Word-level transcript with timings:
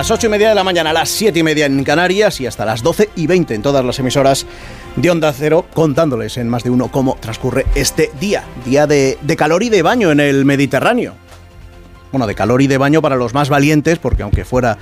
Las 0.00 0.10
8 0.10 0.28
y 0.28 0.30
media 0.30 0.48
de 0.48 0.54
la 0.54 0.64
mañana, 0.64 0.88
a 0.88 0.92
las 0.94 1.10
7 1.10 1.40
y 1.40 1.42
media 1.42 1.66
en 1.66 1.84
Canarias 1.84 2.40
y 2.40 2.46
hasta 2.46 2.64
las 2.64 2.82
12 2.82 3.10
y 3.16 3.26
20 3.26 3.54
en 3.54 3.60
todas 3.60 3.84
las 3.84 3.98
emisoras 3.98 4.46
de 4.96 5.10
Onda 5.10 5.30
Cero, 5.30 5.66
contándoles 5.74 6.38
en 6.38 6.48
más 6.48 6.64
de 6.64 6.70
uno 6.70 6.90
cómo 6.90 7.18
transcurre 7.20 7.66
este 7.74 8.10
día. 8.18 8.42
Día 8.64 8.86
de 8.86 9.18
calor 9.36 9.62
y 9.62 9.68
de 9.68 9.82
baño 9.82 10.10
en 10.10 10.20
el 10.20 10.46
Mediterráneo. 10.46 11.12
Bueno, 12.12 12.26
de 12.26 12.34
calor 12.34 12.62
y 12.62 12.66
de 12.66 12.78
baño 12.78 13.02
para 13.02 13.16
los 13.16 13.34
más 13.34 13.50
valientes, 13.50 13.98
porque 13.98 14.22
aunque 14.22 14.46
fuera 14.46 14.78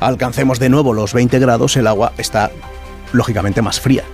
alcancemos 0.00 0.58
de 0.58 0.68
nuevo 0.68 0.92
los 0.92 1.14
20 1.14 1.38
grados, 1.38 1.74
el 1.78 1.86
agua 1.86 2.12
está 2.18 2.50
lógicamente 3.14 3.62
más 3.62 3.80
fría. 3.80 4.04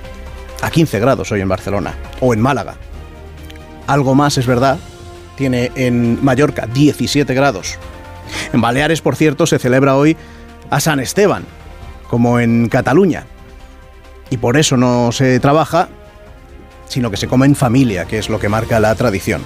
A 0.62 0.70
15 0.70 1.00
grados 1.00 1.32
hoy 1.32 1.40
en 1.40 1.48
Barcelona 1.48 1.96
o 2.20 2.32
en 2.32 2.40
Málaga. 2.40 2.76
Algo 3.88 4.14
más 4.14 4.38
es 4.38 4.46
verdad, 4.46 4.78
tiene 5.36 5.72
en 5.74 6.24
Mallorca 6.24 6.68
17 6.72 7.34
grados. 7.34 7.76
En 8.52 8.60
Baleares, 8.60 9.00
por 9.00 9.16
cierto, 9.16 9.46
se 9.46 9.58
celebra 9.58 9.96
hoy 9.96 10.16
a 10.74 10.80
San 10.80 10.98
Esteban, 10.98 11.44
como 12.08 12.40
en 12.40 12.68
Cataluña. 12.68 13.26
Y 14.28 14.38
por 14.38 14.56
eso 14.56 14.76
no 14.76 15.12
se 15.12 15.38
trabaja, 15.38 15.88
sino 16.88 17.12
que 17.12 17.16
se 17.16 17.28
come 17.28 17.46
en 17.46 17.54
familia, 17.54 18.06
que 18.06 18.18
es 18.18 18.28
lo 18.28 18.40
que 18.40 18.48
marca 18.48 18.80
la 18.80 18.92
tradición. 18.96 19.40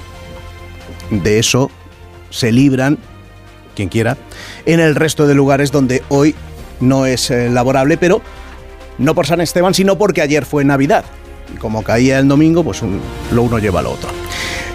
De 1.10 1.38
eso 1.38 1.70
se 2.30 2.50
libran, 2.50 2.96
quien 3.76 3.90
quiera, 3.90 4.16
en 4.64 4.80
el 4.80 4.94
resto 4.94 5.26
de 5.26 5.34
lugares 5.34 5.70
donde 5.70 6.02
hoy 6.08 6.34
no 6.80 7.04
es 7.04 7.30
eh, 7.30 7.50
laborable, 7.50 7.98
pero 7.98 8.22
no 8.96 9.14
por 9.14 9.26
San 9.26 9.42
Esteban, 9.42 9.74
sino 9.74 9.98
porque 9.98 10.22
ayer 10.22 10.46
fue 10.46 10.64
Navidad. 10.64 11.04
Y 11.54 11.58
como 11.58 11.82
caía 11.82 12.20
el 12.20 12.28
domingo, 12.28 12.64
pues 12.64 12.80
lo 13.32 13.42
uno 13.42 13.58
lleva 13.58 13.82
lo 13.82 13.92
otro. 13.92 14.08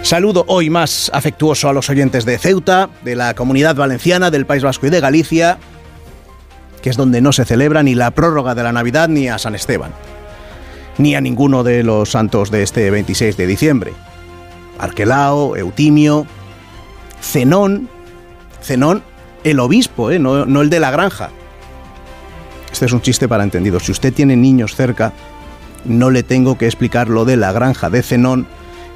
Saludo 0.02 0.44
hoy 0.46 0.70
más 0.70 1.10
afectuoso 1.12 1.68
a 1.68 1.72
los 1.72 1.90
oyentes 1.90 2.24
de 2.24 2.38
Ceuta, 2.38 2.90
de 3.02 3.16
la 3.16 3.34
Comunidad 3.34 3.74
Valenciana, 3.74 4.30
del 4.30 4.46
País 4.46 4.62
Vasco 4.62 4.86
y 4.86 4.90
de 4.90 5.00
Galicia, 5.00 5.58
que 6.84 6.90
es 6.90 6.98
donde 6.98 7.22
no 7.22 7.32
se 7.32 7.46
celebra 7.46 7.82
ni 7.82 7.94
la 7.94 8.10
prórroga 8.10 8.54
de 8.54 8.62
la 8.62 8.70
Navidad 8.70 9.08
ni 9.08 9.26
a 9.26 9.38
San 9.38 9.54
Esteban, 9.54 9.92
ni 10.98 11.14
a 11.14 11.22
ninguno 11.22 11.64
de 11.64 11.82
los 11.82 12.10
santos 12.10 12.50
de 12.50 12.62
este 12.62 12.90
26 12.90 13.38
de 13.38 13.46
diciembre. 13.46 13.94
Arquelao, 14.78 15.56
Eutimio, 15.56 16.26
Zenón, 17.22 17.88
Zenón, 18.62 19.02
el 19.44 19.60
obispo, 19.60 20.10
¿eh? 20.10 20.18
no, 20.18 20.44
no 20.44 20.60
el 20.60 20.68
de 20.68 20.78
la 20.78 20.90
granja. 20.90 21.30
Este 22.70 22.84
es 22.84 22.92
un 22.92 23.00
chiste 23.00 23.28
para 23.28 23.44
entendidos. 23.44 23.84
Si 23.84 23.92
usted 23.92 24.12
tiene 24.12 24.36
niños 24.36 24.76
cerca, 24.76 25.14
no 25.86 26.10
le 26.10 26.22
tengo 26.22 26.58
que 26.58 26.66
explicar 26.66 27.08
lo 27.08 27.24
de 27.24 27.38
la 27.38 27.50
granja 27.52 27.88
de 27.88 28.02
Zenón 28.02 28.46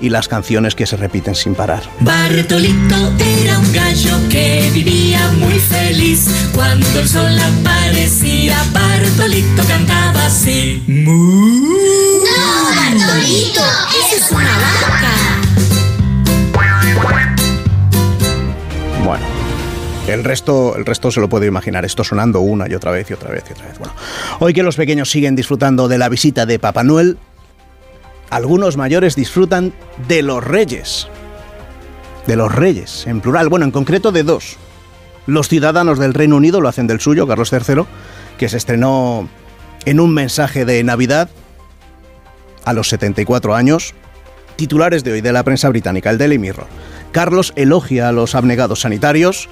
y 0.01 0.11
las 0.11 0.29
canciones 0.29 0.75
que 0.75 0.87
se 0.87 0.97
repiten 0.97 1.35
sin 1.35 1.55
parar. 1.55 1.83
Bartolito 2.01 2.97
era 3.19 3.59
un 3.59 3.73
gallo 3.73 4.17
que 4.31 4.71
vivía 4.73 5.31
muy 5.33 5.59
feliz. 5.59 6.27
Cuando 6.55 7.01
el 7.01 7.09
sol 7.09 7.37
aparecía, 7.39 8.57
Bartolito 8.73 9.63
cantaba 9.65 10.27
así. 10.27 10.83
¡Mu! 10.87 11.13
¡No, 11.15 12.65
Bartolito! 12.77 13.61
¡Esa 13.61 14.17
es 14.17 14.31
una 14.31 14.59
vaca! 14.59 15.15
Bueno. 19.05 19.25
El 20.09 20.25
resto, 20.25 20.75
el 20.75 20.87
resto 20.87 21.11
se 21.11 21.21
lo 21.21 21.29
puedo 21.29 21.45
imaginar, 21.45 21.85
esto 21.85 22.03
sonando 22.03 22.41
una 22.41 22.67
y 22.67 22.75
otra 22.75 22.91
vez 22.93 23.11
y 23.11 23.13
otra 23.13 23.31
vez 23.31 23.45
y 23.51 23.53
otra 23.53 23.67
vez. 23.67 23.79
Bueno, 23.79 23.93
hoy 24.39 24.55
que 24.55 24.63
los 24.63 24.77
pequeños 24.77 25.11
siguen 25.11 25.37
disfrutando 25.37 25.87
de 25.87 25.99
la 25.99 26.09
visita 26.09 26.47
de 26.47 26.59
Papá 26.59 26.83
Noel, 26.83 27.19
algunos 28.31 28.77
mayores 28.77 29.17
disfrutan 29.17 29.73
de 30.07 30.23
los 30.23 30.45
reyes. 30.45 31.09
De 32.27 32.37
los 32.37 32.55
reyes, 32.55 33.07
en 33.07 33.21
plural, 33.21 33.49
bueno, 33.49 33.65
en 33.65 33.71
concreto 33.71 34.13
de 34.13 34.23
dos. 34.23 34.57
Los 35.27 35.49
ciudadanos 35.49 35.99
del 35.99 36.15
Reino 36.15 36.37
Unido 36.37 36.61
lo 36.61 36.69
hacen 36.69 36.87
del 36.87 37.01
suyo, 37.01 37.27
Carlos 37.27 37.53
III, 37.53 37.85
que 38.39 38.49
se 38.49 38.57
estrenó 38.57 39.29
en 39.85 40.01
un 40.01 40.13
mensaje 40.13 40.65
de 40.65 40.83
Navidad 40.85 41.31
a 42.65 42.73
los 42.73 42.89
74 42.89 43.55
años. 43.55 43.95
Titulares 44.57 45.05
de 45.05 45.13
hoy 45.13 45.21
de 45.21 45.33
la 45.33 45.45
prensa 45.45 45.69
británica, 45.69 46.11
el 46.11 46.19
Daily 46.19 46.39
Mirror. 46.39 46.67
Carlos 47.13 47.53
elogia 47.57 48.09
a 48.09 48.13
los 48.13 48.35
abnegados 48.35 48.81
sanitarios 48.81 49.49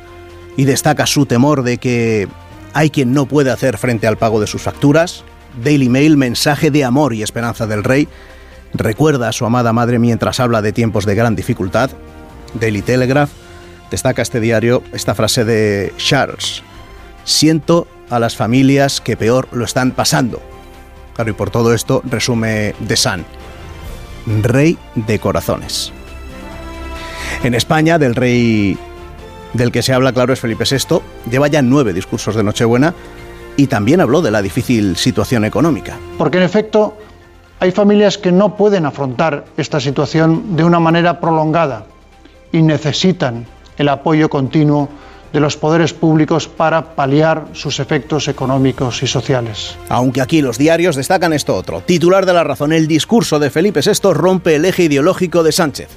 y 0.57 0.65
destaca 0.65 1.07
su 1.07 1.27
temor 1.27 1.63
de 1.63 1.79
que 1.79 2.29
hay 2.75 2.91
quien 2.91 3.13
no 3.13 3.27
puede 3.27 3.51
hacer 3.51 3.79
frente 3.79 4.07
al 4.07 4.19
pago 4.19 4.41
de 4.41 4.47
sus 4.47 4.63
facturas. 4.63 5.25
Daily 5.63 5.89
Mail, 5.89 6.17
mensaje 6.17 6.71
de 6.71 6.85
amor 6.85 7.15
y 7.15 7.23
esperanza 7.23 7.67
del 7.67 7.85
rey, 7.85 8.09
recuerda 8.75 9.29
a 9.29 9.33
su 9.33 9.45
amada 9.47 9.73
madre 9.73 9.99
mientras 9.99 10.41
habla 10.41 10.63
de 10.63 10.73
tiempos 10.73 11.07
de 11.07 11.15
gran 11.15 11.37
dificultad. 11.37 11.91
Daily 12.55 12.83
Telegraph 12.83 13.31
destaca 13.91 14.23
este 14.23 14.41
diario 14.41 14.83
esta 14.93 15.15
frase 15.15 15.45
de 15.45 15.93
Charles. 15.97 16.63
Siento 17.25 17.87
a 18.11 18.19
las 18.19 18.37
familias 18.37 19.01
que 19.01 19.17
peor 19.17 19.49
lo 19.53 19.65
están 19.65 19.93
pasando. 19.93 20.41
Claro, 21.15 21.31
y 21.31 21.35
por 21.35 21.51
todo 21.51 21.75
esto 21.75 22.03
resume 22.05 22.75
The 22.87 22.97
Sun. 22.97 23.25
Rey 24.43 24.79
de 24.95 25.19
corazones. 25.19 25.93
En 27.43 27.55
España, 27.55 27.99
del 27.99 28.15
rey 28.15 28.77
del 29.53 29.73
que 29.73 29.83
se 29.83 29.93
habla, 29.93 30.13
claro, 30.13 30.33
es 30.33 30.41
Felipe 30.41 30.65
VI. 30.71 31.01
Lleva 31.31 31.49
ya 31.49 31.63
nueve 31.63 31.93
discursos 31.93 32.35
de 32.35 32.43
Nochebuena 32.43 32.95
y 33.57 33.67
también 33.69 34.01
habló 34.01 34.21
de 34.21 34.31
la 34.31 34.43
difícil 34.43 34.97
situación 34.97 35.45
económica. 35.45 35.97
Porque 36.19 36.39
en 36.39 36.45
efecto 36.45 36.97
hay 37.61 37.71
familias 37.71 38.19
que 38.19 38.33
no 38.33 38.57
pueden 38.57 38.87
afrontar 38.87 39.45
esta 39.57 39.81
situación 39.81 40.57
de 40.57 40.65
una 40.65 40.81
manera 40.81 41.21
prolongada 41.21 41.87
y 42.53 42.63
necesitan 42.63 43.47
el 43.79 43.89
apoyo 43.89 44.29
continuo 44.29 44.89
de 45.33 45.41
los 45.41 45.57
poderes 45.57 45.93
públicos 45.93 46.49
para 46.49 46.95
paliar 46.95 47.49
sus 47.53 47.81
efectos 47.81 48.29
económicos 48.29 49.03
y 49.03 49.07
sociales. 49.07 49.77
Aunque 49.89 50.23
aquí 50.23 50.41
los 50.41 50.57
diarios 50.57 50.97
destacan 50.97 51.33
esto 51.33 51.55
otro. 51.55 51.81
Titular 51.81 52.25
de 52.25 52.33
la 52.33 52.45
razón, 52.45 52.73
el 52.73 52.87
discurso 52.87 53.39
de 53.39 53.51
Felipe 53.51 53.81
VI 53.85 54.13
rompe 54.13 54.55
el 54.55 54.65
eje 54.65 54.85
ideológico 54.85 55.43
de 55.43 55.53
Sánchez. 55.53 55.89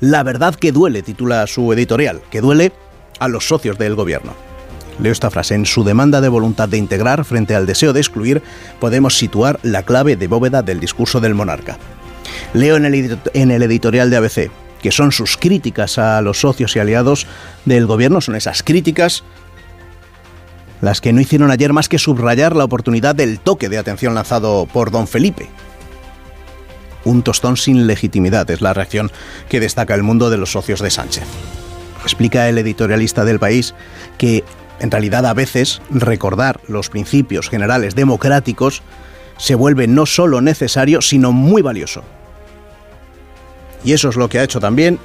La 0.00 0.22
verdad 0.22 0.54
que 0.54 0.72
duele, 0.72 1.02
titula 1.02 1.46
su 1.46 1.72
editorial, 1.72 2.22
que 2.30 2.40
duele 2.40 2.72
a 3.20 3.28
los 3.28 3.46
socios 3.46 3.78
del 3.78 3.94
gobierno. 3.94 4.51
Leo 4.98 5.12
esta 5.12 5.30
frase. 5.30 5.54
En 5.54 5.66
su 5.66 5.84
demanda 5.84 6.20
de 6.20 6.28
voluntad 6.28 6.68
de 6.68 6.78
integrar 6.78 7.24
frente 7.24 7.54
al 7.54 7.66
deseo 7.66 7.92
de 7.92 8.00
excluir, 8.00 8.42
podemos 8.80 9.16
situar 9.16 9.58
la 9.62 9.82
clave 9.82 10.16
de 10.16 10.28
bóveda 10.28 10.62
del 10.62 10.80
discurso 10.80 11.20
del 11.20 11.34
monarca. 11.34 11.78
Leo 12.54 12.76
en 12.76 12.84
el, 12.84 13.18
en 13.34 13.50
el 13.50 13.62
editorial 13.62 14.10
de 14.10 14.16
ABC 14.16 14.50
que 14.82 14.90
son 14.90 15.12
sus 15.12 15.36
críticas 15.36 15.96
a 15.96 16.20
los 16.20 16.40
socios 16.40 16.74
y 16.74 16.80
aliados 16.80 17.28
del 17.64 17.86
gobierno, 17.86 18.20
son 18.20 18.34
esas 18.34 18.64
críticas 18.64 19.22
las 20.82 21.00
que 21.00 21.12
no 21.12 21.20
hicieron 21.20 21.52
ayer 21.52 21.72
más 21.72 21.88
que 21.88 21.98
subrayar 21.98 22.56
la 22.56 22.64
oportunidad 22.64 23.14
del 23.14 23.38
toque 23.38 23.68
de 23.68 23.78
atención 23.78 24.14
lanzado 24.14 24.66
por 24.66 24.90
don 24.90 25.06
Felipe. 25.06 25.48
Un 27.04 27.22
tostón 27.22 27.56
sin 27.56 27.86
legitimidad 27.86 28.50
es 28.50 28.60
la 28.60 28.74
reacción 28.74 29.10
que 29.48 29.60
destaca 29.60 29.94
el 29.94 30.02
mundo 30.02 30.28
de 30.28 30.38
los 30.38 30.50
socios 30.50 30.80
de 30.80 30.90
Sánchez. 30.90 31.24
Explica 32.02 32.48
el 32.48 32.58
editorialista 32.58 33.24
del 33.24 33.38
país 33.38 33.74
que 34.18 34.42
en 34.82 34.90
realidad 34.90 35.24
a 35.26 35.32
veces 35.32 35.80
recordar 35.90 36.60
los 36.66 36.90
principios 36.90 37.48
generales 37.48 37.94
democráticos 37.94 38.82
se 39.38 39.54
vuelve 39.54 39.86
no 39.86 40.06
solo 40.06 40.40
necesario, 40.40 41.00
sino 41.00 41.30
muy 41.30 41.62
valioso. 41.62 42.02
Y 43.84 43.92
eso 43.92 44.08
es 44.08 44.16
lo 44.16 44.28
que 44.28 44.40
ha 44.40 44.44
hecho 44.44 44.60
también 44.60 44.98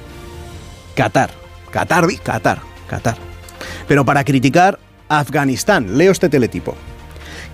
Qatar. 0.94 1.30
Qatar, 1.70 2.06
Qatar, 2.22 2.58
Qatar. 2.88 3.16
Pero 3.86 4.04
para 4.04 4.24
criticar 4.24 4.80
Afganistán, 5.08 5.96
leo 5.96 6.10
este 6.10 6.28
teletipo. 6.28 6.74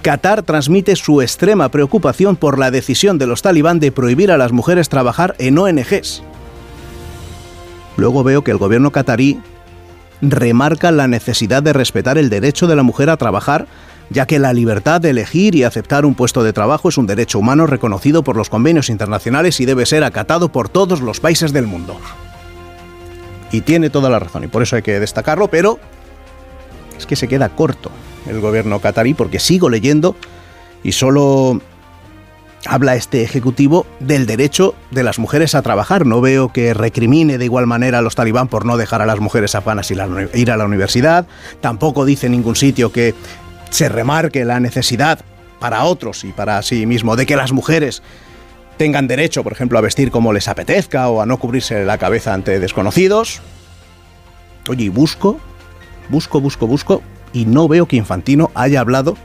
Qatar 0.00 0.43
transmite 0.43 0.97
su 0.97 1.21
extrema 1.21 1.71
preocupación 1.71 2.37
por 2.37 2.59
la 2.59 2.71
decisión 2.71 3.19
de 3.19 3.26
los 3.26 3.43
talibán 3.43 3.81
de 3.81 3.93
prohibir 3.93 4.32
a 4.32 4.38
las 4.38 4.53
mujeres 4.53 4.88
trabajar 4.88 5.35
en 5.38 5.59
ONGs. 5.59 6.23
Luego 7.97 8.25
veo 8.25 8.43
que 8.43 8.50
el 8.50 8.59
gobierno 8.59 8.93
qatarí 8.93 9.41
remarca 10.20 10.90
la 10.90 11.08
necesidad 11.08 11.62
de 11.62 11.72
respetar 11.72 12.19
el 12.19 12.31
derecho 12.31 12.66
de 12.66 12.76
la 12.76 12.82
mujer 12.82 13.11
a 13.11 13.16
trabajar, 13.16 13.66
ya 14.11 14.26
que 14.26 14.38
la 14.38 14.52
libertad 14.52 15.00
de 15.00 15.11
elegir 15.11 15.55
y 15.55 15.64
aceptar 15.64 16.05
un 16.05 16.14
puesto 16.14 16.43
de 16.43 16.52
trabajo 16.52 16.88
es 16.88 16.99
un 16.99 17.06
derecho 17.06 17.38
humano 17.38 17.66
reconocido 17.66 18.22
por 18.22 18.37
los 18.37 18.50
convenios 18.50 18.90
internacionales 18.90 19.61
y 19.61 19.64
debe 19.64 19.87
ser 19.87 20.05
acatado 20.05 20.50
por 20.50 20.69
todos 20.69 21.00
los 21.00 21.20
países 21.20 21.52
del 21.52 21.66
mundo. 21.66 21.99
Y 23.50 23.62
tiene 23.62 23.90
toda 23.90 24.11
la 24.11 24.19
razón, 24.19 24.44
y 24.44 24.49
por 24.49 24.62
eso 24.62 24.76
hay 24.76 24.82
que 24.82 25.00
destacarlo, 25.00 25.49
pero 25.49 25.78
es 26.99 27.06
que 27.06 27.16
se 27.16 27.28
queda 27.28 27.49
corto 27.49 27.90
el 28.26 28.40
gobierno 28.40 28.81
qatarí 28.81 29.14
porque 29.14 29.38
sigo 29.38 29.69
leyendo 29.69 30.16
y 30.82 30.93
solo 30.93 31.61
habla 32.66 32.94
este 32.94 33.22
ejecutivo 33.22 33.87
del 34.00 34.26
derecho 34.26 34.75
de 34.90 35.02
las 35.02 35.19
mujeres 35.19 35.55
a 35.55 35.62
trabajar. 35.62 36.06
No 36.06 36.20
veo 36.20 36.52
que 36.52 36.75
recrimine 36.75 37.38
de 37.38 37.44
igual 37.44 37.66
manera 37.66 37.99
a 37.99 38.02
los 38.02 38.14
talibán 38.14 38.49
por 38.49 38.64
no 38.64 38.76
dejar 38.76 39.02
a 39.02 39.06
las 39.06 39.20
mujeres 39.20 39.55
afganas 39.55 39.90
ir 39.90 40.50
a 40.50 40.56
la 40.56 40.64
universidad. 40.64 41.26
Tampoco 41.61 42.05
dice 42.05 42.26
en 42.26 42.32
ningún 42.32 42.56
sitio 42.56 42.93
que 42.93 43.14
se 43.70 43.88
remarque 43.88 44.44
la 44.44 44.61
necesidad 44.61 45.20
para 45.58 45.84
otros 45.84 46.25
y 46.25 46.32
para 46.32 46.62
sí 46.62 46.87
mismo 46.87 47.16
de 47.16 47.26
que 47.26 47.37
las 47.37 47.52
mujeres 47.52 48.02
tengan 48.76 49.06
derecho, 49.06 49.43
por 49.43 49.52
ejemplo, 49.52 49.78
a 49.78 49.82
vestir 49.82 50.11
como 50.11 50.32
les 50.32 50.49
apetezca 50.49 51.08
o 51.08 51.20
a 51.20 51.26
no 51.26 51.38
cubrirse 51.38 51.84
la 51.84 51.99
cabeza 51.99 52.34
ante 52.34 52.61
desconocidos. 52.61 53.40
Oye, 54.69 54.84
y 54.84 54.88
busco, 54.88 55.38
busco, 56.08 56.40
busco, 56.40 56.66
busco, 56.66 57.02
y 57.32 57.46
no 57.46 57.69
veo 57.69 57.87
que 57.87 57.96
Infantino 57.96 58.50
haya 58.55 58.81
hablado 58.81 59.16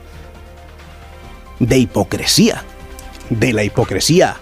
de 1.59 1.77
hipocresía, 1.77 2.63
de 3.29 3.53
la 3.53 3.63
hipocresía 3.63 4.37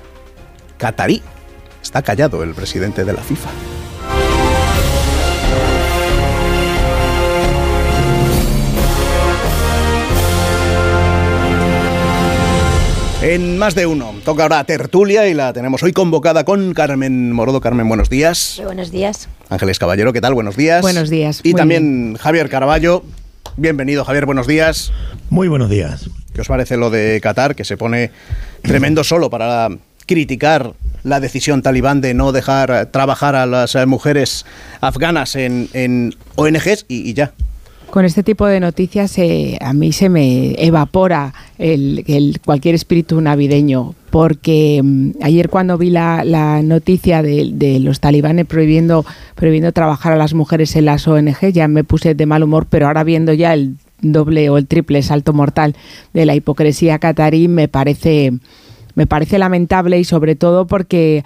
catarí. 0.77 1.21
Está 1.81 2.01
callado 2.01 2.43
el 2.43 2.53
presidente 2.53 3.05
de 3.05 3.13
la 3.13 3.21
FIFA. 3.21 3.49
En 13.21 13.57
más 13.57 13.75
de 13.75 13.85
uno, 13.85 14.13
toca 14.23 14.43
ahora 14.43 14.63
tertulia 14.63 15.27
y 15.27 15.33
la 15.33 15.51
tenemos 15.51 15.83
hoy 15.83 15.91
convocada 15.91 16.45
con 16.45 16.73
Carmen 16.73 17.31
Morodo. 17.31 17.59
Carmen, 17.59 17.87
buenos 17.87 18.09
días. 18.09 18.53
Muy 18.57 18.67
buenos 18.67 18.91
días. 18.91 19.27
Ángeles 19.49 19.79
Caballero, 19.79 20.13
¿qué 20.13 20.21
tal? 20.21 20.33
Buenos 20.33 20.55
días. 20.55 20.81
Buenos 20.81 21.09
días. 21.09 21.41
Y 21.43 21.53
también 21.53 22.15
Javier 22.17 22.47
Caraballo. 22.47 23.03
Bienvenido, 23.59 24.05
Javier, 24.05 24.27
buenos 24.27 24.45
días. 24.45 24.93
Muy 25.31 25.47
buenos 25.47 25.71
días. 25.71 26.11
¿Qué 26.31 26.41
os 26.41 26.47
parece 26.47 26.77
lo 26.77 26.91
de 26.91 27.19
Qatar, 27.21 27.55
que 27.55 27.65
se 27.65 27.75
pone 27.75 28.11
tremendo 28.61 29.03
solo 29.03 29.31
para 29.31 29.69
criticar 30.05 30.73
la 31.03 31.19
decisión 31.19 31.63
talibán 31.63 31.99
de 31.99 32.13
no 32.13 32.31
dejar 32.31 32.85
trabajar 32.91 33.33
a 33.35 33.47
las 33.47 33.75
mujeres 33.87 34.45
afganas 34.79 35.35
en, 35.35 35.69
en 35.73 36.15
ONGs 36.35 36.85
y, 36.87 37.09
y 37.09 37.15
ya? 37.15 37.33
Con 37.89 38.03
este 38.03 38.21
tipo 38.21 38.45
de 38.45 38.59
noticias 38.59 39.17
eh, 39.17 39.57
a 39.61 39.73
mí 39.73 39.93
se 39.93 40.09
me 40.09 40.53
evapora 40.63 41.33
el, 41.57 42.37
cualquier 42.45 42.75
espíritu 42.75 43.19
navideño, 43.21 43.95
porque 44.09 44.81
mm, 44.83 45.11
ayer 45.21 45.49
cuando 45.49 45.77
vi 45.77 45.89
la, 45.89 46.23
la 46.25 46.61
noticia 46.61 47.21
de, 47.21 47.49
de 47.53 47.79
los 47.79 48.01
talibanes 48.01 48.45
prohibiendo, 48.45 49.05
prohibiendo 49.35 49.71
trabajar 49.71 50.13
a 50.13 50.17
las 50.17 50.33
mujeres 50.33 50.75
en 50.75 50.85
las 50.85 51.07
ONG, 51.07 51.51
ya 51.53 51.67
me 51.69 51.85
puse 51.85 52.13
de 52.13 52.25
mal 52.25 52.43
humor, 52.43 52.67
pero 52.69 52.87
ahora 52.87 53.05
viendo 53.05 53.31
ya 53.31 53.53
el 53.53 53.77
doble 54.01 54.49
o 54.49 54.57
el 54.57 54.67
triple 54.67 55.01
salto 55.01 55.33
mortal 55.33 55.75
de 56.13 56.25
la 56.25 56.35
hipocresía 56.35 56.99
catarí, 56.99 57.47
me 57.47 57.67
parece, 57.67 58.33
me 58.95 59.07
parece 59.07 59.39
lamentable 59.39 59.97
y 59.97 60.03
sobre 60.03 60.35
todo 60.35 60.67
porque 60.67 61.23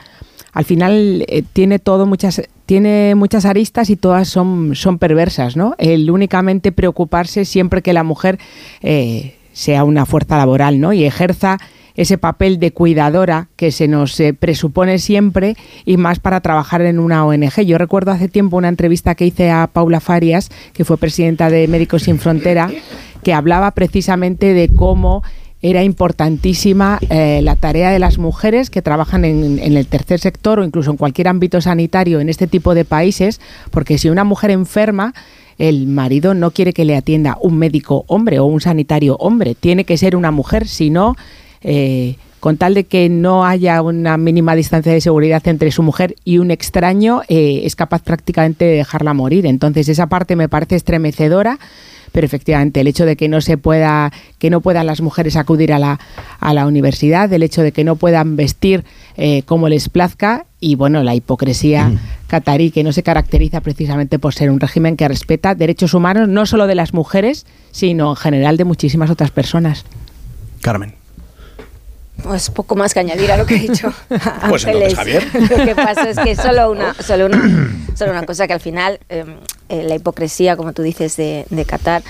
al 0.53 0.65
final 0.65 1.25
eh, 1.27 1.43
tiene 1.53 1.79
todo 1.79 2.05
muchas 2.05 2.41
tiene 2.65 3.15
muchas 3.15 3.43
aristas 3.43 3.89
y 3.89 3.97
todas 3.97 4.29
son, 4.29 4.75
son 4.75 4.97
perversas, 4.97 5.57
¿no? 5.57 5.75
El 5.77 6.09
únicamente 6.09 6.71
preocuparse 6.71 7.43
siempre 7.43 7.81
que 7.81 7.91
la 7.91 8.03
mujer 8.03 8.39
eh, 8.81 9.35
sea 9.51 9.83
una 9.83 10.05
fuerza 10.05 10.37
laboral, 10.37 10.79
¿no? 10.79 10.93
Y 10.93 11.03
ejerza 11.03 11.57
ese 11.95 12.17
papel 12.17 12.59
de 12.59 12.71
cuidadora 12.71 13.49
que 13.57 13.71
se 13.71 13.89
nos 13.89 14.17
eh, 14.21 14.33
presupone 14.33 14.99
siempre 14.99 15.57
y 15.83 15.97
más 15.97 16.19
para 16.19 16.39
trabajar 16.39 16.81
en 16.81 16.99
una 16.99 17.25
ONG. 17.25 17.61
Yo 17.65 17.77
recuerdo 17.77 18.11
hace 18.11 18.29
tiempo 18.29 18.55
una 18.55 18.69
entrevista 18.69 19.15
que 19.15 19.25
hice 19.25 19.51
a 19.51 19.67
Paula 19.67 19.99
Farias, 19.99 20.49
que 20.71 20.85
fue 20.85 20.97
presidenta 20.97 21.49
de 21.49 21.67
Médicos 21.67 22.03
Sin 22.03 22.19
Frontera, 22.19 22.71
que 23.23 23.33
hablaba 23.33 23.71
precisamente 23.71 24.53
de 24.53 24.69
cómo 24.69 25.23
era 25.61 25.83
importantísima 25.83 26.99
eh, 27.09 27.41
la 27.43 27.55
tarea 27.55 27.91
de 27.91 27.99
las 27.99 28.17
mujeres 28.17 28.69
que 28.69 28.81
trabajan 28.81 29.25
en, 29.25 29.59
el 29.59 29.85
tercer 29.87 30.19
sector 30.19 30.59
o 30.59 30.63
incluso 30.63 30.91
en 30.91 30.97
cualquier 30.97 31.27
ámbito 31.27 31.61
sanitario 31.61 32.19
en 32.19 32.29
este 32.29 32.47
tipo 32.47 32.73
de 32.73 32.83
países, 32.83 33.39
porque 33.69 33.97
si 33.97 34.09
una 34.09 34.23
mujer 34.23 34.49
enferma, 34.51 35.13
el 35.59 35.85
marido 35.85 36.33
no 36.33 36.51
quiere 36.51 36.73
que 36.73 36.85
le 36.85 36.95
atienda 36.95 37.37
un 37.39 37.57
médico 37.57 38.05
hombre 38.07 38.39
o 38.39 38.45
un 38.45 38.61
sanitario 38.61 39.17
hombre, 39.17 39.53
tiene 39.53 39.83
que 39.83 39.97
ser 39.97 40.15
una 40.15 40.31
mujer, 40.31 40.67
si 40.67 40.89
no, 40.89 41.15
eh, 41.61 42.15
con 42.39 42.57
tal 42.57 42.73
de 42.73 42.85
que 42.85 43.07
no 43.07 43.45
haya 43.45 43.83
una 43.83 44.17
mínima 44.17 44.55
distancia 44.55 44.91
de 44.91 44.99
seguridad 44.99 45.47
entre 45.47 45.69
su 45.69 45.83
mujer 45.83 46.15
y 46.25 46.39
un 46.39 46.49
extraño, 46.49 47.21
eh, 47.27 47.61
es 47.65 47.75
capaz 47.75 48.01
prácticamente 48.01 48.65
de 48.65 48.77
dejarla 48.77 49.13
morir. 49.13 49.45
Entonces 49.45 49.87
esa 49.87 50.07
parte 50.07 50.35
me 50.35 50.49
parece 50.49 50.75
estremecedora 50.75 51.59
pero 52.11 52.25
efectivamente 52.25 52.81
el 52.81 52.87
hecho 52.87 53.05
de 53.05 53.15
que 53.15 53.27
no 53.27 53.41
se 53.41 53.57
pueda 53.57 54.11
que 54.39 54.49
no 54.49 54.61
puedan 54.61 54.85
las 54.85 55.01
mujeres 55.01 55.35
acudir 55.35 55.73
a 55.73 55.79
la, 55.79 55.99
a 56.39 56.53
la 56.53 56.67
universidad 56.67 57.31
el 57.31 57.43
hecho 57.43 57.61
de 57.61 57.71
que 57.71 57.83
no 57.83 57.95
puedan 57.95 58.35
vestir 58.35 58.83
eh, 59.17 59.43
como 59.43 59.69
les 59.69 59.89
plazca 59.89 60.45
y 60.59 60.75
bueno 60.75 61.03
la 61.03 61.15
hipocresía 61.15 61.91
catarí 62.27 62.71
que 62.71 62.83
no 62.83 62.91
se 62.91 63.03
caracteriza 63.03 63.61
precisamente 63.61 64.19
por 64.19 64.33
ser 64.33 64.49
un 64.49 64.59
régimen 64.59 64.97
que 64.97 65.07
respeta 65.07 65.55
derechos 65.55 65.93
humanos 65.93 66.27
no 66.27 66.45
solo 66.45 66.67
de 66.67 66.75
las 66.75 66.93
mujeres 66.93 67.45
sino 67.71 68.11
en 68.11 68.15
general 68.15 68.57
de 68.57 68.65
muchísimas 68.65 69.09
otras 69.09 69.31
personas 69.31 69.85
Carmen. 70.61 71.00
Pues 72.23 72.49
poco 72.49 72.75
más 72.75 72.93
que 72.93 72.99
añadir 72.99 73.31
a 73.31 73.37
lo 73.37 73.45
que 73.45 73.55
ha 73.55 73.59
dicho 73.59 73.93
Pues 74.49 74.65
entonces, 74.65 74.95
Javier. 74.95 75.23
Lo 75.57 75.65
que 75.65 75.75
pasa 75.75 76.09
es 76.09 76.17
que 76.17 76.35
solo 76.35 76.71
una, 76.71 76.93
solo 76.95 77.25
una, 77.25 77.73
solo 77.95 78.11
una 78.11 78.25
cosa 78.25 78.47
que 78.47 78.53
al 78.53 78.59
final 78.59 78.99
eh, 79.09 79.25
eh, 79.69 79.83
la 79.83 79.95
hipocresía, 79.95 80.55
como 80.57 80.73
tú 80.73 80.81
dices, 80.81 81.15
de, 81.17 81.45
de 81.49 81.65
Qatar, 81.65 82.03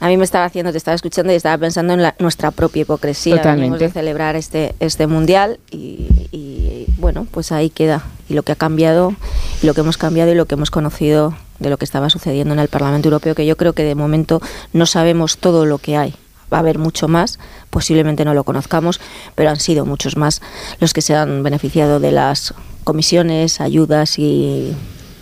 a 0.00 0.08
mí 0.08 0.16
me 0.16 0.24
estaba 0.24 0.46
haciendo, 0.46 0.72
te 0.72 0.78
estaba 0.78 0.94
escuchando 0.94 1.30
y 1.32 1.36
estaba 1.36 1.58
pensando 1.58 1.92
en 1.92 2.02
la- 2.02 2.14
nuestra 2.18 2.50
propia 2.52 2.82
hipocresía. 2.82 3.36
Totalmente. 3.36 3.78
De 3.78 3.90
celebrar 3.90 4.34
este, 4.34 4.74
este 4.80 5.06
mundial 5.06 5.58
y, 5.70 6.08
y, 6.32 6.86
bueno, 6.96 7.26
pues 7.30 7.52
ahí 7.52 7.68
queda. 7.68 8.02
Y 8.28 8.34
lo 8.34 8.42
que 8.42 8.52
ha 8.52 8.56
cambiado, 8.56 9.14
y 9.62 9.66
lo 9.66 9.74
que 9.74 9.82
hemos 9.82 9.98
cambiado 9.98 10.32
y 10.32 10.34
lo 10.34 10.46
que 10.46 10.54
hemos 10.54 10.70
conocido 10.70 11.34
de 11.58 11.68
lo 11.68 11.76
que 11.76 11.84
estaba 11.84 12.08
sucediendo 12.08 12.54
en 12.54 12.60
el 12.60 12.68
Parlamento 12.68 13.08
Europeo, 13.08 13.34
que 13.34 13.44
yo 13.44 13.58
creo 13.58 13.74
que 13.74 13.82
de 13.84 13.94
momento 13.94 14.40
no 14.72 14.86
sabemos 14.86 15.36
todo 15.36 15.66
lo 15.66 15.76
que 15.76 15.98
hay. 15.98 16.14
Va 16.52 16.58
a 16.58 16.60
haber 16.60 16.78
mucho 16.78 17.08
más, 17.08 17.38
posiblemente 17.70 18.24
no 18.24 18.34
lo 18.34 18.44
conozcamos, 18.44 19.00
pero 19.34 19.50
han 19.50 19.60
sido 19.60 19.86
muchos 19.86 20.16
más 20.16 20.40
los 20.80 20.92
que 20.92 21.02
se 21.02 21.14
han 21.14 21.42
beneficiado 21.42 22.00
de 22.00 22.12
las 22.12 22.54
comisiones, 22.84 23.60
ayudas 23.60 24.18
y 24.18 24.72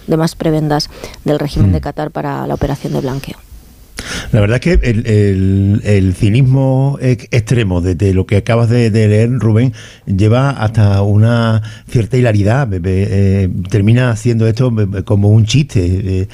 demás 0.06 0.34
prebendas 0.36 0.88
del 1.24 1.38
régimen 1.38 1.72
de 1.72 1.80
Qatar 1.80 2.10
para 2.10 2.46
la 2.46 2.54
operación 2.54 2.94
de 2.94 3.00
blanqueo. 3.00 3.36
La 4.32 4.40
verdad 4.40 4.58
es 4.64 4.78
que 4.78 4.88
el, 4.88 5.06
el- 5.06 5.80
el 5.84 6.14
cinismo 6.14 6.98
ex- 7.00 7.26
extremo 7.30 7.80
de, 7.80 7.94
de 7.94 8.14
lo 8.14 8.26
que 8.26 8.36
acabas 8.36 8.70
de, 8.70 8.90
de 8.90 9.08
leer, 9.08 9.30
Rubén, 9.38 9.74
lleva 10.06 10.50
hasta 10.50 11.02
una 11.02 11.62
cierta 11.90 12.16
hilaridad. 12.16 12.68
Eh, 12.72 13.50
termina 13.70 14.10
haciendo 14.10 14.46
esto 14.46 14.72
como 15.04 15.28
un 15.30 15.44
chiste. 15.44 15.80
Eh, 16.22 16.28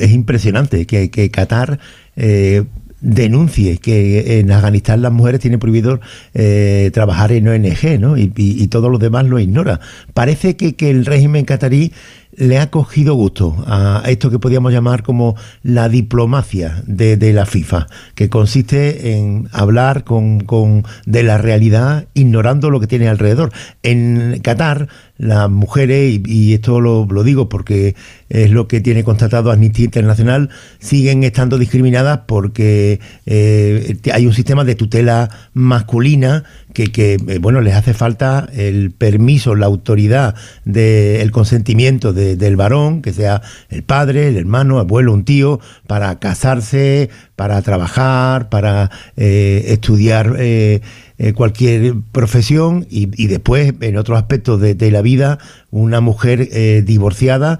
es 0.00 0.10
impresionante 0.12 0.86
que, 0.86 1.10
que 1.10 1.30
Qatar 1.30 1.78
eh, 2.16 2.64
denuncie 3.04 3.76
que 3.78 4.38
en 4.40 4.50
Afganistán 4.50 5.02
las 5.02 5.12
mujeres 5.12 5.40
tienen 5.40 5.60
prohibido 5.60 6.00
eh, 6.32 6.90
trabajar 6.94 7.32
en 7.32 7.46
ONG, 7.46 8.00
¿no? 8.00 8.16
Y, 8.16 8.32
y- 8.36 8.62
y 8.62 8.66
todos 8.68 8.90
los 8.90 8.98
demás 8.98 9.26
lo 9.26 9.38
ignora. 9.38 9.78
Parece 10.14 10.56
que, 10.56 10.74
que 10.74 10.90
el 10.90 11.04
régimen 11.04 11.44
catarí 11.44 11.92
le 12.36 12.58
ha 12.58 12.70
cogido 12.70 13.14
gusto 13.14 13.56
a 13.66 14.02
esto 14.06 14.30
que 14.30 14.38
podríamos 14.38 14.72
llamar 14.72 15.02
como 15.02 15.36
la 15.62 15.88
diplomacia 15.88 16.82
de, 16.86 17.32
la 17.32 17.46
FIFA, 17.46 17.86
que 18.14 18.28
consiste 18.28 19.12
en 19.16 19.48
hablar 19.52 20.04
con, 20.04 20.40
con- 20.40 20.84
de 21.06 21.22
la 21.22 21.38
realidad 21.38 22.06
ignorando 22.14 22.70
lo 22.70 22.80
que 22.80 22.86
tiene 22.86 23.08
alrededor. 23.08 23.52
En 23.82 24.40
Qatar, 24.42 24.88
las 25.16 25.48
mujeres, 25.48 26.12
y, 26.12 26.22
y 26.26 26.54
esto 26.54 26.80
lo, 26.80 27.06
lo 27.06 27.22
digo 27.22 27.48
porque 27.48 27.94
es 28.28 28.50
lo 28.50 28.66
que 28.66 28.80
tiene 28.80 29.04
constatado 29.04 29.52
Amnistía 29.52 29.84
Internacional, 29.84 30.50
siguen 30.80 31.22
estando 31.24 31.58
discriminadas 31.58 32.20
porque 32.26 33.00
eh, 33.26 33.96
hay 34.12 34.26
un 34.26 34.32
sistema 34.34 34.64
de 34.64 34.74
tutela 34.74 35.30
masculina 35.52 36.44
que, 36.74 36.88
que, 36.88 37.14
eh, 37.14 37.38
bueno, 37.38 37.62
les 37.62 37.74
hace 37.74 37.94
falta 37.94 38.48
el 38.52 38.90
permiso, 38.90 39.54
la 39.54 39.66
autoridad 39.66 40.34
del 40.66 41.30
consentimiento 41.30 42.12
de- 42.12 42.36
del 42.36 42.56
varón, 42.56 43.00
que 43.00 43.12
sea 43.14 43.40
el 43.70 43.82
padre, 43.84 44.28
el 44.28 44.36
hermano, 44.36 44.78
abuelo, 44.78 45.14
un 45.14 45.24
tío, 45.24 45.60
para 45.86 46.18
casarse, 46.18 47.08
para 47.36 47.60
trabajar, 47.62 48.48
para 48.48 48.90
eh, 49.16 49.64
estudiar 49.68 50.36
eh, 50.38 50.80
eh, 51.18 51.32
cualquier 51.32 51.94
profesión 52.12 52.86
y, 52.90 53.06
después, 53.26 53.74
en 53.80 53.96
otros 53.96 54.18
aspectos 54.18 54.60
de, 54.60 54.90
la 54.90 55.02
vida, 55.02 55.38
una 55.70 56.00
mujer 56.00 56.48
eh, 56.52 56.82
divorciada 56.84 57.58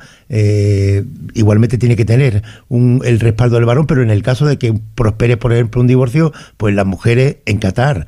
igualmente 1.35 1.79
tiene 1.79 1.95
que 1.95 2.05
tener 2.05 2.43
un- 2.69 3.03
el 3.05 3.21
respaldo 3.21 3.55
del 3.57 3.67
varón, 3.67 3.87
pero 3.87 4.03
en 4.03 4.11
el 4.11 4.23
caso 4.23 4.47
de 4.47 4.59
que 4.59 4.75
prospere, 4.97 5.37
por 5.37 5.53
ejemplo, 5.53 5.81
un 5.81 5.87
divorcio, 5.87 6.33
pues 6.57 6.75
las 6.75 6.87
mujeres 6.87 7.37
en 7.47 7.59
Qatar 7.59 8.07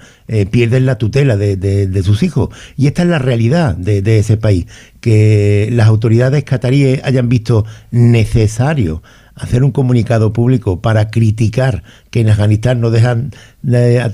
pierden 0.51 0.87
la 0.87 0.99
tutela 0.99 1.37
de, 1.37 1.57
de- 1.57 1.87
de 1.87 2.03
sus 2.03 2.23
hijos. 2.25 2.49
Y 2.77 2.89
esta 2.89 3.03
es 3.03 3.09
la 3.09 3.19
realidad 3.21 3.77
de, 3.77 4.03
de 4.03 4.19
ese 4.19 4.37
país, 4.37 4.67
que 5.01 5.69
las 5.73 5.87
autoridades 5.87 6.43
cataríes 6.43 7.01
hayan 7.05 7.29
visto 7.29 7.65
necesario 7.93 9.03
hacer 9.37 9.63
un 9.63 9.71
comunicado 9.71 10.33
público 10.33 10.81
para 10.81 11.11
criticar 11.11 11.83
que 12.11 12.21
en 12.21 12.31
Afganistán 12.31 12.81
no 12.81 12.91
dejan 12.91 13.31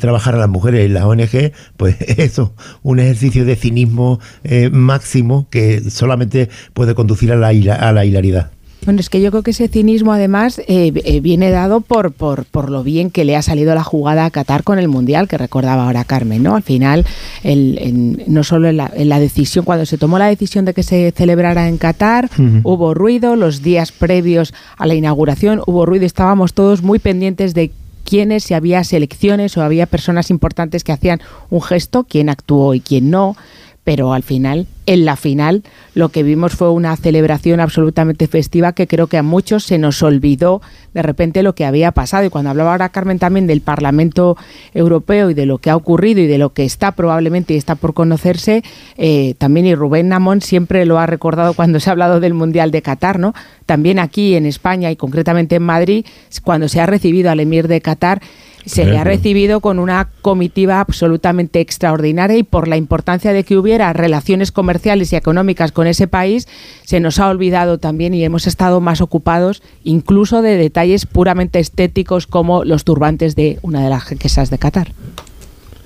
trabajar 0.01 0.35
a 0.35 0.39
las 0.39 0.49
mujeres 0.49 0.85
en 0.85 0.95
las 0.95 1.05
ONG, 1.05 1.53
pues 1.77 1.97
eso, 2.19 2.55
un 2.83 2.99
ejercicio 2.99 3.45
de 3.45 3.57
cinismo 3.57 4.21
eh, 4.45 4.69
máximo 4.71 5.49
que 5.51 5.91
solamente 5.91 6.51
puede 6.75 6.95
conducir 6.95 7.33
a 7.33 7.37
la, 7.37 7.49
a 7.49 7.93
la 7.93 8.05
hilaridad. 8.05 8.51
Bueno, 8.85 8.99
es 8.99 9.11
que 9.11 9.21
yo 9.21 9.31
creo 9.31 9.45
que 9.45 9.53
ese 9.53 9.69
cinismo 9.69 10.13
además 10.13 10.59
eh, 10.59 10.93
eh, 11.05 11.21
viene 11.21 11.51
dado 11.51 11.83
por, 11.83 12.11
por, 12.13 12.45
por, 12.45 12.69
lo 12.69 12.83
bien 12.83 13.11
que 13.11 13.25
le 13.25 13.37
ha 13.37 13.43
salido 13.43 13.75
la 13.77 13.85
jugada 13.85 14.25
a 14.25 14.31
Qatar 14.31 14.65
con 14.65 14.81
el 14.81 14.89
Mundial, 14.89 15.29
que 15.29 15.39
recordaba 15.39 15.85
ahora 15.85 16.05
Carmen, 16.05 16.43
¿no? 16.43 16.57
Al 16.57 16.65
final, 16.65 17.07
el, 17.45 18.25
no 18.27 18.43
solo 18.43 18.69
en 18.69 18.77
la, 18.77 19.21
decisión, 19.21 19.65
cuando 19.65 19.87
se 19.87 19.99
tomó 19.99 20.19
la 20.19 20.27
decisión 20.27 20.65
de 20.65 20.75
que 20.75 20.83
se 20.83 21.13
celebrara 21.13 21.69
en 21.69 21.79
Qatar, 21.79 22.29
hubo 22.65 22.93
ruido, 22.93 23.37
los 23.37 23.63
días 23.63 23.93
previos 23.93 24.53
a 24.77 24.87
la 24.87 24.95
inauguración 24.95 25.63
hubo 25.67 25.87
ruido, 25.87 26.05
estábamos 26.05 26.53
todos 26.53 26.83
muy 26.83 26.99
pendientes 26.99 27.55
de 27.55 27.71
quiénes, 28.05 28.43
si 28.45 28.55
había 28.55 28.83
selecciones 28.83 29.57
o 29.57 29.63
había 29.63 29.87
personas 29.87 30.29
importantes 30.31 30.83
que 30.83 30.93
hacían 30.93 31.21
un 31.51 31.63
gesto, 31.63 32.05
quién 32.05 32.29
actuó 32.29 32.75
y 32.75 32.81
quién 32.81 33.11
no 33.11 33.37
pero 33.85 34.13
al 34.13 34.23
final, 34.23 34.69
en 34.87 35.05
la 35.05 35.17
final, 35.17 35.65
lo 35.95 36.11
que 36.11 36.23
vimos 36.23 36.53
fue 36.53 36.71
una 36.71 36.97
celebración 36.97 37.59
absolutamente 37.59 38.29
festiva 38.29 38.73
que 38.73 38.87
creo 38.87 39.09
que 39.09 39.19
a 39.19 39.25
muchos 39.25 39.65
se 39.65 39.79
nos 39.79 40.03
olvidó 40.05 40.63
de 40.95 41.03
repente 41.03 41.43
lo 41.43 41.57
que 41.57 41.65
había 41.65 41.91
pasado. 41.91 42.25
Y 42.25 42.31
cuando 42.31 42.51
hablaba 42.51 42.73
ahora 42.73 42.91
Carmen 42.91 43.19
también 43.19 43.49
del 43.49 43.61
Parlamento 43.61 44.37
Europeo 44.73 45.31
y 45.31 45.35
de 45.35 45.47
lo 45.47 45.59
que 45.59 45.71
ha 45.71 45.77
ocurrido 45.77 46.21
y 46.21 46.29
de 46.29 46.39
lo 46.39 46.53
que 46.53 46.65
está 46.65 46.93
probablemente 46.93 47.55
y 47.55 47.57
está 47.57 47.75
por 47.75 47.93
conocerse, 47.93 48.63
eh, 48.97 49.35
también 49.39 49.67
y 49.67 49.75
Rubén 49.75 50.09
Namón 50.09 50.43
siempre 50.43 50.87
lo 50.87 51.01
ha 51.01 51.07
recordado 51.07 51.55
cuando 51.55 51.81
se 51.81 51.91
ha 51.91 51.93
hablado 51.93 52.21
del 52.21 52.35
Mundial 52.35 52.71
de 52.71 52.83
Qatar, 52.83 53.19
¿no? 53.19 53.35
También 53.67 53.99
aquí 53.99 54.37
en 54.37 54.47
España 54.47 54.93
y 54.93 54.97
concretamente 54.97 55.57
en 55.57 55.63
Madrid, 55.63 56.07
cuando 56.45 56.69
se 56.69 56.81
ha 56.81 56.87
recibido 56.87 57.31
al 57.31 57.41
emir 57.41 57.67
de 57.67 57.81
Qatar, 57.81 58.21
se 58.65 58.85
le 58.85 58.99
ha 58.99 59.05
recibido 59.05 59.61
con 59.61 59.79
una 59.79 60.09
comitiva 60.23 60.81
absolutamente 60.81 61.61
extraordinaria 61.61 62.37
y 62.37 62.43
por 62.43 62.69
la 62.69 62.77
importancia 62.77 63.33
de 63.33 63.45
que 63.45 63.57
hubiera 63.57 63.93
relaciones 63.93 64.53
comerciales 64.53 65.13
y 65.13 65.17
económicas 65.17 65.73
con 65.73 65.87
ese 65.87 66.07
país, 66.07 66.49
se 66.85 67.01
nos 67.01 67.19
ha 67.19 67.29
olvidado 67.29 67.79
también 67.79 68.15
y 68.15 68.25
hemos 68.25 68.47
estado 68.47 68.81
más 68.81 69.01
ocupados 69.01 69.63
incluso 69.85 70.43
de 70.43 70.57
detalles 70.57 71.07
puramente 71.07 71.59
estéticos 71.59 72.27
como 72.27 72.65
los 72.65 72.85
turbantes 72.85 73.35
de 73.35 73.59
una 73.63 73.83
de 73.83 73.91
las 73.91 74.05
jequesas 74.05 74.51
de 74.51 74.59
Qatar. 74.59 74.93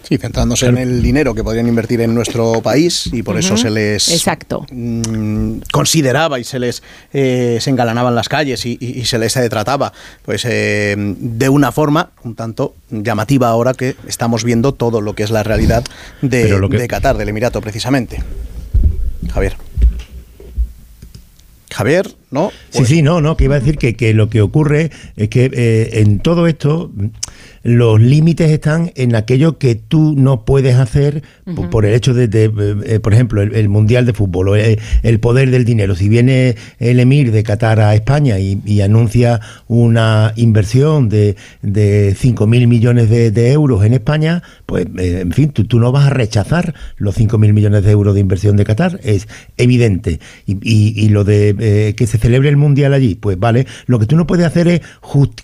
Sí, 0.06 0.18
centrándose 0.18 0.66
en 0.66 0.78
el 0.78 1.02
dinero 1.02 1.34
que 1.34 1.42
podrían 1.42 1.66
invertir 1.66 2.00
en 2.00 2.14
nuestro 2.14 2.62
país 2.62 3.10
y 3.12 3.24
por 3.24 3.36
eso 3.36 3.56
se 3.56 3.70
les 3.70 4.08
Exacto. 4.08 4.64
Mm, 4.70 5.62
consideraba 5.72 6.38
y 6.38 6.44
se 6.44 6.60
les 6.60 6.84
eh, 7.12 7.58
se 7.60 7.70
engalanaban 7.70 8.14
las 8.14 8.28
calles 8.28 8.64
y, 8.66 8.76
se 9.04 9.18
les 9.18 9.32
trataba 9.32 9.92
pues 10.22 10.44
eh, 10.48 10.94
de 10.96 11.48
una 11.48 11.72
forma 11.72 12.10
un 12.22 12.36
tanto 12.36 12.76
llamativa 12.90 13.48
ahora 13.48 13.74
que 13.74 13.96
estamos 14.06 14.44
viendo 14.44 14.74
todo 14.74 15.00
lo 15.00 15.14
que 15.16 15.24
es 15.24 15.30
la 15.30 15.42
realidad 15.42 15.84
de, 16.22 16.56
de 16.56 16.88
Qatar, 16.88 17.16
del 17.16 17.30
Emirato 17.30 17.60
precisamente. 17.60 18.22
Javier. 19.32 19.56
Javier, 21.76 22.08
¿no? 22.30 22.52
Sí, 22.70 22.86
sí, 22.86 23.02
no, 23.02 23.20
no, 23.20 23.36
que 23.36 23.44
iba 23.44 23.56
a 23.56 23.58
decir 23.58 23.76
que, 23.76 23.96
que 23.96 24.14
lo 24.14 24.30
que 24.30 24.40
ocurre 24.40 24.90
es 25.16 25.28
que 25.28 25.50
eh, 25.52 26.00
en 26.00 26.20
todo 26.20 26.46
esto 26.46 26.90
los 27.66 28.00
límites 28.00 28.52
están 28.52 28.92
en 28.94 29.16
aquello 29.16 29.58
que 29.58 29.74
tú 29.74 30.14
no 30.16 30.44
puedes 30.44 30.76
hacer 30.76 31.24
por, 31.72 31.84
el 31.84 31.94
hecho 31.94 32.14
de, 32.14 32.26
eh, 32.32 32.50
eh, 32.84 33.00
por 33.00 33.12
ejemplo, 33.12 33.42
el, 33.42 33.68
Mundial 33.68 34.06
de 34.06 34.12
Fútbol, 34.12 34.50
o 34.50 34.54
el, 34.54 35.18
poder 35.18 35.50
del 35.50 35.64
dinero. 35.64 35.96
Si 35.96 36.08
viene 36.08 36.54
el 36.78 37.00
emir 37.00 37.32
de 37.32 37.42
Qatar 37.42 37.80
a 37.80 37.96
España 37.96 38.38
y, 38.38 38.80
anuncia 38.80 39.40
una 39.66 40.32
inversión 40.36 41.08
de, 41.08 41.34
de 41.62 42.14
5.000 42.14 42.68
millones 42.68 43.10
de, 43.10 43.50
euros 43.50 43.84
en 43.84 43.94
España, 43.94 44.44
pues, 44.64 44.86
eh, 44.98 45.22
en 45.22 45.32
fin, 45.32 45.50
tú, 45.50 45.80
no 45.80 45.90
vas 45.90 46.06
a 46.06 46.10
rechazar 46.10 46.72
los 46.98 47.18
5.000 47.18 47.52
millones 47.52 47.82
de 47.82 47.90
euros 47.90 48.14
de 48.14 48.20
inversión 48.20 48.56
de 48.56 48.64
Qatar, 48.64 49.00
es 49.02 49.26
evidente. 49.56 50.20
Y, 50.46 51.08
lo 51.08 51.24
de 51.24 51.94
que 51.96 52.06
se 52.06 52.18
celebre 52.18 52.48
el 52.48 52.56
Mundial 52.56 52.94
allí, 52.94 53.16
pues 53.16 53.38
vale, 53.40 53.66
lo 53.86 53.98
que 53.98 54.06
tú 54.06 54.16
no 54.16 54.26
puedes 54.26 54.46
hacer 54.46 54.68
es 54.68 54.82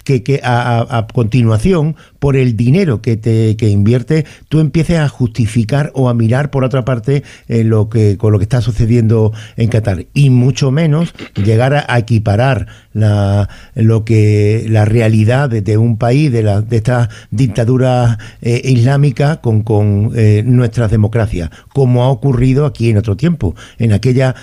que, 0.04 0.22
que 0.22 0.40
a 0.44 1.08
continuación 1.12 1.96
por 2.22 2.36
el 2.36 2.56
dinero 2.56 3.02
que 3.02 3.16
te 3.16 3.56
que 3.56 3.68
invierte, 3.68 4.24
tú 4.48 4.60
empieces 4.60 5.00
a 5.00 5.08
justificar 5.08 5.90
o 5.92 6.08
a 6.08 6.14
mirar 6.14 6.52
por 6.52 6.62
otra 6.62 6.84
parte 6.84 7.24
eh, 7.48 7.64
lo 7.64 7.88
que 7.88 8.16
con 8.16 8.30
lo 8.32 8.38
que 8.38 8.44
está 8.44 8.60
sucediendo 8.60 9.32
en 9.56 9.68
Qatar 9.68 10.06
y 10.14 10.30
mucho 10.30 10.70
menos 10.70 11.14
llegar 11.34 11.74
a, 11.74 11.98
equiparar 11.98 12.68
la 12.92 13.48
lo 13.74 14.04
que 14.04 14.66
la 14.68 14.84
realidad 14.84 15.50
de, 15.50 15.76
un 15.76 15.96
país 15.96 16.30
de 16.30 16.44
la 16.44 16.60
de 16.60 16.76
esta 16.76 17.08
dictadura 17.32 18.18
eh, 18.40 18.62
islámica 18.66 19.40
con, 19.40 19.64
con 19.64 20.12
eh, 20.14 20.44
nuestras 20.46 20.92
democracias, 20.92 21.50
como 21.74 22.04
ha 22.04 22.08
ocurrido 22.08 22.66
aquí 22.66 22.88
en 22.88 22.98
otro 22.98 23.16
tiempo, 23.16 23.56
en 23.78 23.92
aquella 23.92 24.36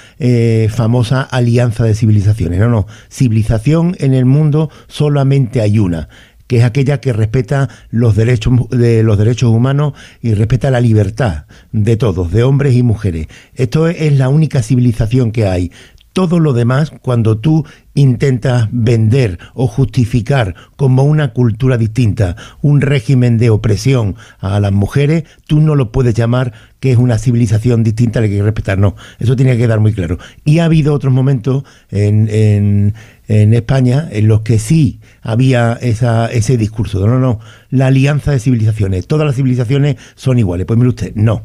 famosa 0.69 1.21
alianza 1.21 1.85
de 1.85 1.95
civilizaciones. 1.95 2.59
No, 2.59 2.67
no, 2.67 2.87
civilización 3.09 3.95
en 3.99 4.13
el 4.13 4.25
mundo 4.25 4.69
solamente 4.87 5.61
hay 5.61 5.79
una 5.79 6.09
que 6.49 6.57
es 6.57 6.63
aquella 6.63 6.99
que 6.99 7.13
respeta 7.13 7.69
los 7.91 8.15
derechos 8.15 8.67
de 8.71 9.03
los 9.03 9.19
derechos 9.19 9.51
humanos 9.51 9.93
y 10.19 10.33
respeta 10.33 10.71
la 10.71 10.81
libertad 10.81 11.45
de 11.71 11.95
todos, 11.95 12.31
de 12.31 12.41
hombres 12.41 12.75
y 12.75 12.81
mujeres. 12.81 13.27
Esto 13.53 13.87
es 13.87 14.17
la 14.17 14.29
única 14.29 14.63
civilización 14.63 15.31
que 15.31 15.45
hay. 15.45 15.71
Todo 16.11 16.39
lo 16.39 16.53
demás, 16.53 16.91
cuando 17.03 17.37
tú 17.37 17.65
intentas 17.93 18.67
vender 18.71 19.37
o 19.53 19.67
justificar 19.67 20.55
como 20.75 21.03
una 21.03 21.33
cultura 21.33 21.77
distinta, 21.77 22.35
un 22.63 22.81
régimen 22.81 23.37
de 23.37 23.51
opresión 23.51 24.15
a 24.39 24.59
las 24.59 24.71
mujeres, 24.71 25.25
tú 25.45 25.61
no 25.61 25.75
lo 25.75 25.91
puedes 25.91 26.15
llamar 26.15 26.51
que 26.79 26.91
es 26.91 26.97
una 26.97 27.19
civilización 27.19 27.83
distinta 27.83 28.19
a 28.19 28.21
la 28.21 28.27
que 28.27 28.33
hay 28.33 28.39
que 28.39 28.45
respetar. 28.45 28.77
No, 28.77 28.95
eso 29.19 29.35
tiene 29.35 29.51
que 29.51 29.59
quedar 29.59 29.79
muy 29.81 29.93
claro. 29.93 30.17
Y 30.45 30.59
ha 30.59 30.65
habido 30.65 30.93
otros 30.93 31.13
momentos 31.13 31.63
en, 31.91 32.27
en, 32.31 32.93
en 33.29 33.53
España 33.53 34.09
en 34.11 34.27
los 34.27 34.41
que 34.41 34.57
sí 34.57 34.99
había 35.21 35.73
esa, 35.81 36.25
ese 36.25 36.57
discurso. 36.57 37.05
No, 37.05 37.19
no, 37.19 37.39
la 37.69 37.87
alianza 37.87 38.31
de 38.31 38.39
civilizaciones. 38.39 39.05
Todas 39.05 39.25
las 39.27 39.35
civilizaciones 39.35 39.97
son 40.15 40.39
iguales. 40.39 40.65
Pues 40.65 40.77
mire 40.77 40.89
usted, 40.89 41.11
no. 41.13 41.43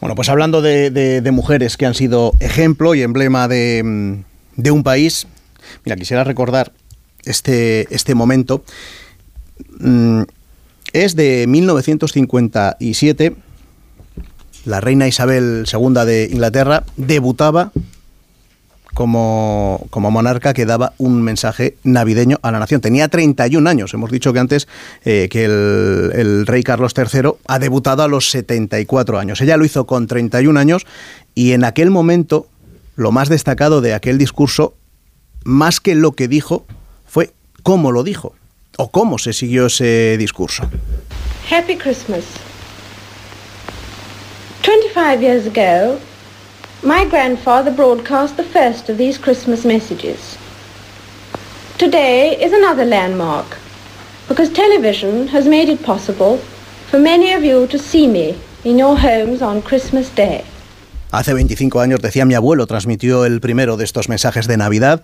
Bueno, 0.00 0.16
pues 0.16 0.28
hablando 0.28 0.62
de, 0.62 1.30
mujeres 1.32 1.76
que 1.76 1.86
han 1.86 1.94
sido 1.94 2.32
ejemplo 2.40 2.96
y 2.96 3.02
emblema 3.02 3.46
de, 3.46 4.24
un 4.70 4.82
país, 4.82 5.28
mira, 5.84 5.96
quisiera 5.96 6.24
recordar 6.24 6.72
este, 7.24 7.86
este 7.94 8.16
momento. 8.16 8.64
Mm, 9.78 10.22
es 10.92 11.14
de 11.14 11.46
1957. 11.46 13.36
La 14.64 14.80
reina 14.80 15.06
Isabel 15.06 15.64
II 15.72 16.04
de 16.04 16.28
Inglaterra 16.32 16.82
debutaba 16.96 17.70
como, 18.96 19.88
monarca 19.92 20.54
que 20.54 20.64
daba 20.64 20.94
un 20.96 21.20
mensaje 21.20 21.76
navideño 21.84 22.38
a 22.40 22.50
la 22.50 22.58
nación. 22.58 22.80
Tenía 22.80 23.08
31 23.08 23.68
años. 23.68 23.92
Hemos 23.92 24.10
dicho 24.10 24.32
que 24.32 24.38
antes 24.38 24.68
eh, 25.04 25.28
que 25.30 25.44
el, 25.44 26.46
rey 26.46 26.62
Carlos 26.62 26.94
III 26.96 27.32
ha 27.46 27.58
debutado 27.58 28.02
a 28.02 28.08
los 28.08 28.30
74 28.30 29.18
años. 29.18 29.42
Ella 29.42 29.58
lo 29.58 29.66
hizo 29.66 29.86
con 29.86 30.06
31 30.06 30.58
años 30.58 30.86
y 31.34 31.52
en 31.52 31.64
aquel 31.64 31.90
momento 31.90 32.48
lo 32.96 33.12
más 33.12 33.28
destacado 33.28 33.82
de 33.82 33.92
aquel 33.92 34.16
discurso, 34.16 34.74
más 35.44 35.78
que 35.80 35.94
lo 35.94 36.12
que 36.12 36.26
dijo, 36.26 36.64
fue 37.04 37.34
cómo 37.62 37.92
lo 37.92 38.02
dijo 38.02 38.34
o 38.78 38.90
cómo 38.90 39.18
se 39.18 39.34
siguió 39.34 39.66
ese 39.66 40.16
discurso. 40.16 40.62
Happy 41.50 41.76
Christmas. 41.76 42.24
25 44.64 45.20
years 45.20 45.46
ago, 45.46 45.98
My 46.86 47.04
grandfather 47.04 47.72
broadcast 47.72 48.36
the 48.36 48.44
first 48.44 48.88
of 48.88 48.96
these 48.96 49.18
Christmas 49.18 49.64
messages. 49.64 50.38
Today 51.78 52.36
is 52.40 52.52
another 52.52 52.84
landmark 52.84 53.56
because 54.28 54.52
television 54.52 55.26
has 55.26 55.46
made 55.48 55.68
it 55.68 55.82
possible 55.82 56.38
for 56.88 57.00
many 57.00 57.32
of 57.34 57.42
you 57.42 57.66
to 57.66 57.76
see 57.76 58.06
me 58.06 58.36
in 58.62 58.78
your 58.78 58.96
homes 58.96 59.42
on 59.42 59.62
Christmas 59.62 60.14
Day. 60.14 60.44
Hace 61.10 61.32
25 61.32 61.80
años, 61.80 62.00
decía 62.00 62.24
mi 62.24 62.34
abuelo, 62.34 62.68
transmitió 62.68 63.24
el 63.24 63.40
primero 63.40 63.76
de 63.76 63.82
estos 63.82 64.08
mensajes 64.08 64.46
de 64.46 64.56
Navidad. 64.56 65.02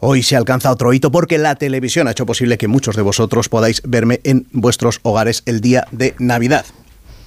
Hoy 0.00 0.22
se 0.22 0.36
alcanza 0.36 0.70
otro 0.70 0.94
hito 0.94 1.10
porque 1.10 1.36
la 1.36 1.56
televisión 1.56 2.08
ha 2.08 2.12
hecho 2.12 2.24
posible 2.24 2.56
que 2.56 2.66
muchos 2.66 2.96
de 2.96 3.02
vosotros 3.02 3.50
podáis 3.50 3.82
verme 3.84 4.20
en 4.24 4.46
vuestros 4.52 5.00
hogares 5.02 5.42
el 5.44 5.60
día 5.60 5.86
de 5.90 6.14
Navidad. 6.18 6.64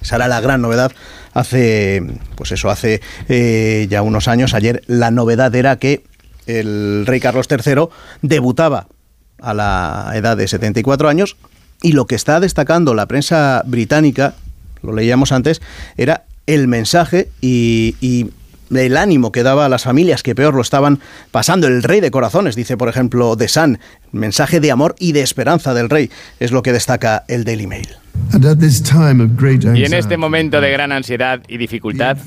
Será 0.00 0.28
la 0.28 0.40
gran 0.40 0.62
novedad. 0.62 0.92
Hace, 1.34 2.02
pues 2.36 2.52
eso, 2.52 2.70
hace 2.70 3.00
eh, 3.28 3.86
ya 3.90 4.02
unos 4.02 4.28
años, 4.28 4.54
ayer, 4.54 4.82
la 4.86 5.10
novedad 5.10 5.54
era 5.54 5.76
que 5.76 6.02
el 6.46 7.04
rey 7.06 7.20
Carlos 7.20 7.46
III 7.50 7.88
debutaba 8.22 8.86
a 9.40 9.54
la 9.54 10.12
edad 10.14 10.36
de 10.36 10.48
74 10.48 11.08
años 11.08 11.36
y 11.82 11.92
lo 11.92 12.06
que 12.06 12.14
está 12.14 12.40
destacando 12.40 12.94
la 12.94 13.06
prensa 13.06 13.62
británica, 13.66 14.34
lo 14.82 14.92
leíamos 14.92 15.32
antes, 15.32 15.62
era 15.96 16.24
el 16.46 16.66
mensaje 16.66 17.28
y, 17.40 17.94
y 18.00 18.30
el 18.74 18.96
ánimo 18.96 19.32
que 19.32 19.42
daba 19.42 19.66
a 19.66 19.68
las 19.68 19.84
familias 19.84 20.22
que 20.22 20.34
peor 20.34 20.54
lo 20.54 20.62
estaban 20.62 21.00
pasando. 21.30 21.66
El 21.66 21.82
rey 21.82 22.00
de 22.00 22.10
corazones, 22.10 22.56
dice 22.56 22.76
por 22.76 22.88
ejemplo 22.88 23.36
The 23.36 23.48
Sun, 23.48 23.78
mensaje 24.12 24.60
de 24.60 24.70
amor 24.70 24.96
y 24.98 25.12
de 25.12 25.22
esperanza 25.22 25.74
del 25.74 25.90
rey, 25.90 26.10
es 26.40 26.52
lo 26.52 26.62
que 26.62 26.72
destaca 26.72 27.24
el 27.28 27.44
Daily 27.44 27.66
Mail. 27.66 27.88
Y 29.74 29.84
en 29.84 29.94
este 29.94 30.16
momento 30.16 30.60
de 30.60 30.70
gran 30.70 30.92
ansiedad 30.92 31.40
y 31.48 31.56
dificultad, 31.56 32.18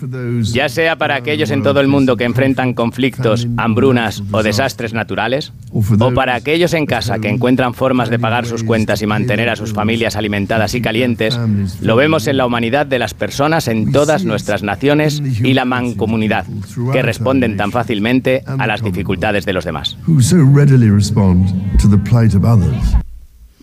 ya 0.41 0.67
sea 0.67 0.98
para 0.98 1.15
aquellos 1.15 1.51
en 1.51 1.63
todo 1.63 1.79
el 1.79 1.88
mundo 1.88 2.17
que 2.17 2.24
enfrentan 2.24 2.74
conflictos, 2.74 3.48
hambrunas 3.57 4.24
o 4.31 4.43
desastres 4.43 4.93
naturales, 4.93 5.53
o 5.71 6.13
para 6.13 6.36
aquellos 6.36 6.74
en 6.74 6.86
casa 6.86 7.19
que 7.19 7.29
encuentran 7.29 7.74
formas 7.74 8.10
de 8.10 8.19
pagar 8.19 8.45
sus 8.45 8.63
cuentas 8.63 9.01
y 9.01 9.07
mantener 9.07 9.50
a 9.50 9.55
sus 9.55 9.74
familias 9.74 10.15
alimentadas 10.15 10.74
y 10.74 10.81
calientes, 10.81 11.39
lo 11.81 11.95
vemos 11.95 12.27
en 12.27 12.38
la 12.38 12.45
humanidad 12.45 12.86
de 12.86 13.00
las 13.00 13.13
personas 13.13 13.67
en 13.67 13.91
todas 13.91 14.25
nuestras 14.25 14.63
naciones 14.63 15.21
y 15.21 15.53
la 15.53 15.65
mancomunidad, 15.65 16.45
que 16.91 17.01
responden 17.01 17.57
tan 17.57 17.71
fácilmente 17.71 18.43
a 18.45 18.67
las 18.67 18.83
dificultades 18.83 19.45
de 19.45 19.53
los 19.53 19.65
demás. 19.65 19.98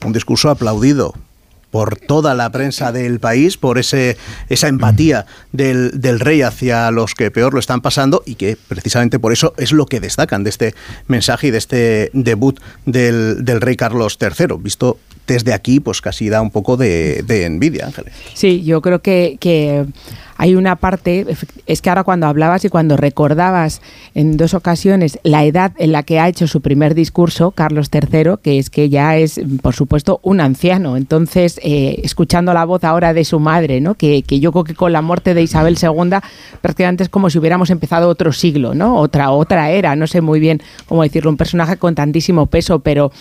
Un 0.05 0.13
discurso 0.13 0.49
aplaudido 0.49 1.15
por 1.71 1.97
toda 1.97 2.35
la 2.35 2.51
prensa 2.51 2.93
del 2.93 3.21
país, 3.21 3.57
por 3.57 3.79
ese, 3.79 4.17
esa 4.49 4.69
empatía 4.69 5.27
del, 5.53 6.01
del, 6.01 6.21
rey 6.21 6.43
hacia 6.43 6.91
los 6.91 7.15
que 7.15 7.31
peor 7.31 7.53
lo 7.53 7.61
están 7.61 7.81
pasando 7.81 8.23
y 8.25 8.37
que 8.37 8.57
precisamente 8.69 9.19
por 9.19 9.33
eso 9.33 9.55
es 9.57 9.73
lo 9.73 9.87
que 9.87 10.01
destacan 10.01 10.45
de 10.45 10.51
este 10.51 10.75
mensaje 11.07 11.49
y 11.49 11.51
de 11.51 11.59
este 11.59 12.11
debut 12.13 12.59
del, 12.87 13.45
del 13.45 13.61
rey 13.61 13.77
Carlos 13.77 14.19
III, 14.21 14.57
visto 14.61 14.99
desde 15.29 15.53
aquí, 15.53 15.79
pues 15.79 16.01
casi 16.01 16.29
da 16.29 16.43
un 16.43 16.51
poco 16.51 16.77
de, 16.77 17.23
envidia, 17.45 17.87
Ángeles. 17.87 18.15
Sí, 18.35 18.65
yo 18.65 18.81
creo 18.81 19.01
que, 19.01 19.37
que 19.39 19.85
hay 20.39 20.55
una 20.55 20.77
parte, 20.77 21.27
es 21.67 21.83
que 21.83 21.91
ahora 21.91 22.05
cuando 22.05 22.27
hablabas 22.27 22.65
y 22.65 22.69
cuando 22.71 22.97
recordabas 22.97 23.83
en 24.15 24.37
dos 24.37 24.55
ocasiones 24.55 25.19
la 25.25 25.45
edad 25.45 25.73
en 25.79 25.93
la 25.93 26.05
que 26.05 26.19
ha 26.19 26.29
hecho 26.29 26.47
su 26.47 26.61
primer 26.63 26.95
discurso, 26.95 27.51
Carlos 27.51 27.91
III, 27.93 28.37
que 28.43 28.59
es 28.59 28.71
que 28.71 28.89
ya 28.89 29.17
es, 29.17 29.41
por 29.63 29.75
supuesto, 29.75 30.21
un 30.23 30.41
anciano. 30.41 30.97
Entonces, 30.97 31.61
eh, 31.63 32.01
escuchando 32.05 32.55
la 32.55 32.65
voz 32.65 32.85
ahora 32.85 33.13
de 33.13 33.25
su 33.25 33.39
madre, 33.39 33.81
¿no? 33.81 33.95
Que, 33.95 34.23
que, 34.23 34.41
yo 34.41 34.53
creo 34.53 34.65
que 34.65 34.75
con 34.75 34.93
la 34.93 35.03
muerte 35.03 35.35
de 35.35 35.43
Isabel 35.43 35.77
II 35.81 36.19
prácticamente 36.63 37.03
es 37.03 37.09
como 37.09 37.29
si 37.29 37.39
hubiéramos 37.39 37.71
empezado 37.71 38.09
otro 38.09 38.33
siglo, 38.33 38.75
¿no? 38.75 38.97
Otra, 38.97 39.33
otra 39.33 39.73
era, 39.73 39.95
no 39.97 40.07
sé 40.07 40.21
muy 40.21 40.41
bien 40.41 40.63
cómo 40.87 41.03
decirlo, 41.03 41.31
un 41.31 41.37
personaje 41.37 41.77
con 41.77 41.95
tantísimo 41.95 42.47
peso, 42.47 42.79
pero... 42.79 43.13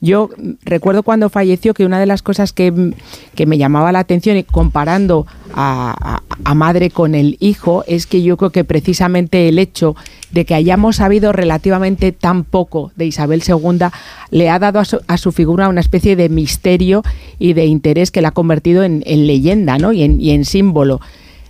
Yo 0.00 0.30
recuerdo 0.64 1.02
cuando 1.02 1.30
falleció 1.30 1.74
que 1.74 1.86
una 1.86 1.98
de 1.98 2.06
las 2.06 2.22
cosas 2.22 2.52
que, 2.52 2.92
que 3.34 3.46
me 3.46 3.58
llamaba 3.58 3.92
la 3.92 4.00
atención 4.00 4.40
comparando 4.50 5.26
a, 5.54 6.20
a, 6.20 6.50
a, 6.50 6.54
madre 6.54 6.90
con 6.90 7.14
el 7.14 7.36
hijo 7.40 7.84
es 7.86 8.06
que 8.06 8.22
yo 8.22 8.36
creo 8.36 8.50
que 8.50 8.64
precisamente 8.64 9.48
el 9.48 9.58
hecho 9.58 9.96
de 10.32 10.44
que 10.44 10.54
hayamos 10.54 10.96
sabido 10.96 11.32
relativamente 11.32 12.12
tan 12.12 12.44
poco 12.44 12.92
de 12.96 13.06
Isabel 13.06 13.42
II 13.46 13.86
le 14.30 14.50
ha 14.50 14.58
dado 14.58 14.80
a 14.80 14.84
su, 14.84 15.00
a 15.06 15.16
su 15.16 15.32
figura 15.32 15.68
una 15.68 15.80
especie 15.80 16.16
de 16.16 16.28
misterio 16.28 17.02
y 17.38 17.54
de 17.54 17.66
interés 17.66 18.10
que 18.10 18.20
la 18.20 18.28
ha 18.28 18.32
convertido 18.32 18.82
en, 18.82 19.02
en 19.06 19.26
leyenda 19.26 19.78
¿no? 19.78 19.92
y, 19.92 20.02
en, 20.02 20.20
y 20.20 20.30
en 20.30 20.44
símbolo. 20.44 21.00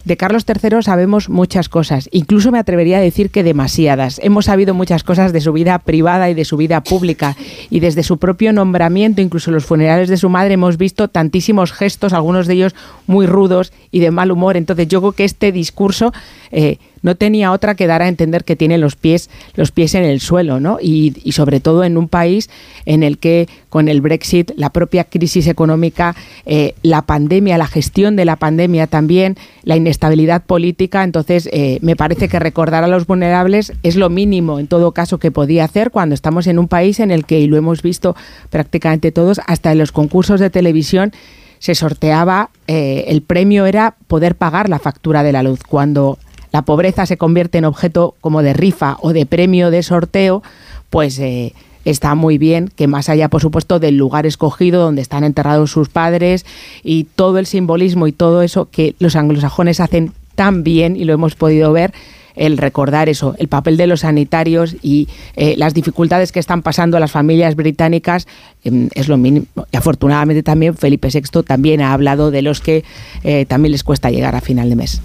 De 0.06 0.16
Carlos 0.16 0.44
III 0.46 0.82
sabemos 0.82 1.28
muchas 1.28 1.68
cosas, 1.68 2.08
incluso 2.12 2.52
me 2.52 2.60
atrevería 2.60 2.98
a 2.98 3.00
decir 3.00 3.30
que 3.30 3.42
demasiadas. 3.42 4.20
Hemos 4.22 4.44
sabido 4.44 4.72
muchas 4.72 5.02
cosas 5.02 5.32
de 5.32 5.40
su 5.40 5.52
vida 5.52 5.80
privada 5.80 6.30
y 6.30 6.34
de 6.34 6.44
su 6.44 6.56
vida 6.56 6.80
pública 6.80 7.36
y 7.70 7.80
desde 7.80 8.04
su 8.04 8.16
propio 8.18 8.52
nombramiento, 8.52 9.20
incluso 9.20 9.50
los 9.50 9.64
funerales 9.64 10.08
de 10.08 10.16
su 10.16 10.28
madre, 10.28 10.54
hemos 10.54 10.76
visto 10.76 11.08
tantísimos 11.08 11.72
gestos, 11.72 12.12
algunos 12.12 12.46
de 12.46 12.54
ellos 12.54 12.76
muy 13.08 13.26
rudos 13.26 13.72
y 13.90 13.98
de 13.98 14.12
mal 14.12 14.30
humor. 14.30 14.56
Entonces 14.56 14.86
yo 14.86 15.00
creo 15.00 15.10
que 15.10 15.24
este 15.24 15.50
discurso... 15.50 16.12
Eh, 16.52 16.78
no 17.02 17.14
tenía 17.14 17.52
otra 17.52 17.74
que 17.74 17.86
dar 17.86 18.02
a 18.02 18.08
entender 18.08 18.44
que 18.44 18.56
tiene 18.56 18.78
los 18.78 18.96
pies, 18.96 19.30
los 19.54 19.70
pies 19.70 19.94
en 19.94 20.04
el 20.04 20.20
suelo, 20.20 20.60
¿no? 20.60 20.78
Y, 20.80 21.14
y, 21.24 21.32
sobre 21.32 21.60
todo 21.60 21.84
en 21.84 21.96
un 21.96 22.08
país 22.08 22.50
en 22.84 23.02
el 23.02 23.18
que 23.18 23.48
con 23.68 23.88
el 23.88 24.00
Brexit, 24.00 24.52
la 24.56 24.70
propia 24.70 25.04
crisis 25.04 25.46
económica, 25.46 26.16
eh, 26.46 26.74
la 26.82 27.02
pandemia, 27.02 27.58
la 27.58 27.66
gestión 27.66 28.16
de 28.16 28.24
la 28.24 28.36
pandemia 28.36 28.86
también, 28.86 29.36
la 29.64 29.76
inestabilidad 29.76 30.44
política, 30.44 31.04
entonces 31.04 31.48
eh, 31.52 31.78
me 31.82 31.96
parece 31.96 32.28
que 32.28 32.38
recordar 32.38 32.84
a 32.84 32.88
los 32.88 33.06
vulnerables 33.06 33.72
es 33.82 33.96
lo 33.96 34.08
mínimo 34.08 34.58
en 34.58 34.66
todo 34.66 34.92
caso 34.92 35.18
que 35.18 35.30
podía 35.30 35.64
hacer 35.64 35.90
cuando 35.90 36.14
estamos 36.14 36.46
en 36.46 36.58
un 36.58 36.68
país 36.68 37.00
en 37.00 37.10
el 37.10 37.24
que, 37.24 37.40
y 37.40 37.46
lo 37.46 37.56
hemos 37.56 37.82
visto 37.82 38.16
prácticamente 38.50 39.12
todos, 39.12 39.40
hasta 39.46 39.72
en 39.72 39.78
los 39.78 39.92
concursos 39.92 40.40
de 40.40 40.50
televisión, 40.50 41.12
se 41.58 41.74
sorteaba, 41.74 42.50
eh, 42.66 43.04
el 43.08 43.22
premio 43.22 43.66
era 43.66 43.96
poder 44.06 44.36
pagar 44.36 44.68
la 44.68 44.78
factura 44.78 45.22
de 45.22 45.32
la 45.32 45.42
luz. 45.42 45.60
Cuando 45.66 46.18
la 46.56 46.62
pobreza 46.62 47.04
se 47.04 47.18
convierte 47.18 47.58
en 47.58 47.66
objeto 47.66 48.14
como 48.22 48.42
de 48.42 48.54
rifa 48.54 48.96
o 49.02 49.12
de 49.12 49.26
premio 49.26 49.70
de 49.70 49.82
sorteo, 49.82 50.42
pues 50.88 51.18
eh, 51.18 51.52
está 51.84 52.14
muy 52.14 52.38
bien 52.38 52.70
que 52.74 52.86
más 52.86 53.10
allá, 53.10 53.28
por 53.28 53.42
supuesto, 53.42 53.78
del 53.78 53.98
lugar 53.98 54.24
escogido 54.24 54.80
donde 54.80 55.02
están 55.02 55.22
enterrados 55.22 55.70
sus 55.70 55.90
padres 55.90 56.46
y 56.82 57.04
todo 57.14 57.36
el 57.36 57.44
simbolismo 57.44 58.06
y 58.06 58.12
todo 58.12 58.40
eso 58.40 58.70
que 58.70 58.94
los 59.00 59.16
anglosajones 59.16 59.80
hacen 59.80 60.12
tan 60.34 60.64
bien 60.64 60.96
y 60.96 61.04
lo 61.04 61.12
hemos 61.12 61.34
podido 61.34 61.74
ver, 61.74 61.92
el 62.36 62.56
recordar 62.56 63.10
eso, 63.10 63.34
el 63.38 63.48
papel 63.48 63.76
de 63.76 63.86
los 63.86 64.00
sanitarios 64.00 64.76
y 64.80 65.08
eh, 65.36 65.56
las 65.58 65.74
dificultades 65.74 66.32
que 66.32 66.40
están 66.40 66.62
pasando 66.62 66.98
las 66.98 67.10
familias 67.10 67.54
británicas 67.54 68.26
eh, 68.64 68.88
es 68.94 69.08
lo 69.08 69.18
mínimo. 69.18 69.44
Y 69.70 69.76
afortunadamente 69.76 70.42
también 70.42 70.74
Felipe 70.74 71.08
VI 71.12 71.42
también 71.42 71.82
ha 71.82 71.92
hablado 71.92 72.30
de 72.30 72.40
los 72.40 72.62
que 72.62 72.82
eh, 73.24 73.44
también 73.44 73.72
les 73.72 73.84
cuesta 73.84 74.10
llegar 74.10 74.34
a 74.34 74.40
final 74.40 74.70
de 74.70 74.76
mes. 74.76 75.02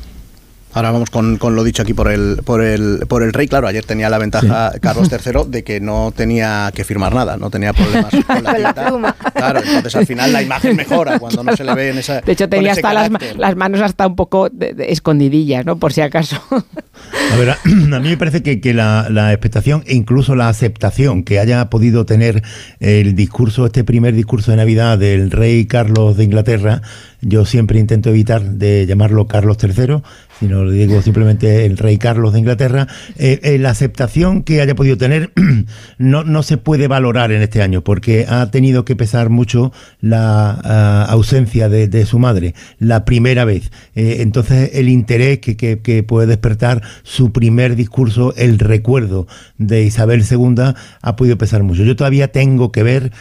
Ahora 0.73 0.91
vamos 0.91 1.09
con, 1.09 1.37
con, 1.37 1.55
lo 1.55 1.63
dicho 1.63 1.81
aquí 1.81 1.93
por 1.93 2.09
el, 2.09 2.41
por 2.45 2.61
el 2.61 3.05
por 3.07 3.23
el 3.23 3.33
rey. 3.33 3.47
Claro, 3.47 3.67
ayer 3.67 3.85
tenía 3.85 4.09
la 4.09 4.17
ventaja 4.17 4.71
sí. 4.73 4.79
Carlos 4.79 5.09
III 5.25 5.43
de 5.47 5.63
que 5.63 5.81
no 5.81 6.13
tenía 6.15 6.71
que 6.73 6.83
firmar 6.83 7.13
nada, 7.13 7.37
no 7.37 7.49
tenía 7.49 7.73
problemas 7.73 8.11
con 8.27 8.43
la, 8.43 8.57
la 8.57 8.73
pluma. 8.73 9.15
Claro, 9.33 9.59
entonces 9.59 9.95
al 9.95 10.05
final 10.05 10.31
la 10.31 10.41
imagen 10.41 10.75
mejora 10.75 11.19
cuando 11.19 11.43
no 11.43 11.55
se 11.55 11.63
le 11.63 11.73
ve 11.75 11.89
en 11.89 11.97
esa. 11.97 12.21
De 12.21 12.31
hecho, 12.31 12.47
tenía 12.47 12.71
hasta 12.71 12.93
las, 12.93 13.09
las, 13.37 13.55
manos 13.55 13.81
hasta 13.81 14.07
un 14.07 14.15
poco 14.15 14.49
de, 14.49 14.73
de 14.73 14.91
escondidillas, 14.91 15.65
¿no? 15.65 15.77
Por 15.77 15.93
si 15.93 16.01
acaso. 16.01 16.41
A 17.33 17.35
ver, 17.37 17.49
a, 17.51 17.57
a 17.65 17.99
mí 17.99 18.09
me 18.09 18.17
parece 18.17 18.41
que, 18.43 18.61
que 18.61 18.73
la, 18.73 19.07
la, 19.09 19.31
expectación 19.31 19.83
e 19.85 19.95
incluso 19.95 20.35
la 20.35 20.49
aceptación 20.49 21.23
que 21.23 21.39
haya 21.39 21.69
podido 21.69 22.05
tener 22.05 22.43
el 22.79 23.15
discurso, 23.15 23.65
este 23.65 23.83
primer 23.83 24.13
discurso 24.15 24.51
de 24.51 24.57
Navidad 24.57 24.97
del 24.97 25.31
rey 25.31 25.65
Carlos 25.65 26.17
de 26.17 26.23
Inglaterra, 26.23 26.81
yo 27.21 27.45
siempre 27.45 27.79
intento 27.79 28.09
evitar 28.09 28.41
de 28.41 28.85
llamarlo 28.87 29.27
Carlos 29.27 29.57
III, 29.61 30.01
sino 30.41 30.65
le 30.65 30.73
digo 30.73 31.03
simplemente 31.03 31.65
el 31.67 31.77
rey 31.77 31.99
Carlos 31.99 32.33
de 32.33 32.39
Inglaterra, 32.39 32.87
eh, 33.19 33.39
eh, 33.43 33.59
la 33.59 33.69
aceptación 33.69 34.41
que 34.41 34.59
haya 34.59 34.73
podido 34.73 34.97
tener 34.97 35.31
no, 35.99 36.23
no 36.23 36.41
se 36.41 36.57
puede 36.57 36.87
valorar 36.87 37.31
en 37.31 37.43
este 37.43 37.61
año 37.61 37.83
porque 37.83 38.25
ha 38.27 38.49
tenido 38.49 38.83
que 38.83 38.95
pesar 38.95 39.29
mucho 39.29 39.71
la 39.99 41.05
uh, 41.07 41.11
ausencia 41.11 41.69
de, 41.69 41.87
de, 41.87 42.07
su 42.07 42.17
madre, 42.17 42.55
la 42.79 43.05
primera 43.05 43.45
vez. 43.45 43.71
Eh, 43.93 44.17
entonces 44.21 44.71
el 44.73 44.89
interés 44.89 45.37
que, 45.37 45.55
que, 45.55 45.79
que, 45.79 46.01
puede 46.01 46.25
despertar 46.25 46.81
su 47.03 47.31
primer 47.31 47.75
discurso, 47.75 48.33
el 48.35 48.57
recuerdo 48.57 49.27
de 49.59 49.83
Isabel 49.83 50.25
II, 50.27 50.73
ha 51.03 51.15
podido 51.15 51.37
pesar 51.37 51.61
mucho. 51.61 51.83
Yo 51.83 51.95
todavía 51.95 52.29
tengo 52.29 52.71
que 52.71 52.81
ver 52.81 53.11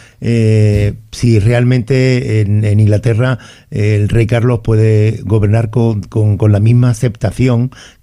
si 1.11 1.39
realmente 1.39 2.41
en, 2.41 2.65
en 2.65 2.79
Inglaterra 2.79 3.37
el 3.69 4.09
rey 4.09 4.25
Carlos 4.25 4.61
puede 4.63 5.19
gobernar 5.23 5.69
con, 5.69 6.01
con, 6.01 6.37
con 6.37 6.51
la 6.51 6.59
misma 6.59 6.89
aceptación 6.89 7.10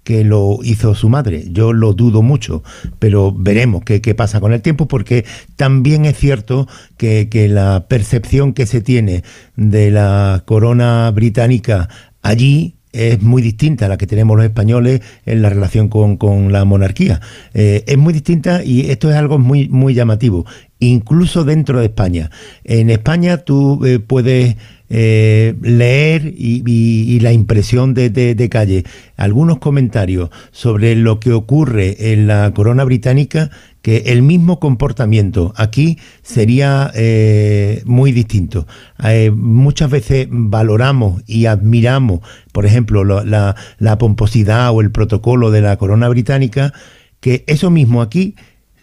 que 0.03 0.23
lo 0.23 0.59
hizo 0.63 0.95
su 0.95 1.09
madre. 1.09 1.45
Yo 1.51 1.73
lo 1.73 1.93
dudo 1.93 2.21
mucho, 2.21 2.63
pero 2.99 3.31
veremos 3.31 3.83
qué, 3.83 4.01
qué 4.01 4.15
pasa 4.15 4.39
con 4.39 4.53
el 4.53 4.61
tiempo, 4.61 4.87
porque 4.87 5.25
también 5.55 6.05
es 6.05 6.17
cierto 6.17 6.67
que, 6.97 7.29
que, 7.29 7.47
la 7.47 7.85
percepción 7.87 8.53
que 8.53 8.65
se 8.65 8.81
tiene 8.81 9.23
de 9.55 9.91
la 9.91 10.43
corona 10.45 11.11
británica 11.11 11.89
allí 12.21 12.75
es 12.91 13.21
muy 13.21 13.41
distinta 13.41 13.85
a 13.85 13.89
la 13.89 13.97
que 13.97 14.07
tenemos 14.07 14.35
los 14.35 14.45
españoles 14.45 15.01
en 15.25 15.41
la 15.41 15.49
relación 15.49 15.89
con, 15.89 16.17
con 16.17 16.51
la 16.51 16.65
monarquía. 16.65 17.21
Eh, 17.53 17.83
es 17.87 17.97
muy 17.97 18.13
distinta 18.13 18.63
y 18.63 18.89
esto 18.89 19.09
es 19.09 19.15
algo 19.15 19.37
muy, 19.37 19.69
muy 19.69 19.93
llamativo, 19.93 20.45
incluso 20.79 21.43
dentro 21.43 21.79
de 21.79 21.85
España. 21.85 22.31
En 22.63 22.89
España 22.89 23.37
tú 23.37 23.85
eh, 23.85 23.99
puedes 23.99 24.55
eh, 24.89 25.55
leer 25.61 26.33
y, 26.35 27.19
la 27.19 27.31
impresión 27.31 27.93
de, 27.93 28.49
calle, 28.49 28.85
algunos 29.17 29.59
comentarios 29.59 30.29
sobre 30.51 30.95
lo 30.95 31.19
que 31.19 31.33
ocurre 31.33 32.13
en 32.13 32.27
la 32.27 32.51
corona 32.53 32.83
británica, 32.83 33.51
que 33.81 33.97
el 34.07 34.21
mismo 34.21 34.59
comportamiento 34.59 35.53
aquí 35.55 35.99
sería 36.21 36.91
eh, 36.95 37.83
muy 37.85 38.11
distinto. 38.11 38.67
Eh, 39.03 39.31
muchas 39.31 39.89
veces 39.91 40.27
valoramos 40.29 41.21
y 41.27 41.45
admiramos, 41.45 42.21
por 42.51 42.65
ejemplo, 42.65 43.03
la 43.03 43.97
pomposidad 43.99 44.71
o 44.71 44.81
el 44.81 44.91
protocolo 44.91 45.51
de 45.51 45.61
la 45.61 45.77
corona 45.77 46.09
británica, 46.09 46.73
que 47.19 47.43
eso 47.47 47.69
mismo 47.69 48.01
aquí 48.01 48.35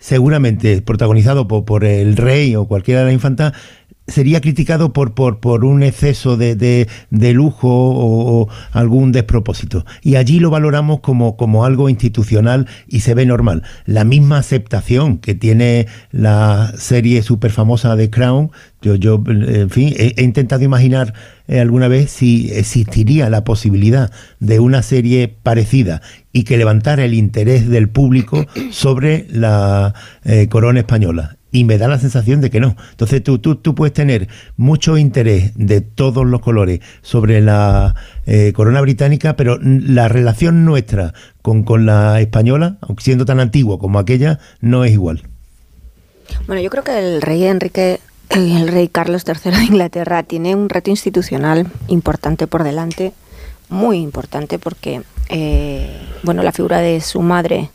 seguramente 0.06 0.80
protagonizado 0.82 1.48
por, 1.48 1.64
por, 1.64 1.84
el 1.84 2.16
rey 2.16 2.54
o 2.54 2.66
cualquiera 2.66 3.00
de 3.00 3.06
la 3.06 3.12
infanta, 3.12 3.52
sería 4.08 4.40
criticado 4.40 4.92
por, 4.92 5.14
por, 5.14 5.40
por 5.40 5.64
un 5.64 5.82
exceso 5.82 6.36
de, 6.36 6.54
de, 6.54 7.32
lujo 7.32 7.68
o, 7.68 8.42
o, 8.42 8.48
algún 8.72 9.12
despropósito. 9.12 9.84
Y 10.02 10.16
allí 10.16 10.38
lo 10.38 10.50
valoramos 10.50 11.00
como, 11.00 11.36
como 11.36 11.64
algo 11.64 11.88
institucional 11.88 12.66
y 12.86 13.00
se 13.00 13.14
ve 13.14 13.26
normal. 13.26 13.62
La 13.84 14.04
misma 14.04 14.38
aceptación 14.38 15.18
que 15.18 15.34
tiene 15.34 15.86
la 16.12 16.72
serie 16.76 17.22
súper 17.22 17.50
famosa 17.50 17.96
de 17.96 18.10
Crown, 18.10 18.50
yo, 18.80 18.94
yo 18.94 19.22
en 19.26 19.70
fin, 19.70 19.92
he, 19.96 20.14
he 20.16 20.22
intentado 20.22 20.62
imaginar 20.62 21.12
eh, 21.48 21.60
alguna 21.60 21.88
vez 21.88 22.10
si 22.10 22.50
existiría 22.52 23.28
la 23.30 23.44
posibilidad 23.44 24.12
de 24.38 24.60
una 24.60 24.82
serie 24.82 25.34
parecida 25.42 26.02
y 26.32 26.44
que 26.44 26.56
levantara 26.56 27.04
el 27.04 27.14
interés 27.14 27.68
del 27.68 27.88
público 27.88 28.46
sobre 28.70 29.26
la 29.30 29.94
eh, 30.24 30.48
corona 30.48 30.80
española 30.80 31.36
y 31.56 31.64
me 31.64 31.78
da 31.78 31.88
la 31.88 31.98
sensación 31.98 32.42
de 32.42 32.50
que 32.50 32.60
no. 32.60 32.76
Entonces 32.90 33.22
tú, 33.22 33.38
tú, 33.38 33.56
tú 33.56 33.74
puedes 33.74 33.94
tener 33.94 34.28
mucho 34.58 34.98
interés 34.98 35.52
de 35.54 35.80
todos 35.80 36.26
los 36.26 36.42
colores 36.42 36.80
sobre 37.00 37.40
la 37.40 37.94
eh, 38.26 38.52
corona 38.54 38.82
británica, 38.82 39.36
pero 39.36 39.58
la 39.62 40.08
relación 40.08 40.66
nuestra 40.66 41.14
con, 41.40 41.62
con 41.62 41.86
la 41.86 42.20
española, 42.20 42.76
siendo 42.98 43.24
tan 43.24 43.40
antigua 43.40 43.78
como 43.78 43.98
aquella, 43.98 44.38
no 44.60 44.84
es 44.84 44.92
igual. 44.92 45.22
Bueno, 46.46 46.60
yo 46.60 46.68
creo 46.68 46.84
que 46.84 46.98
el 46.98 47.22
rey 47.22 47.44
Enrique, 47.44 48.00
el 48.28 48.68
rey 48.68 48.88
Carlos 48.88 49.24
III 49.26 49.52
de 49.52 49.64
Inglaterra 49.64 50.24
tiene 50.24 50.54
un 50.54 50.68
reto 50.68 50.90
institucional 50.90 51.68
importante 51.88 52.46
por 52.46 52.64
delante, 52.64 53.14
muy 53.70 53.96
importante 53.96 54.58
porque 54.58 55.00
eh, 55.30 55.88
bueno, 56.22 56.42
la 56.42 56.52
figura 56.52 56.80
de 56.80 57.00
su 57.00 57.22
madre 57.22 57.70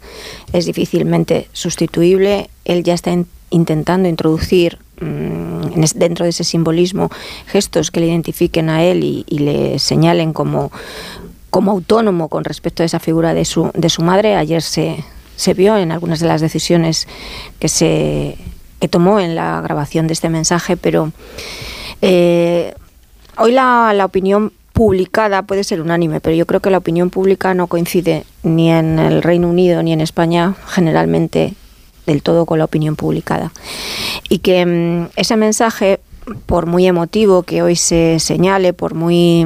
es 0.54 0.68
difícilmente 0.68 1.48
sustituible. 1.52 2.52
Él 2.64 2.84
ya 2.84 2.94
está 2.94 3.12
en, 3.12 3.26
intentando 3.52 4.10
introducir 4.10 4.80
es, 5.82 5.98
dentro 5.98 6.26
de 6.26 6.30
ese 6.30 6.44
simbolismo 6.44 7.10
gestos 7.48 7.92
que 7.92 8.00
le 8.00 8.08
identifiquen 8.08 8.70
a 8.70 8.84
él 8.84 9.04
y, 9.04 9.26
y, 9.28 9.40
le 9.40 9.80
señalen 9.80 10.34
como, 10.34 10.72
como 11.50 11.72
autónomo 11.72 12.30
con 12.30 12.44
respecto 12.44 12.84
a 12.84 12.86
esa 12.86 13.00
figura 13.00 13.34
de 13.34 13.46
su, 13.46 13.72
de 13.74 13.90
su 13.90 14.02
madre. 14.02 14.36
Ayer 14.36 14.62
se, 14.62 15.04
se 15.36 15.54
vio 15.54 15.78
en 15.78 15.92
algunas 15.92 16.20
de 16.20 16.28
las 16.28 16.42
decisiones 16.42 17.08
que 17.60 17.68
se 17.68 18.38
que 18.80 18.88
tomó 18.88 19.20
en 19.20 19.36
la 19.36 19.62
grabación 19.62 20.08
de 20.08 20.14
este 20.14 20.28
mensaje, 20.28 20.76
pero 20.76 21.12
eh, 22.02 22.74
hoy 23.38 23.52
la, 23.52 23.94
la 23.94 24.06
opinión 24.06 24.52
publicada 24.74 25.44
puede 25.44 25.64
ser 25.64 25.82
unánime, 25.82 26.20
pero 26.20 26.36
yo 26.36 26.48
creo 26.48 26.62
que 26.62 26.72
la 26.72 26.80
opinión 26.80 27.12
pública 27.12 27.54
no 27.54 27.68
coincide 27.68 28.26
ni 28.42 28.72
en 28.72 28.98
el 28.98 29.22
Reino 29.22 29.48
Unido 29.48 29.84
ni 29.84 29.94
en 29.94 30.02
España 30.02 30.56
generalmente 30.66 31.54
del 32.06 32.22
todo 32.22 32.46
con 32.46 32.60
la 32.60 32.66
opinión 32.66 32.96
publicada. 32.96 33.52
Y 34.30 34.40
que 34.40 34.66
mmm, 34.66 35.10
ese 35.16 35.36
mensaje, 35.38 36.00
por 36.46 36.66
muy 36.66 36.86
emotivo 36.86 37.44
que 37.44 37.62
hoy 37.62 37.76
se 37.76 38.20
señale, 38.20 38.74
por 38.74 38.94
muy 38.94 39.46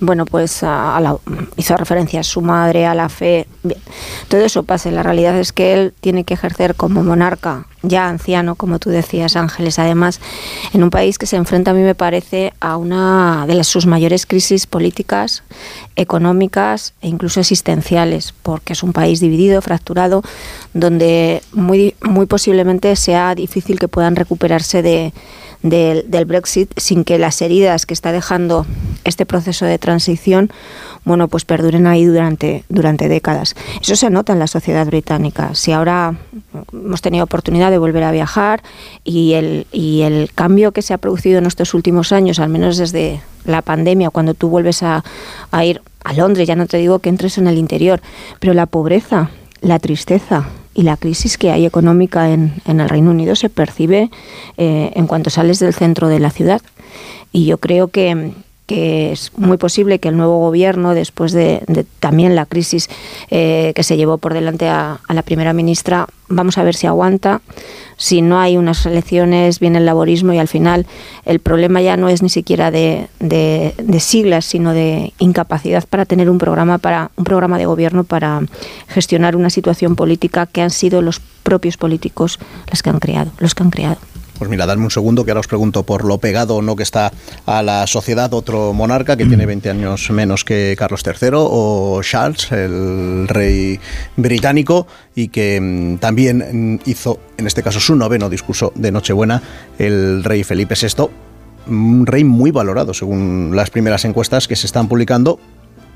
bueno, 0.00 0.26
pues 0.26 0.62
a 0.62 0.98
la, 1.00 1.16
hizo 1.56 1.76
referencia 1.76 2.20
a 2.20 2.22
su 2.22 2.42
madre, 2.42 2.86
a 2.86 2.94
la 2.94 3.08
fe, 3.08 3.46
bien, 3.62 3.80
todo 4.28 4.42
eso 4.42 4.62
pasa. 4.62 4.90
La 4.90 5.02
realidad 5.02 5.38
es 5.38 5.52
que 5.52 5.72
él 5.72 5.94
tiene 6.00 6.24
que 6.24 6.34
ejercer 6.34 6.74
como 6.74 7.02
monarca, 7.02 7.66
ya 7.88 8.08
anciano, 8.08 8.54
como 8.54 8.78
tú 8.78 8.90
decías, 8.90 9.36
Ángeles, 9.36 9.78
además, 9.78 10.20
en 10.72 10.82
un 10.82 10.90
país 10.90 11.18
que 11.18 11.26
se 11.26 11.36
enfrenta, 11.36 11.70
a 11.70 11.74
mí 11.74 11.82
me 11.82 11.94
parece, 11.94 12.52
a 12.60 12.76
una 12.76 13.44
de 13.46 13.62
sus 13.64 13.86
mayores 13.86 14.26
crisis 14.26 14.66
políticas, 14.66 15.42
económicas 15.96 16.94
e 17.00 17.08
incluso 17.08 17.40
existenciales, 17.40 18.34
porque 18.42 18.74
es 18.74 18.82
un 18.82 18.92
país 18.92 19.20
dividido, 19.20 19.62
fracturado, 19.62 20.22
donde 20.74 21.42
muy, 21.52 21.94
muy 22.02 22.26
posiblemente 22.26 22.94
sea 22.96 23.34
difícil 23.34 23.78
que 23.78 23.88
puedan 23.88 24.16
recuperarse 24.16 24.82
de 24.82 25.12
del, 25.68 26.24
Brexit 26.26 26.72
sin 26.78 27.04
que 27.04 27.18
las 27.18 27.40
heridas 27.42 27.86
que 27.86 27.94
está 27.94 28.12
dejando 28.12 28.66
este 29.04 29.26
proceso 29.26 29.64
de 29.64 29.78
transición 29.78 30.50
bueno 31.04 31.28
pues 31.28 31.44
perduren 31.44 31.86
ahí 31.86 32.04
durante 32.04 32.64
durante 32.68 33.08
décadas. 33.08 33.54
Eso 33.80 33.96
se 33.96 34.10
nota 34.10 34.32
en 34.32 34.38
la 34.38 34.46
sociedad 34.46 34.86
británica. 34.86 35.54
Si 35.54 35.72
ahora 35.72 36.16
hemos 36.72 37.02
tenido 37.02 37.24
oportunidad 37.24 37.70
de 37.70 37.78
volver 37.78 38.02
a 38.02 38.12
viajar 38.12 38.62
y 39.04 39.34
el 39.34 39.66
y 39.72 40.02
el 40.02 40.30
cambio 40.34 40.72
que 40.72 40.82
se 40.82 40.94
ha 40.94 40.98
producido 40.98 41.38
en 41.38 41.46
estos 41.46 41.74
últimos 41.74 42.12
años 42.12 42.38
al 42.38 42.48
menos 42.48 42.76
desde 42.76 43.20
la 43.44 43.62
pandemia 43.62 44.10
cuando 44.10 44.34
tú 44.34 44.48
vuelves 44.48 44.82
a 44.82 45.02
ir 45.64 45.80
a 46.04 46.12
Londres 46.12 46.48
ya 46.48 46.56
no 46.56 46.66
te 46.66 46.78
digo 46.78 46.98
que 46.98 47.08
entres 47.08 47.38
en 47.38 47.46
el 47.46 47.58
interior 47.58 48.00
pero 48.40 48.54
la 48.54 48.66
pobreza 48.66 49.30
la 49.60 49.78
tristeza 49.78 50.48
y 50.76 50.82
la 50.82 50.98
crisis 50.98 51.38
que 51.38 51.50
hay 51.50 51.64
económica 51.64 52.30
en, 52.30 52.52
en 52.66 52.80
el 52.80 52.88
Reino 52.88 53.10
Unido 53.10 53.34
se 53.34 53.48
percibe 53.48 54.10
eh, 54.58 54.92
en 54.94 55.06
cuanto 55.06 55.30
sales 55.30 55.58
del 55.58 55.72
centro 55.72 56.08
de 56.08 56.20
la 56.20 56.30
ciudad. 56.30 56.60
Y 57.32 57.46
yo 57.46 57.56
creo 57.58 57.88
que, 57.88 58.32
que 58.66 59.12
es 59.12 59.32
muy 59.36 59.56
posible 59.56 60.00
que 60.00 60.08
el 60.08 60.16
nuevo 60.16 60.38
gobierno, 60.38 60.94
después 60.94 61.32
de, 61.32 61.62
de 61.68 61.84
también 62.00 62.34
la 62.34 62.46
crisis 62.46 62.88
eh, 63.30 63.72
que 63.74 63.82
se 63.84 63.96
llevó 63.96 64.18
por 64.18 64.34
delante 64.34 64.68
a, 64.68 65.00
la 65.08 65.22
primera 65.22 65.52
ministra, 65.52 66.06
vamos 66.28 66.58
a 66.58 66.64
ver 66.64 66.74
si 66.74 66.86
aguanta. 66.86 67.40
Si 67.96 68.20
no 68.22 68.40
hay 68.40 68.56
unas 68.56 68.84
elecciones, 68.84 69.60
viene 69.60 69.78
el 69.78 69.86
laborismo 69.86 70.32
y 70.32 70.38
al 70.38 70.48
final 70.48 70.86
el 71.24 71.38
problema 71.38 71.80
ya 71.80 71.96
no 71.96 72.08
es 72.08 72.22
ni 72.22 72.28
siquiera 72.28 72.70
de, 72.70 73.08
de, 73.20 73.74
de 73.78 74.00
siglas, 74.00 74.44
sino 74.44 74.72
de 74.72 75.12
incapacidad 75.18 75.84
para 75.88 76.04
tener 76.04 76.28
un 76.28 76.38
programa 76.38 76.78
para 76.78 77.10
un 77.16 77.24
programa 77.24 77.58
de 77.58 77.66
gobierno 77.66 78.04
para 78.04 78.42
gestionar 78.88 79.36
una 79.36 79.48
situación 79.48 79.96
política 79.96 80.46
que 80.46 80.60
han 80.60 80.70
sido 80.70 81.00
los 81.00 81.20
propios 81.42 81.76
políticos 81.76 82.38
los 82.70 82.82
que 82.82 82.90
han 82.90 82.98
creado, 82.98 83.30
los 83.38 83.54
que 83.54 83.62
han 83.62 83.70
creado. 83.70 83.98
Pues 84.38 84.50
mira, 84.50 84.66
dadme 84.66 84.84
un 84.84 84.90
segundo 84.90 85.24
que 85.24 85.30
ahora 85.30 85.40
os 85.40 85.46
pregunto 85.46 85.84
por 85.84 86.04
lo 86.04 86.18
pegado 86.18 86.56
o 86.56 86.62
no 86.62 86.76
que 86.76 86.82
está 86.82 87.12
a 87.46 87.62
la 87.62 87.86
sociedad 87.86 88.32
otro 88.34 88.72
monarca 88.72 89.16
que 89.16 89.24
mm. 89.24 89.28
tiene 89.28 89.46
20 89.46 89.70
años 89.70 90.10
menos 90.10 90.44
que 90.44 90.74
Carlos 90.78 91.02
III 91.04 91.30
o 91.32 92.00
Charles, 92.02 92.52
el 92.52 93.26
rey 93.28 93.80
británico, 94.16 94.86
y 95.14 95.28
que 95.28 95.60
mmm, 95.60 95.96
también 95.98 96.80
hizo, 96.84 97.18
en 97.38 97.46
este 97.46 97.62
caso, 97.62 97.80
su 97.80 97.96
noveno 97.96 98.28
discurso 98.28 98.72
de 98.74 98.92
Nochebuena, 98.92 99.42
el 99.78 100.22
rey 100.22 100.44
Felipe 100.44 100.74
VI, 100.80 101.08
un 101.68 102.06
rey 102.06 102.24
muy 102.24 102.50
valorado 102.50 102.94
según 102.94 103.52
las 103.54 103.70
primeras 103.70 104.04
encuestas 104.04 104.46
que 104.48 104.56
se 104.56 104.66
están 104.66 104.88
publicando 104.88 105.38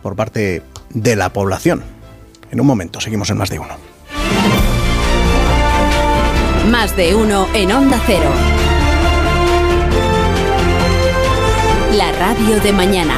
por 0.02 0.16
parte 0.16 0.62
de 0.90 1.16
la 1.16 1.32
población. 1.32 1.82
En 2.50 2.60
un 2.60 2.66
momento, 2.66 3.00
seguimos 3.00 3.30
en 3.30 3.36
más 3.36 3.50
de 3.50 3.58
uno. 3.58 4.69
Más 6.68 6.96
de 6.96 7.14
uno 7.14 7.48
en 7.54 7.72
Onda 7.72 8.00
Cero. 8.06 8.30
La 11.96 12.12
radio 12.12 12.60
de 12.60 12.72
mañana. 12.72 13.14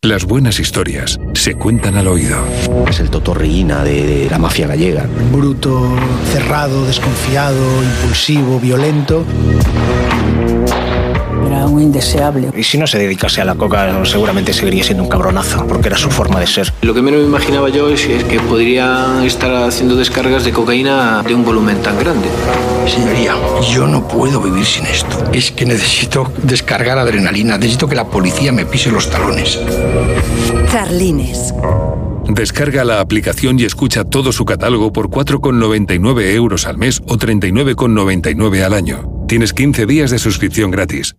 Las 0.00 0.24
buenas 0.24 0.58
historias 0.58 1.18
se 1.34 1.54
cuentan 1.54 1.96
al 1.96 2.08
oído. 2.08 2.44
Es 2.88 3.00
el 3.00 3.10
totorriina 3.10 3.84
de, 3.84 4.06
de, 4.06 4.30
la 4.30 4.38
mafia 4.38 4.66
gallega. 4.66 5.06
Bruto, 5.32 5.96
cerrado, 6.32 6.86
desconfiado, 6.86 7.82
impulsivo, 7.82 8.58
violento. 8.58 9.24
Un 11.72 11.80
indeseable. 11.80 12.50
Y 12.54 12.62
si 12.64 12.76
no 12.76 12.86
se 12.86 12.98
dedicase 12.98 13.40
a 13.40 13.46
la 13.46 13.54
coca, 13.54 14.04
seguramente 14.04 14.52
seguiría 14.52 14.84
siendo 14.84 15.04
un 15.04 15.08
cabronazo, 15.08 15.66
porque 15.66 15.88
era 15.88 15.96
su 15.96 16.10
forma 16.10 16.38
de 16.38 16.46
ser. 16.46 16.70
Lo 16.82 16.92
que 16.92 17.00
menos 17.00 17.20
me 17.20 17.26
imaginaba 17.26 17.70
yo 17.70 17.88
es 17.88 18.02
que 18.02 18.38
podría 18.40 19.24
estar 19.24 19.50
haciendo 19.64 19.96
descargas 19.96 20.44
de 20.44 20.52
cocaína 20.52 21.22
de 21.22 21.34
un 21.34 21.46
volumen 21.46 21.80
tan 21.80 21.98
grande. 21.98 22.28
Señoría, 22.86 23.36
yo 23.72 23.86
no 23.86 24.06
puedo 24.06 24.42
vivir 24.42 24.66
sin 24.66 24.84
esto. 24.84 25.24
Es 25.32 25.50
que 25.50 25.64
necesito 25.64 26.30
descargar 26.42 26.98
adrenalina, 26.98 27.56
necesito 27.56 27.88
que 27.88 27.94
la 27.94 28.06
policía 28.06 28.52
me 28.52 28.66
pise 28.66 28.90
los 28.90 29.08
talones. 29.08 29.58
Carlines. 30.70 31.54
Descarga 32.34 32.82
la 32.82 33.00
aplicación 33.00 33.60
y 33.60 33.64
escucha 33.64 34.04
todo 34.04 34.32
su 34.32 34.46
catálogo 34.46 34.90
por 34.90 35.10
4,99 35.10 36.34
euros 36.34 36.66
al 36.66 36.78
mes 36.78 37.02
o 37.06 37.18
39,99 37.18 38.62
al 38.62 38.72
año. 38.72 39.04
Tienes 39.28 39.52
15 39.52 39.84
días 39.84 40.10
de 40.10 40.18
suscripción 40.18 40.70
gratis. 40.70 41.14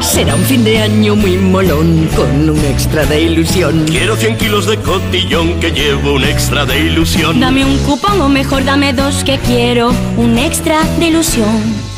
Será 0.00 0.34
un 0.34 0.42
fin 0.42 0.64
de 0.64 0.78
año 0.78 1.14
muy 1.14 1.36
molón 1.36 2.08
con 2.16 2.50
un 2.50 2.64
extra 2.64 3.06
de 3.06 3.20
ilusión. 3.20 3.84
Quiero 3.88 4.16
100 4.16 4.36
kilos 4.38 4.66
de 4.66 4.78
cotillón 4.78 5.60
que 5.60 5.70
llevo 5.70 6.14
un 6.14 6.24
extra 6.24 6.66
de 6.66 6.80
ilusión. 6.86 7.38
Dame 7.38 7.64
un 7.64 7.78
cupón 7.78 8.20
o 8.20 8.28
mejor 8.28 8.64
dame 8.64 8.92
dos 8.92 9.22
que 9.22 9.38
quiero 9.38 9.92
un 10.16 10.38
extra 10.38 10.82
de 10.98 11.06
ilusión. 11.06 11.97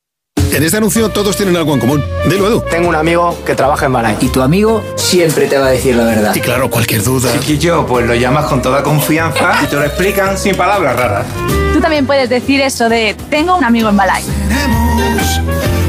En 0.53 0.63
este 0.63 0.77
anuncio 0.77 1.07
todos 1.09 1.37
tienen 1.37 1.55
algo 1.55 1.73
en 1.73 1.79
común. 1.79 2.03
Dilo, 2.29 2.47
Edu. 2.47 2.61
Tengo 2.69 2.89
un 2.89 2.95
amigo 2.95 3.37
que 3.45 3.55
trabaja 3.55 3.85
en 3.85 3.93
Balay. 3.93 4.17
Y 4.19 4.27
tu 4.27 4.41
amigo 4.41 4.83
siempre 4.97 5.47
te 5.47 5.57
va 5.57 5.67
a 5.67 5.69
decir 5.69 5.95
la 5.95 6.03
verdad. 6.03 6.35
Y 6.35 6.41
claro, 6.41 6.69
cualquier 6.69 7.03
duda. 7.03 7.31
Chiquillo, 7.31 7.85
pues 7.85 8.05
lo 8.05 8.13
llamas 8.15 8.45
con 8.45 8.61
toda 8.61 8.83
confianza 8.83 9.53
y 9.63 9.67
te 9.67 9.77
lo 9.77 9.85
explican 9.85 10.37
sin 10.37 10.55
palabras 10.55 10.97
raras. 10.97 11.25
Tú 11.73 11.79
también 11.79 12.05
puedes 12.05 12.29
decir 12.29 12.59
eso 12.59 12.89
de 12.89 13.15
tengo 13.29 13.55
un 13.55 13.63
amigo 13.63 13.87
en 13.89 13.95
Balay. 13.95 14.23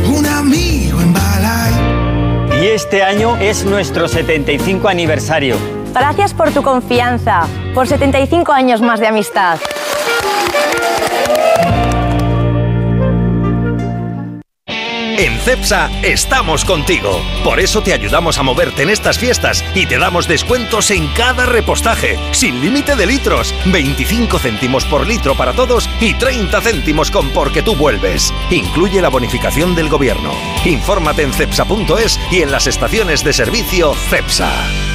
un 0.06 0.26
amigo 0.26 1.00
en 1.00 1.12
Balay. 1.12 2.62
Y 2.62 2.66
este 2.68 3.02
año 3.02 3.36
es 3.38 3.64
nuestro 3.64 4.06
75 4.06 4.88
aniversario. 4.88 5.56
Gracias 5.92 6.32
por 6.34 6.52
tu 6.52 6.62
confianza, 6.62 7.46
por 7.74 7.88
75 7.88 8.52
años 8.52 8.80
más 8.80 9.00
de 9.00 9.08
amistad. 9.08 9.58
En 15.18 15.38
CEPSA 15.38 15.90
estamos 16.02 16.64
contigo. 16.64 17.20
Por 17.44 17.60
eso 17.60 17.82
te 17.82 17.92
ayudamos 17.92 18.38
a 18.38 18.42
moverte 18.42 18.82
en 18.82 18.90
estas 18.90 19.18
fiestas 19.18 19.64
y 19.74 19.86
te 19.86 19.98
damos 19.98 20.26
descuentos 20.26 20.90
en 20.90 21.06
cada 21.08 21.46
repostaje, 21.46 22.18
sin 22.32 22.60
límite 22.60 22.96
de 22.96 23.06
litros, 23.06 23.54
25 23.66 24.38
céntimos 24.38 24.84
por 24.84 25.06
litro 25.06 25.34
para 25.34 25.52
todos 25.52 25.88
y 26.00 26.14
30 26.14 26.60
céntimos 26.60 27.10
con 27.10 27.30
porque 27.30 27.62
tú 27.62 27.76
vuelves. 27.76 28.32
Incluye 28.50 29.02
la 29.02 29.10
bonificación 29.10 29.74
del 29.74 29.88
gobierno. 29.88 30.32
Infórmate 30.64 31.22
en 31.22 31.32
cepsa.es 31.32 32.18
y 32.30 32.42
en 32.42 32.50
las 32.50 32.66
estaciones 32.66 33.22
de 33.22 33.32
servicio 33.32 33.94
CEPSA. 33.94 34.91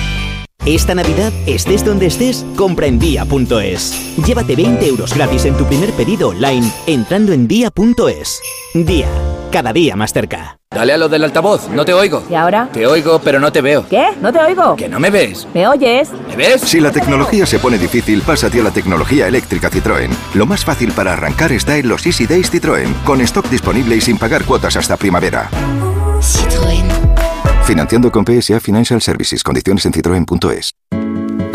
Esta 0.67 0.93
Navidad, 0.93 1.31
estés 1.45 1.85
donde 1.85 2.07
estés, 2.07 2.45
compra 2.57 2.87
en 2.87 2.99
día.es. 2.99 4.17
Llévate 4.17 4.53
20 4.53 4.85
euros 4.85 5.15
gratis 5.15 5.45
en 5.45 5.55
tu 5.55 5.63
primer 5.63 5.93
pedido 5.93 6.27
online 6.27 6.69
entrando 6.87 7.31
en 7.31 7.47
día.es. 7.47 8.41
Día, 8.73 9.07
cada 9.49 9.71
día 9.71 9.95
más 9.95 10.11
cerca. 10.11 10.57
Dale 10.69 10.91
a 10.91 10.97
lo 10.97 11.07
del 11.07 11.23
altavoz, 11.23 11.69
no 11.69 11.85
te 11.85 11.93
oigo. 11.93 12.21
¿Y 12.29 12.35
ahora? 12.35 12.67
Te 12.73 12.85
oigo, 12.85 13.21
pero 13.23 13.39
no 13.39 13.49
te 13.49 13.61
veo. 13.61 13.87
¿Qué? 13.87 14.07
¿No 14.21 14.33
te 14.33 14.39
oigo? 14.39 14.75
¿Que 14.75 14.89
no 14.89 14.99
me 14.99 15.09
ves? 15.09 15.47
¿Me 15.53 15.65
oyes? 15.65 16.09
¿Me 16.27 16.35
ves? 16.35 16.59
Si 16.63 16.81
la 16.81 16.91
tecnología 16.91 17.45
se 17.45 17.59
pone 17.59 17.77
difícil, 17.77 18.21
pásate 18.21 18.59
a 18.59 18.63
la 18.63 18.71
tecnología 18.71 19.25
eléctrica 19.25 19.71
Citroën. 19.71 20.09
Lo 20.33 20.45
más 20.45 20.65
fácil 20.65 20.91
para 20.91 21.13
arrancar 21.13 21.53
está 21.53 21.77
en 21.77 21.87
los 21.87 22.05
Easy 22.05 22.27
Days 22.27 22.51
Citroën, 22.51 22.93
con 23.05 23.21
stock 23.21 23.47
disponible 23.49 23.95
y 23.95 24.01
sin 24.01 24.17
pagar 24.17 24.43
cuotas 24.43 24.75
hasta 24.75 24.97
primavera. 24.97 25.49
Citroën. 26.19 26.86
Financiando 27.67 28.13
con 28.13 28.23
PSA 28.23 28.61
Financial 28.61 29.01
Services. 29.01 29.43
Condiciones 29.43 29.85
en 29.85 29.91
citroen.es. 29.91 30.71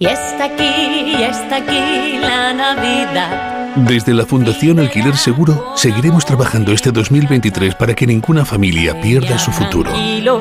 Y 0.00 0.06
está 0.06 0.44
aquí, 0.44 0.62
y 0.62 1.22
está 1.24 1.56
aquí 1.56 2.18
la 2.20 2.52
Navidad. 2.52 3.74
Desde 3.74 4.14
la 4.14 4.24
Fundación 4.24 4.78
Alquiler 4.78 5.16
Seguro 5.16 5.72
seguiremos 5.74 6.24
trabajando 6.24 6.70
este 6.70 6.92
2023 6.92 7.74
para 7.74 7.94
que 7.94 8.06
ninguna 8.06 8.44
familia 8.44 9.00
pierda 9.00 9.36
su 9.40 9.50
futuro. 9.50 9.90
Tranquilo 9.90 10.38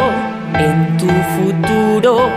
en 0.54 0.98
tu 0.98 1.08
futuro 1.08 2.30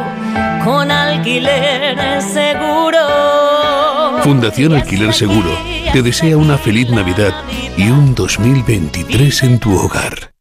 con 0.64 0.90
alquiler 0.90 2.22
seguro. 2.22 3.00
Fundación 4.22 4.72
Alquiler 4.72 5.12
Seguro 5.12 5.50
te 5.92 6.00
desea 6.00 6.38
una 6.38 6.56
feliz 6.56 6.88
Navidad 6.88 7.34
y 7.76 7.90
un 7.90 8.14
2023 8.14 9.42
en 9.42 9.58
tu 9.58 9.76
hogar. 9.76 10.32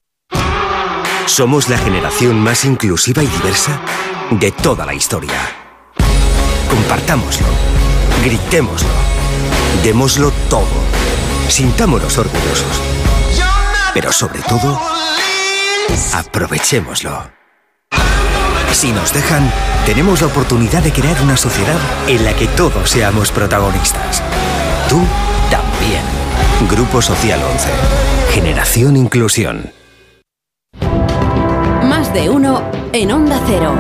Somos 1.25 1.67
la 1.67 1.77
generación 1.77 2.39
más 2.39 2.63
inclusiva 2.63 3.21
y 3.21 3.27
diversa 3.27 3.81
de 4.31 4.53
toda 4.53 4.85
la 4.85 4.93
historia. 4.93 5.58
Compartámoslo, 6.69 7.47
gritémoslo, 8.23 8.89
démoslo 9.83 10.31
todo, 10.49 10.67
sintámonos 11.47 12.17
orgullosos. 12.17 12.81
Pero 13.93 14.11
sobre 14.11 14.41
todo, 14.41 14.79
aprovechémoslo. 16.13 17.31
Si 18.71 18.91
nos 18.91 19.13
dejan, 19.13 19.51
tenemos 19.85 20.21
la 20.21 20.27
oportunidad 20.27 20.83
de 20.83 20.93
crear 20.93 21.19
una 21.21 21.35
sociedad 21.35 21.77
en 22.07 22.23
la 22.23 22.33
que 22.33 22.47
todos 22.47 22.89
seamos 22.89 23.31
protagonistas. 23.31 24.21
Tú 24.87 25.01
también. 25.49 26.03
Grupo 26.69 27.01
Social 27.01 27.41
11. 27.51 27.69
Generación 28.33 28.95
Inclusión. 28.95 29.71
Más 31.83 32.13
de 32.13 32.29
uno 32.29 32.61
en 32.93 33.11
Onda 33.11 33.39
Cero. 33.47 33.73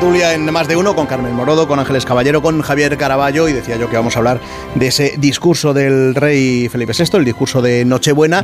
Tertulia 0.00 0.32
en 0.32 0.50
más 0.50 0.66
de 0.66 0.76
uno 0.76 0.96
con 0.96 1.06
Carmen 1.06 1.34
Morodo, 1.34 1.68
con 1.68 1.78
Ángeles 1.78 2.06
Caballero, 2.06 2.40
con 2.40 2.62
Javier 2.62 2.96
Caraballo 2.96 3.48
y 3.48 3.52
decía 3.52 3.76
yo 3.76 3.90
que 3.90 3.96
vamos 3.96 4.16
a 4.16 4.20
hablar 4.20 4.40
de 4.74 4.86
ese 4.86 5.16
discurso 5.18 5.74
del 5.74 6.14
rey 6.14 6.70
Felipe 6.70 6.94
VI, 6.98 7.18
el 7.18 7.24
discurso 7.26 7.60
de 7.60 7.84
Nochebuena, 7.84 8.42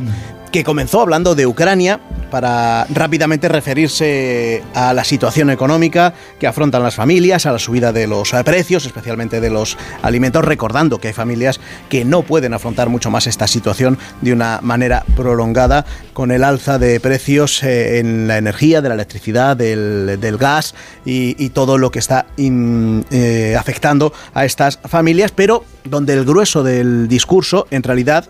que 0.57 0.63
comenzó 0.63 1.01
hablando 1.01 1.35
de 1.35 1.45
Ucrania 1.45 1.99
para 2.31 2.85
rápidamente 2.85 3.47
referirse 3.47 4.63
a 4.73 4.91
la 4.91 5.03
situación 5.03 5.51
económica 5.51 6.15
que 6.39 6.47
afrontan 6.47 6.81
las 6.81 6.95
familias, 6.95 7.45
a 7.45 7.51
la 7.51 7.59
subida 7.59 7.93
de 7.93 8.07
los 8.07 8.33
eh, 8.33 8.43
precios, 8.43 8.87
especialmente 8.87 9.39
de 9.39 9.51
los 9.51 9.77
alimentos, 10.01 10.43
recordando 10.43 10.97
que 10.97 11.09
hay 11.09 11.13
familias 11.13 11.59
que 11.89 12.05
no 12.05 12.23
pueden 12.23 12.55
afrontar 12.55 12.89
mucho 12.89 13.11
más 13.11 13.27
esta 13.27 13.45
situación 13.45 13.99
de 14.21 14.33
una 14.33 14.59
manera 14.63 15.05
prolongada 15.15 15.85
con 16.13 16.31
el 16.31 16.43
alza 16.43 16.79
de 16.79 16.99
precios 16.99 17.61
eh, 17.61 17.99
en 17.99 18.27
la 18.27 18.39
energía, 18.39 18.81
de 18.81 18.89
la 18.89 18.95
electricidad, 18.95 19.55
del, 19.55 20.17
del 20.19 20.37
gas 20.37 20.73
y, 21.05 21.49
todo 21.49 21.77
lo 21.77 21.91
que 21.91 21.99
está 21.99 22.25
eh, 22.37 23.55
afectando 23.57 24.11
a 24.33 24.43
estas 24.43 24.79
familias, 24.85 25.31
pero 25.31 25.63
donde 25.83 26.13
el 26.13 26.25
grueso 26.25 26.63
del 26.63 27.07
discurso 27.07 27.67
en 27.69 27.83
realidad 27.83 28.29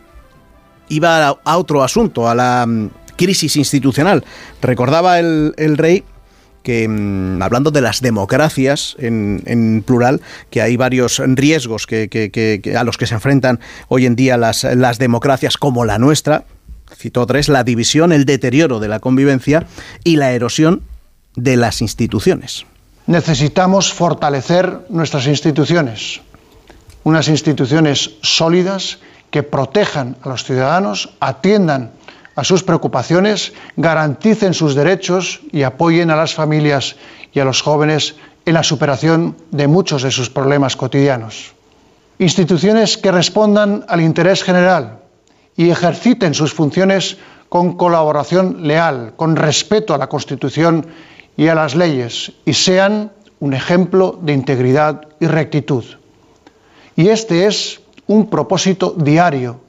iba 0.90 1.28
a, 1.44 1.58
otro 1.58 1.84
asunto, 1.84 2.30
a 2.30 2.36
la 2.36 2.66
mm, 2.66 2.90
crisis 3.16 3.56
institucional. 3.56 4.24
Recordaba 4.62 5.20
el, 5.20 5.54
rey 5.78 6.04
que, 6.64 6.88
mm, 6.88 7.42
hablando 7.42 7.72
de 7.72 7.82
las 7.82 8.02
democracias 8.02 8.96
en, 9.00 9.84
plural, 9.86 10.22
que 10.50 10.62
hay 10.62 10.78
varios 10.78 11.20
riesgos 11.20 11.86
que- 11.88 12.76
a 12.78 12.84
los 12.84 12.98
que 12.98 13.08
se 13.08 13.16
enfrentan 13.16 13.60
hoy 13.88 14.06
en 14.06 14.16
día 14.16 14.38
las, 14.38 14.64
las 14.64 15.00
democracias 15.00 15.58
como 15.58 15.86
la 15.86 15.98
nuestra. 15.98 16.46
Citó 16.96 17.26
tres, 17.26 17.50
la 17.50 17.64
división, 17.64 18.12
el 18.14 18.26
deterioro 18.26 18.80
de 18.80 18.88
la 18.88 19.00
convivencia 19.00 19.68
y 20.04 20.16
la 20.16 20.32
erosión 20.32 20.84
de 21.36 21.56
las 21.58 21.82
instituciones. 21.82 22.66
Necesitamos 23.08 23.94
fortalecer 23.94 24.80
nuestras 24.90 25.28
instituciones, 25.28 26.22
unas 27.04 27.30
instituciones 27.30 28.12
sólidas 28.22 29.00
que 29.32 29.44
protejan 29.44 30.16
a 30.22 30.30
los 30.30 30.44
ciudadanos, 30.44 31.16
atiendan 31.20 31.92
a 32.36 32.44
sus 32.44 32.64
preocupaciones, 32.64 33.54
garanticen 33.76 34.54
sus 34.54 34.76
derechos 34.76 35.42
y 35.52 35.64
apoyen 35.64 36.12
a 36.12 36.16
las 36.16 36.34
familias 36.34 36.96
y 37.34 37.40
a 37.40 37.46
los 37.46 37.62
jóvenes 37.62 38.16
en 38.46 38.54
la 38.54 38.64
superación 38.64 39.36
de 39.52 39.68
muchos 39.68 40.04
de 40.04 40.12
sus 40.12 40.30
problemas 40.30 40.76
cotidianos. 40.76 41.54
Instituciones 42.20 42.98
que 42.98 43.12
respondan 43.12 43.86
al 43.88 44.02
interés 44.02 44.44
general 44.44 45.00
y 45.56 45.70
ejerciten 45.70 46.34
sus 46.34 46.54
funciones 46.54 47.18
con 47.50 47.76
colaboración 47.76 48.68
leal, 48.68 49.14
con 49.16 49.36
respeto 49.36 49.94
a 49.94 49.98
la 49.98 50.08
Constitución 50.08 50.86
y 51.36 51.48
a 51.48 51.56
las 51.56 51.76
leyes, 51.76 52.32
y 52.46 52.54
sean 52.54 53.12
un 53.40 53.54
ejemplo 53.54 54.18
de 54.22 54.34
integridad 54.34 55.02
y 55.20 55.28
rectitud. 55.28 55.84
Y 56.96 57.10
este 57.10 57.46
es 57.46 57.82
un 58.08 58.30
propósito 58.30 58.96
diario 58.98 59.60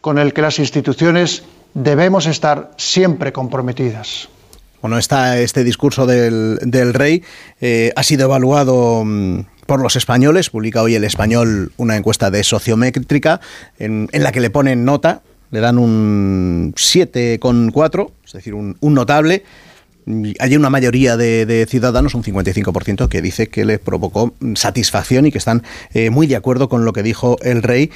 con 0.00 0.18
el 0.18 0.32
que 0.32 0.42
las 0.42 0.58
instituciones 0.58 1.42
debemos 1.74 2.26
estar 2.26 2.72
siempre 2.76 3.32
comprometidas. 3.32 4.28
bueno, 4.80 4.98
está 4.98 5.38
este 5.38 5.64
discurso 5.64 6.06
del, 6.06 6.58
del 6.62 6.94
rey 6.94 7.22
eh, 7.60 7.92
ha 7.96 8.02
sido 8.02 8.24
evaluado 8.24 9.02
mm, 9.04 9.40
por 9.66 9.80
los 9.80 9.96
españoles. 9.96 10.50
Publica 10.50 10.82
hoy 10.82 10.94
el 10.94 11.04
español 11.04 11.72
una 11.76 11.96
encuesta 11.96 12.30
de 12.30 12.42
sociométrica 12.42 13.40
en, 13.78 14.08
en 14.12 14.22
la 14.22 14.32
que 14.32 14.40
le 14.40 14.50
ponen 14.50 14.84
nota, 14.84 15.22
le 15.50 15.60
dan 15.60 15.78
un 15.78 16.72
7,4, 16.76 18.10
es 18.24 18.32
decir, 18.32 18.54
un, 18.54 18.76
un 18.80 18.94
notable. 18.94 19.44
Hay 20.38 20.56
una 20.56 20.70
mayoría 20.70 21.16
de, 21.16 21.66
ciudadanos, 21.68 22.14
un 22.14 22.22
55%, 22.22 23.08
que 23.08 23.20
dice 23.22 23.48
que 23.48 23.64
les 23.64 23.78
provocó 23.78 24.34
satisfacción 24.54 25.26
y 25.26 25.32
que 25.32 25.38
están 25.38 25.62
eh, 25.92 26.10
muy 26.10 26.26
de 26.26 26.36
acuerdo 26.36 26.68
con 26.68 26.84
lo 26.84 26.92
que 26.92 27.02
dijo 27.02 27.36
el 27.42 27.62
rey. 27.62 27.90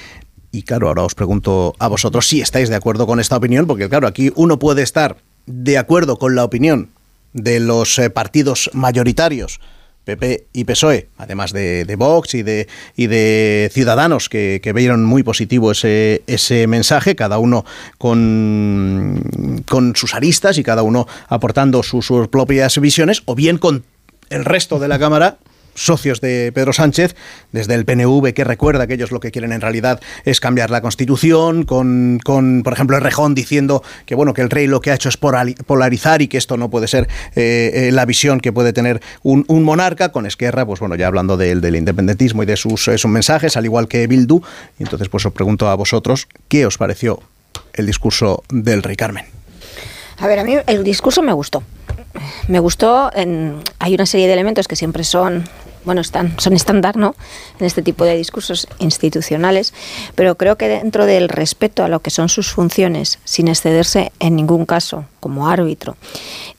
Y 0.50 0.62
claro, 0.62 0.88
ahora 0.88 1.04
os 1.04 1.14
pregunto 1.14 1.74
a 1.78 1.88
vosotros 1.88 2.26
si 2.28 2.40
estáis 2.40 2.68
de 2.68 2.76
acuerdo 2.76 3.06
con 3.06 3.20
esta 3.20 3.36
opinión, 3.36 3.66
porque 3.66 3.88
claro, 3.88 4.06
aquí 4.06 4.32
uno 4.36 4.58
puede 4.58 4.82
estar 4.82 5.16
de 5.46 5.78
acuerdo 5.78 6.18
con 6.18 6.34
la 6.34 6.44
opinión 6.44 6.90
de 7.32 7.60
los 7.60 7.98
eh, 7.98 8.10
partidos 8.10 8.70
mayoritarios, 8.74 9.60
PP 10.04 10.46
y 10.52 10.64
PSOE, 10.64 11.08
además 11.16 11.52
de, 11.52 11.94
Vox 11.96 12.34
y 12.34 12.42
de, 12.42 12.68
y 12.96 13.06
de 13.06 13.70
Ciudadanos, 13.72 14.28
que, 14.28 14.60
que, 14.62 14.72
vieron 14.72 15.04
muy 15.04 15.22
positivo 15.22 15.70
ese, 15.70 16.22
ese 16.26 16.66
mensaje, 16.66 17.14
cada 17.14 17.38
uno 17.38 17.64
con, 17.98 19.62
con 19.68 19.94
sus 19.94 20.14
aristas 20.14 20.58
y 20.58 20.64
cada 20.64 20.82
uno 20.82 21.06
aportando 21.28 21.82
sus 21.82 22.10
propias 22.30 22.78
visiones, 22.80 23.22
o 23.26 23.34
bien 23.34 23.58
con 23.58 23.84
el 24.30 24.44
resto 24.44 24.78
de 24.78 24.88
la 24.88 24.98
Cámara 24.98 25.38
socios 25.74 26.20
de 26.20 26.52
Pedro 26.54 26.72
Sánchez, 26.72 27.14
desde 27.52 27.74
el 27.74 27.84
PNV, 27.84 28.32
que 28.32 28.44
recuerda 28.44 28.86
que 28.86 28.94
ellos 28.94 29.10
lo 29.10 29.20
que 29.20 29.30
quieren 29.30 29.52
en 29.52 29.60
realidad 29.60 30.00
es 30.24 30.40
cambiar 30.40 30.70
la 30.70 30.80
Constitución, 30.80 31.64
con, 31.64 32.20
con 32.24 32.62
por 32.62 32.72
ejemplo, 32.72 32.98
Rejón 33.00 33.34
diciendo 33.34 33.82
que, 34.06 34.14
bueno, 34.14 34.34
que 34.34 34.42
el 34.42 34.50
rey 34.50 34.66
lo 34.66 34.80
que 34.80 34.90
ha 34.90 34.94
hecho 34.94 35.08
es 35.08 35.16
polarizar 35.16 36.22
y 36.22 36.28
que 36.28 36.38
esto 36.38 36.56
no 36.56 36.70
puede 36.70 36.88
ser 36.88 37.08
eh, 37.34 37.90
la 37.92 38.04
visión 38.04 38.40
que 38.40 38.52
puede 38.52 38.72
tener 38.72 39.00
un, 39.22 39.44
un, 39.48 39.62
monarca, 39.62 40.10
con 40.12 40.26
Esquerra, 40.26 40.66
pues 40.66 40.80
bueno, 40.80 40.94
ya 40.94 41.06
hablando 41.06 41.36
del, 41.36 41.60
del 41.60 41.76
independentismo 41.76 42.42
y 42.42 42.46
de 42.46 42.56
sus, 42.56 42.84
sus 42.84 43.06
mensajes, 43.06 43.56
al 43.56 43.64
igual 43.64 43.88
que 43.88 44.06
Bildu. 44.06 44.42
Y 44.78 44.82
entonces, 44.82 45.08
pues 45.08 45.26
os 45.26 45.32
pregunto 45.32 45.68
a 45.68 45.74
vosotros, 45.74 46.28
¿qué 46.48 46.66
os 46.66 46.78
pareció 46.78 47.20
el 47.74 47.86
discurso 47.86 48.42
del 48.50 48.82
rey 48.82 48.96
Carmen? 48.96 49.24
A 50.18 50.26
ver, 50.26 50.38
a 50.38 50.44
mí 50.44 50.56
el 50.66 50.84
discurso 50.84 51.22
me 51.22 51.32
gustó. 51.32 51.62
Me 52.48 52.60
gustó, 52.60 53.10
hay 53.14 53.94
una 53.94 54.06
serie 54.06 54.26
de 54.26 54.32
elementos 54.34 54.68
que 54.68 54.76
siempre 54.76 55.04
son 55.04 55.44
bueno, 55.84 56.00
están, 56.00 56.38
son 56.38 56.52
estándar, 56.52 56.96
¿no? 56.96 57.14
En 57.58 57.66
este 57.66 57.82
tipo 57.82 58.04
de 58.04 58.16
discursos 58.16 58.68
institucionales, 58.78 59.72
pero 60.14 60.36
creo 60.36 60.56
que 60.56 60.68
dentro 60.68 61.06
del 61.06 61.28
respeto 61.28 61.84
a 61.84 61.88
lo 61.88 62.00
que 62.00 62.10
son 62.10 62.28
sus 62.28 62.50
funciones, 62.50 63.18
sin 63.24 63.48
excederse 63.48 64.12
en 64.20 64.36
ningún 64.36 64.66
caso 64.66 65.04
como 65.20 65.48
árbitro 65.48 65.96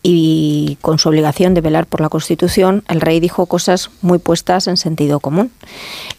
y 0.02 0.78
con 0.82 1.00
su 1.00 1.10
obligación 1.10 1.54
de 1.54 1.62
velar 1.62 1.86
por 1.86 2.02
la 2.02 2.10
Constitución, 2.10 2.84
el 2.88 3.02
rey 3.02 3.20
dijo 3.20 3.46
cosas 3.46 3.90
muy 4.02 4.20
puestas 4.20 4.68
en 4.68 4.78
sentido 4.78 5.20
común. 5.20 5.52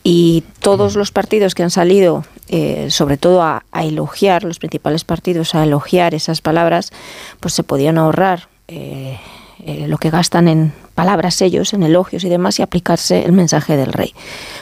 Y 0.03 0.45
todos 0.61 0.97
los 0.97 1.11
partidos 1.11 1.55
que 1.55 1.63
han 1.63 1.71
salido, 1.71 2.25
eh, 2.49 2.89
sobre 2.91 3.17
todo 3.17 3.43
a, 3.43 3.65
a, 3.73 3.85
elogiar, 3.85 4.45
los 4.45 4.59
principales 4.59 5.05
partidos 5.05 5.55
a 5.55 5.65
elogiar 5.65 6.15
esas 6.15 6.41
palabras, 6.41 6.93
pues 7.41 7.55
se 7.55 7.63
podían 7.63 7.99
ahorrar. 7.99 8.49
Eh, 8.69 9.19
eh, 9.67 9.87
lo 9.89 9.97
que 9.97 10.11
gastan 10.11 10.49
en 10.49 10.73
palabras 10.95 11.41
ellos, 11.43 11.73
en 11.73 11.83
elogios 11.83 12.25
y 12.25 12.29
demás, 12.29 12.59
y 12.59 12.63
aplicarse 12.63 13.25
el 13.25 13.33
mensaje 13.33 13.77
del 13.77 13.93
rey. 13.93 14.15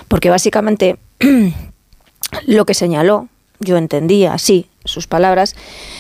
Porque 0.09 0.31
básicamente 0.31 0.99
lo 2.47 2.67
que 2.67 2.75
señaló, 2.75 3.29
yo 3.61 3.77
entendía 3.77 4.35
así 4.35 4.67
sus 4.85 5.07
palabras, 5.07 5.55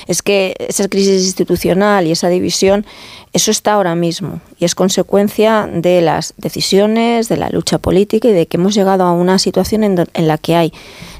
es 0.08 0.22
que 0.22 0.56
esa 0.58 0.88
crisis 0.88 1.24
institucional 1.24 2.06
y 2.06 2.10
esa 2.10 2.28
división, 2.28 2.84
eso 3.32 3.52
está 3.52 3.74
ahora 3.74 3.94
mismo 3.94 4.40
y 4.58 4.64
es 4.64 4.74
consecuencia 4.74 5.68
de 5.72 6.02
las 6.02 6.34
decisiones, 6.36 7.28
de 7.28 7.36
la 7.36 7.48
lucha 7.50 7.78
política 7.78 8.26
y 8.26 8.32
de 8.32 8.46
que 8.46 8.56
hemos 8.56 8.74
llegado 8.74 9.04
a 9.04 9.12
una 9.12 9.38
situación 9.38 9.84
en, 9.84 10.04
en 10.12 10.26
la 10.26 10.36
que 10.38 10.56
hay 10.56 10.72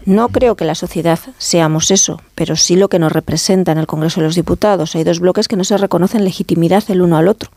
no 0.05 0.29
creo 0.31 0.57
que 0.57 0.65
la 0.65 0.75
sociedad 0.75 1.21
seamos 1.39 1.91
eso, 1.91 2.21
pero 2.35 2.57
sí 2.57 2.75
lo 2.75 2.89
que 2.89 2.99
nos 2.99 3.13
representa 3.13 3.71
en 3.71 3.79
el 3.79 3.87
Congreso 3.87 4.21
de 4.21 4.27
los 4.27 4.35
Diputados. 4.35 4.97
Hay 4.97 5.05
dos 5.05 5.21
bloques 5.21 5.47
que 5.47 5.57
no 5.57 5.65
se 5.65 5.77
reconocen 5.79 6.25
legitimidad 6.25 6.83
el 6.89 7.03
uno 7.03 7.17
al 7.17 7.29
otro. 7.29 7.51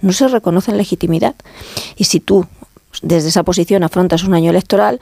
No 0.00 0.12
se 0.12 0.28
reconocen 0.28 0.76
legitimidad. 0.76 1.34
Y 1.96 2.04
si 2.04 2.20
tú 2.20 2.46
desde 3.02 3.28
esa 3.28 3.42
posición 3.42 3.82
afrontas 3.82 4.24
un 4.24 4.34
año 4.34 4.50
electoral, 4.50 5.00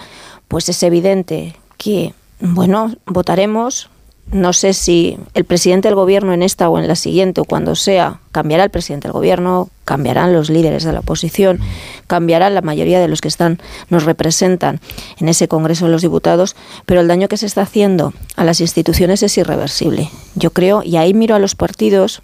pues 0.49 0.69
es 0.69 0.83
evidente 0.83 1.57
que, 1.77 2.15
bueno, 2.41 2.95
votaremos 3.07 3.89
no 4.33 4.53
sé 4.53 4.73
si 4.73 5.19
el 5.35 5.45
presidente 5.45 5.89
del 5.89 5.95
gobierno 5.95 6.33
en 6.33 6.43
esta 6.43 6.69
o 6.69 6.79
en 6.79 6.89
la 6.89 6.97
siguiente 6.97 7.41
o 7.41 7.45
cuando 7.45 7.75
sea, 7.75 8.21
cambiará 8.33 8.65
el 8.65 8.71
presidente 8.71 9.07
del 9.07 9.13
gobierno, 9.13 9.69
cambiarán 9.85 10.33
los 10.33 10.49
líderes 10.51 10.83
de 10.85 10.93
la 10.93 11.01
oposición, 11.01 11.61
cambiará 12.07 12.49
la 12.51 12.63
mayoría 12.63 13.01
de 13.01 13.09
los 13.09 13.21
que 13.21 13.29
están 13.29 13.61
nos 13.91 14.05
representan 14.05 14.81
en 15.19 15.29
ese 15.29 15.47
Congreso 15.47 15.85
de 15.85 15.93
los 15.93 16.03
Diputados, 16.03 16.57
pero 16.87 17.01
el 17.01 17.09
daño 17.09 17.29
que 17.29 17.37
se 17.37 17.47
está 17.47 17.63
haciendo 17.63 18.13
a 18.35 18.45
las 18.45 18.61
instituciones 18.61 19.23
es 19.23 19.37
irreversible. 19.37 20.11
Yo 20.35 20.51
creo, 20.51 20.83
y 20.83 20.97
ahí 20.97 21.13
miro 21.13 21.35
a 21.35 21.39
los 21.39 21.55
partidos, 21.55 22.23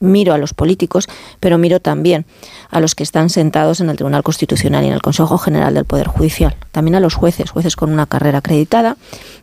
miro 0.00 0.34
a 0.34 0.38
los 0.38 0.54
políticos, 0.54 1.08
pero 1.38 1.58
miro 1.58 1.80
también 1.80 2.26
a 2.70 2.80
los 2.80 2.94
que 2.94 3.02
están 3.02 3.30
sentados 3.30 3.80
en 3.80 3.88
el 3.88 3.96
Tribunal 3.96 4.22
Constitucional 4.22 4.84
y 4.84 4.88
en 4.88 4.94
el 4.94 5.02
Consejo 5.02 5.38
General 5.38 5.72
del 5.72 5.84
Poder 5.84 6.08
Judicial, 6.08 6.56
también 6.72 6.96
a 6.96 7.00
los 7.00 7.14
jueces, 7.14 7.50
jueces 7.50 7.76
con 7.76 7.92
una 7.92 8.06
carrera 8.06 8.38
acreditada, 8.38 8.96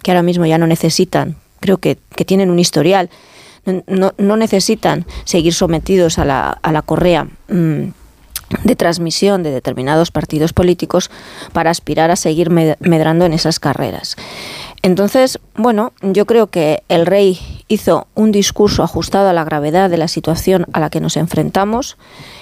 que 0.04 0.12
ahora 0.12 0.24
mismo 0.24 0.46
ya 0.46 0.58
no 0.58 0.68
necesitan 0.68 1.38
creo 1.60 1.78
que, 1.78 1.98
que 2.16 2.26
tienen 2.26 2.50
un 2.50 2.60
historial, 2.60 3.10
no, 3.88 4.14
no, 4.18 4.38
necesitan 4.38 5.06
seguir 5.26 5.54
sometidos 5.54 6.20
a 6.20 6.26
la, 6.26 6.58
a 6.62 6.72
la 6.72 6.82
correa 6.82 7.28
mmm, 7.50 7.90
de 8.64 8.76
transmisión 8.78 9.44
de 9.44 9.52
determinados 9.52 10.10
partidos 10.10 10.54
políticos 10.54 11.12
para 11.52 11.70
aspirar 11.70 12.10
a 12.10 12.16
seguir 12.16 12.50
medrando 12.50 13.26
en 13.26 13.34
esas 13.34 13.60
carreras. 13.60 14.16
Entonces, 14.84 15.40
bueno, 15.56 15.92
yo 16.02 16.26
creo 16.26 16.48
que 16.48 16.84
el 16.88 17.06
rey 17.06 17.57
hizo 17.68 18.08
un 18.16 18.32
discurso 18.32 18.84
ajustado 18.84 19.30
a 19.30 19.34
la 19.34 19.44
gravedad 19.44 19.90
de 19.90 19.98
la 19.98 20.08
situación 20.08 20.66
a 20.74 20.80
la 20.80 20.90
que 20.90 21.02
nos 21.02 21.18
enfrentamos. 21.18 21.98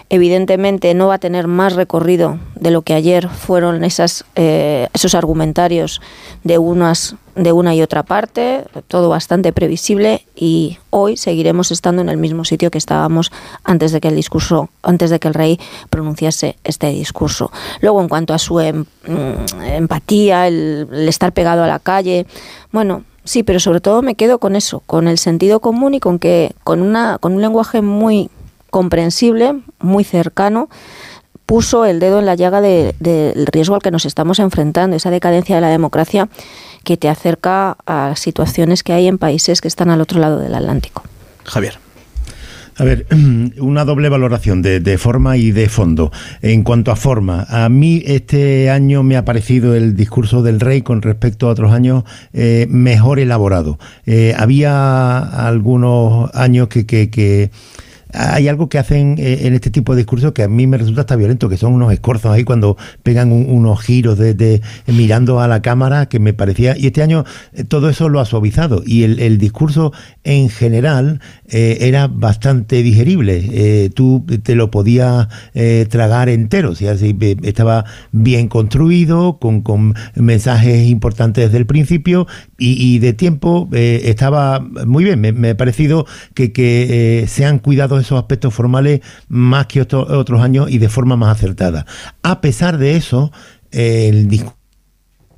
Evidentemente 0.09 0.93
no 0.93 1.07
va 1.07 1.15
a 1.15 1.19
tener 1.19 1.47
más 1.47 1.73
recorrido 1.73 2.37
de 2.53 2.69
lo 2.69 2.83
que 2.83 2.93
ayer 2.93 3.27
fueron 3.27 3.83
esas, 3.83 4.23
eh, 4.35 4.87
esos 4.93 5.15
argumentarios 5.15 5.99
de 6.43 6.59
unas 6.59 7.15
de 7.35 7.51
una 7.51 7.75
y 7.75 7.81
otra 7.81 8.03
parte, 8.03 8.63
todo 8.87 9.09
bastante 9.09 9.51
previsible 9.51 10.25
y 10.35 10.77
hoy 10.89 11.17
seguiremos 11.17 11.69
estando 11.69 12.01
en 12.01 12.07
el 12.07 12.15
mismo 12.15 12.45
sitio 12.45 12.71
que 12.71 12.77
estábamos 12.77 13.29
antes 13.65 13.91
de 13.91 13.99
que 13.99 14.07
el 14.07 14.15
discurso, 14.15 14.69
antes 14.83 15.09
de 15.09 15.19
que 15.19 15.27
el 15.27 15.33
rey 15.33 15.59
pronunciase 15.89 16.55
este 16.63 16.87
discurso. 16.91 17.51
Luego, 17.81 18.01
en 18.01 18.07
cuanto 18.07 18.33
a 18.33 18.39
su 18.39 18.61
em, 18.61 18.85
empatía, 19.65 20.47
el, 20.47 20.87
el 20.89 21.09
estar 21.09 21.33
pegado 21.33 21.63
a 21.63 21.67
la 21.67 21.79
calle, 21.79 22.25
bueno, 22.71 23.03
sí, 23.25 23.43
pero 23.43 23.59
sobre 23.59 23.81
todo 23.81 24.01
me 24.01 24.15
quedo 24.15 24.39
con 24.39 24.55
eso, 24.55 24.81
con 24.85 25.07
el 25.07 25.17
sentido 25.17 25.59
común 25.59 25.93
y 25.93 25.99
con 25.99 26.19
que 26.19 26.55
con 26.63 26.81
una 26.81 27.17
con 27.17 27.33
un 27.33 27.41
lenguaje 27.41 27.81
muy 27.81 28.29
comprensible, 28.69 29.55
muy 29.79 30.03
cercano, 30.03 30.69
puso 31.45 31.85
el 31.85 31.99
dedo 31.99 32.19
en 32.19 32.25
la 32.25 32.35
llaga 32.35 32.61
del 32.61 32.95
de, 32.99 33.33
de 33.33 33.45
riesgo 33.51 33.75
al 33.75 33.81
que 33.81 33.91
nos 33.91 34.05
estamos 34.05 34.39
enfrentando, 34.39 34.95
esa 34.95 35.11
decadencia 35.11 35.55
de 35.55 35.61
la 35.61 35.69
democracia 35.69 36.29
que 36.83 36.97
te 36.97 37.09
acerca 37.09 37.77
a 37.85 38.15
situaciones 38.15 38.83
que 38.83 38.93
hay 38.93 39.07
en 39.07 39.17
países 39.17 39.61
que 39.61 39.67
están 39.67 39.89
al 39.89 40.01
otro 40.01 40.19
lado 40.19 40.39
del 40.39 40.55
Atlántico. 40.55 41.03
Javier. 41.43 41.84
A 42.77 42.83
ver, 42.83 43.05
una 43.59 43.85
doble 43.85 44.09
valoración 44.09 44.61
de, 44.61 44.97
forma 44.97 45.37
y 45.37 45.51
de 45.51 45.69
fondo. 45.69 46.11
En 46.41 46.63
cuanto 46.63 46.91
a 46.91 46.95
forma, 46.95 47.45
a 47.49 47.69
mí 47.69 48.03
este 48.05 48.69
año 48.69 49.03
me 49.03 49.15
ha 49.17 49.25
parecido 49.25 49.75
el 49.75 49.95
discurso 49.95 50.43
del 50.43 50.59
rey 50.59 50.81
con 50.81 51.01
respecto 51.01 51.47
a 51.47 51.51
otros 51.51 51.71
años 51.71 52.03
eh, 52.33 52.67
mejor 52.69 53.19
elaborado. 53.19 53.79
Eh, 54.05 54.33
había 54.37 55.19
algunos 55.19 56.33
años 56.35 56.67
que, 56.67 56.85
que, 56.85 57.09
que 57.09 57.51
hay 58.15 58.47
algo 58.47 58.69
que 58.69 58.77
hacen 58.77 59.15
eh, 59.19 59.39
en 59.41 59.53
este 59.53 59.69
tipo 59.69 59.93
de 59.93 59.99
discursos 59.99 60.31
que 60.31 60.43
a 60.43 60.47
mí 60.47 60.67
me 60.67 60.77
resulta 60.77 61.01
hasta 61.01 61.15
violento, 61.15 61.49
que 61.49 61.57
son 61.57 61.73
unos 61.73 61.91
escorzos 61.91 62.31
ahí 62.31 62.43
cuando 62.43 62.77
pegan 63.03 63.31
un, 63.31 63.49
unos 63.49 63.81
giros 63.81 64.17
de, 64.17 64.61
mirando 64.87 65.39
a 65.39 65.47
la 65.47 65.61
cámara 65.61 66.07
que 66.07 66.19
me 66.19 66.33
parecía, 66.33 66.77
y 66.77 66.87
este 66.87 67.01
año 67.01 67.25
eh, 67.53 67.63
todo 67.63 67.89
eso 67.89 68.09
lo 68.09 68.19
ha 68.19 68.25
suavizado. 68.25 68.81
Y 68.85 69.03
el, 69.03 69.35
discurso 69.37 69.91
en 70.23 70.49
general 70.49 71.19
eh, 71.49 71.77
era 71.81 72.07
bastante 72.07 72.81
digerible, 72.83 73.45
eh, 73.51 73.89
tú 73.93 74.25
te 74.43 74.55
lo 74.55 74.71
podías 74.71 75.27
tragar 75.89 76.29
entero, 76.29 76.71
o 76.71 76.75
sea, 76.75 76.93
estaba 76.93 77.85
bien 78.11 78.47
construido, 78.47 79.39
con, 79.39 79.61
con, 79.61 79.93
mensajes 80.15 80.87
importantes 80.87 81.45
desde 81.45 81.57
el 81.57 81.65
principio 81.65 82.27
y, 82.57 82.99
de 82.99 83.13
tiempo 83.13 83.69
eh, 83.73 84.03
estaba 84.05 84.59
muy 84.59 85.03
bien, 85.03 85.19
me, 85.19 85.31
me 85.31 85.49
ha 85.51 85.57
parecido 85.57 86.05
que, 86.33 86.53
que 86.53 87.25
se 87.27 87.45
han 87.45 87.59
cuidado 87.59 87.99
esos 87.99 88.17
aspectos 88.17 88.53
formales 88.53 89.01
más 89.27 89.67
que 89.67 89.81
otro, 89.81 90.01
otros 90.17 90.41
años 90.41 90.69
y 90.69 90.77
de 90.77 90.89
forma 90.89 91.17
más 91.17 91.37
acertada. 91.37 91.85
A 92.23 92.41
pesar 92.41 92.77
de 92.77 92.95
eso, 92.95 93.31
el 93.71 94.27
discurso 94.27 94.55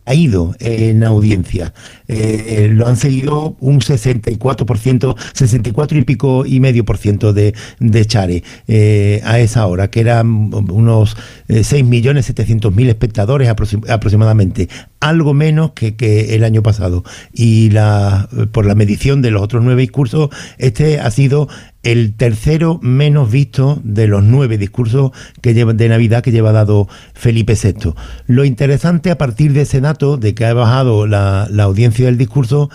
ha 0.08 0.16
ido 0.16 0.56
en 0.60 1.04
audiencia. 1.04 1.74
Eh, 2.08 2.46
eh, 2.48 2.70
lo 2.70 2.88
han 2.88 2.96
seguido 2.96 3.58
un 3.60 3.82
64%, 3.82 5.16
64 5.34 5.98
y 5.98 6.04
pico 6.04 6.46
y 6.46 6.60
medio 6.60 6.86
por 6.86 6.98
ciento 6.98 7.34
de, 7.34 7.54
de 7.80 8.06
Chare 8.06 8.44
eh, 8.68 9.22
a 9.26 9.40
esa 9.40 9.66
hora, 9.68 9.90
que 9.90 10.00
eran 10.00 10.54
unos 10.54 11.18
6.700.000 11.50 12.88
espectadores 12.88 13.50
aproximadamente, 13.50 14.70
algo 15.00 15.34
menos 15.34 15.72
que, 15.72 15.96
que, 15.96 16.36
el 16.36 16.44
año 16.44 16.64
pasado. 16.64 17.04
Y 17.34 17.72
la, 17.72 18.30
por 18.52 18.66
la 18.66 18.76
medición 18.76 19.22
de 19.22 19.32
los 19.32 19.42
otros 19.42 19.64
nueve 19.64 19.82
discursos, 19.82 20.30
este 20.58 21.00
ha 21.00 21.12
sido 21.12 21.50
el 21.84 22.16
tercero 22.16 22.80
menos 22.82 23.32
visto 23.32 23.80
de 23.82 24.08
los 24.08 24.22
nueve 24.22 24.58
discursos 24.58 25.12
que 25.42 25.54
lleva, 25.54 25.72
de 25.74 25.88
Navidad 25.88 26.22
que 26.22 26.34
lleva 26.34 26.52
dado 26.52 26.90
Felipe 27.14 27.54
VI. 27.62 27.94
Lo 28.26 28.44
interesante 28.44 29.10
a 29.10 29.18
partir 29.18 29.54
de 29.54 29.62
ese 29.62 29.80
dato, 29.80 30.18
de 30.18 30.36
que 30.36 30.46
ha 30.46 30.54
bajado 30.54 31.08
la, 31.08 31.48
la 31.50 31.64
audiencia 31.64 31.97
del 32.06 32.18
discurso, 32.18 32.70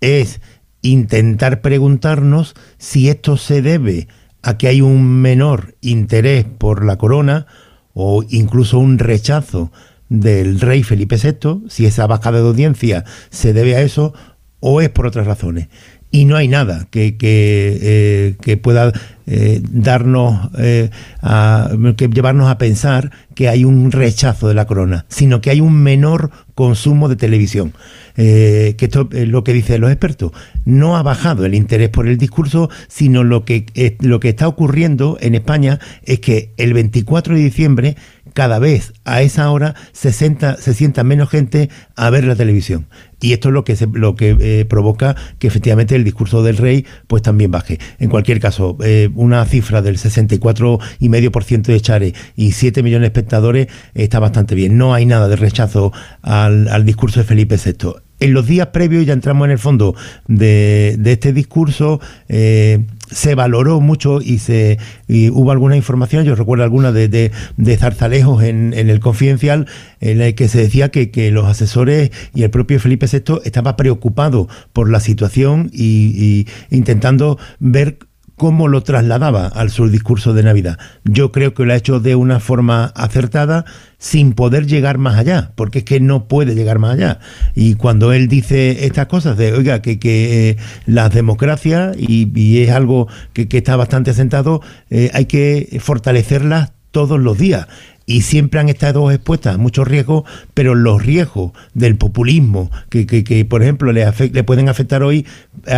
es 0.00 0.40
intentar 0.82 1.60
preguntarnos 1.60 2.54
si 2.78 3.08
esto 3.08 3.36
se 3.36 3.62
debe 3.62 4.08
a 4.42 4.58
que 4.58 4.68
hay 4.68 4.80
un 4.80 5.20
menor 5.20 5.76
interés 5.80 6.44
por 6.44 6.84
la 6.84 6.98
corona 6.98 7.46
o 7.94 8.24
incluso 8.28 8.78
un 8.78 8.98
rechazo 8.98 9.70
del 10.08 10.60
rey 10.60 10.82
Felipe 10.82 11.16
VI, 11.16 11.68
si 11.68 11.86
esa 11.86 12.06
bajada 12.06 12.40
de 12.40 12.48
audiencia 12.48 13.04
se 13.30 13.52
debe 13.52 13.76
a 13.76 13.82
eso 13.82 14.12
o 14.60 14.80
es 14.80 14.90
por 14.90 15.06
otras 15.06 15.26
razones. 15.26 15.68
Y 16.10 16.26
no 16.26 16.36
hay 16.36 16.48
nada 16.48 16.86
que, 16.90 17.16
que, 17.16 17.78
eh, 17.80 18.36
que 18.42 18.58
pueda 18.58 18.92
eh, 19.26 19.60
darnos, 19.62 20.50
eh, 20.58 20.90
a, 21.20 21.70
que 21.96 22.08
llevarnos 22.08 22.50
a 22.50 22.58
pensar 22.58 23.10
que 23.34 23.48
hay 23.48 23.64
un 23.64 23.92
rechazo 23.92 24.48
de 24.48 24.54
la 24.54 24.66
corona, 24.66 25.06
sino 25.08 25.40
que 25.40 25.50
hay 25.50 25.60
un 25.60 25.74
menor 25.74 26.30
consumo 26.54 27.08
de 27.08 27.16
televisión. 27.16 27.72
que 28.14 28.76
esto 28.78 29.08
es 29.12 29.26
lo 29.28 29.42
que 29.42 29.54
dicen 29.54 29.80
los 29.80 29.90
expertos. 29.90 30.32
No 30.66 30.96
ha 30.96 31.02
bajado 31.02 31.46
el 31.46 31.54
interés 31.54 31.88
por 31.88 32.06
el 32.06 32.18
discurso, 32.18 32.68
sino 32.88 33.24
lo 33.24 33.44
que, 33.44 33.96
lo 34.00 34.20
que 34.20 34.28
está 34.28 34.48
ocurriendo 34.48 35.16
en 35.20 35.34
España 35.34 35.78
es 36.04 36.20
que 36.20 36.52
el 36.58 36.74
24 36.74 37.34
de 37.34 37.40
diciembre 37.40 37.96
cada 38.34 38.58
vez 38.58 38.92
a 39.04 39.22
esa 39.22 39.50
hora 39.50 39.74
se, 39.92 40.12
se 40.12 40.74
sienta 40.74 41.04
menos 41.04 41.30
gente 41.30 41.70
a 41.96 42.10
ver 42.10 42.24
la 42.24 42.36
televisión. 42.36 42.86
Y 43.22 43.32
esto 43.32 43.48
es 43.48 43.54
lo 43.54 43.64
que, 43.64 43.76
lo 43.92 44.16
que 44.16 44.36
eh, 44.38 44.64
provoca 44.66 45.16
que 45.38 45.46
efectivamente 45.46 45.96
el 45.96 46.04
discurso 46.04 46.42
del 46.42 46.56
rey 46.56 46.84
pues 47.06 47.22
también 47.22 47.50
baje. 47.50 47.78
En 47.98 48.10
cualquier 48.10 48.40
caso, 48.40 48.76
eh, 48.84 49.08
una 49.14 49.44
cifra 49.46 49.80
del 49.80 49.96
64,5% 49.96 51.62
de 51.62 51.80
Chare 51.80 52.14
y 52.36 52.52
7 52.52 52.82
millones 52.82 53.02
de 53.02 53.06
espectadores 53.06 53.68
está 53.94 54.18
bastante 54.18 54.54
bien. 54.54 54.76
No 54.76 54.92
hay 54.92 55.06
nada 55.06 55.28
de 55.28 55.36
rechazo 55.36 55.92
al, 56.20 56.68
al 56.68 56.84
discurso 56.84 57.20
de 57.20 57.24
Felipe 57.24 57.56
VI 57.56 58.02
en 58.22 58.32
los 58.34 58.46
días 58.46 58.68
previos, 58.68 59.04
ya 59.04 59.12
entramos 59.12 59.46
en 59.46 59.50
el 59.50 59.58
fondo 59.58 59.94
de, 60.28 60.98
este 61.04 61.32
discurso, 61.32 62.00
eh, 62.28 62.84
se 63.10 63.34
valoró 63.34 63.80
mucho 63.80 64.20
y 64.22 64.38
se 64.38 64.78
hubo 65.08 65.50
alguna 65.50 65.76
información, 65.76 66.24
yo 66.24 66.34
recuerdo 66.34 66.64
alguna 66.64 66.92
de, 66.92 67.30
Zarzalejos 67.78 68.42
en, 68.44 68.72
el 68.74 69.00
Confidencial, 69.00 69.66
en 70.00 70.18
la 70.18 70.32
que 70.32 70.48
se 70.48 70.58
decía 70.58 70.90
que, 70.90 71.30
los 71.32 71.46
asesores 71.46 72.10
y 72.34 72.42
el 72.42 72.50
propio 72.50 72.80
Felipe 72.80 73.06
VI 73.06 73.40
estaba 73.44 73.76
preocupado 73.76 74.48
por 74.72 74.90
la 74.90 75.00
situación 75.00 75.70
y 75.72 76.46
intentando 76.70 77.38
ver 77.58 77.98
cómo 78.42 78.66
lo 78.66 78.82
trasladaba 78.82 79.46
al 79.46 79.70
su 79.70 79.88
discurso 79.88 80.34
de 80.34 80.42
Navidad. 80.42 80.76
Yo 81.04 81.30
creo 81.30 81.54
que 81.54 81.64
lo 81.64 81.72
ha 81.72 81.76
hecho 81.76 82.00
de 82.00 82.16
una 82.16 82.40
forma 82.40 82.86
acertada 82.96 83.64
sin 84.02 84.32
poder 84.32 84.66
llegar 84.66 84.98
más 84.98 85.16
allá, 85.16 85.52
porque 85.54 85.78
es 85.78 85.84
que 85.84 86.00
no 86.00 86.26
puede 86.26 86.56
llegar 86.56 86.80
más 86.80 86.94
allá. 86.94 87.20
Y 87.54 87.76
cuando 87.76 88.12
él 88.12 88.26
dice 88.26 88.84
estas 88.84 89.06
cosas 89.06 89.36
de, 89.36 89.52
oiga, 89.52 89.80
que, 89.80 90.00
que 90.00 90.50
eh, 90.50 90.56
las 90.86 91.14
democracias, 91.14 91.96
y, 91.96 92.60
es 92.60 92.70
algo 92.70 93.06
que, 93.32 93.46
está 93.48 93.76
bastante 93.76 94.10
asentado, 94.10 94.60
eh, 94.90 95.12
hay 95.14 95.26
que 95.26 95.78
fortalecerlas 95.80 96.72
todos 96.90 97.20
los 97.20 97.38
días 97.38 97.68
y 98.06 98.22
siempre 98.22 98.60
han 98.60 98.68
estado 98.68 99.10
expuestas 99.10 99.54
a 99.54 99.58
muchos 99.58 99.86
riesgos, 99.86 100.24
pero 100.54 100.74
los 100.74 101.04
riesgos 101.04 101.52
del 101.74 101.96
populismo, 101.96 102.70
que, 102.88 103.06
que, 103.06 103.44
por 103.44 103.62
ejemplo 103.62 103.92
le, 103.92 104.06
le, 104.32 104.44
pueden 104.44 104.68
afectar 104.68 105.02
hoy, 105.02 105.26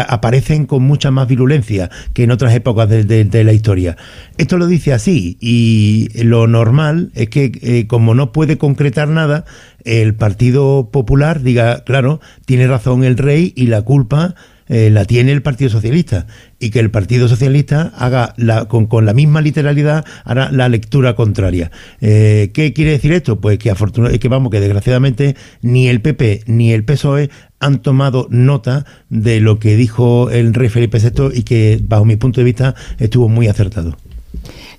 aparecen 0.08 0.66
con 0.66 0.82
mucha 0.82 1.10
más 1.10 1.28
virulencia 1.28 1.90
que 2.12 2.24
en 2.24 2.30
otras 2.30 2.54
épocas 2.54 2.88
de, 2.88 3.44
la 3.44 3.52
historia. 3.52 3.96
Esto 4.38 4.58
lo 4.58 4.66
dice 4.66 4.92
así, 4.92 5.36
y 5.40 6.08
lo 6.22 6.46
normal 6.46 7.10
es 7.14 7.28
que 7.28 7.52
eh, 7.62 7.86
como 7.86 8.14
no 8.14 8.32
puede 8.32 8.58
concretar 8.58 9.08
nada, 9.08 9.44
el 9.84 10.14
Partido 10.14 10.88
Popular 10.90 11.42
diga, 11.42 11.84
claro, 11.84 12.20
tiene 12.46 12.66
razón 12.66 13.04
el 13.04 13.18
rey 13.18 13.52
y 13.56 13.66
la 13.66 13.82
culpa 13.82 14.34
eh, 14.68 14.90
la 14.90 15.04
tiene 15.04 15.32
el 15.32 15.42
Partido 15.42 15.70
Socialista 15.70 16.26
y 16.58 16.70
que 16.70 16.80
el 16.80 16.90
Partido 16.90 17.28
Socialista 17.28 17.92
haga 17.96 18.34
la, 18.36 18.66
con, 18.66 18.88
la 19.04 19.12
misma 19.12 19.40
literalidad 19.40 20.04
hará 20.24 20.50
la 20.50 20.68
lectura 20.68 21.14
contraria. 21.14 21.70
Eh, 22.00 22.50
¿Qué 22.54 22.72
quiere 22.72 22.92
decir 22.92 23.12
esto? 23.12 23.40
Pues 23.40 23.58
que 23.58 23.72
que 24.20 24.28
vamos, 24.28 24.50
que 24.50 24.60
desgraciadamente 24.60 25.36
ni 25.62 25.88
el 25.88 26.00
PP 26.00 26.44
ni 26.46 26.72
el 26.72 26.84
PSOE 26.84 27.30
han 27.60 27.82
tomado 27.82 28.26
nota 28.30 28.84
de 29.08 29.40
lo 29.40 29.58
que 29.58 29.76
dijo 29.76 30.30
el 30.30 30.54
rey 30.54 30.68
Felipe 30.68 30.98
VI 30.98 31.38
y 31.38 31.42
que 31.42 31.80
bajo 31.82 32.04
mi 32.04 32.16
punto 32.16 32.40
de 32.40 32.44
vista 32.44 32.74
estuvo 32.98 33.28
muy 33.28 33.48
acertado. 33.48 33.96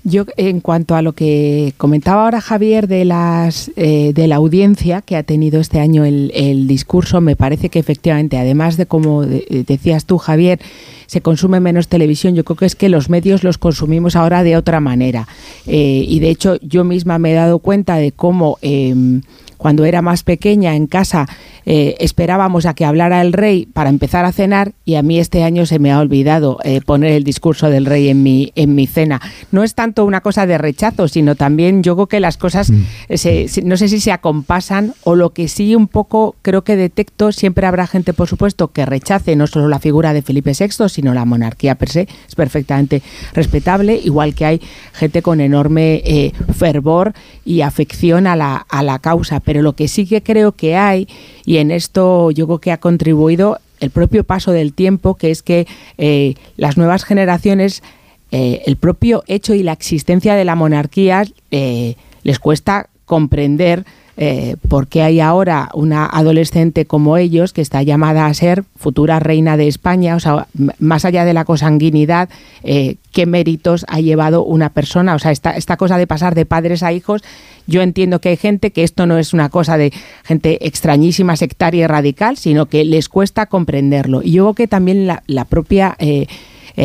Yo, 0.03 0.25
en 0.37 0.59
cuanto 0.59 0.95
a 0.95 1.01
lo 1.01 1.13
que 1.13 1.73
comentaba 1.77 2.25
ahora 2.25 2.41
Javier 2.41 2.87
de 2.87 3.05
las 3.05 3.71
eh, 3.75 4.11
de 4.13 4.27
la 4.27 4.35
audiencia 4.35 5.01
que 5.01 5.15
ha 5.15 5.23
tenido 5.23 5.59
este 5.59 5.79
año 5.79 6.05
el, 6.05 6.67
discurso, 6.67 7.21
me 7.21 7.35
parece 7.35 7.69
que 7.69 7.79
efectivamente, 7.79 8.37
además 8.37 8.77
de 8.77 8.85
como 8.85 9.23
decías 9.23 10.05
tú, 10.05 10.17
Javier, 10.17 10.59
se 11.07 11.21
consume 11.21 11.59
menos 11.59 11.87
televisión, 11.87 12.35
yo 12.35 12.43
creo 12.43 12.57
que 12.57 12.65
es 12.65 12.75
que 12.75 12.89
los 12.89 13.09
medios 13.09 13.43
los 13.43 13.57
consumimos 13.57 14.15
ahora 14.15 14.43
de 14.43 14.57
otra 14.57 14.79
manera. 14.79 15.27
Eh, 15.67 16.05
y 16.07 16.19
de 16.19 16.29
hecho, 16.29 16.57
yo 16.61 16.83
misma 16.83 17.19
me 17.19 17.31
he 17.31 17.35
dado 17.35 17.59
cuenta 17.59 17.95
de 17.95 18.11
cómo 18.11 18.57
em, 18.61 19.21
cuando 19.57 19.85
era 19.85 20.01
más 20.01 20.23
pequeña 20.23 20.75
en 20.75 20.87
casa 20.87 21.27
eh, 21.67 21.95
esperábamos 21.99 22.67
a 22.67 22.75
que 22.75 22.85
hablara 22.85 23.21
el 23.21 23.33
rey 23.33 23.65
para 23.65 23.89
empezar 23.89 24.23
a 24.23 24.31
cenar 24.31 24.73
y 24.85 24.95
a 24.95 25.01
mí 25.01 25.17
este 25.17 25.43
año 25.43 25.65
se 25.65 25.79
me 25.79 25.91
ha 25.91 25.99
olvidado 25.99 26.59
eh, 26.63 26.79
poner 26.85 27.13
el 27.13 27.23
discurso 27.23 27.71
del 27.71 27.87
rey 27.87 28.09
en 28.09 28.21
mi, 28.21 28.51
en 28.55 28.75
mi 28.75 28.85
cena. 28.85 29.19
No 29.51 29.63
es 29.63 29.73
tanto 29.73 30.05
una 30.05 30.21
cosa 30.21 30.45
de 30.45 30.59
rechazo, 30.59 31.07
sino 31.07 31.33
también 31.33 31.81
yo 31.81 31.95
creo 31.95 32.05
que 32.05 32.19
las 32.19 32.37
cosas 32.37 32.69
mm. 32.69 32.83
eh, 33.09 33.47
no 33.63 33.77
sé 33.77 33.87
si 33.87 33.99
se 33.99 34.11
acompasan 34.11 34.93
o 35.03 35.15
lo 35.15 35.31
que 35.31 35.47
sí 35.47 35.75
un 35.75 35.87
poco 35.87 36.35
creo 36.43 36.63
que 36.63 36.75
detecto, 36.75 37.31
siempre 37.31 37.65
habrá 37.65 37.87
gente 37.87 38.13
por 38.13 38.27
supuesto 38.27 38.67
que 38.67 38.85
rechace 38.85 39.35
no 39.35 39.47
solo 39.47 39.67
la 39.67 39.79
figura 39.79 40.13
de 40.13 40.21
Felipe 40.21 40.51
VI, 40.57 40.87
sino 40.87 41.15
la 41.15 41.25
monarquía 41.25 41.75
per 41.75 41.89
se, 41.89 42.07
es 42.27 42.35
perfectamente 42.35 43.01
respetable, 43.33 43.99
igual 44.03 44.35
que 44.35 44.45
hay 44.45 44.61
gente 44.93 45.23
con 45.23 45.41
enorme 45.41 46.31
fervor 46.55 47.13
y 47.43 47.61
afección 47.61 48.27
a 48.27 48.35
la, 48.35 48.57
a 48.69 48.83
la 48.83 48.99
causa 48.99 49.39
pero 49.45 49.61
lo 49.61 49.73
que 49.73 49.87
sí 49.87 50.05
que 50.05 50.21
creo 50.21 50.51
que 50.51 50.75
hay, 50.75 51.07
y 51.45 51.57
en 51.57 51.71
esto 51.71 52.31
yo 52.31 52.47
creo 52.47 52.59
que 52.59 52.71
ha 52.71 52.79
contribuido 52.79 53.59
el 53.79 53.91
propio 53.91 54.23
paso 54.23 54.51
del 54.51 54.73
tiempo, 54.73 55.15
que 55.15 55.31
es 55.31 55.43
que 55.43 55.67
eh, 55.97 56.35
las 56.57 56.77
nuevas 56.77 57.03
generaciones, 57.03 57.83
eh, 58.31 58.63
el 58.65 58.75
propio 58.75 59.23
hecho 59.27 59.53
y 59.53 59.63
la 59.63 59.73
existencia 59.73 60.35
de 60.35 60.45
la 60.45 60.55
monarquía 60.55 61.23
eh, 61.51 61.95
les 62.23 62.39
cuesta 62.39 62.89
comprender 63.05 63.85
eh, 64.17 64.55
porque 64.69 65.01
hay 65.01 65.19
ahora 65.19 65.69
una 65.73 66.05
adolescente 66.05 66.85
como 66.85 67.17
ellos 67.17 67.51
que 67.51 67.61
está 67.61 67.83
llamada 67.83 68.27
a 68.27 68.33
ser 68.33 68.63
futura 68.77 69.19
reina 69.19 69.57
de 69.57 69.67
España, 69.67 70.15
o 70.15 70.21
sea, 70.21 70.47
más 70.79 71.03
allá 71.03 71.25
de 71.25 71.33
la 71.33 71.43
consanguinidad, 71.43 72.29
eh, 72.63 72.95
qué 73.11 73.25
méritos 73.25 73.85
ha 73.89 73.99
llevado 73.99 74.45
una 74.45 74.69
persona, 74.69 75.15
o 75.15 75.19
sea, 75.19 75.31
esta, 75.31 75.57
esta 75.57 75.75
cosa 75.75 75.97
de 75.97 76.07
pasar 76.07 76.33
de 76.33 76.45
padres 76.45 76.81
a 76.81 76.93
hijos, 76.93 77.23
yo 77.67 77.81
entiendo 77.81 78.21
que 78.21 78.29
hay 78.29 78.37
gente 78.37 78.71
que 78.71 78.83
esto 78.83 79.05
no 79.05 79.17
es 79.17 79.33
una 79.33 79.49
cosa 79.49 79.77
de 79.77 79.91
gente 80.23 80.65
extrañísima, 80.65 81.35
sectaria 81.35 81.83
y 81.83 81.87
radical, 81.87 82.37
sino 82.37 82.67
que 82.67 82.85
les 82.85 83.09
cuesta 83.09 83.47
comprenderlo. 83.47 84.21
Y 84.23 84.31
yo 84.31 84.43
creo 84.43 84.53
que 84.53 84.67
también 84.69 85.07
la, 85.07 85.45
propia 85.45 85.95
eh, 85.99 86.27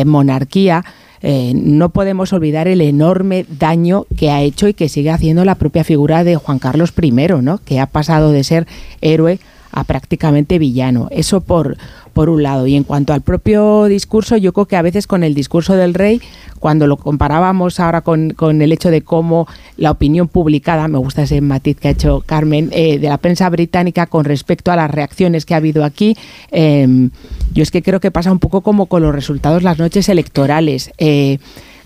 monarquía, 0.05 0.83
eh, 1.23 1.53
no 1.55 1.89
podemos 1.89 2.33
olvidar 2.33 2.67
el 2.67 2.81
enorme 2.81 3.45
daño 3.47 4.05
que 4.17 4.31
ha 4.31 4.41
hecho 4.41 4.67
y 4.67 4.73
que 4.73 4.89
sigue 4.89 5.11
haciendo 5.11 5.45
la 5.45 5.55
propia 5.55 5.83
figura 5.83 6.23
de 6.23 6.35
Juan 6.35 6.59
Carlos 6.59 6.93
I, 6.99 7.11
¿no? 7.41 7.59
que 7.59 7.79
ha 7.79 7.85
pasado 7.85 8.31
de 8.31 8.43
ser 8.43 8.67
héroe 9.01 9.39
a 9.71 9.83
prácticamente 9.83 10.59
villano. 10.59 11.07
Eso 11.11 11.41
por, 11.41 11.77
por 12.13 12.29
un 12.29 12.43
lado. 12.43 12.67
Y 12.67 12.75
en 12.75 12.83
cuanto 12.83 13.13
al 13.13 13.21
propio 13.21 13.85
discurso, 13.85 14.37
yo 14.37 14.53
creo 14.53 14.65
que 14.65 14.75
a 14.75 14.81
veces 14.81 15.07
con 15.07 15.23
el 15.23 15.33
discurso 15.33 15.75
del 15.75 15.93
rey, 15.93 16.21
cuando 16.59 16.87
lo 16.87 16.97
comparábamos 16.97 17.79
ahora 17.79 18.01
con, 18.01 18.61
el 18.61 18.71
hecho 18.71 18.91
de 18.91 19.01
cómo 19.01 19.47
la 19.77 19.91
opinión 19.91 20.27
publicada, 20.27 20.87
me 20.87 20.97
gusta 20.99 21.23
ese 21.23 21.41
matiz 21.41 21.77
que 21.79 21.87
ha 21.87 21.91
hecho 21.91 22.23
Carmen, 22.25 22.69
eh, 22.71 22.99
de 22.99 23.09
la 23.09 23.17
prensa 23.17 23.49
británica 23.49 24.05
con 24.05 24.25
respecto 24.25 24.71
a 24.71 24.75
las 24.75 24.91
reacciones 24.91 25.45
que 25.45 25.53
ha 25.53 25.57
habido 25.57 25.83
aquí, 25.83 26.15
em, 26.51 27.09
yo 27.53 27.63
es 27.63 27.71
que 27.71 27.81
creo 27.81 27.99
que 27.99 28.11
pasa 28.11 28.31
un 28.31 28.39
poco 28.39 28.61
como 28.61 28.85
con 28.85 29.01
los 29.01 29.13
resultados 29.13 29.63
las 29.63 29.79
noches 29.79 30.07
electorales. 30.09 30.91
Eh, 30.97 31.39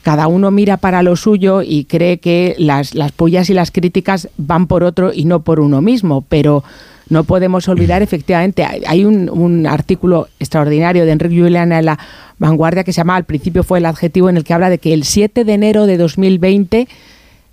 cada 0.03 0.27
uno 0.27 0.51
mira 0.51 0.77
para 0.77 1.01
lo 1.01 1.15
suyo 1.15 1.63
y 1.63 1.85
cree 1.85 2.19
que 2.19 2.55
las, 2.59 2.93
las 2.93 3.11
pullas 3.11 3.49
y 3.49 3.55
las 3.55 3.71
críticas 3.71 4.29
van 4.37 4.67
por 4.67 4.83
otro 4.83 5.11
y 5.11 5.25
no 5.25 5.39
por 5.39 5.59
uno 5.59 5.81
mismo, 5.81 6.23
pero 6.29 6.63
no 7.09 7.23
podemos 7.23 7.67
olvidar, 7.67 8.01
efectivamente, 8.01 8.65
hay, 8.65 9.05
un, 9.05 9.29
un 9.29 9.67
artículo 9.67 10.27
extraordinario 10.39 11.05
de 11.05 11.11
Enrique 11.11 11.39
Juliana 11.41 11.79
en 11.79 11.85
la 11.85 11.99
Vanguardia 12.39 12.83
que 12.83 12.93
se 12.93 12.97
llama 12.97 13.15
Al 13.15 13.25
principio 13.25 13.63
fue 13.63 13.77
el 13.79 13.85
adjetivo 13.85 14.29
en 14.29 14.37
el 14.37 14.43
que 14.43 14.53
habla 14.53 14.69
de 14.69 14.77
que 14.79 14.93
el 14.93 15.03
7 15.03 15.43
de 15.43 15.53
enero 15.53 15.85
de 15.85 15.97
2020 15.97 16.87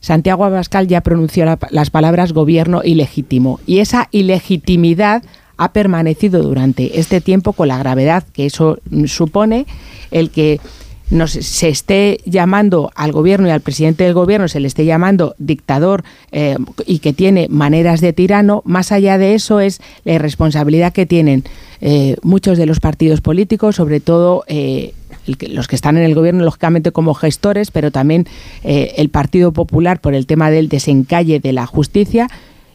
Santiago 0.00 0.44
Abascal 0.44 0.88
ya 0.88 1.00
pronunció 1.00 1.44
la- 1.44 1.58
las 1.70 1.90
palabras 1.90 2.32
gobierno 2.32 2.80
ilegítimo. 2.82 3.60
Y 3.66 3.78
esa 3.78 4.08
ilegitimidad 4.10 5.22
ha 5.58 5.72
permanecido 5.72 6.42
durante 6.42 6.98
este 6.98 7.20
tiempo 7.20 7.52
con 7.52 7.68
la 7.68 7.78
gravedad 7.78 8.24
que 8.32 8.46
eso 8.46 8.78
supone 9.06 9.66
el 10.10 10.30
que 10.30 10.60
nos, 11.12 11.32
se 11.32 11.68
esté 11.68 12.20
llamando 12.24 12.90
al 12.94 13.12
gobierno 13.12 13.46
y 13.46 13.50
al 13.50 13.60
presidente 13.60 14.04
del 14.04 14.14
gobierno, 14.14 14.48
se 14.48 14.60
le 14.60 14.66
esté 14.66 14.84
llamando 14.84 15.34
dictador 15.38 16.04
eh, 16.32 16.56
y 16.86 16.98
que 16.98 17.12
tiene 17.12 17.46
maneras 17.48 18.00
de 18.00 18.12
tirano, 18.12 18.62
más 18.64 18.90
allá 18.90 19.18
de 19.18 19.34
eso 19.34 19.60
es 19.60 19.80
la 20.04 20.14
irresponsabilidad 20.14 20.92
que 20.92 21.06
tienen 21.06 21.44
eh, 21.84 22.16
muchos 22.22 22.58
de 22.58 22.66
los 22.66 22.78
partidos 22.78 23.20
políticos, 23.20 23.74
sobre 23.74 23.98
todo 23.98 24.44
eh, 24.46 24.94
los 25.26 25.66
que 25.66 25.74
están 25.74 25.96
en 25.96 26.04
el 26.04 26.14
gobierno, 26.14 26.44
lógicamente 26.44 26.92
como 26.92 27.12
gestores, 27.12 27.72
pero 27.72 27.90
también 27.90 28.26
eh, 28.62 28.94
el 28.98 29.08
Partido 29.08 29.52
Popular 29.52 30.00
por 30.00 30.14
el 30.14 30.26
tema 30.26 30.50
del 30.50 30.68
desencalle 30.68 31.40
de 31.40 31.52
la 31.52 31.66
justicia. 31.66 32.28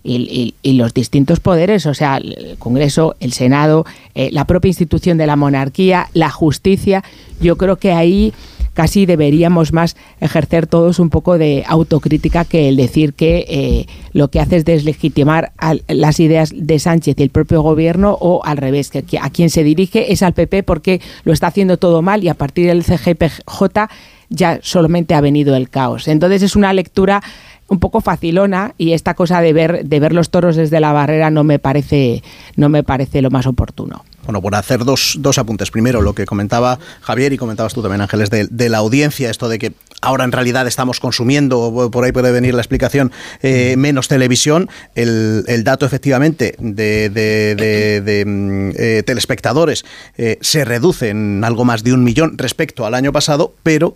Y, 0.09 0.55
los 0.77 0.93
distintos 0.93 1.39
poderes, 1.41 1.85
o 1.85 1.93
sea, 1.93 2.17
el 2.17 2.55
Congreso, 2.59 3.15
el 3.19 3.33
Senado, 3.33 3.85
eh, 4.15 4.29
la 4.31 4.45
propia 4.45 4.69
institución 4.69 5.17
de 5.17 5.27
la 5.27 5.35
monarquía, 5.35 6.07
la 6.13 6.29
justicia, 6.29 7.03
yo 7.41 7.57
creo 7.57 7.75
que 7.75 7.91
ahí 7.91 8.31
casi 8.73 9.07
deberíamos 9.07 9.73
más 9.73 9.97
ejercer 10.21 10.67
todos 10.67 10.99
un 10.99 11.09
poco 11.09 11.39
de 11.39 11.63
autocrítica 11.67 12.45
que 12.45 12.69
el 12.69 12.75
decir 12.75 13.13
que 13.15 13.45
eh, 13.49 13.85
lo 14.13 14.27
que 14.29 14.39
hace 14.39 14.57
es 14.57 14.65
deslegitimar 14.65 15.51
al- 15.57 15.83
las 15.87 16.19
ideas 16.19 16.51
de 16.55 16.77
Sánchez 16.77 17.15
y 17.19 17.23
el 17.23 17.31
propio 17.31 17.63
gobierno 17.63 18.15
o 18.21 18.45
al 18.45 18.57
revés, 18.57 18.91
que 18.91 19.17
a 19.19 19.29
quien 19.31 19.49
se 19.49 19.63
dirige 19.63 20.13
es 20.13 20.21
al 20.21 20.33
PP 20.33 20.61
porque 20.61 21.01
lo 21.23 21.33
está 21.33 21.47
haciendo 21.47 21.77
todo 21.77 22.03
mal 22.03 22.23
y 22.23 22.29
a 22.29 22.35
partir 22.35 22.67
del 22.67 22.83
CGPJ 22.83 23.89
ya 24.29 24.59
solamente 24.61 25.15
ha 25.15 25.21
venido 25.21 25.55
el 25.55 25.69
caos. 25.69 26.07
Entonces 26.07 26.43
es 26.43 26.55
una 26.55 26.71
lectura 26.71 27.23
un 27.69 27.79
poco 27.79 28.01
facilona 28.01 28.73
y 28.77 28.93
esta 28.93 29.13
cosa 29.13 29.41
de 29.41 29.53
ver 29.53 29.85
de 29.85 29.99
ver 29.99 30.13
los 30.13 30.29
toros 30.29 30.55
desde 30.55 30.79
la 30.79 30.93
barrera 30.93 31.29
no 31.31 31.43
me 31.43 31.59
parece 31.59 32.23
no 32.55 32.69
me 32.69 32.83
parece 32.83 33.21
lo 33.21 33.29
más 33.29 33.45
oportuno. 33.45 34.03
Bueno, 34.23 34.41
por 34.41 34.55
hacer 34.55 34.83
dos, 34.83 35.15
dos 35.19 35.37
apuntes. 35.37 35.71
Primero, 35.71 36.01
lo 36.01 36.13
que 36.13 36.25
comentaba 36.25 36.79
Javier 37.01 37.31
y 37.31 37.37
comentabas 37.37 37.73
tú 37.73 37.81
también, 37.81 38.01
Ángeles, 38.01 38.29
de, 38.29 38.45
de 38.49 38.67
la 38.67 38.79
audiencia, 38.79 39.29
esto 39.29 39.47
de 39.47 39.57
que 39.57 39.71
ahora 40.01 40.25
en 40.25 40.33
realidad 40.33 40.67
estamos 40.67 40.99
consumiendo, 40.99 41.61
o 41.61 41.89
por 41.91 42.03
ahí 42.03 42.11
puede 42.11 42.33
venir 42.33 42.53
la 42.53 42.59
explicación, 42.61 43.13
eh, 43.41 43.75
menos 43.77 44.09
televisión. 44.09 44.69
El, 44.95 45.45
el 45.47 45.63
dato 45.63 45.85
efectivamente 45.85 46.55
de, 46.59 47.09
de- 47.09 47.55
de- 47.55 48.01
de, 48.01 48.25
mm, 48.25 48.71
eh, 48.77 49.03
telespectadores 49.05 49.85
eh, 50.17 50.37
se 50.41 50.65
reduce 50.65 51.07
en 51.07 51.45
algo 51.45 51.63
más 51.63 51.83
de 51.85 51.93
un 51.93 52.03
millón 52.03 52.37
respecto 52.37 52.85
al 52.85 52.95
año 52.95 53.13
pasado, 53.13 53.53
pero 53.63 53.95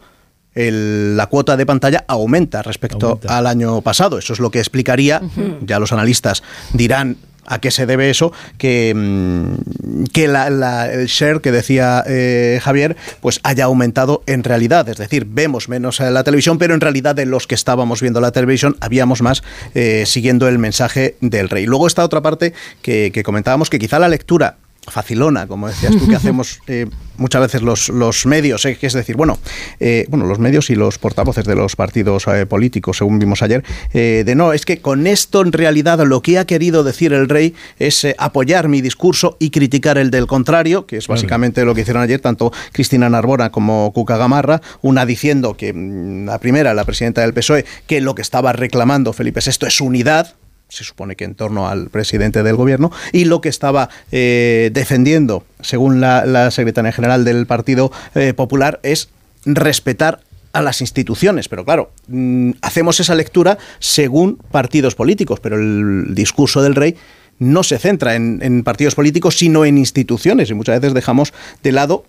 el- 0.56 1.16
la 1.18 1.28
cuota 1.28 1.58
de 1.58 1.66
pantalla 1.66 2.04
aumenta 2.08 2.62
respecto 2.62 3.20
al 3.28 3.47
año 3.47 3.82
pasado. 3.82 4.18
Eso 4.18 4.34
es 4.34 4.39
lo 4.39 4.52
que 4.52 4.60
explicaría, 4.60 5.22
ya 5.66 5.80
los 5.80 5.91
analistas 5.91 6.43
dirán 6.74 7.18
a 7.47 7.60
qué 7.60 7.72
se 7.72 7.88
debe 7.88 8.10
eso, 8.12 8.32
que, 8.60 8.93
mm, 8.95 10.04
que 10.14 10.28
la- 10.28 10.49
la- 10.52 10.91
el 10.93 11.08
share 11.08 11.41
que 11.41 11.52
decía 11.52 12.04
eh, 12.06 12.60
Javier, 12.62 12.95
pues 13.20 13.39
haya 13.43 13.66
aumentado 13.66 14.22
en 14.28 14.43
realidad. 14.43 14.88
Es 14.88 14.97
decir, 14.97 15.26
vemos 15.28 15.68
menos 15.68 15.99
la 15.99 16.24
televisión, 16.24 16.60
pero 16.60 16.76
en 16.76 16.82
realidad 16.82 17.16
de 17.16 17.26
los 17.26 17.47
que 17.47 17.56
estábamos 17.56 17.99
viendo 17.99 18.22
la 18.22 18.32
televisión 18.32 18.78
habíamos 18.80 19.22
más 19.24 19.41
eh, 19.74 20.04
siguiendo 20.06 20.47
el 20.47 20.60
mensaje 20.60 21.16
del 21.20 21.49
rey. 21.49 21.66
Luego 21.66 21.88
está 21.88 22.06
otra 22.06 22.22
parte 22.22 22.54
que, 22.84 23.12
que 23.12 23.24
comentábamos, 23.24 23.70
que 23.72 23.80
quizá 23.80 23.97
la 23.99 24.08
lectura 24.08 24.58
facilona, 24.88 25.48
como 25.48 25.68
decías 25.68 25.96
tú, 25.98 26.08
que 26.08 26.16
hacemos 26.18 26.60
eh, 26.68 26.88
muchas 27.22 27.42
veces 27.42 27.62
los, 27.62 27.90
los 27.90 28.26
medios, 28.26 28.66
eh, 28.66 28.76
que 28.76 28.88
es 28.88 28.94
decir, 28.94 29.16
bueno, 29.16 29.40
eh, 29.80 30.06
bueno, 30.10 30.26
los 30.26 30.40
medios 30.40 30.70
y 30.70 30.76
los 30.76 30.98
portavoces 30.98 31.46
de 31.46 31.56
los 31.56 31.76
partidos 31.76 32.28
eh, 32.28 32.46
políticos, 32.46 32.98
según 32.98 33.20
vimos 33.20 33.42
ayer, 33.42 33.64
de 33.94 34.34
no, 34.36 34.54
es 34.54 34.66
que 34.66 34.82
con 34.82 35.06
esto 35.06 35.42
en 35.42 35.52
realidad 35.52 36.00
lo 36.06 36.22
que 36.22 36.40
ha 36.40 36.46
querido 36.46 36.84
decir 36.84 37.14
el 37.14 37.30
rey 37.30 37.54
es 37.78 38.08
apoyar 38.18 38.68
mi 38.68 38.82
discurso 38.82 39.38
y 39.40 39.52
criticar 39.52 39.98
el 39.98 40.10
del 40.10 40.26
contrario, 40.26 40.86
que 40.86 40.98
es 40.98 41.08
básicamente 41.08 41.64
lo 41.64 41.76
que 41.76 41.82
hicieron 41.82 42.02
ayer 42.02 42.20
tanto 42.20 42.52
Cristina 42.72 43.10
Narbona 43.10 43.52
como 43.52 43.92
Cuca 43.94 44.18
Gamarra, 44.18 44.62
una 44.82 45.06
diciendo 45.06 45.56
que 45.56 45.74
mm, 45.74 46.26
la 46.26 46.40
primera, 46.40 46.74
la 46.74 46.86
presidenta 46.86 47.22
del 47.22 47.34
PSOE, 47.34 47.66
que 47.86 48.02
lo 48.02 48.16
que 48.16 48.24
estaba 48.24 48.54
reclamando 48.54 49.14
Felipe 49.14 49.42
VI 49.46 49.68
es 49.68 49.82
unidad, 49.82 50.36
se 50.72 50.86
supone 50.86 51.15
que 51.15 51.26
en 51.26 51.36
torno 51.36 51.67
al 51.67 51.89
presidente 51.89 52.43
del 52.43 52.55
gobierno, 52.55 52.91
y 53.11 53.26
lo 53.26 53.41
que 53.41 53.49
estaba 53.49 53.89
eh, 54.11 54.72
defendiendo, 54.74 55.43
según 55.59 55.99
la, 55.99 56.49
secretaria 56.49 56.93
general 56.93 57.26
del 57.26 57.45
Partido 57.45 57.91
eh, 58.15 58.34
Popular, 58.34 58.80
es 58.82 59.09
respetar 59.45 60.22
a 60.53 60.61
las 60.61 60.80
instituciones. 60.80 61.49
Pero 61.49 61.65
claro, 61.65 61.91
mm, 62.07 62.51
hacemos 62.61 62.99
esa 63.01 63.15
lectura 63.15 63.57
según 63.80 64.38
partidos 64.51 64.95
políticos, 64.95 65.39
pero 65.41 65.57
el 65.57 66.15
discurso 66.15 66.61
del 66.61 66.76
rey 66.76 66.95
no 67.38 67.63
se 67.63 67.78
centra 67.78 68.15
en, 68.15 68.39
en 68.41 68.63
partidos 68.63 68.95
políticos, 68.95 69.38
sino 69.38 69.65
en 69.65 69.78
instituciones, 69.78 70.49
y 70.49 70.53
muchas 70.53 70.80
veces 70.80 70.93
dejamos 70.93 71.34
de 71.63 71.72
lado 71.74 72.05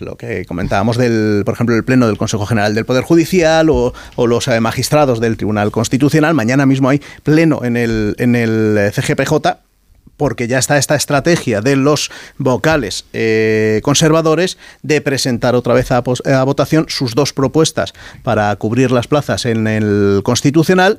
lo 0.00 0.16
que 0.16 0.44
comentábamos 0.44 0.96
del, 0.96 1.42
por 1.44 1.54
ejemplo, 1.54 1.74
el 1.74 1.84
pleno 1.84 2.06
del 2.06 2.18
Consejo 2.18 2.46
General 2.46 2.74
del 2.74 2.84
Poder 2.84 3.04
Judicial 3.04 3.70
o, 3.70 3.92
o 4.16 4.26
los 4.26 4.48
eh, 4.48 4.60
magistrados 4.60 5.20
del 5.20 5.36
Tribunal 5.36 5.70
Constitucional. 5.70 6.34
Mañana 6.34 6.66
mismo 6.66 6.88
hay 6.88 7.00
pleno 7.22 7.64
en 7.64 7.76
el, 7.76 8.14
en 8.18 8.34
el 8.34 8.76
eh, 8.78 8.92
CGPJ 8.92 9.58
porque 10.16 10.48
ya 10.48 10.58
está 10.58 10.78
esta 10.78 10.96
estrategia 10.96 11.60
de 11.60 11.76
los 11.76 12.10
vocales 12.38 13.04
eh, 13.12 13.80
conservadores 13.84 14.58
de 14.82 15.00
presentar 15.00 15.54
otra 15.54 15.74
vez 15.74 15.92
a 15.92 16.00
votación 16.00 16.86
sus 16.88 17.14
dos 17.14 17.32
propuestas 17.32 17.92
para 18.24 18.54
cubrir 18.56 18.90
las 18.90 19.06
plazas 19.06 19.46
en 19.46 19.68
el 19.68 20.22
Constitucional 20.24 20.98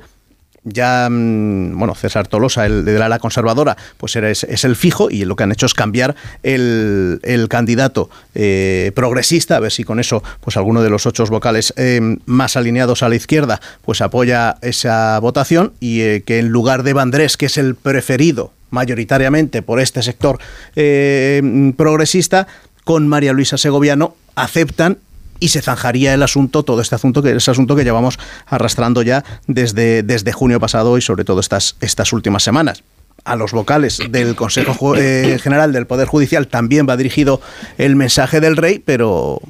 ya, 0.64 1.08
mm, 1.10 1.78
bueno, 1.78 1.94
César 1.94 2.28
Tolosa, 2.28 2.66
el 2.66 2.84
de 2.84 2.98
la 2.98 3.06
ala 3.06 3.18
conservadora, 3.18 3.76
pues 3.96 4.14
era- 4.16 4.30
es, 4.30 4.44
el 4.64 4.76
fijo 4.76 5.10
y 5.10 5.24
lo 5.24 5.36
que 5.36 5.44
han 5.44 5.52
hecho 5.52 5.66
es 5.66 5.74
cambiar 5.74 6.14
el, 6.42 7.20
candidato 7.48 8.10
eh, 8.34 8.92
progresista, 8.94 9.56
a 9.56 9.60
ver 9.60 9.72
si 9.72 9.84
con 9.84 9.98
eso, 10.00 10.22
pues 10.40 10.56
alguno 10.56 10.82
de 10.82 10.90
los 10.90 11.06
ocho 11.06 11.24
vocales 11.26 11.72
eh, 11.76 12.00
más 12.26 12.56
alineados 12.56 13.02
a 13.02 13.08
la 13.08 13.14
izquierda, 13.16 13.60
pues 13.84 14.00
apoya 14.00 14.56
esa 14.62 15.18
votación 15.20 15.72
y 15.80 16.00
eh, 16.00 16.22
que 16.24 16.38
en 16.38 16.48
lugar 16.48 16.82
de 16.82 16.92
Vandrés, 16.92 17.36
que 17.36 17.46
es 17.46 17.56
el 17.58 17.74
preferido 17.74 18.52
mayoritariamente 18.70 19.62
por 19.62 19.80
este 19.80 20.02
sector 20.02 20.38
eh, 20.76 21.72
progresista, 21.76 22.46
con 22.84 23.08
María 23.08 23.32
Luisa 23.32 23.58
Segoviano 23.58 24.14
aceptan 24.36 24.98
y 25.40 25.48
se 25.48 25.62
zanjaría 25.62 26.14
el 26.14 26.22
asunto, 26.22 26.62
todo 26.62 26.80
este 26.80 26.94
asunto 26.94 27.22
que 27.22 27.32
ese 27.32 27.50
asunto 27.50 27.74
que 27.74 27.84
llevamos 27.84 28.18
arrastrando 28.46 29.02
ya 29.02 29.24
desde, 29.46 30.02
desde 30.02 30.32
junio 30.32 30.60
pasado 30.60 30.96
y 30.98 31.00
sobre 31.00 31.24
todo 31.24 31.40
estas, 31.40 31.76
estas 31.80 32.12
últimas 32.12 32.42
semanas. 32.42 32.84
A 33.24 33.36
los 33.36 33.52
vocales 33.52 34.00
del 34.10 34.34
Consejo 34.34 34.96
eh, 34.96 35.38
General 35.42 35.72
del 35.72 35.86
Poder 35.86 36.08
Judicial 36.08 36.46
también 36.46 36.86
va 36.88 36.96
dirigido 36.96 37.40
el 37.76 37.94
mensaje 37.94 38.40
del 38.40 38.56
rey, 38.56 38.78
pero 38.78 39.42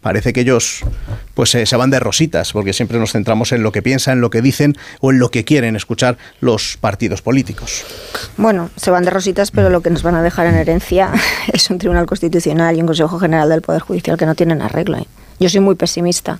parece 0.00 0.32
que 0.32 0.40
ellos 0.40 0.84
pues 1.34 1.54
eh, 1.54 1.66
se 1.66 1.76
van 1.76 1.90
de 1.90 2.00
rositas, 2.00 2.52
porque 2.52 2.72
siempre 2.72 2.98
nos 2.98 3.12
centramos 3.12 3.52
en 3.52 3.62
lo 3.62 3.72
que 3.72 3.82
piensan, 3.82 4.14
en 4.14 4.20
lo 4.20 4.30
que 4.30 4.40
dicen 4.40 4.76
o 5.00 5.10
en 5.10 5.18
lo 5.18 5.30
que 5.30 5.44
quieren 5.44 5.76
escuchar 5.76 6.16
los 6.40 6.76
partidos 6.80 7.22
políticos. 7.22 7.84
Bueno, 8.36 8.70
se 8.76 8.90
van 8.90 9.04
de 9.04 9.10
rositas, 9.10 9.50
pero 9.50 9.68
lo 9.68 9.80
que 9.80 9.90
nos 9.90 10.02
van 10.02 10.14
a 10.14 10.22
dejar 10.22 10.46
en 10.46 10.54
herencia 10.54 11.12
es 11.52 11.68
un 11.70 11.78
Tribunal 11.78 12.06
Constitucional 12.06 12.76
y 12.76 12.80
un 12.80 12.86
Consejo 12.86 13.18
General 13.18 13.48
del 13.48 13.62
Poder 13.62 13.82
Judicial 13.82 14.16
que 14.16 14.26
no 14.26 14.34
tienen 14.34 14.62
arreglo. 14.62 14.98
¿eh? 14.98 15.06
Yo 15.40 15.48
soy 15.48 15.60
muy 15.60 15.74
pesimista 15.74 16.38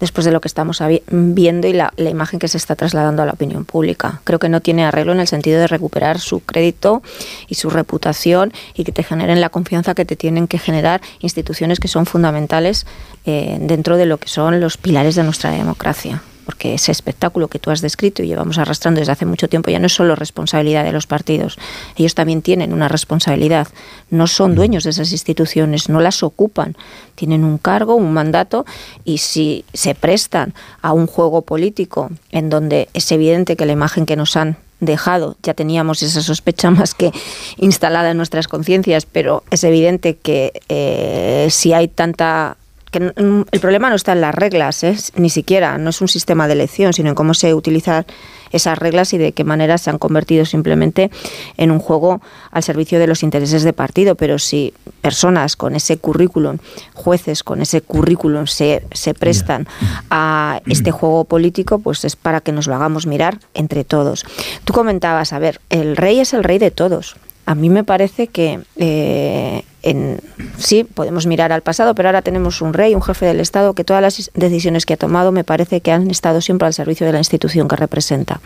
después 0.00 0.24
de 0.24 0.32
lo 0.32 0.40
que 0.40 0.48
estamos 0.48 0.80
viendo 1.10 1.66
y 1.66 1.72
la, 1.72 1.92
la 1.96 2.10
imagen 2.10 2.38
que 2.38 2.48
se 2.48 2.56
está 2.56 2.76
trasladando 2.76 3.22
a 3.22 3.26
la 3.26 3.32
opinión 3.32 3.64
pública. 3.64 4.20
Creo 4.24 4.38
que 4.38 4.48
no 4.48 4.60
tiene 4.60 4.84
arreglo 4.84 5.12
en 5.12 5.20
el 5.20 5.26
sentido 5.26 5.58
de 5.58 5.66
recuperar 5.66 6.20
su 6.20 6.40
crédito 6.40 7.02
y 7.48 7.56
su 7.56 7.70
reputación 7.70 8.52
y 8.74 8.84
que 8.84 8.92
te 8.92 9.02
generen 9.02 9.40
la 9.40 9.48
confianza 9.48 9.94
que 9.94 10.04
te 10.04 10.16
tienen 10.16 10.46
que 10.46 10.58
generar 10.58 11.00
instituciones 11.20 11.80
que 11.80 11.88
son 11.88 12.06
fundamentales 12.06 12.86
eh, 13.26 13.58
dentro 13.60 13.96
de 13.96 14.06
lo 14.06 14.18
que 14.18 14.28
son 14.28 14.60
los 14.60 14.76
pilares 14.76 15.16
de 15.16 15.24
nuestra 15.24 15.50
democracia 15.50 16.22
porque 16.48 16.72
ese 16.72 16.92
espectáculo 16.92 17.48
que 17.48 17.58
tú 17.58 17.70
has 17.70 17.82
descrito 17.82 18.22
y 18.22 18.26
llevamos 18.26 18.56
arrastrando 18.56 19.00
desde 19.00 19.12
hace 19.12 19.26
mucho 19.26 19.48
tiempo 19.48 19.70
ya 19.70 19.78
no 19.78 19.84
es 19.84 19.92
solo 19.92 20.14
responsabilidad 20.14 20.82
de 20.82 20.92
los 20.92 21.06
partidos, 21.06 21.58
ellos 21.94 22.14
también 22.14 22.40
tienen 22.40 22.72
una 22.72 22.88
responsabilidad, 22.88 23.68
no 24.08 24.26
son 24.26 24.54
dueños 24.54 24.84
de 24.84 24.88
esas 24.88 25.12
instituciones, 25.12 25.90
no 25.90 26.00
las 26.00 26.22
ocupan, 26.22 26.74
tienen 27.16 27.44
un 27.44 27.58
cargo, 27.58 27.96
un 27.96 28.14
mandato 28.14 28.64
y 29.04 29.18
si 29.18 29.66
se 29.74 29.94
prestan 29.94 30.54
a 30.80 30.94
un 30.94 31.06
juego 31.06 31.42
político 31.42 32.10
en 32.30 32.48
donde 32.48 32.88
es 32.94 33.12
evidente 33.12 33.54
que 33.54 33.66
la 33.66 33.72
imagen 33.72 34.06
que 34.06 34.16
nos 34.16 34.34
han 34.34 34.56
dejado, 34.80 35.36
ya 35.42 35.52
teníamos 35.52 36.02
esa 36.02 36.22
sospecha 36.22 36.70
más 36.70 36.94
que 36.94 37.12
instalada 37.58 38.12
en 38.12 38.16
nuestras 38.16 38.48
conciencias, 38.48 39.04
pero 39.04 39.42
es 39.50 39.64
evidente 39.64 40.16
que 40.16 40.62
eh, 40.70 41.48
si 41.50 41.74
hay 41.74 41.88
tanta 41.88 42.56
que 42.90 43.12
el 43.16 43.60
problema 43.60 43.90
no 43.90 43.96
está 43.96 44.12
en 44.12 44.20
las 44.20 44.34
reglas, 44.34 44.82
¿eh? 44.84 44.96
ni 45.16 45.30
siquiera, 45.30 45.78
no 45.78 45.90
es 45.90 46.00
un 46.00 46.08
sistema 46.08 46.46
de 46.46 46.54
elección, 46.54 46.92
sino 46.92 47.10
en 47.10 47.14
cómo 47.14 47.34
se 47.34 47.54
utilizan 47.54 48.06
esas 48.50 48.78
reglas 48.78 49.12
y 49.12 49.18
de 49.18 49.32
qué 49.32 49.44
manera 49.44 49.78
se 49.78 49.90
han 49.90 49.98
convertido 49.98 50.44
simplemente 50.44 51.10
en 51.56 51.70
un 51.70 51.78
juego 51.78 52.20
al 52.50 52.62
servicio 52.62 52.98
de 52.98 53.06
los 53.06 53.22
intereses 53.22 53.62
de 53.62 53.72
partido. 53.72 54.14
Pero 54.14 54.38
si 54.38 54.72
personas 55.02 55.56
con 55.56 55.74
ese 55.74 55.98
currículum, 55.98 56.58
jueces 56.94 57.42
con 57.42 57.60
ese 57.60 57.80
currículum 57.82 58.46
se, 58.46 58.82
se 58.92 59.14
prestan 59.14 59.66
a 60.10 60.60
este 60.66 60.90
juego 60.90 61.24
político, 61.24 61.78
pues 61.78 62.04
es 62.04 62.16
para 62.16 62.40
que 62.40 62.52
nos 62.52 62.66
lo 62.66 62.74
hagamos 62.74 63.06
mirar 63.06 63.38
entre 63.54 63.84
todos. 63.84 64.24
Tú 64.64 64.72
comentabas, 64.72 65.32
a 65.32 65.38
ver, 65.38 65.60
el 65.70 65.96
rey 65.96 66.20
es 66.20 66.32
el 66.32 66.44
rey 66.44 66.58
de 66.58 66.70
todos. 66.70 67.16
A 67.48 67.54
mí 67.54 67.70
me 67.70 67.82
parece 67.82 68.26
que 68.26 68.60
eh, 68.76 69.62
en, 69.82 70.20
sí, 70.58 70.84
podemos 70.84 71.24
mirar 71.24 71.50
al 71.50 71.62
pasado, 71.62 71.94
pero 71.94 72.10
ahora 72.10 72.20
tenemos 72.20 72.60
un 72.60 72.74
rey, 72.74 72.94
un 72.94 73.00
jefe 73.00 73.24
del 73.24 73.40
Estado, 73.40 73.72
que 73.72 73.84
todas 73.84 74.02
las 74.02 74.30
decisiones 74.34 74.84
que 74.84 74.92
ha 74.92 74.96
tomado 74.98 75.32
me 75.32 75.44
parece 75.44 75.80
que 75.80 75.90
han 75.90 76.10
estado 76.10 76.42
siempre 76.42 76.66
al 76.66 76.74
servicio 76.74 77.06
de 77.06 77.14
la 77.14 77.20
institución 77.20 77.66
que 77.66 77.76
representa. 77.76 78.42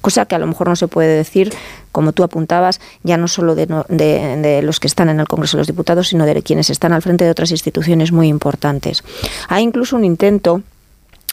Cosa 0.00 0.26
que 0.26 0.34
a 0.34 0.40
lo 0.40 0.48
mejor 0.48 0.66
no 0.66 0.74
se 0.74 0.88
puede 0.88 1.16
decir, 1.16 1.52
como 1.92 2.10
tú 2.10 2.24
apuntabas, 2.24 2.80
ya 3.04 3.16
no 3.16 3.28
solo 3.28 3.54
de, 3.54 3.66
de 3.66 4.62
los 4.62 4.80
que 4.80 4.88
están 4.88 5.10
en 5.10 5.20
el 5.20 5.28
Congreso 5.28 5.56
de 5.56 5.60
los 5.60 5.68
Diputados, 5.68 6.08
sino 6.08 6.26
de 6.26 6.42
quienes 6.42 6.70
están 6.70 6.92
al 6.92 7.02
frente 7.02 7.24
de 7.24 7.30
otras 7.30 7.52
instituciones 7.52 8.10
muy 8.10 8.26
importantes. 8.26 9.04
Hay 9.46 9.62
incluso 9.62 9.94
un 9.94 10.04
intento 10.04 10.60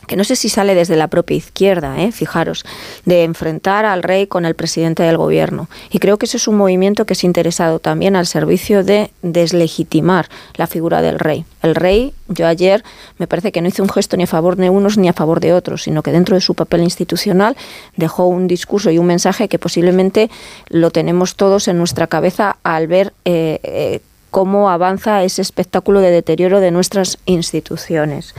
que 0.08 0.16
no 0.16 0.24
sé 0.24 0.36
si 0.36 0.49
sale 0.49 0.74
desde 0.74 0.95
la 0.95 1.08
propia 1.08 1.38
izquierda, 1.38 2.01
¿eh? 2.01 2.12
fijaros, 2.12 2.66
de 3.05 3.24
enfrentar 3.24 3.86
al 3.86 4.03
rey 4.03 4.28
con 4.28 4.45
el 4.45 4.55
presidente 4.55 5.03
del 5.03 5.18
gobierno. 5.18 5.70
Y 5.91 5.99
creo 5.99 6.18
que 6.18 6.26
ese 6.26 6.38
es 6.38 6.47
un 6.47 6.58
movimiento 6.58 7.05
que 7.05 7.14
es 7.14 7.24
interesado 7.24 7.80
también 7.80 8.16
al 8.16 8.26
servicio 8.26 8.84
de 8.84 9.12
deslegitimar 9.22 10.30
la 10.55 10.68
figura 10.68 11.01
del 11.01 11.20
rey. 11.20 11.45
El 11.62 11.76
rey, 11.76 12.14
yo 12.28 12.47
ayer 12.47 12.84
me 13.18 13.28
parece 13.28 13.51
que 13.51 13.62
no 13.62 13.68
hizo 13.68 13.84
un 13.84 13.89
gesto 13.89 14.18
ni 14.18 14.24
a 14.24 14.28
favor 14.28 14.55
de 14.55 14.70
unos 14.70 14.97
ni 14.97 15.10
a 15.10 15.14
favor 15.14 15.39
de 15.39 15.53
otros, 15.53 15.84
sino 15.84 16.01
que 16.01 16.12
dentro 16.12 16.36
de 16.36 16.41
su 16.41 16.55
papel 16.55 16.82
institucional 16.82 17.58
dejó 17.95 18.28
un 18.28 18.47
discurso 18.47 18.89
y 18.89 18.97
un 18.97 19.05
mensaje 19.05 19.47
que 19.49 19.60
posiblemente 19.60 20.30
lo 20.70 20.91
tenemos 20.91 21.36
todos 21.36 21.68
en 21.68 21.78
nuestra 21.78 22.08
cabeza 22.08 22.58
al 22.64 22.88
ver 22.88 23.14
eh, 23.26 23.60
eh, 23.64 23.99
cómo 24.38 24.69
avanza 24.69 25.23
ese 25.23 25.41
espectáculo 25.41 25.99
de 25.99 26.11
deterioro 26.11 26.59
de 26.59 26.69
nuestras 26.69 27.17
instituciones. 27.25 28.35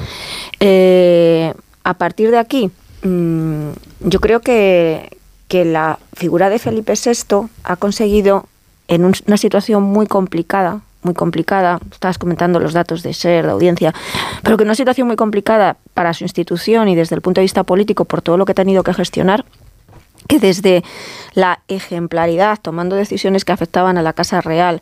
Eh, 0.61 1.53
a 1.82 1.94
partir 1.94 2.30
de 2.30 2.38
aquí, 2.38 2.70
mm, 3.03 3.70
yo 4.03 4.20
creo 4.20 4.38
que, 4.38 5.16
que 5.49 5.64
la 5.64 5.99
figura 6.14 6.51
de 6.51 6.61
Felipe 6.61 6.92
VI 6.94 7.49
ha 7.64 7.74
conseguido, 7.74 8.46
en 8.86 9.05
un- 9.05 9.14
una 9.26 9.36
situación 9.38 9.82
muy 9.82 10.07
complicada, 10.07 10.82
muy 11.03 11.14
complicada, 11.14 11.80
estabas 11.90 12.16
comentando 12.18 12.61
los 12.61 12.74
datos 12.74 13.03
de 13.03 13.11
SER, 13.12 13.46
de 13.46 13.51
audiencia, 13.51 13.92
pero 14.44 14.57
que 14.57 14.62
en 14.62 14.68
una 14.68 14.76
situación 14.76 15.09
muy 15.09 15.16
complicada 15.16 15.78
para 15.94 16.14
su 16.14 16.22
institución 16.22 16.86
y 16.88 16.94
desde 16.94 17.16
el 17.16 17.22
punto 17.22 17.40
de 17.40 17.44
vista 17.46 17.64
político 17.64 18.05
por 18.05 18.22
todo 18.22 18.36
lo 18.36 18.44
que 18.44 18.53
ha 18.53 18.55
tenido 18.55 18.84
que 18.84 18.94
gestionar, 18.94 19.44
que 20.28 20.38
desde 20.38 20.84
la 21.34 21.61
ejemplaridad, 21.68 22.59
tomando 22.61 22.96
decisiones 22.96 23.44
que 23.44 23.53
afectaban 23.53 23.96
a 23.99 24.03
la 24.03 24.12
Casa 24.12 24.40
Real, 24.42 24.80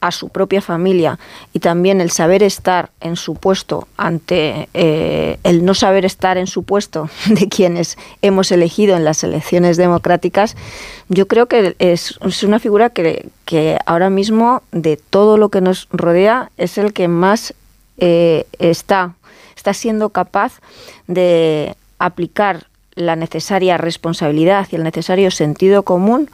a 0.00 0.12
su 0.12 0.28
propia 0.28 0.60
familia 0.60 1.18
y 1.52 1.58
también 1.58 2.00
el 2.00 2.10
saber 2.10 2.42
estar 2.42 2.90
en 3.00 3.16
su 3.16 3.34
puesto 3.34 3.88
ante 3.96 4.68
eh, 4.74 5.38
el 5.42 5.64
no 5.64 5.74
saber 5.74 6.04
estar 6.04 6.38
en 6.38 6.46
su 6.46 6.62
puesto 6.62 7.10
de 7.26 7.48
quienes 7.48 7.98
hemos 8.22 8.52
elegido 8.52 8.96
en 8.96 9.04
las 9.04 9.24
elecciones 9.24 9.76
democráticas, 9.76 10.56
yo 11.08 11.26
creo 11.26 11.46
que 11.46 11.74
es, 11.78 12.18
una 12.42 12.58
figura 12.58 12.90
que, 12.90 13.28
que 13.44 13.78
ahora 13.86 14.10
mismo 14.10 14.62
de 14.72 14.96
todo 14.96 15.36
lo 15.36 15.48
que 15.48 15.60
nos 15.60 15.88
rodea 15.90 16.50
es 16.56 16.78
el 16.78 16.92
que 16.92 17.08
más 17.08 17.54
eh, 17.98 18.46
está, 18.58 19.14
está 19.56 19.74
siendo 19.74 20.10
capaz 20.10 20.60
de 21.08 21.74
aplicar 21.98 22.66
la 22.94 23.16
necesaria 23.16 23.76
responsabilidad 23.76 24.66
y 24.70 24.76
el 24.76 24.82
necesario 24.82 25.30
sentido 25.30 25.82
común 25.82 26.30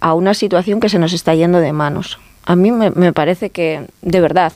a 0.00 0.14
una 0.14 0.34
situación 0.34 0.80
que 0.80 0.88
se 0.88 0.98
nos 0.98 1.12
está 1.12 1.34
yendo 1.34 1.58
de 1.60 1.72
manos. 1.72 2.18
A 2.48 2.56
mí 2.56 2.72
me, 2.72 3.12
parece 3.12 3.50
que, 3.50 3.84
de 4.00 4.22
verdad, 4.22 4.54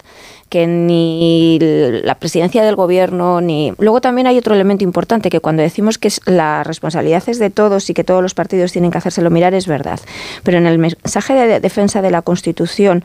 que 0.49 0.67
ni 0.67 1.59
la 1.61 2.15
presidencia 2.15 2.65
del 2.65 2.75
gobierno, 2.75 3.43
ni... 3.43 3.75
Luego 3.77 4.01
también 4.01 4.27
hay 4.27 4.39
otro 4.39 4.55
elemento 4.55 4.83
importante, 4.83 5.29
que 5.29 5.41
cuando 5.41 5.63
decimos 5.63 5.99
que 5.99 6.11
la 6.25 6.65
responsabilidad 6.65 7.23
es 7.27 7.39
de 7.39 7.51
todos 7.51 7.91
y 7.91 7.95
que 7.95 8.03
todos 8.03 8.23
los 8.23 8.33
partidos 8.33 8.73
tienen 8.73 8.91
que 8.91 8.97
hacérselo 8.97 9.29
mirar, 9.29 9.53
es 9.53 9.67
verdad. 9.67 10.01
Pero 10.43 10.57
en 10.57 10.67
el 10.67 10.79
mensaje 10.79 11.35
de 11.35 11.61
defensa 11.61 12.01
de 12.01 12.11
la 12.11 12.23
Constitución 12.23 13.05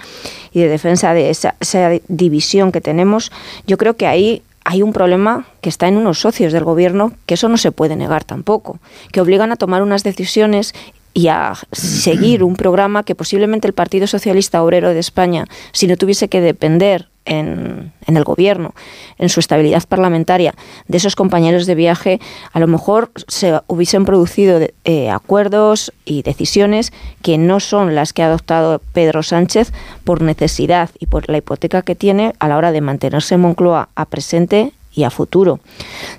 y 0.53 0.61
de 0.61 0.69
defensa 0.69 1.13
de 1.13 1.31
esa, 1.31 1.55
esa 1.59 1.91
división 2.07 2.71
que 2.71 2.79
tenemos, 2.79 3.33
yo 3.65 3.77
creo 3.77 3.97
que 3.97 4.07
ahí 4.07 4.41
hay 4.63 4.83
un 4.83 4.93
problema 4.93 5.47
que 5.59 5.67
está 5.67 5.89
en 5.89 5.95
unos 5.97 6.19
socios 6.19 6.51
del 6.51 6.65
gobierno, 6.65 7.13
que 7.25 7.33
eso 7.33 7.47
no 7.47 7.57
se 7.57 7.73
puede 7.73 7.97
negar 7.97 8.25
tampoco, 8.25 8.79
que 9.13 9.19
obligan 9.21 9.51
a 9.53 9.55
tomar 9.57 9.81
unas 9.81 10.03
decisiones 10.03 10.73
y 11.17 11.29
a 11.29 11.55
seguir 11.71 12.43
un 12.43 12.55
programa 12.55 13.01
que 13.01 13.15
posiblemente 13.15 13.67
el 13.67 13.73
Partido 13.73 14.05
Socialista 14.05 14.61
Obrero 14.61 14.93
de 14.93 14.99
España, 14.99 15.45
si 15.71 15.87
no 15.87 15.97
tuviese 15.97 16.27
que 16.27 16.41
depender 16.41 17.07
en, 17.25 17.91
en 18.05 18.17
el 18.17 18.23
gobierno, 18.23 18.75
en 19.17 19.29
su 19.29 19.39
estabilidad 19.39 19.83
parlamentaria, 19.89 20.53
de 20.87 20.97
esos 20.97 21.15
compañeros 21.15 21.65
de 21.65 21.73
viaje, 21.73 22.19
a 22.53 22.59
lo 22.59 22.67
mejor 22.67 23.09
se 23.27 23.59
hubiesen 23.65 24.05
producido 24.05 24.59
eh, 24.83 25.09
acuerdos 25.09 25.91
y 26.05 26.21
decisiones 26.21 26.93
que 27.23 27.39
no 27.39 27.59
son 27.59 27.95
las 27.95 28.13
que 28.13 28.21
ha 28.21 28.27
adoptado 28.27 28.79
Pedro 28.93 29.23
Sánchez 29.23 29.73
por 30.03 30.21
necesidad 30.21 30.91
y 30.99 31.07
por 31.07 31.29
la 31.29 31.37
hipoteca 31.37 31.81
que 31.81 31.95
tiene 31.95 32.33
a 32.37 32.47
la 32.47 32.57
hora 32.57 32.71
de 32.71 32.81
mantenerse 32.81 33.33
en 33.33 33.41
Moncloa 33.41 33.89
a 33.95 34.05
presente 34.05 34.71
y 34.93 35.03
a 35.03 35.09
futuro. 35.09 35.59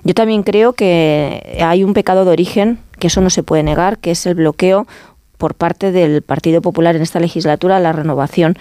Yo 0.03 0.13
también 0.13 0.43
creo 0.43 0.73
que 0.73 1.57
hay 1.61 1.83
un 1.83 1.93
pecado 1.93 2.25
de 2.25 2.31
origen, 2.31 2.79
que 2.99 3.07
eso 3.07 3.21
no 3.21 3.29
se 3.29 3.43
puede 3.43 3.63
negar, 3.63 3.97
que 3.97 4.11
es 4.11 4.25
el 4.25 4.35
bloqueo 4.35 4.85
por 5.39 5.55
parte 5.55 5.91
del 5.91 6.21
Partido 6.21 6.61
Popular 6.61 6.95
en 6.97 7.01
esta 7.01 7.19
legislatura 7.19 7.77
a 7.77 7.79
la 7.79 7.93
renovación 7.93 8.57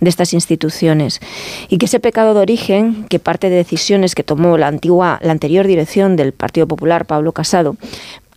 de 0.00 0.10
estas 0.10 0.34
instituciones. 0.34 1.20
Y 1.68 1.78
que 1.78 1.86
ese 1.86 2.00
pecado 2.00 2.34
de 2.34 2.40
origen 2.40 3.06
que 3.08 3.20
parte 3.20 3.48
de 3.48 3.56
decisiones 3.56 4.14
que 4.14 4.24
tomó 4.24 4.58
la 4.58 4.66
antigua 4.66 5.18
la 5.22 5.32
anterior 5.32 5.66
dirección 5.66 6.16
del 6.16 6.32
Partido 6.32 6.66
Popular 6.66 7.06
Pablo 7.06 7.32
Casado 7.32 7.76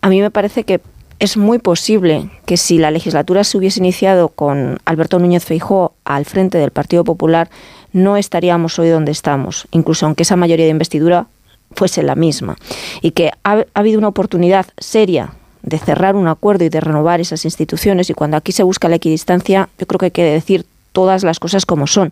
a 0.00 0.08
mí 0.08 0.20
me 0.20 0.30
parece 0.30 0.64
que 0.64 0.80
es 1.18 1.36
muy 1.36 1.58
posible 1.58 2.30
que 2.46 2.56
si 2.56 2.78
la 2.78 2.90
legislatura 2.90 3.44
se 3.44 3.58
hubiese 3.58 3.80
iniciado 3.80 4.28
con 4.28 4.78
Alberto 4.86 5.18
Núñez 5.18 5.44
Feijóo 5.44 5.92
al 6.04 6.24
frente 6.24 6.58
del 6.58 6.70
Partido 6.70 7.04
Popular 7.04 7.50
no 7.92 8.16
estaríamos 8.16 8.78
hoy 8.78 8.88
donde 8.88 9.10
estamos, 9.10 9.66
incluso 9.72 10.06
aunque 10.06 10.22
esa 10.22 10.36
mayoría 10.36 10.64
de 10.64 10.70
investidura 10.70 11.26
fuese 11.72 12.02
la 12.04 12.14
misma. 12.14 12.56
Y 13.02 13.10
que 13.10 13.32
ha, 13.42 13.58
ha 13.58 13.64
habido 13.74 13.98
una 13.98 14.08
oportunidad 14.08 14.66
seria 14.78 15.34
de 15.62 15.78
cerrar 15.78 16.16
un 16.16 16.28
acuerdo 16.28 16.64
y 16.64 16.68
de 16.68 16.80
renovar 16.80 17.20
esas 17.20 17.44
instituciones 17.44 18.10
y 18.10 18.14
cuando 18.14 18.36
aquí 18.36 18.52
se 18.52 18.62
busca 18.62 18.88
la 18.88 18.96
equidistancia 18.96 19.68
yo 19.78 19.86
creo 19.86 19.98
que 19.98 20.06
hay 20.06 20.10
que 20.10 20.24
decir 20.24 20.64
todas 20.92 21.22
las 21.22 21.38
cosas 21.38 21.66
como 21.66 21.86
son. 21.86 22.10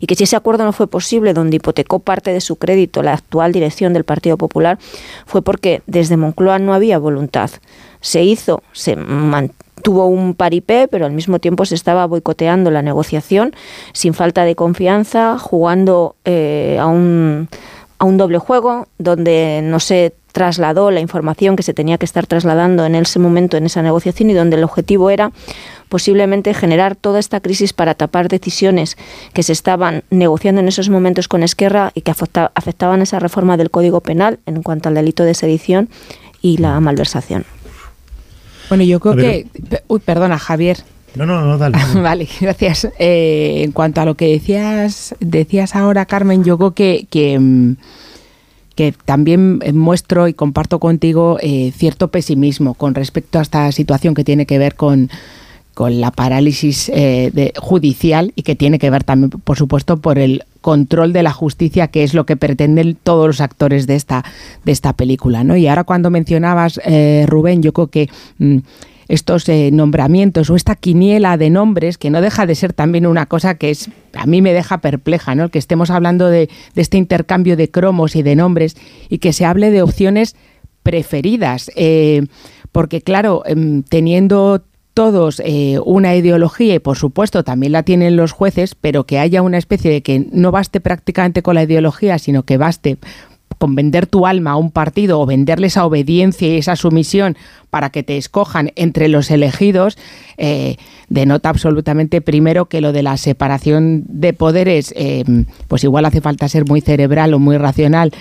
Y 0.00 0.06
que 0.06 0.14
si 0.14 0.24
ese 0.24 0.36
acuerdo 0.36 0.64
no 0.64 0.72
fue 0.72 0.86
posible 0.86 1.32
donde 1.32 1.56
hipotecó 1.56 1.98
parte 1.98 2.32
de 2.32 2.40
su 2.40 2.56
crédito 2.56 3.02
la 3.02 3.14
actual 3.14 3.52
dirección 3.52 3.92
del 3.92 4.04
Partido 4.04 4.36
Popular 4.36 4.78
fue 5.26 5.42
porque 5.42 5.82
desde 5.86 6.16
Moncloa 6.16 6.58
no 6.58 6.74
había 6.74 6.98
voluntad. 6.98 7.50
Se 8.00 8.22
hizo 8.22 8.62
se 8.72 8.96
mantuvo 8.96 10.06
un 10.06 10.34
paripé 10.34 10.88
pero 10.88 11.06
al 11.06 11.12
mismo 11.12 11.38
tiempo 11.38 11.64
se 11.64 11.74
estaba 11.74 12.06
boicoteando 12.06 12.70
la 12.70 12.82
negociación 12.82 13.54
sin 13.92 14.14
falta 14.14 14.44
de 14.44 14.54
confianza 14.54 15.38
jugando 15.38 16.16
eh, 16.24 16.78
a 16.80 16.86
un 16.86 17.48
a 17.98 18.04
un 18.04 18.16
doble 18.16 18.38
juego 18.38 18.86
donde 18.98 19.60
no 19.62 19.80
se 19.80 20.14
trasladó 20.38 20.92
la 20.92 21.00
información 21.00 21.56
que 21.56 21.64
se 21.64 21.74
tenía 21.74 21.98
que 21.98 22.04
estar 22.04 22.24
trasladando 22.28 22.86
en 22.86 22.94
ese 22.94 23.18
momento 23.18 23.56
en 23.56 23.66
esa 23.66 23.82
negociación 23.82 24.30
y 24.30 24.34
donde 24.34 24.54
el 24.54 24.62
objetivo 24.62 25.10
era 25.10 25.32
posiblemente 25.88 26.54
generar 26.54 26.94
toda 26.94 27.18
esta 27.18 27.40
crisis 27.40 27.72
para 27.72 27.94
tapar 27.94 28.28
decisiones 28.28 28.96
que 29.32 29.42
se 29.42 29.52
estaban 29.52 30.04
negociando 30.10 30.60
en 30.60 30.68
esos 30.68 30.90
momentos 30.90 31.26
con 31.26 31.42
Esquerra 31.42 31.90
y 31.92 32.02
que 32.02 32.12
afecta, 32.12 32.52
afectaban 32.54 33.02
esa 33.02 33.18
reforma 33.18 33.56
del 33.56 33.72
Código 33.72 34.00
Penal 34.00 34.38
en 34.46 34.62
cuanto 34.62 34.88
al 34.88 34.94
delito 34.94 35.24
de 35.24 35.34
sedición 35.34 35.88
y 36.40 36.58
la 36.58 36.78
malversación. 36.78 37.44
Bueno, 38.68 38.84
yo 38.84 39.00
creo 39.00 39.16
que... 39.16 39.48
Uy, 39.88 39.98
perdona, 39.98 40.38
Javier. 40.38 40.84
No, 41.16 41.26
no, 41.26 41.40
no, 41.40 41.58
dale. 41.58 41.78
vale, 42.00 42.28
gracias. 42.40 42.86
Eh, 43.00 43.62
en 43.64 43.72
cuanto 43.72 44.02
a 44.02 44.04
lo 44.04 44.14
que 44.14 44.28
decías, 44.28 45.16
decías 45.18 45.74
ahora, 45.74 46.06
Carmen, 46.06 46.44
yo 46.44 46.58
creo 46.58 46.74
que, 46.74 47.08
que, 47.10 47.40
mm, 47.40 47.76
que 48.78 48.94
también 49.04 49.58
muestro 49.74 50.28
y 50.28 50.34
comparto 50.34 50.78
contigo 50.78 51.36
eh, 51.40 51.72
cierto 51.76 52.12
pesimismo 52.12 52.74
con 52.74 52.94
respecto 52.94 53.40
a 53.40 53.42
esta 53.42 53.72
situación 53.72 54.14
que 54.14 54.22
tiene 54.22 54.46
que 54.46 54.56
ver 54.56 54.76
con, 54.76 55.10
con 55.74 56.00
la 56.00 56.12
parálisis 56.12 56.88
eh, 56.94 57.52
judicial 57.56 58.30
y 58.36 58.44
que 58.44 58.54
tiene 58.54 58.78
que 58.78 58.88
ver 58.88 59.02
también, 59.02 59.30
por 59.30 59.58
supuesto, 59.58 59.96
por 59.96 60.20
el 60.20 60.44
control 60.60 61.12
de 61.12 61.24
la 61.24 61.32
justicia, 61.32 61.88
que 61.88 62.04
es 62.04 62.14
lo 62.14 62.24
que 62.24 62.36
pretenden 62.36 62.96
todos 63.02 63.26
los 63.26 63.40
actores 63.40 63.88
de 63.88 63.96
esta, 63.96 64.24
de 64.64 64.70
esta 64.70 64.92
película. 64.92 65.42
¿no? 65.42 65.56
Y 65.56 65.66
ahora 65.66 65.82
cuando 65.82 66.10
mencionabas, 66.10 66.80
eh, 66.84 67.26
Rubén, 67.26 67.64
yo 67.64 67.72
creo 67.72 67.88
que 67.88 68.08
mm, 68.38 68.58
estos 69.08 69.48
eh, 69.48 69.70
nombramientos 69.72 70.50
o 70.50 70.56
esta 70.56 70.74
quiniela 70.74 71.36
de 71.36 71.50
nombres, 71.50 71.98
que 71.98 72.10
no 72.10 72.20
deja 72.20 72.46
de 72.46 72.54
ser 72.54 72.72
también 72.72 73.06
una 73.06 73.26
cosa 73.26 73.56
que 73.56 73.70
es 73.70 73.90
a 74.14 74.26
mí 74.26 74.42
me 74.42 74.52
deja 74.52 74.78
perpleja, 74.78 75.34
¿no? 75.34 75.44
El 75.44 75.50
que 75.50 75.58
estemos 75.58 75.90
hablando 75.90 76.28
de, 76.28 76.48
de 76.74 76.82
este 76.82 76.96
intercambio 76.96 77.56
de 77.56 77.70
cromos 77.70 78.16
y 78.16 78.22
de 78.22 78.36
nombres 78.36 78.76
y 79.08 79.18
que 79.18 79.32
se 79.32 79.44
hable 79.44 79.70
de 79.70 79.82
opciones 79.82 80.36
preferidas. 80.82 81.70
Eh, 81.76 82.26
porque 82.72 83.02
claro, 83.02 83.42
em, 83.46 83.82
teniendo 83.82 84.62
todos 84.94 85.40
eh, 85.44 85.78
una 85.84 86.16
ideología 86.16 86.74
y 86.74 86.78
por 86.80 86.96
supuesto 86.96 87.44
también 87.44 87.72
la 87.72 87.84
tienen 87.84 88.16
los 88.16 88.32
jueces, 88.32 88.74
pero 88.74 89.04
que 89.04 89.18
haya 89.18 89.42
una 89.42 89.58
especie 89.58 89.92
de 89.92 90.02
que 90.02 90.26
no 90.32 90.50
baste 90.50 90.80
prácticamente 90.80 91.42
con 91.42 91.54
la 91.54 91.62
ideología, 91.62 92.18
sino 92.18 92.42
que 92.42 92.56
baste 92.56 92.98
con 93.58 93.74
vender 93.74 94.06
tu 94.06 94.26
alma 94.26 94.52
a 94.52 94.56
un 94.56 94.70
partido 94.70 95.20
o 95.20 95.26
venderle 95.26 95.66
esa 95.66 95.84
obediencia 95.84 96.48
y 96.48 96.58
esa 96.58 96.76
sumisión 96.76 97.36
para 97.70 97.90
que 97.90 98.02
te 98.02 98.16
escojan 98.16 98.72
entre 98.76 99.08
los 99.08 99.30
elegidos, 99.30 99.98
eh, 100.38 100.76
denota 101.08 101.50
absolutamente 101.50 102.20
primero 102.20 102.66
que 102.66 102.80
lo 102.80 102.92
de 102.92 103.02
la 103.02 103.16
separación 103.16 104.04
de 104.08 104.32
poderes, 104.32 104.94
eh, 104.96 105.24
pues 105.66 105.84
igual 105.84 106.04
hace 106.04 106.20
falta 106.20 106.48
ser 106.48 106.64
muy 106.66 106.80
cerebral 106.80 107.34
o 107.34 107.38
muy 107.38 107.58
racional 107.58 108.12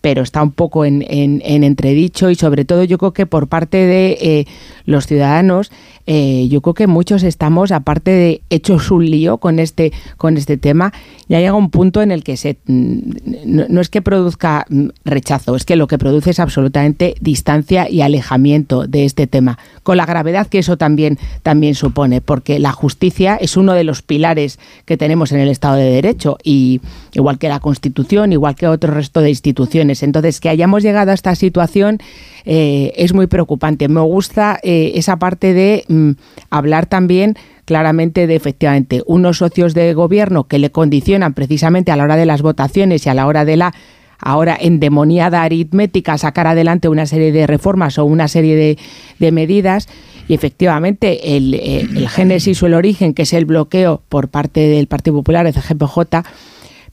pero 0.00 0.22
está 0.22 0.42
un 0.42 0.52
poco 0.52 0.84
en, 0.84 1.04
entredicho 1.42 2.30
y 2.30 2.34
sobre 2.34 2.64
todo 2.64 2.84
yo 2.84 2.98
creo 2.98 3.12
que 3.12 3.26
por 3.26 3.48
parte 3.48 3.76
de 3.76 4.18
eh, 4.20 4.46
los 4.86 5.06
ciudadanos 5.06 5.70
eh, 6.06 6.48
yo 6.48 6.60
creo 6.60 6.74
que 6.74 6.86
muchos 6.86 7.22
estamos 7.22 7.72
aparte 7.72 8.10
de 8.10 8.42
hechos 8.50 8.90
un 8.90 9.04
lío 9.04 9.38
con 9.38 9.58
este 9.58 9.92
con 10.16 10.36
este 10.36 10.56
tema 10.56 10.92
ya 11.28 11.38
llega 11.38 11.54
un 11.54 11.70
punto 11.70 12.02
en 12.02 12.10
el 12.10 12.24
que 12.24 12.36
se 12.36 12.58
mm, 12.66 12.98
no, 13.44 13.80
es 13.80 13.88
que 13.88 14.02
produzca 14.02 14.66
mm, 14.68 14.88
rechazo 15.04 15.56
es 15.56 15.64
que 15.64 15.76
lo 15.76 15.86
que 15.86 15.98
produce 15.98 16.30
es 16.30 16.40
absolutamente 16.40 17.14
distancia 17.20 17.88
y 17.88 18.00
alejamiento 18.00 18.86
de 18.86 19.04
este 19.04 19.26
tema 19.26 19.58
con 19.82 19.96
la 19.96 20.06
gravedad 20.06 20.46
que 20.46 20.58
eso 20.58 20.76
también 20.76 21.18
también 21.42 21.74
supone 21.74 22.20
porque 22.20 22.58
la 22.58 22.72
justicia 22.72 23.36
es 23.36 23.56
uno 23.56 23.72
de 23.74 23.84
los 23.84 24.02
pilares 24.02 24.58
que 24.84 24.96
tenemos 24.96 25.32
en 25.32 25.40
el 25.40 25.48
Estado 25.48 25.76
de 25.76 25.90
Derecho 25.90 26.38
y 26.42 26.80
igual 27.12 27.38
que 27.38 27.48
la 27.48 27.60
Constitución 27.60 28.32
igual 28.32 28.54
que 28.54 28.66
otro 28.66 28.92
resto 28.92 29.20
de 29.20 29.30
instituciones. 29.30 30.02
Entonces, 30.02 30.40
que 30.40 30.48
hayamos 30.48 30.82
llegado 30.82 31.10
a 31.10 31.14
esta 31.14 31.34
situación 31.34 31.98
eh, 32.44 32.92
es 32.96 33.14
muy 33.14 33.26
preocupante. 33.26 33.88
Me 33.88 34.00
gusta 34.00 34.58
eh, 34.62 34.92
esa 34.94 35.18
parte 35.18 35.52
de 35.54 35.84
mm, 35.88 36.10
hablar 36.50 36.86
también 36.86 37.36
claramente 37.64 38.26
de 38.26 38.34
efectivamente 38.34 39.02
unos 39.06 39.38
socios 39.38 39.74
de 39.74 39.94
gobierno 39.94 40.44
que 40.44 40.58
le 40.58 40.70
condicionan 40.70 41.34
precisamente 41.34 41.92
a 41.92 41.96
la 41.96 42.04
hora 42.04 42.16
de 42.16 42.26
las 42.26 42.42
votaciones 42.42 43.06
y 43.06 43.08
a 43.08 43.14
la 43.14 43.26
hora 43.26 43.44
de 43.44 43.56
la 43.56 43.74
ahora 44.20 44.56
endemoniada 44.60 45.42
aritmética 45.42 46.18
sacar 46.18 46.46
adelante 46.46 46.88
una 46.88 47.06
serie 47.06 47.32
de 47.32 47.46
reformas 47.46 47.98
o 47.98 48.04
una 48.04 48.28
serie 48.28 48.76
de, 49.18 49.32
medidas 49.32 49.88
y 50.28 50.34
efectivamente 50.34 51.36
el, 51.36 51.54
eh, 51.54 51.80
el, 51.80 52.08
génesis 52.08 52.62
o 52.62 52.66
el 52.66 52.74
origen 52.74 53.14
que 53.14 53.22
es 53.22 53.32
el 53.32 53.46
bloqueo 53.46 54.02
por 54.08 54.28
parte 54.28 54.60
del 54.60 54.86
Partido 54.86 55.16
Popular, 55.16 55.46
el 55.46 55.54
CGPJ, 55.54 56.00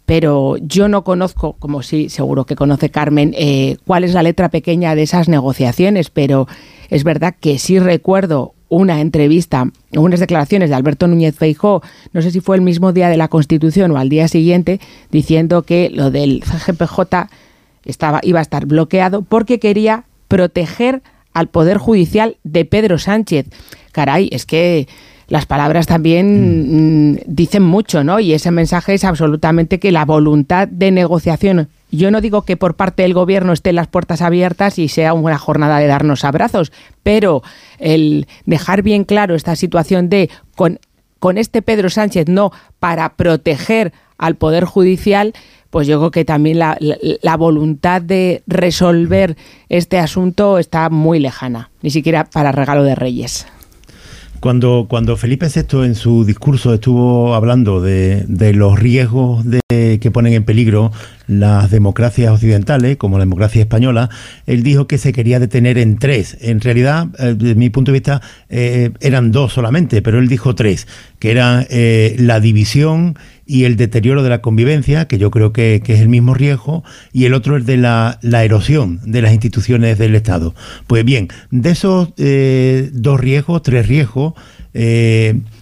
pero 0.08 0.56
yo 0.62 0.88
no 0.88 1.04
conozco, 1.04 1.58
como 1.60 1.84
sí 1.84 2.08
seguro 2.08 2.46
que 2.46 2.56
conoce 2.56 2.90
Carmen, 2.90 3.36
eh, 3.38 3.76
cuál 3.86 4.06
es 4.06 4.14
la 4.14 4.24
letra 4.24 4.48
pequeña 4.48 4.96
de 4.96 5.04
esas 5.04 5.28
negociaciones, 5.28 6.10
pero 6.10 6.48
es 6.90 7.04
verdad 7.04 7.36
que 7.38 7.60
sí 7.60 7.78
recuerdo 7.78 8.54
una 8.70 9.02
entrevista, 9.02 9.70
unas 9.92 10.22
declaraciones 10.22 10.70
de 10.70 10.78
Alberto 10.78 11.10
Núñez 11.10 11.36
Feijó, 11.36 11.84
no 12.14 12.22
sé 12.22 12.32
si 12.32 12.40
fue 12.40 12.56
el 12.56 12.62
mismo 12.62 12.94
día 12.94 13.10
de 13.10 13.18
la 13.18 13.28
Constitución 13.28 13.92
o 13.92 13.98
al 13.98 14.08
día 14.08 14.30
siguiente, 14.30 14.80
diciendo 15.12 15.64
que 15.64 15.90
lo 15.90 16.10
del 16.10 16.42
CGPJ 16.42 17.28
estaba, 17.84 18.22
iba 18.24 18.40
a 18.40 18.44
estar 18.44 18.66
bloqueado 18.66 19.24
porque 19.24 19.60
quería 19.60 20.06
proteger 20.30 21.02
al 21.34 21.50
Poder 21.50 21.80
Judicial 21.80 22.38
de 22.46 22.64
Pedro 22.64 22.98
Sánchez. 22.98 23.48
Caray, 23.92 24.30
es 24.32 24.46
que 24.46 24.88
las 25.28 25.46
palabras 25.46 25.88
también 25.88 27.14
mm, 27.14 27.20
dicen 27.26 27.64
mucho, 27.64 28.04
¿no? 28.04 28.20
Y 28.20 28.34
ese 28.34 28.52
mensaje 28.52 28.94
es 28.94 29.04
absolutamente 29.04 29.80
que 29.80 29.92
la 29.92 30.06
voluntad 30.06 30.68
de 30.68 30.92
negociación 30.92 31.70
yo 31.92 32.12
no 32.12 32.22
digo 32.22 32.42
que 32.42 32.58
por 32.58 32.76
parte 32.76 33.04
del 33.04 33.14
gobierno 33.14 33.54
estén 33.54 33.76
las 33.76 33.88
puertas 33.88 34.22
abiertas 34.22 34.78
y 34.78 34.90
sea 34.90 35.14
una 35.14 35.38
jornada 35.38 35.80
de 35.80 35.88
darnos 35.88 36.26
abrazos, 36.26 36.72
pero 37.04 37.44
el 37.80 38.28
dejar 38.46 38.82
bien 38.82 39.06
claro 39.06 39.36
esta 39.36 39.56
situación 39.56 40.10
de 40.10 40.30
con, 40.56 40.80
este 41.38 41.62
Pedro 41.62 41.90
Sánchez 41.90 42.28
no 42.28 42.52
para 42.80 43.14
proteger 43.14 43.94
al 44.18 44.36
Poder 44.36 44.66
Judicial, 44.66 45.34
pues 45.70 45.88
yo 45.88 46.00
creo 46.00 46.12
que 46.12 46.26
también 46.26 46.60
la, 46.60 47.38
voluntad 47.38 48.02
de 48.02 48.44
resolver 48.48 49.38
este 49.70 49.98
asunto 49.98 50.58
está 50.58 50.90
muy 50.90 51.20
lejana, 51.20 51.70
ni 51.82 51.90
siquiera 51.90 52.26
para 52.26 52.52
regalo 52.52 52.84
de 52.84 52.96
Reyes. 52.96 53.46
Cuando, 54.40 54.86
cuando 54.88 55.18
Felipe 55.18 55.48
VI 55.48 55.84
en 55.84 55.96
su 55.96 56.24
discurso 56.24 56.74
estuvo 56.74 57.34
hablando 57.34 57.82
de, 57.82 58.24
de 58.28 58.54
los 58.54 58.80
riesgos 58.80 59.44
de, 59.44 59.60
que 60.00 60.12
ponen 60.12 60.34
en 60.34 60.44
peligro 60.44 60.92
las 61.28 61.72
democracias 61.72 62.32
occidentales, 62.32 62.98
como 62.98 63.18
la 63.18 63.26
democracia 63.26 63.62
española, 63.62 64.10
él 64.46 64.64
dijo 64.64 64.88
que 64.88 64.98
se 64.98 65.12
quería 65.12 65.40
detener 65.40 65.78
en 65.78 65.98
tres. 65.98 66.38
En 66.42 66.62
realidad, 66.62 67.08
eh, 67.20 67.36
desde 67.38 67.56
mi 67.56 67.70
punto 67.70 67.92
de 67.92 67.98
vista, 67.98 68.22
eh, 68.50 68.92
eran 69.02 69.32
dos 69.32 69.54
solamente, 69.54 70.02
pero 70.02 70.20
él 70.20 70.28
dijo 70.28 70.56
tres, 70.56 70.88
que 71.20 71.32
eran 71.32 71.66
eh, 71.70 72.16
la 72.20 72.40
división 72.40 73.18
y 73.48 73.64
el 73.64 73.78
deterioro 73.78 74.24
de 74.24 74.30
la 74.30 74.42
convivencia, 74.42 75.08
que 75.08 75.18
yo 75.18 75.32
creo 75.32 75.54
que, 75.54 75.82
es 75.86 76.00
el 76.00 76.10
mismo 76.10 76.34
riesgo, 76.34 76.84
y 77.14 77.26
el 77.26 77.34
otro 77.34 77.58
es 77.58 77.66
de 77.66 77.78
la, 77.78 78.20
erosión 78.22 79.00
de 79.06 79.22
las 79.22 79.32
instituciones 79.32 79.98
del 79.98 80.16
Estado. 80.16 80.54
Pues 80.86 81.06
bien, 81.06 81.30
de 81.50 81.70
esos 81.70 82.14
dos 82.18 83.20
riesgos, 83.20 83.64
tres 83.64 83.88
riesgos, 83.88 84.34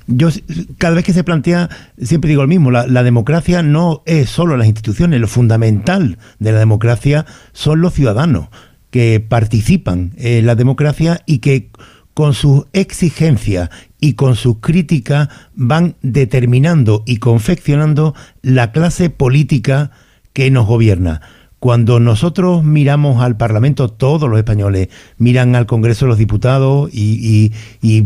yo 0.08 0.30
cada 0.78 0.96
vez 0.96 1.04
que 1.04 1.14
se 1.14 1.24
plantea, 1.24 1.70
siempre 2.02 2.30
digo 2.30 2.42
lo 2.42 2.48
mismo, 2.48 2.72
la, 2.72 3.04
democracia 3.04 3.64
no 3.64 4.04
es 4.06 4.30
solo 4.30 4.58
las 4.58 4.68
instituciones, 4.68 5.20
lo 5.22 5.28
fundamental 5.28 6.18
de 6.40 6.52
la 6.52 6.60
democracia 6.60 7.26
son 7.54 7.82
los 7.82 7.94
ciudadanos 7.94 8.48
que 8.92 9.20
participan 9.20 10.14
en 10.18 10.46
la 10.46 10.56
democracia 10.56 11.22
y 11.26 11.40
que 11.40 11.70
con 12.16 12.34
sus 12.34 12.66
exigencias 12.74 13.70
y 14.00 14.14
con 14.14 14.36
sus 14.36 14.60
críticas 14.60 15.30
van 15.54 15.96
determinando 16.02 17.04
y 17.06 17.18
confeccionando 17.18 18.16
la 18.42 18.72
clase 18.72 19.12
política 19.12 19.92
que 20.34 20.50
nos 20.50 20.66
gobierna. 20.66 21.22
Cuando 21.60 22.00
nosotros 22.00 22.64
miramos 22.64 23.22
al 23.22 23.38
Parlamento, 23.38 23.90
todos 23.90 24.30
los 24.30 24.38
españoles 24.38 24.90
miran 25.18 25.56
al 25.56 25.66
Congreso 25.66 26.06
de 26.06 26.10
los 26.10 26.18
Diputados 26.18 26.90
y, 26.94 27.52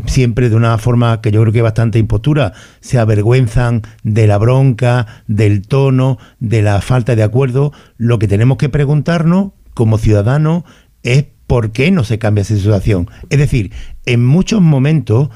siempre 0.06 0.50
de 0.50 0.56
una 0.56 0.78
forma 0.78 1.22
que 1.22 1.32
yo 1.32 1.42
creo 1.42 1.52
que 1.52 1.60
es 1.60 1.64
bastante 1.64 2.00
impostura, 2.00 2.54
se 2.80 2.98
avergüenzan 2.98 3.84
de 4.02 4.28
la 4.28 4.38
bronca, 4.38 5.24
del 5.28 5.62
tono, 5.68 6.18
de 6.40 6.62
la 6.62 6.82
falta 6.82 7.16
de 7.16 7.24
acuerdo. 7.24 7.74
Lo 7.98 8.18
que 8.18 8.28
tenemos 8.28 8.58
que 8.58 8.70
preguntarnos 8.70 9.52
como 9.74 9.98
ciudadanos 9.98 10.64
es 11.04 11.26
por 11.50 11.72
qué 11.72 11.90
no 11.90 12.04
se 12.04 12.20
cambia 12.20 12.44
esa 12.44 12.56
situación. 12.56 13.10
Es 13.32 13.40
decir, 13.40 13.72
en 14.06 14.24
muchos 14.24 14.62
momentos 14.62 15.30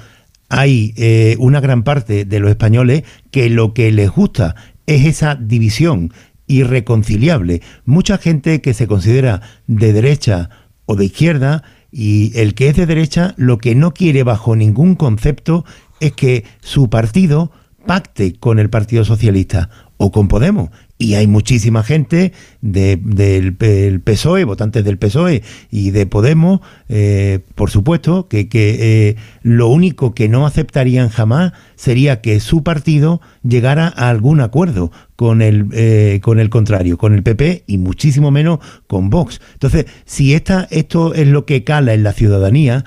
hay 0.47 0.93
eh, 0.95 1.35
una 1.39 1.59
gran 1.59 1.81
parte 1.81 2.23
de 2.23 2.39
los 2.39 2.51
españoles 2.51 3.01
que 3.31 3.49
lo 3.49 3.73
que 3.73 3.91
les 3.91 4.11
gusta 4.11 4.55
es 4.85 5.07
esa 5.07 5.33
división, 5.33 6.13
irreconciliable. 6.45 7.63
Mucha 7.85 8.19
gente 8.19 8.61
que 8.61 8.75
se 8.75 8.85
considera 8.85 9.41
de 9.65 9.91
derecha 9.91 10.51
o 10.85 10.95
de 10.95 11.05
izquierda 11.05 11.63
y 11.91 12.31
el 12.35 12.53
que 12.53 12.67
es 12.67 12.75
de 12.75 12.85
derecha 12.85 13.33
lo 13.35 13.57
que 13.57 13.73
no 13.73 13.95
quiere 13.95 14.21
bajo 14.21 14.55
ningún 14.55 14.93
concepto 14.93 15.65
es 15.99 16.11
que 16.11 16.43
su 16.61 16.91
partido 16.91 17.51
pacte 17.87 18.35
con 18.39 18.59
el 18.59 18.69
Partido 18.69 19.03
Socialista 19.03 19.71
o 19.97 20.11
con 20.11 20.27
Podemos 20.27 20.69
y 21.03 21.15
hay 21.15 21.27
muchísima 21.27 21.83
gente 21.83 22.31
del 22.61 24.01
PSOE, 24.03 24.45
votantes 24.45 24.85
del 24.85 24.97
PSOE 24.97 25.43
y 25.69 25.91
de 25.91 26.05
Podemos, 26.05 26.61
eh, 26.87 27.39
por 27.55 27.69
supuesto, 27.69 28.27
que, 28.29 28.47
eh, 28.53 29.15
lo 29.41 29.67
único 29.67 30.13
que 30.13 30.29
no 30.29 30.45
aceptarían 30.45 31.09
jamás 31.09 31.51
sería 31.75 32.21
que 32.21 32.39
su 32.39 32.63
partido 32.63 33.21
llegara 33.43 33.87
a 33.87 34.09
algún 34.09 34.39
acuerdo 34.39 34.91
con 35.17 35.41
el, 35.41 35.67
eh, 35.73 36.19
con 36.23 36.39
el 36.39 36.49
contrario, 36.49 36.97
con 36.97 37.13
el 37.13 37.23
PP 37.23 37.65
y 37.67 37.77
muchísimo 37.77 38.31
menos 38.31 38.59
con 38.87 39.09
Vox. 39.09 39.41
Entonces, 39.53 39.87
si 40.05 40.33
esta, 40.33 40.67
esto 40.71 41.13
es 41.13 41.27
lo 41.27 41.45
que 41.45 41.63
cala 41.63 41.93
en 41.93 42.03
la 42.03 42.13
ciudadanía, 42.13 42.85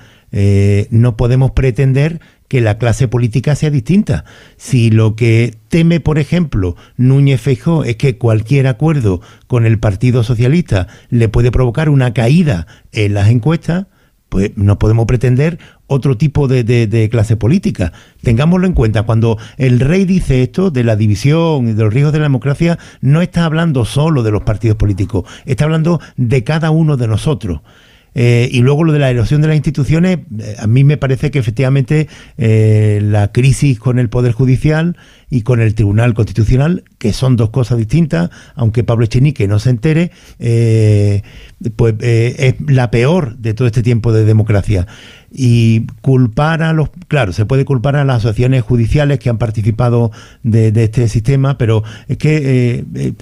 no 0.90 1.16
podemos 1.16 1.52
pretender 1.52 2.20
que 2.48 2.60
la 2.60 2.78
clase 2.78 3.08
política 3.08 3.54
sea 3.54 3.70
distinta. 3.70 4.24
Si 4.56 4.90
lo 4.90 5.16
que 5.16 5.54
teme, 5.68 6.00
por 6.00 6.18
ejemplo, 6.18 6.76
Núñez 6.96 7.40
Feijó 7.40 7.84
es 7.84 7.96
que 7.96 8.18
cualquier 8.18 8.66
acuerdo 8.66 9.20
con 9.46 9.66
el 9.66 9.78
Partido 9.78 10.22
Socialista 10.22 10.88
le 11.10 11.28
puede 11.28 11.50
provocar 11.50 11.88
una 11.88 12.14
caída 12.14 12.66
en 12.92 13.14
las 13.14 13.28
encuestas, 13.28 13.86
pues 14.28 14.52
no 14.56 14.78
podemos 14.78 15.06
pretender 15.06 15.58
otro 15.86 16.16
tipo 16.16 16.48
de, 16.48 17.08
clase 17.10 17.36
política. 17.36 17.92
Tengámoslo 18.22 18.66
en 18.66 18.72
cuenta, 18.72 19.04
cuando 19.04 19.38
el 19.56 19.80
rey 19.80 20.04
dice 20.04 20.42
esto 20.42 20.70
de 20.70 20.84
la 20.84 20.96
división 20.96 21.68
y 21.68 21.72
de 21.74 21.84
los 21.84 21.94
riesgos 21.94 22.12
de 22.12 22.18
la 22.18 22.24
democracia, 22.24 22.78
no 23.00 23.22
está 23.22 23.44
hablando 23.44 23.84
solo 23.84 24.22
de 24.22 24.32
los 24.32 24.42
partidos 24.42 24.76
políticos, 24.76 25.24
está 25.44 25.64
hablando 25.64 26.00
de 26.16 26.42
cada 26.42 26.70
uno 26.70 26.96
de 26.96 27.06
nosotros. 27.06 27.60
Eh, 28.18 28.48
y 28.50 28.62
luego 28.62 28.82
lo 28.82 28.94
de 28.94 28.98
la 28.98 29.10
erosión 29.10 29.42
de 29.42 29.48
las 29.48 29.56
instituciones, 29.56 30.20
eh, 30.38 30.56
a 30.58 30.66
mí 30.66 30.84
me 30.84 30.96
parece 30.96 31.30
que 31.30 31.38
efectivamente 31.38 32.08
eh, 32.38 32.98
la 33.02 33.30
crisis 33.30 33.78
con 33.78 33.98
el 33.98 34.08
Poder 34.08 34.32
Judicial 34.32 34.96
y 35.28 35.42
con 35.42 35.60
el 35.60 35.74
Tribunal 35.74 36.14
Constitucional, 36.14 36.84
que 36.96 37.12
son 37.12 37.36
dos 37.36 37.50
cosas 37.50 37.76
distintas, 37.76 38.30
aunque 38.54 38.84
Pablo 38.84 39.04
Echenique 39.04 39.46
no 39.46 39.58
se 39.58 39.68
entere, 39.68 40.12
pues 41.76 41.94
es 42.00 42.54
la 42.66 42.90
peor 42.90 43.36
de 43.36 43.52
todo 43.52 43.66
este 43.66 43.82
tiempo 43.82 44.12
de 44.12 44.24
democracia. 44.24 44.86
Y 45.30 45.82
culpar 46.00 46.62
a 46.62 46.72
los... 46.72 46.88
Claro, 47.08 47.32
se 47.34 47.44
puede 47.44 47.66
culpar 47.66 47.96
a 47.96 48.04
las 48.06 48.18
asociaciones 48.18 48.62
judiciales 48.62 49.18
que 49.18 49.28
han 49.28 49.36
participado 49.36 50.10
de 50.42 50.72
este 50.82 51.08
sistema, 51.08 51.58
pero 51.58 51.82
es 52.08 52.16
que... 52.16 53.14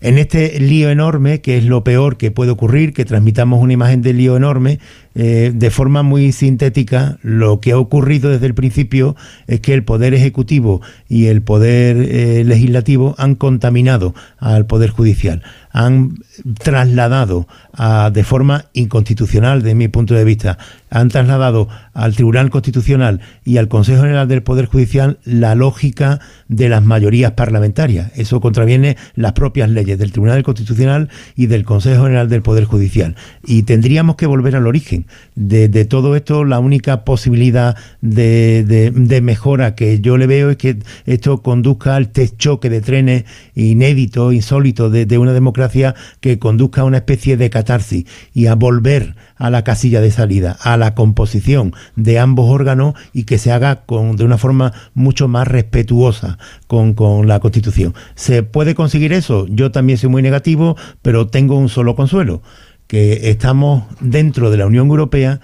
en 0.00 0.18
este 0.18 0.60
lío 0.60 0.90
enorme, 0.90 1.40
que 1.40 1.58
es 1.58 1.64
lo 1.64 1.82
peor 1.84 2.16
que 2.16 2.30
puede 2.30 2.50
ocurrir, 2.50 2.92
que 2.92 3.04
transmitamos 3.04 3.60
una 3.60 3.72
imagen 3.72 4.02
del 4.02 4.18
lío 4.18 4.36
enorme, 4.36 4.78
eh, 5.20 5.50
de 5.52 5.70
forma 5.70 6.02
muy 6.04 6.30
sintética, 6.32 7.18
lo 7.22 7.58
que 7.60 7.72
ha 7.72 7.78
ocurrido 7.78 8.30
desde 8.30 8.46
el 8.46 8.54
principio 8.54 9.16
es 9.48 9.58
que 9.60 9.74
el 9.74 9.82
Poder 9.82 10.14
Ejecutivo 10.14 10.80
y 11.08 11.26
el 11.26 11.42
Poder 11.42 11.96
eh, 11.98 12.44
Legislativo 12.44 13.14
han 13.18 13.34
contaminado 13.34 14.14
al 14.38 14.66
Poder 14.66 14.90
Judicial, 14.90 15.42
han 15.72 16.14
trasladado 16.62 17.48
a- 17.72 18.10
de 18.12 18.22
forma 18.22 18.66
inconstitucional, 18.74 19.62
de 19.62 19.74
mi 19.74 19.88
punto 19.88 20.14
de 20.14 20.24
vista, 20.24 20.56
han 20.90 21.08
trasladado 21.08 21.68
al 21.94 22.14
Tribunal 22.14 22.48
Constitucional 22.50 23.20
y 23.44 23.56
al 23.58 23.68
Consejo 23.68 24.02
General 24.02 24.28
del 24.28 24.42
Poder 24.42 24.66
Judicial 24.66 25.18
la 25.24 25.54
lógica 25.56 26.20
de 26.46 26.68
las 26.68 26.82
mayorías 26.84 27.32
parlamentarias. 27.32 28.12
Eso 28.16 28.40
contraviene 28.40 28.96
las 29.16 29.32
propias 29.32 29.68
leyes 29.68 29.98
del 29.98 30.12
Tribunal 30.12 30.42
Constitucional 30.44 31.08
y 31.34 31.46
del 31.46 31.64
Consejo 31.64 32.04
General 32.04 32.28
del 32.28 32.42
Poder 32.42 32.64
Judicial. 32.64 33.16
Y 33.44 33.64
tendríamos 33.64 34.16
que 34.16 34.26
volver 34.26 34.54
al 34.56 34.66
origen. 34.66 35.06
De, 35.34 35.68
todo 35.84 36.16
esto, 36.16 36.44
la 36.44 36.58
única 36.58 37.04
posibilidad 37.04 37.76
de, 38.00 38.64
de- 38.64 39.20
mejora 39.20 39.74
que 39.74 40.00
yo 40.00 40.16
le 40.16 40.26
veo 40.26 40.50
es 40.50 40.56
que 40.56 40.78
esto 41.06 41.42
conduzca 41.42 41.96
al 41.96 42.12
choque 42.12 42.70
de 42.70 42.80
trenes 42.80 43.24
inédito, 43.54 44.32
insólito 44.32 44.90
de, 44.90 45.06
de 45.06 45.18
una 45.18 45.32
democracia 45.32 45.94
que 46.20 46.38
conduzca 46.38 46.82
a 46.82 46.84
una 46.84 46.98
especie 46.98 47.36
de 47.36 47.50
catarsis 47.50 48.04
y 48.32 48.46
a 48.46 48.54
volver 48.54 49.16
a 49.36 49.50
la 49.50 49.64
casilla 49.64 50.00
de 50.00 50.10
salida, 50.10 50.56
a 50.60 50.76
la 50.76 50.94
composición 50.94 51.72
de 51.96 52.18
ambos 52.18 52.50
órganos 52.50 52.94
y 53.12 53.24
que 53.24 53.38
se 53.38 53.52
haga 53.52 53.84
con, 53.86 54.16
de 54.16 54.24
una 54.24 54.38
forma 54.38 54.72
mucho 54.94 55.28
más 55.28 55.46
respetuosa 55.46 56.38
con, 56.66 56.94
con 56.94 57.28
la 57.28 57.40
Constitución. 57.40 57.94
¿Se 58.14 58.42
puede 58.42 58.74
conseguir 58.74 59.12
eso? 59.12 59.46
Yo 59.48 59.70
también 59.70 59.98
soy 59.98 60.10
muy 60.10 60.22
negativo, 60.22 60.76
pero 61.02 61.28
tengo 61.28 61.56
un 61.56 61.68
solo 61.68 61.94
consuelo, 61.94 62.42
que 62.88 63.30
estamos 63.30 63.84
dentro 64.00 64.50
de 64.50 64.56
la 64.56 64.66
Unión 64.66 64.88
Europea 64.88 65.40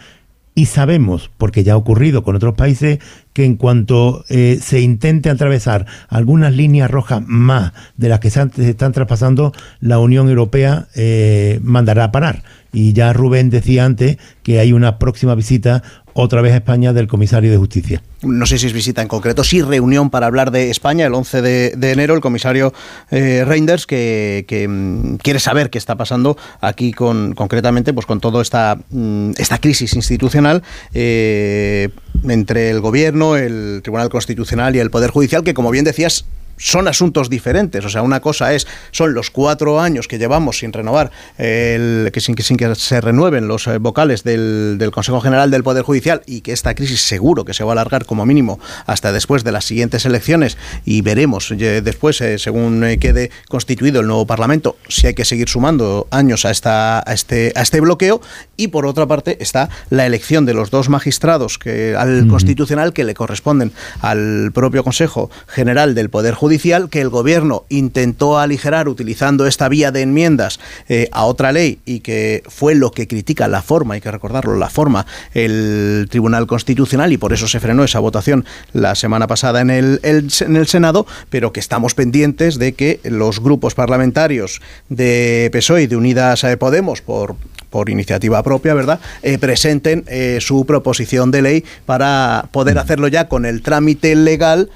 y 0.56 0.66
sabemos, 0.66 1.30
porque 1.36 1.62
ya 1.62 1.74
ha 1.74 1.76
ocurrido 1.76 2.24
con 2.24 2.34
otros 2.34 2.54
países, 2.54 2.98
que 3.34 3.44
en 3.44 3.56
cuanto 3.56 4.24
eh, 4.30 4.58
se 4.62 4.80
intente 4.80 5.28
atravesar 5.28 5.86
algunas 6.08 6.54
líneas 6.54 6.90
rojas 6.90 7.20
más 7.26 7.72
de 7.96 8.08
las 8.08 8.20
que 8.20 8.30
se, 8.30 8.48
están 8.58 8.92
traspasando, 8.92 9.52
la 9.80 9.98
Unión 9.98 10.28
Europea 10.28 10.86
eh, 10.94 11.58
mandará 11.62 12.04
a 12.04 12.12
parar. 12.12 12.42
Y 12.72 12.92
ya 12.92 13.12
Rubén 13.12 13.50
decía 13.50 13.84
antes 13.84 14.18
que 14.42 14.58
hay 14.58 14.72
una 14.72 14.98
próxima 14.98 15.34
visita 15.34 15.82
otra 16.12 16.42
vez 16.42 16.52
a 16.52 16.56
España 16.56 16.92
del 16.92 17.08
comisario 17.08 17.50
de 17.50 17.56
Justicia. 17.56 18.02
no 18.22 18.46
sé 18.46 18.56
si 18.58 18.66
es 18.66 18.72
visita 18.72 19.02
en 19.02 19.08
concreto, 19.08 19.44
sí 19.44 19.60
reunión 19.62 20.10
para 20.10 20.26
hablar 20.26 20.50
de 20.50 20.70
España 20.70 21.06
el 21.06 21.14
11 21.14 21.42
de, 21.42 21.90
enero, 21.90 22.14
el 22.14 22.20
comisario 22.20 22.72
eh, 23.10 23.44
Reinders, 23.44 23.86
que, 23.86 24.66
mm, 24.68 25.16
quiere 25.16 25.40
saber 25.40 25.70
qué 25.70 25.78
está 25.78 25.96
pasando 25.96 26.36
aquí 26.60 26.92
con 26.92 27.34
concretamente 27.34 27.92
pues 27.92 28.06
con 28.06 28.20
toda 28.20 28.42
esta, 28.42 28.78
mm, 28.90 29.32
esta 29.36 29.58
crisis 29.58 29.94
institucional 29.94 30.62
entre 30.94 32.70
el 32.70 32.80
gobierno, 32.80 33.23
el 33.36 33.80
Tribunal 33.82 34.10
Constitucional 34.10 34.76
y 34.76 34.80
el 34.80 34.90
Poder 34.90 35.10
Judicial, 35.10 35.42
que 35.42 35.54
como 35.54 35.70
bien 35.70 35.84
decías, 35.84 36.26
son 36.56 36.88
asuntos 36.88 37.30
diferentes. 37.30 37.84
O 37.84 37.88
sea, 37.88 38.02
una 38.02 38.20
cosa 38.20 38.54
es, 38.54 38.66
son 38.90 39.14
los 39.14 39.30
cuatro 39.30 39.80
años 39.80 40.08
que 40.08 40.18
llevamos 40.18 40.58
sin 40.58 40.72
renovar, 40.72 41.10
el, 41.38 42.10
que 42.12 42.20
sin, 42.20 42.34
que 42.34 42.42
sin 42.42 42.56
que 42.56 42.74
se 42.74 43.00
renueven 43.00 43.48
los 43.48 43.66
eh, 43.66 43.78
vocales 43.78 44.24
del, 44.24 44.76
del 44.78 44.90
Consejo 44.90 45.20
General 45.20 45.50
del 45.50 45.62
Poder 45.62 45.82
Judicial 45.82 46.22
y 46.26 46.40
que 46.40 46.52
esta 46.52 46.74
crisis 46.74 47.00
seguro 47.00 47.44
que 47.44 47.54
se 47.54 47.64
va 47.64 47.70
a 47.70 47.74
alargar 47.74 48.04
como 48.06 48.26
mínimo 48.26 48.58
hasta 48.86 49.12
después 49.12 49.44
de 49.44 49.52
las 49.52 49.64
siguientes 49.64 50.04
elecciones 50.04 50.56
y 50.84 51.02
veremos 51.02 51.50
eh, 51.50 51.80
después, 51.82 52.20
eh, 52.20 52.38
según 52.38 52.84
quede 53.00 53.30
constituido 53.48 54.00
el 54.00 54.06
nuevo 54.06 54.26
Parlamento, 54.26 54.76
si 54.88 55.06
hay 55.06 55.14
que 55.14 55.24
seguir 55.24 55.48
sumando 55.48 56.06
años 56.10 56.44
a, 56.44 56.50
esta, 56.50 56.98
a, 56.98 57.12
este, 57.12 57.52
a 57.54 57.62
este 57.62 57.80
bloqueo. 57.80 58.20
Y 58.56 58.68
por 58.68 58.86
otra 58.86 59.06
parte 59.06 59.36
está 59.40 59.68
la 59.90 60.06
elección 60.06 60.46
de 60.46 60.54
los 60.54 60.70
dos 60.70 60.88
magistrados 60.88 61.58
que, 61.58 61.96
al 61.96 62.28
Constitucional 62.28 62.92
que 62.92 63.04
le 63.04 63.14
corresponden 63.14 63.72
al 64.00 64.52
propio 64.52 64.84
Consejo 64.84 65.30
General 65.46 65.94
del 65.94 66.10
Poder 66.10 66.34
Judicial, 66.34 66.43
que 66.90 67.00
el 67.00 67.08
Gobierno 67.08 67.64
intentó 67.68 68.38
aligerar 68.38 68.88
utilizando 68.88 69.46
esta 69.46 69.68
vía 69.68 69.90
de 69.90 70.02
enmiendas 70.02 70.60
eh, 70.88 71.08
a 71.12 71.24
otra 71.24 71.52
ley 71.52 71.78
y 71.84 72.00
que 72.00 72.42
fue 72.48 72.74
lo 72.74 72.90
que 72.90 73.06
critica 73.08 73.48
la 73.48 73.62
forma, 73.62 73.94
hay 73.94 74.00
que 74.00 74.10
recordarlo, 74.10 74.56
la 74.56 74.68
forma, 74.70 75.06
el 75.32 76.06
Tribunal 76.10 76.46
Constitucional 76.46 77.12
y 77.12 77.16
por 77.18 77.32
eso 77.32 77.48
se 77.48 77.60
frenó 77.60 77.84
esa 77.84 77.98
votación 78.00 78.44
la 78.72 78.94
semana 78.94 79.26
pasada 79.26 79.60
en 79.60 79.70
el, 79.70 80.00
el- 80.02 80.28
en 80.40 80.56
el 80.56 80.66
Senado, 80.66 81.06
pero 81.30 81.52
que 81.52 81.60
estamos 81.60 81.94
pendientes 81.94 82.58
de 82.58 82.72
que 82.74 83.00
los 83.04 83.40
grupos 83.40 83.74
parlamentarios 83.74 84.60
de 84.88 85.48
PSOE 85.52 85.82
y 85.82 85.86
de 85.86 85.96
Unidas 85.96 86.44
eh, 86.44 86.56
Podemos, 86.56 87.00
por, 87.02 87.36
por 87.70 87.90
iniciativa 87.90 88.42
propia, 88.42 88.74
¿verdad?, 88.74 89.00
Eh, 89.22 89.38
presenten 89.38 90.04
eh, 90.08 90.38
su 90.40 90.64
proposición 90.66 91.30
de 91.30 91.42
ley 91.42 91.64
para 91.86 92.48
poder 92.52 92.78
hacerlo 92.78 93.08
ya 93.08 93.28
con 93.28 93.44
el 93.46 93.62
trámite 93.62 94.14
legal 94.14 94.70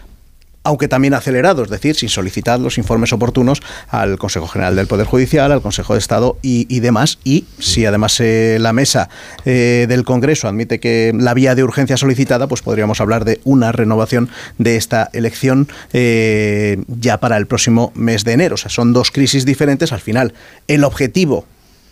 aunque 0.64 0.88
también 0.88 1.14
acelerado, 1.14 1.62
es 1.62 1.70
decir, 1.70 1.96
sin 1.96 2.08
solicitar 2.08 2.60
los 2.60 2.78
informes 2.78 3.12
oportunos 3.12 3.62
al 3.88 4.18
Consejo 4.18 4.46
General 4.48 4.76
del 4.76 4.86
Poder 4.86 5.06
Judicial, 5.06 5.50
al 5.52 5.62
Consejo 5.62 5.94
de 5.94 5.98
Estado 5.98 6.38
y, 6.42 6.80
demás. 6.80 7.18
Y 7.24 7.46
si 7.58 7.86
además 7.86 8.20
eh, 8.20 8.58
la 8.60 8.72
mesa 8.72 9.08
eh, 9.44 9.86
del 9.88 10.04
Congreso 10.04 10.48
admite 10.48 10.78
que 10.78 11.12
la 11.18 11.34
vía 11.34 11.54
de 11.54 11.64
urgencia 11.64 11.96
solicitada, 11.96 12.48
pues 12.48 12.62
podríamos 12.62 13.00
hablar 13.00 13.24
de 13.24 13.40
una 13.44 13.72
renovación 13.72 14.28
de 14.58 14.76
esta 14.76 15.08
elección 15.12 15.68
eh, 15.92 16.82
ya 16.86 17.18
para 17.18 17.36
el 17.36 17.46
próximo 17.46 17.92
mes 17.94 18.24
de 18.24 18.32
enero. 18.32 18.54
O 18.54 18.58
sea, 18.58 18.70
son 18.70 18.92
dos 18.92 19.10
crisis 19.10 19.44
diferentes. 19.46 19.92
Al 19.92 20.00
final, 20.00 20.34
el 20.66 20.84
objetivo 20.84 21.46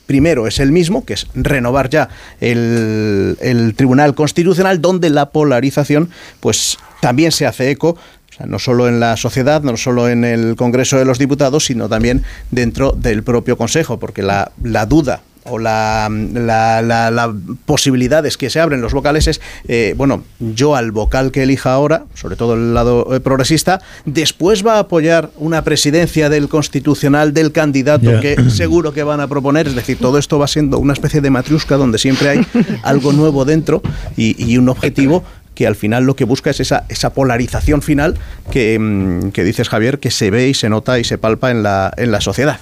primero 0.07 0.47
es 0.47 0.61
el 0.61 0.71
mismo, 0.71 1.05
que 1.05 1.15
es 1.15 1.27
renovar 1.35 1.91
ya 1.91 2.09
el, 2.41 3.37
el 3.41 3.75
Tribunal 3.75 4.15
Constitucional, 4.15 4.81
donde 4.81 5.11
la 5.11 5.31
polarización 5.31 6.11
pues 6.41 6.79
también 7.01 7.33
se 7.33 7.47
hace 7.47 7.71
eco 7.71 7.97
o 8.37 8.39
sea, 8.39 8.47
no 8.47 8.59
solo 8.59 8.87
en 8.89 9.01
la 9.01 9.17
sociedad, 9.17 9.63
no 9.63 9.77
solo 9.79 10.09
en 10.11 10.25
el 10.25 10.57
Congreso 10.57 10.99
de 10.99 11.07
los 11.07 11.19
Diputados, 11.19 11.65
sino 11.65 11.89
también 11.89 12.23
dentro 12.51 12.93
del 12.93 13.23
propio 13.23 13.57
Consejo, 13.57 13.99
porque 13.99 14.23
la, 14.23 14.53
la 14.63 14.85
duda 14.85 15.23
o 15.49 15.61
la, 15.61 16.09
la, 16.11 16.83
la- 16.83 17.11
la 17.13 17.33
posibilidades 17.67 18.37
que 18.37 18.51
se 18.51 18.59
abren 18.59 18.81
los 18.81 18.93
vocales 18.93 19.29
es, 19.29 19.41
eh, 19.69 19.95
bueno, 19.97 20.25
yo 20.41 20.75
al 20.75 20.91
vocal 20.91 21.31
que 21.31 21.45
elija 21.45 21.73
ahora, 21.73 22.05
sobre 22.15 22.35
todo 22.35 22.55
el 22.55 22.75
lado 22.75 23.15
eh, 23.15 23.21
progresista, 23.21 23.81
después 24.05 24.67
va 24.67 24.75
a 24.75 24.79
apoyar 24.81 25.31
una 25.37 25.63
presidencia 25.63 26.29
del 26.29 26.49
constitucional 26.49 27.33
del 27.33 27.53
candidato 27.53 28.21
que 28.21 28.37
seguro 28.51 28.93
que 28.93 29.05
van 29.05 29.21
a 29.21 29.29
proponer, 29.29 29.69
es 29.69 29.77
decir, 29.77 29.99
todo 29.99 30.19
esto 30.19 30.37
va 30.39 30.49
siendo 30.49 30.79
una 30.81 30.93
especie 30.95 31.21
de 31.21 31.31
matriusca 31.31 31.77
donde 31.77 31.99
siempre 31.99 32.29
hay 32.29 32.47
algo 32.83 33.13
nuevo 33.13 33.45
dentro 33.45 33.83
y, 34.17 34.35
y 34.45 34.59
un 34.59 34.69
objetivo 34.69 35.23
que 35.57 35.67
al 35.67 35.75
final 35.75 36.05
lo 36.05 36.15
que 36.15 36.23
busca 36.25 36.51
es 36.51 36.61
esa, 36.61 36.85
esa 36.89 37.13
polarización 37.13 37.83
final 37.83 38.15
que, 38.53 38.79
mm, 38.79 39.31
que 39.31 39.43
dices, 39.43 39.69
Javier, 39.69 39.99
que 39.99 40.13
se 40.13 40.31
ve 40.31 40.49
y 40.49 40.55
se 40.55 40.69
nota 40.69 41.01
y 41.01 41.05
se 41.05 41.19
palpa 41.19 41.51
en 41.51 41.65
la, 41.65 41.93
en 41.97 42.13
la 42.13 42.21
sociedad. 42.21 42.61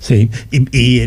Sí, 0.00 0.30
y, 0.50 1.00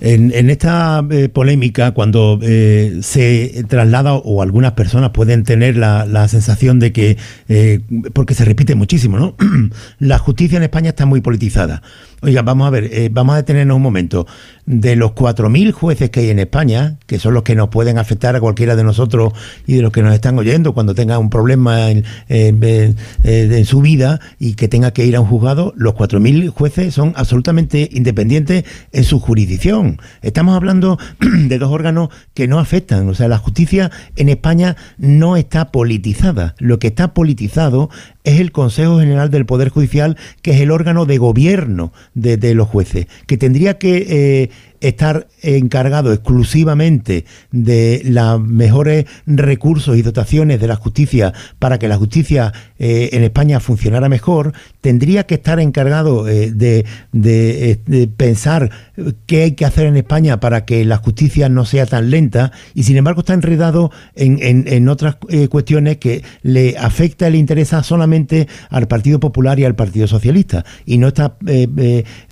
en- 0.00 0.32
en 0.34 0.50
esta 0.50 1.04
eh, 1.10 1.28
polémica, 1.28 1.92
cuando 1.92 2.40
eh, 2.42 2.98
se 3.02 3.64
traslada 3.68 4.14
o 4.14 4.42
algunas 4.42 4.72
personas 4.72 5.10
pueden 5.10 5.44
tener 5.44 5.76
la, 5.76 6.04
la 6.06 6.26
sensación 6.26 6.80
de 6.80 6.92
que, 6.92 7.16
eh, 7.48 7.80
porque 8.12 8.34
se 8.34 8.44
repite 8.44 8.74
muchísimo, 8.74 9.16
¿no? 9.18 9.36
la 10.00 10.18
justicia 10.18 10.56
en 10.56 10.64
España 10.64 10.88
está 10.90 11.06
muy 11.06 11.20
politizada. 11.20 11.82
Oiga, 12.24 12.42
vamos 12.42 12.68
a 12.68 12.70
ver, 12.70 12.84
eh, 12.92 13.08
vamos 13.10 13.32
a 13.34 13.38
detenernos 13.38 13.76
un 13.76 13.82
momento. 13.82 14.28
De 14.64 14.94
los 14.94 15.10
4.000 15.10 15.72
jueces 15.72 16.08
que 16.10 16.20
hay 16.20 16.30
en 16.30 16.38
España, 16.38 16.98
que 17.06 17.18
son 17.18 17.34
los 17.34 17.42
que 17.42 17.56
nos 17.56 17.68
pueden 17.68 17.98
afectar 17.98 18.36
a 18.36 18.40
cualquiera 18.40 18.76
de 18.76 18.84
nosotros 18.84 19.32
y 19.66 19.74
de 19.74 19.82
los 19.82 19.90
que 19.90 20.02
nos 20.02 20.14
están 20.14 20.38
oyendo 20.38 20.72
cuando 20.72 20.94
tenga 20.94 21.18
un 21.18 21.30
problema 21.30 21.90
en, 21.90 22.04
en- 22.28 23.64
su 23.64 23.80
vida 23.80 24.20
y 24.38 24.54
que 24.54 24.68
tenga 24.68 24.92
que 24.92 25.04
ir 25.04 25.16
a 25.16 25.20
un 25.20 25.26
juzgado, 25.26 25.72
los 25.76 25.94
4.000 25.94 26.50
jueces 26.50 26.94
son 26.94 27.12
absolutamente 27.16 27.88
independientes 27.92 28.64
en 28.92 29.02
su 29.02 29.18
jurisdicción. 29.18 30.00
Estamos 30.22 30.54
hablando 30.54 30.98
de 31.20 31.58
dos 31.58 31.72
órganos 31.72 32.10
que 32.34 32.46
no 32.46 32.60
afectan. 32.60 33.08
O 33.08 33.14
sea, 33.14 33.26
la 33.26 33.38
justicia 33.38 33.90
en 34.14 34.28
España 34.28 34.76
no 34.96 35.36
está 35.36 35.72
politizada. 35.72 36.54
Lo 36.58 36.78
que 36.78 36.86
está 36.86 37.14
politizado 37.14 37.90
es 38.24 38.40
el 38.40 38.52
Consejo 38.52 38.98
General 38.98 39.30
del 39.30 39.46
Poder 39.46 39.68
Judicial, 39.68 40.16
que 40.42 40.52
es 40.52 40.60
el 40.60 40.70
órgano 40.70 41.06
de 41.06 41.18
gobierno 41.18 41.92
de, 42.14 42.54
los 42.54 42.68
jueces, 42.68 43.06
que 43.26 43.36
tendría 43.36 43.78
que 43.78 44.06
eh, 44.08 44.50
estar 44.82 45.28
encargado 45.42 46.12
exclusivamente 46.12 47.24
de 47.50 48.02
los 48.04 48.40
mejores 48.40 49.06
recursos 49.26 49.96
y 49.96 50.02
dotaciones 50.02 50.60
de 50.60 50.66
la 50.66 50.76
justicia 50.76 51.32
para 51.58 51.78
que 51.78 51.88
la 51.88 51.96
justicia 51.96 52.52
eh, 52.78 53.10
en 53.12 53.22
España 53.22 53.60
funcionara 53.60 54.08
mejor, 54.08 54.52
tendría 54.80 55.24
que 55.24 55.36
estar 55.36 55.60
encargado 55.60 56.28
eh, 56.28 56.50
de, 56.52 56.84
de, 57.12 57.80
de, 57.86 58.08
pensar 58.08 58.70
qué 59.26 59.42
hay 59.42 59.52
que 59.52 59.64
hacer 59.64 59.86
en 59.86 59.96
España 59.96 60.40
para 60.40 60.64
que 60.64 60.84
la 60.84 60.96
justicia 60.96 61.48
no 61.48 61.64
sea 61.64 61.86
tan 61.86 62.10
lenta 62.10 62.50
y 62.74 62.82
sin 62.82 62.96
embargo 62.96 63.20
está 63.20 63.34
enredado 63.34 63.92
en, 64.14 64.38
en, 64.42 64.64
en 64.66 64.88
otras 64.88 65.16
eh, 65.28 65.48
cuestiones 65.48 65.98
que 65.98 66.24
le 66.42 66.76
afecta 66.76 67.28
y 67.28 67.32
le 67.32 67.38
interesa 67.38 67.82
solamente 67.82 68.48
al 68.68 68.88
Partido 68.88 69.20
Popular 69.20 69.58
y 69.60 69.64
al 69.64 69.76
Partido 69.76 70.08
Socialista 70.08 70.64
y 70.84 70.98
no 70.98 71.08
está 71.08 71.36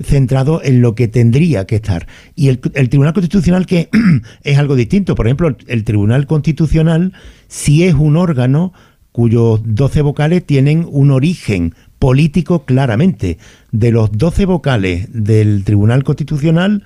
centrado 0.02 0.60
en 0.62 0.82
lo 0.82 0.94
que 0.94 1.08
tendría 1.08 1.66
que 1.66 1.76
estar 1.76 2.06
y 2.40 2.48
el, 2.48 2.58
el, 2.72 2.88
Tribunal 2.88 3.12
Constitucional 3.12 3.66
que 3.66 3.90
es 4.44 4.56
algo 4.56 4.74
distinto. 4.74 5.14
Por 5.14 5.26
ejemplo, 5.26 5.54
el 5.66 5.84
Tribunal 5.84 6.26
Constitucional 6.26 7.12
sí 7.48 7.84
es 7.84 7.92
un 7.92 8.16
órgano 8.16 8.72
cuyos 9.12 9.60
12 9.62 10.00
vocales 10.00 10.46
tienen 10.46 10.86
un 10.90 11.10
origen 11.10 11.74
político 11.98 12.64
claramente. 12.64 13.36
De 13.72 13.92
los 13.92 14.12
12 14.12 14.46
vocales 14.46 15.08
del 15.12 15.64
Tribunal 15.64 16.02
Constitucional, 16.02 16.84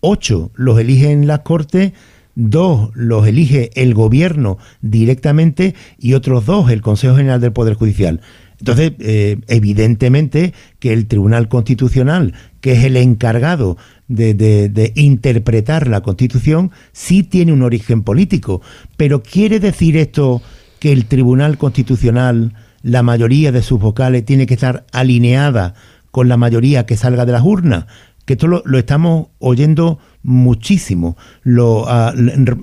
8 0.00 0.50
los 0.56 0.80
eligen 0.80 1.28
las 1.28 1.42
Cortes, 1.42 1.92
dos 2.34 2.90
los 2.94 3.28
elige 3.28 3.70
el 3.80 3.94
gobierno 3.94 4.58
directamente 4.80 5.76
y 6.00 6.14
otros 6.14 6.46
dos 6.46 6.68
el 6.72 6.82
Consejo 6.82 7.14
General 7.14 7.40
del 7.40 7.52
Poder 7.52 7.74
Judicial. 7.74 8.22
Entonces, 8.58 8.92
eh, 9.00 9.38
evidentemente 9.48 10.54
que 10.78 10.92
el 10.92 11.06
Tribunal 11.06 11.48
Constitucional, 11.48 12.34
que 12.60 12.72
es 12.72 12.84
el 12.84 12.96
encargado 12.96 13.76
de, 14.08 14.34
de, 14.34 14.68
de, 14.68 14.92
interpretar 14.94 15.88
la 15.88 16.00
Constitución, 16.00 16.70
sí 16.92 17.22
tiene 17.22 17.52
un 17.52 17.62
origen 17.62 18.02
político. 18.02 18.62
Pero 18.96 19.22
¿quiere 19.22 19.60
decir 19.60 19.96
esto 19.96 20.42
que 20.78 20.92
el 20.92 21.06
Tribunal 21.06 21.58
Constitucional, 21.58 22.54
la 22.82 23.02
mayoría 23.02 23.52
de 23.52 23.62
sus 23.62 23.78
vocales, 23.78 24.24
tiene 24.24 24.46
que 24.46 24.54
estar 24.54 24.86
alineada 24.92 25.74
con 26.10 26.28
la 26.28 26.36
mayoría 26.36 26.86
que 26.86 26.96
salga 26.96 27.26
de 27.26 27.32
las 27.32 27.42
urnas? 27.42 27.86
Que 28.26 28.34
esto 28.34 28.46
lo, 28.48 28.78
estamos 28.78 29.28
oyendo 29.38 29.98
muchísimo. 30.22 31.16
Lo, 31.42 31.84
uh, 31.84 32.12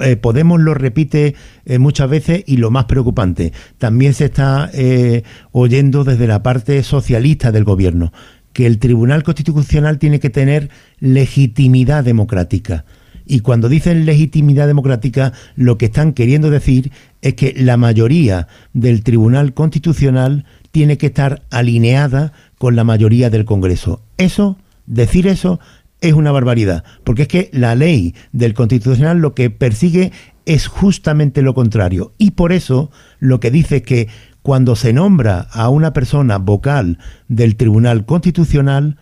eh, 0.03 0.17
Podemos 0.17 0.61
lo 0.61 0.75
repite 0.75 1.33
eh, 1.65 1.79
muchas 1.79 2.09
veces 2.09 2.43
y 2.45 2.57
lo 2.57 2.69
más 2.69 2.85
preocupante, 2.85 3.53
también 3.79 4.13
se 4.13 4.25
está 4.25 4.69
eh, 4.73 5.23
oyendo 5.51 6.03
desde 6.03 6.27
la 6.27 6.43
parte 6.43 6.83
socialista 6.83 7.51
del 7.51 7.63
gobierno, 7.63 8.13
que 8.51 8.67
el 8.67 8.77
Tribunal 8.77 9.23
Constitucional 9.23 9.97
tiene 9.97 10.19
que 10.19 10.29
tener 10.29 10.69
legitimidad 10.99 12.03
democrática. 12.03 12.85
Y 13.25 13.39
cuando 13.39 13.69
dicen 13.69 14.05
legitimidad 14.05 14.67
democrática, 14.67 15.33
lo 15.55 15.77
que 15.77 15.85
están 15.85 16.13
queriendo 16.13 16.49
decir 16.49 16.91
es 17.21 17.35
que 17.35 17.53
la 17.57 17.77
mayoría 17.77 18.47
del 18.73 19.03
Tribunal 19.03 19.53
Constitucional 19.53 20.45
tiene 20.71 20.97
que 20.97 21.05
estar 21.07 21.43
alineada 21.51 22.33
con 22.57 22.75
la 22.75 22.83
mayoría 22.83 23.29
del 23.29 23.45
Congreso. 23.45 24.01
Eso, 24.17 24.57
decir 24.85 25.27
eso, 25.27 25.59
es 26.01 26.13
una 26.13 26.31
barbaridad, 26.31 26.83
porque 27.05 27.23
es 27.23 27.27
que 27.29 27.49
la 27.53 27.75
ley 27.75 28.13
del 28.33 28.53
Constitucional 28.53 29.19
lo 29.19 29.33
que 29.33 29.49
persigue 29.49 30.11
es 30.45 30.67
justamente 30.67 31.41
lo 31.41 31.53
contrario. 31.53 32.13
Y 32.17 32.31
por 32.31 32.51
eso 32.51 32.91
lo 33.19 33.39
que 33.39 33.51
dice 33.51 33.77
es 33.77 33.83
que 33.83 34.09
cuando 34.41 34.75
se 34.75 34.91
nombra 34.91 35.47
a 35.51 35.69
una 35.69 35.93
persona 35.93 36.37
vocal 36.37 36.99
del 37.29 37.55
Tribunal 37.55 38.05
Constitucional, 38.05 38.97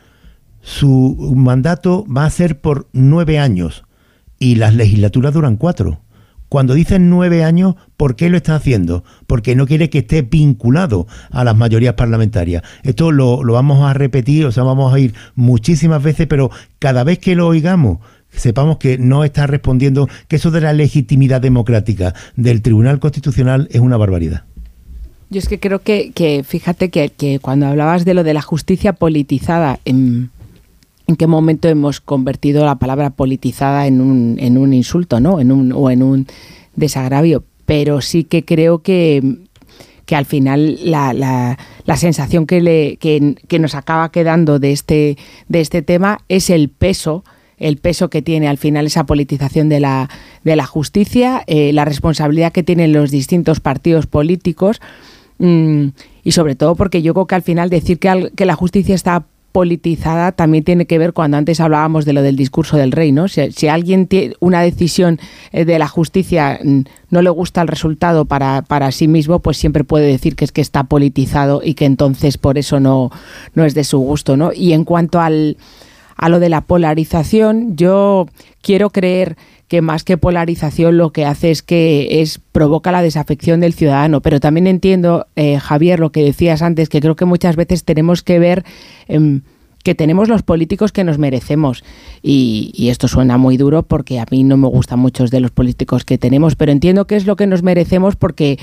su 0.62 1.34
mandato 1.36 2.06
va 2.06 2.26
a 2.26 2.30
ser 2.30 2.62
por 2.62 2.88
nueve 2.94 3.40
años 3.40 3.84
y 4.38 4.56
las 4.56 4.76
legislaturas 4.76 5.34
duran 5.34 5.58
cuatro. 5.58 6.02
Cuando 6.52 6.74
dicen 6.74 7.10
nueve 7.10 7.46
años, 7.46 7.76
¿por 7.96 8.18
qué 8.18 8.30
lo 8.30 8.36
está 8.36 8.56
haciendo? 8.56 9.06
Porque 9.26 9.56
no 9.56 9.66
quiere 9.66 9.90
que 9.90 10.00
esté 10.00 10.22
vinculado 10.22 11.08
a 11.30 11.46
las 11.46 11.56
mayorías 11.56 11.94
parlamentarias. 11.94 12.62
Esto 12.84 13.14
lo, 13.14 13.42
lo 13.42 13.54
vamos 13.54 13.82
a 13.90 13.94
repetir, 13.94 14.46
o 14.46 14.52
sea, 14.52 14.64
vamos 14.64 14.94
a 14.94 15.00
ir 15.00 15.14
muchísimas 15.36 16.04
veces, 16.04 16.28
pero 16.28 16.52
cada 16.78 17.06
vez 17.06 17.20
que 17.20 17.38
lo 17.38 17.48
oigamos, 17.48 18.00
sepamos 18.32 18.80
que 18.80 18.98
no 18.98 19.24
está 19.24 19.48
respondiendo, 19.48 20.10
que 20.28 20.36
eso 20.36 20.52
de 20.52 20.60
la 20.60 20.74
legitimidad 20.74 21.40
democrática 21.40 22.14
del 22.36 22.62
Tribunal 22.62 23.00
Constitucional 23.00 23.70
es 23.72 23.80
una 23.80 23.96
barbaridad. 23.96 24.44
Yo 25.30 25.40
es 25.40 25.48
que 25.48 25.62
creo 25.62 25.80
que, 25.80 26.12
que 26.12 26.44
fíjate 26.46 26.90
que, 26.90 27.12
que, 27.12 27.40
cuando 27.40 27.68
hablabas 27.68 28.04
de 28.04 28.14
lo 28.14 28.26
de 28.26 28.34
la 28.34 28.42
justicia 28.42 28.92
politizada, 28.92 29.80
en, 29.86 30.32
en, 31.12 31.16
qué 31.16 31.28
momento 31.28 31.68
hemos 31.68 32.02
convertido 32.02 32.66
la 32.66 32.76
palabra 32.76 33.12
politizada 33.12 33.88
en 33.88 34.02
un, 34.02 34.38
en 34.40 34.58
un 34.58 34.74
insulto, 34.74 35.20
¿no? 35.20 35.40
En 35.40 35.52
un, 35.52 35.72
o 35.72 35.90
en 35.90 36.04
un 36.04 36.28
desagravio. 36.76 37.44
Pero 37.66 38.02
sí 38.02 38.24
que 38.24 38.44
creo 38.44 38.80
que, 38.80 39.38
que 40.06 40.16
al 40.16 40.26
final 40.26 40.80
la, 40.84 41.14
la, 41.14 41.98
sensación 41.98 42.46
que, 42.46 42.62
le, 42.62 42.98
que, 42.98 43.60
nos 43.60 43.76
acaba 43.76 44.12
quedando 44.12 44.60
de 44.60 44.72
este, 44.72 45.18
de 45.48 45.62
este 45.62 45.82
tema 45.82 46.20
es 46.28 46.50
el 46.50 46.70
peso 46.70 47.24
el 47.58 47.78
peso 47.78 48.10
que 48.10 48.24
tiene 48.24 48.48
al 48.48 48.58
final 48.58 48.88
esa 48.88 49.06
politización 49.06 49.70
de 49.70 49.80
la, 49.80 50.10
justicia, 50.66 51.44
eh, 51.46 51.72
la 51.74 51.86
responsabilidad 51.86 52.52
que 52.52 52.64
tienen 52.64 52.92
los 52.92 53.12
distintos 53.12 53.60
partidos 53.60 54.08
políticos 54.08 54.82
mmm, 55.38 55.90
y 56.24 56.32
sobre 56.32 56.56
todo 56.56 56.76
porque 56.76 57.04
yo 57.04 57.14
creo 57.14 57.28
que 57.28 57.36
al 57.36 57.44
final 57.44 57.70
decir 57.70 58.00
que, 58.00 58.32
que 58.36 58.46
la 58.46 58.56
justicia 58.56 58.96
está 58.96 59.26
politizada 59.52 60.32
también 60.32 60.64
tiene 60.64 60.86
que 60.86 60.98
ver 60.98 61.14
cuando 61.14 61.38
antes 61.38 61.60
hablábamos 61.60 62.06
de 62.06 62.14
lo 62.14 62.22
del 62.22 62.36
discurso 62.36 62.78
del 62.78 62.92
rey, 62.92 63.12
¿no? 63.12 63.28
Si, 63.28 63.68
alguien 63.68 64.08
tiene 64.08 64.36
una 64.40 64.62
decisión 64.62 65.20
eh, 65.52 65.66
de 65.66 65.80
la 65.80 65.88
justicia 65.88 66.60
no 67.10 67.22
le 67.22 67.30
gusta 67.30 67.62
el 67.62 67.68
resultado 67.68 68.26
para, 68.26 68.62
para 68.62 68.92
sí 68.92 69.08
mismo, 69.08 69.40
pues 69.40 69.58
siempre 69.58 69.84
puede 69.84 70.08
decir 70.08 70.36
que 70.36 70.46
es 70.46 70.52
que 70.52 70.62
está 70.62 70.86
politizado 70.86 71.62
y 71.64 71.74
que 71.74 71.86
entonces 71.86 72.38
por 72.38 72.58
eso 72.58 72.80
no, 72.80 73.12
no 73.54 73.66
es 73.66 73.74
de 73.74 73.84
su 73.84 74.00
gusto, 74.00 74.38
¿no? 74.38 74.52
Y 74.54 74.74
en 74.74 74.86
cuanto 74.86 75.20
al, 75.20 75.58
a 76.22 76.30
lo 76.30 76.40
de 76.40 76.50
la 76.50 76.62
polarización, 76.62 77.76
yo 77.76 78.28
quiero 78.62 78.92
creer 78.92 79.38
que 79.68 79.82
más 79.82 80.04
que 80.04 80.18
polarización 80.18 80.98
lo 80.98 81.12
que 81.12 81.26
hace 81.26 81.50
es 81.50 81.64
que 81.64 82.22
es 82.22 82.40
provoca 82.52 82.92
la 82.92 83.02
desafección 83.02 83.60
del 83.60 83.74
ciudadano. 83.74 84.22
Pero 84.22 84.40
también 84.40 84.68
entiendo, 84.68 85.26
eh, 85.36 85.58
Javier, 85.58 86.00
lo 86.00 86.12
que 86.12 86.24
decías 86.24 86.62
antes, 86.62 86.90
que 86.90 87.02
creo 87.02 87.16
que 87.16 87.26
muchas 87.26 87.56
veces 87.56 87.84
tenemos 87.86 88.22
que 88.22 88.38
ver 88.38 88.64
eh, 89.08 89.40
que 89.84 89.96
tenemos 89.96 90.30
los 90.30 90.44
políticos 90.44 90.92
que 90.92 91.04
nos 91.04 91.18
merecemos. 91.18 91.84
Y, 92.22 92.90
esto 92.92 93.08
suena 93.08 93.38
muy 93.38 93.56
duro 93.56 93.84
porque 93.84 94.20
a 94.20 94.26
mí 94.30 94.44
no 94.44 94.58
me 94.58 94.68
gustan 94.68 95.00
muchos 95.00 95.32
de 95.32 95.40
los 95.40 95.52
políticos 95.52 96.04
que 96.04 96.18
tenemos, 96.18 96.56
pero 96.56 96.72
entiendo 96.72 97.06
que 97.06 97.16
es 97.16 97.26
lo 97.26 97.38
que 97.38 97.48
nos 97.48 97.64
merecemos 97.64 98.18
porque 98.18 98.60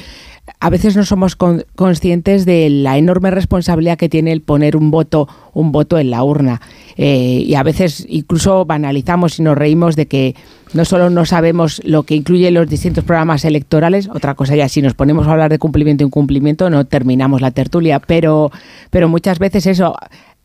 a 0.60 0.70
veces 0.70 0.96
no 0.96 1.04
somos 1.04 1.34
con, 1.34 1.64
conscientes 1.76 2.44
de 2.44 2.68
la 2.68 2.98
enorme 2.98 3.30
responsabilidad 3.30 3.96
que 3.96 4.08
tiene 4.08 4.32
el 4.32 4.42
poner 4.42 4.76
un 4.76 4.90
voto, 4.90 5.28
un 5.54 5.72
voto 5.72 5.98
en 5.98 6.10
la 6.10 6.22
urna. 6.24 6.60
Eh, 6.96 7.44
y 7.46 7.54
a 7.54 7.62
veces 7.62 8.06
incluso 8.08 8.64
banalizamos 8.64 9.38
y 9.38 9.42
nos 9.42 9.56
reímos 9.56 9.96
de 9.96 10.06
que 10.06 10.34
no 10.74 10.84
solo 10.84 11.10
no 11.10 11.24
sabemos 11.24 11.80
lo 11.84 12.02
que 12.02 12.14
incluye 12.14 12.50
los 12.50 12.68
distintos 12.68 13.04
programas 13.04 13.44
electorales, 13.44 14.08
otra 14.12 14.34
cosa 14.34 14.56
ya, 14.56 14.68
si 14.68 14.82
nos 14.82 14.94
ponemos 14.94 15.26
a 15.26 15.32
hablar 15.32 15.50
de 15.50 15.58
cumplimiento 15.58 16.04
e 16.04 16.06
incumplimiento, 16.06 16.68
no 16.70 16.84
terminamos 16.86 17.40
la 17.40 17.50
tertulia, 17.50 18.00
pero, 18.00 18.50
pero 18.90 19.08
muchas 19.08 19.38
veces 19.38 19.66
eso 19.66 19.94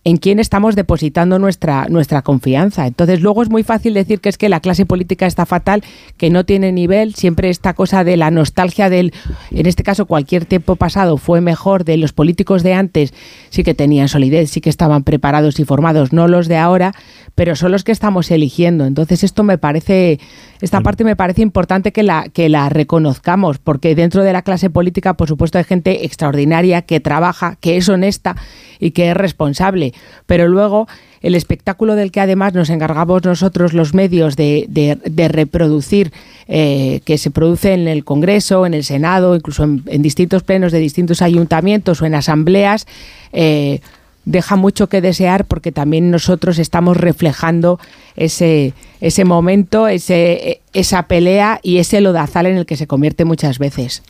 en 0.05 0.17
quién 0.17 0.39
estamos 0.39 0.75
depositando 0.75 1.39
nuestra, 1.39 1.87
nuestra 1.89 2.21
confianza. 2.21 2.87
Entonces, 2.87 3.21
luego 3.21 3.41
es 3.41 3.49
muy 3.49 3.63
fácil 3.63 3.93
decir 3.93 4.19
que 4.19 4.29
es 4.29 4.37
que 4.37 4.49
la 4.49 4.59
clase 4.59 4.85
política 4.85 5.25
está 5.25 5.45
fatal, 5.45 5.83
que 6.17 6.29
no 6.29 6.45
tiene 6.45 6.71
nivel, 6.71 7.15
siempre 7.15 7.49
esta 7.49 7.73
cosa 7.73 8.03
de 8.03 8.17
la 8.17 8.29
nostalgia 8.29 8.89
del, 8.89 9.13
en 9.51 9.65
este 9.65 9.83
caso, 9.83 10.05
cualquier 10.05 10.45
tiempo 10.45 10.75
pasado 10.75 11.17
fue 11.17 11.39
mejor, 11.39 11.85
de 11.85 11.97
los 11.97 12.11
políticos 12.11 12.63
de 12.63 12.73
antes 12.73 13.13
sí 13.49 13.63
que 13.63 13.73
tenían 13.73 14.09
solidez, 14.09 14.49
sí 14.49 14.59
que 14.59 14.69
estaban 14.69 15.03
preparados 15.03 15.59
y 15.59 15.65
formados, 15.65 16.11
no 16.11 16.27
los 16.27 16.47
de 16.47 16.57
ahora, 16.57 16.93
pero 17.35 17.55
son 17.55 17.71
los 17.71 17.83
que 17.83 17.93
estamos 17.93 18.29
eligiendo. 18.29 18.85
Entonces, 18.85 19.23
esto 19.23 19.43
me 19.43 19.57
parece, 19.57 20.19
esta 20.63 20.79
parte 20.79 21.03
me 21.03 21.17
parece 21.17 21.41
importante 21.41 21.91
que 21.91 22.03
la, 22.03 22.29
que 22.31 22.47
la 22.47 22.69
reconozcamos, 22.69 23.57
porque 23.57 23.95
dentro 23.95 24.23
de 24.23 24.31
la 24.31 24.43
clase 24.43 24.69
política, 24.69 25.13
por 25.15 25.27
supuesto, 25.27 25.57
hay 25.57 25.65
gente 25.65 26.05
extraordinaria 26.05 26.83
que 26.83 27.01
trabaja, 27.01 27.57
que 27.59 27.75
es 27.75 27.89
honesta 27.89 28.37
y 28.79 28.91
que 28.91 29.11
es 29.11 29.17
responsable. 29.17 29.93
Pero 30.25 30.47
luego 30.47 30.87
el 31.21 31.35
espectáculo 31.35 31.95
del 31.95 32.13
que 32.13 32.21
además 32.21 32.53
nos 32.53 32.69
encargamos 32.69 33.25
nosotros 33.25 33.73
los 33.73 33.93
medios 33.93 34.37
de, 34.37 34.65
de, 34.69 34.97
de 35.03 35.27
reproducir, 35.27 36.13
eh, 36.47 37.01
que 37.03 37.17
se 37.17 37.29
produce 37.29 37.73
en 37.73 37.89
el 37.89 38.05
Congreso, 38.05 38.65
en 38.65 38.73
el 38.73 38.85
Senado, 38.85 39.35
incluso 39.35 39.65
en, 39.65 39.83
en 39.87 40.01
distintos 40.01 40.43
plenos 40.43 40.71
de 40.71 40.79
distintos 40.79 41.21
ayuntamientos 41.21 42.01
o 42.01 42.05
en 42.05 42.15
asambleas, 42.15 42.87
eh, 43.33 43.81
deja 44.25 44.55
mucho 44.55 44.87
que 44.87 45.01
desear 45.01 45.45
porque 45.45 45.71
también 45.71 46.11
nosotros 46.11 46.59
estamos 46.59 46.97
reflejando 46.97 47.79
ese, 48.15 48.73
ese 49.01 49.25
momento, 49.25 49.87
ese, 49.87 50.61
esa 50.73 51.03
pelea 51.03 51.59
y 51.63 51.77
ese 51.77 52.01
lodazal 52.01 52.45
en 52.45 52.57
el 52.57 52.65
que 52.65 52.77
se 52.77 52.87
convierte 52.87 53.25
muchas 53.25 53.59
veces. 53.59 54.03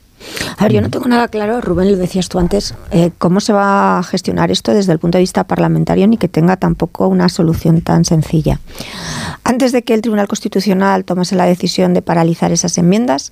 A 0.58 0.64
ver, 0.64 0.74
yo 0.74 0.82
no 0.82 0.90
tengo 0.90 1.08
nada 1.08 1.28
claro, 1.28 1.60
Rubén, 1.62 1.92
lo 1.92 1.98
decías 1.98 2.30
tú 2.30 2.40
antes, 2.40 2.76
eh, 2.92 3.12
cómo 3.18 3.42
se 3.42 3.52
va 3.52 4.00
a 4.00 4.04
gestionar 4.04 4.52
esto 4.52 4.74
desde 4.74 4.94
el 4.94 5.00
punto 5.00 5.18
de 5.18 5.24
vista 5.24 5.44
parlamentario 5.44 6.08
ni 6.08 6.18
que 6.18 6.28
tenga 6.28 6.56
tampoco 6.58 7.08
una 7.08 7.30
solución 7.30 7.82
tan 7.82 8.06
sencilla. 8.06 8.60
Antes 9.44 9.72
de 9.72 9.84
que 9.84 9.94
el 9.94 10.02
Tribunal 10.02 10.28
Constitucional 10.28 11.04
tomase 11.04 11.36
la 11.36 11.46
decisión 11.46 11.94
de 11.94 12.02
paralizar 12.02 12.52
esas 12.52 12.78
enmiendas, 12.78 13.32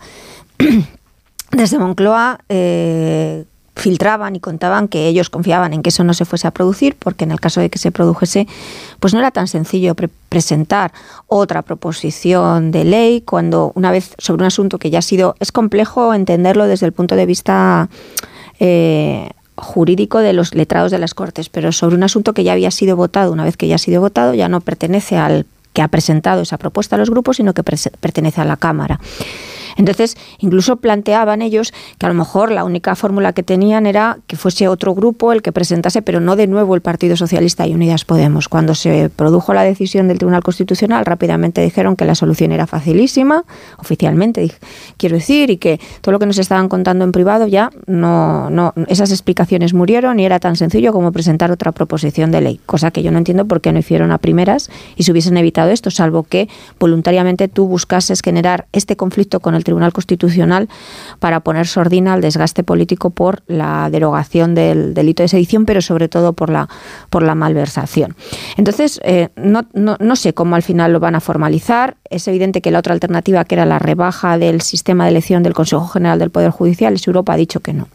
desde 1.51 1.79
Moncloa 1.79 2.39
eh, 2.49 3.45
filtraban 3.75 4.35
y 4.35 4.39
contaban 4.39 4.87
que 4.87 5.07
ellos 5.07 5.29
confiaban 5.29 5.73
en 5.73 5.81
que 5.81 5.89
eso 5.89 6.03
no 6.03 6.13
se 6.13 6.25
fuese 6.25 6.47
a 6.47 6.51
producir, 6.51 6.95
porque 6.97 7.23
en 7.23 7.31
el 7.31 7.39
caso 7.39 7.61
de 7.61 7.69
que 7.69 7.79
se 7.79 7.91
produjese, 7.91 8.47
pues 8.99 9.13
no 9.13 9.19
era 9.19 9.31
tan 9.31 9.47
sencillo 9.47 9.95
presentar 10.29 10.91
otra 11.27 11.61
proposición 11.61 12.71
de 12.71 12.83
ley 12.83 13.21
cuando 13.21 13.71
una 13.75 13.91
vez 13.91 14.13
sobre 14.17 14.43
un 14.43 14.47
asunto 14.47 14.77
que 14.77 14.89
ya 14.89 14.99
ha 14.99 15.01
sido, 15.03 15.35
es 15.39 15.51
complejo 15.51 16.13
entenderlo 16.13 16.67
desde 16.67 16.85
el 16.85 16.91
punto 16.91 17.15
de 17.15 17.25
vista 17.25 17.89
eh, 18.59 19.29
jurídico 19.55 20.19
de 20.19 20.33
los 20.33 20.53
letrados 20.53 20.91
de 20.91 20.99
las 20.99 21.13
Cortes, 21.13 21.49
pero 21.49 21.71
sobre 21.71 21.95
un 21.95 22.03
asunto 22.03 22.33
que 22.33 22.43
ya 22.43 22.53
había 22.53 22.71
sido 22.71 22.95
votado, 22.95 23.31
una 23.31 23.45
vez 23.45 23.57
que 23.57 23.67
ya 23.67 23.75
ha 23.75 23.79
sido 23.79 24.01
votado, 24.01 24.33
ya 24.33 24.49
no 24.49 24.61
pertenece 24.61 25.17
al 25.17 25.45
que 25.73 25.81
ha 25.81 25.87
presentado 25.87 26.41
esa 26.41 26.57
propuesta 26.57 26.97
a 26.97 26.99
los 26.99 27.09
grupos, 27.09 27.37
sino 27.37 27.53
que 27.53 27.63
pertenece 27.63 28.41
a 28.41 28.45
la 28.45 28.57
Cámara. 28.57 28.99
Entonces, 29.81 30.15
incluso 30.37 30.75
planteaban 30.75 31.41
ellos 31.41 31.73
que 31.97 32.05
a 32.05 32.09
lo 32.09 32.15
mejor 32.15 32.51
la 32.51 32.63
única 32.63 32.95
fórmula 32.95 33.33
que 33.33 33.41
tenían 33.41 33.87
era 33.87 34.19
que 34.27 34.35
fuese 34.35 34.67
otro 34.67 34.93
grupo 34.93 35.33
el 35.33 35.41
que 35.41 35.51
presentase, 35.51 36.03
pero 36.03 36.19
no 36.19 36.35
de 36.35 36.45
nuevo 36.45 36.75
el 36.75 36.81
Partido 36.81 37.17
Socialista 37.17 37.65
y 37.65 37.73
Unidas 37.73 38.05
Podemos. 38.05 38.47
Cuando 38.47 38.75
se 38.75 39.09
produjo 39.09 39.55
la 39.55 39.63
decisión 39.63 40.07
del 40.07 40.19
Tribunal 40.19 40.43
Constitucional, 40.43 41.03
rápidamente 41.03 41.61
dijeron 41.61 41.95
que 41.95 42.05
la 42.05 42.13
solución 42.13 42.51
era 42.51 42.67
facilísima, 42.67 43.43
oficialmente, 43.79 44.51
quiero 44.97 45.15
decir, 45.15 45.49
y 45.49 45.57
que 45.57 45.79
todo 46.01 46.11
lo 46.11 46.19
que 46.19 46.27
nos 46.27 46.37
estaban 46.37 46.69
contando 46.69 47.03
en 47.03 47.11
privado 47.11 47.47
ya 47.47 47.71
no, 47.87 48.51
no 48.51 48.75
esas 48.87 49.09
explicaciones 49.09 49.73
murieron 49.73 50.19
y 50.19 50.25
era 50.25 50.39
tan 50.39 50.55
sencillo 50.57 50.93
como 50.93 51.11
presentar 51.11 51.51
otra 51.51 51.71
proposición 51.71 52.29
de 52.31 52.41
ley, 52.41 52.59
cosa 52.67 52.91
que 52.91 53.01
yo 53.01 53.11
no 53.11 53.17
entiendo 53.17 53.45
por 53.45 53.61
qué 53.61 53.71
no 53.71 53.79
hicieron 53.79 54.11
a 54.11 54.19
primeras 54.19 54.69
y 54.95 55.03
se 55.03 55.11
hubiesen 55.11 55.37
evitado 55.37 55.71
esto, 55.71 55.89
salvo 55.89 56.21
que 56.21 56.49
voluntariamente 56.79 57.47
tú 57.47 57.65
buscases 57.65 58.21
generar 58.21 58.67
este 58.73 58.95
conflicto 58.95 59.39
con 59.39 59.55
el 59.55 59.63
Tribunal 59.63 59.70
Constitucional 59.93 60.69
para 61.19 61.39
poner 61.41 61.67
sordina 61.67 62.13
al 62.13 62.21
desgaste 62.21 62.63
político 62.63 63.09
por 63.09 63.43
la 63.47 63.89
derogación 63.89 64.55
del 64.55 64.93
delito 64.93 65.23
de 65.23 65.29
sedición, 65.29 65.65
pero 65.65 65.81
sobre 65.81 66.07
todo 66.07 66.33
por 66.33 66.49
la, 66.49 66.69
por 67.09 67.23
la 67.23 67.35
malversación. 67.35 68.15
Entonces, 68.57 68.99
eh, 69.03 69.29
no, 69.35 69.65
no, 69.73 69.97
no 69.99 70.15
sé 70.15 70.33
cómo 70.33 70.55
al 70.55 70.63
final 70.63 70.93
lo 70.93 70.99
van 70.99 71.15
a 71.15 71.19
formalizar. 71.19 71.97
Es 72.09 72.27
evidente 72.27 72.61
que 72.61 72.71
la 72.71 72.79
otra 72.79 72.93
alternativa, 72.93 73.43
que 73.45 73.55
era 73.55 73.65
la 73.65 73.79
rebaja 73.79 74.37
del 74.37 74.61
sistema 74.61 75.05
de 75.05 75.11
elección 75.11 75.43
del 75.43 75.53
Consejo 75.53 75.87
General 75.87 76.19
del 76.19 76.29
Poder 76.29 76.51
Judicial, 76.51 76.93
es 76.93 77.07
Europa 77.07 77.33
ha 77.33 77.37
dicho 77.37 77.59
que 77.61 77.73
no. 77.73 77.87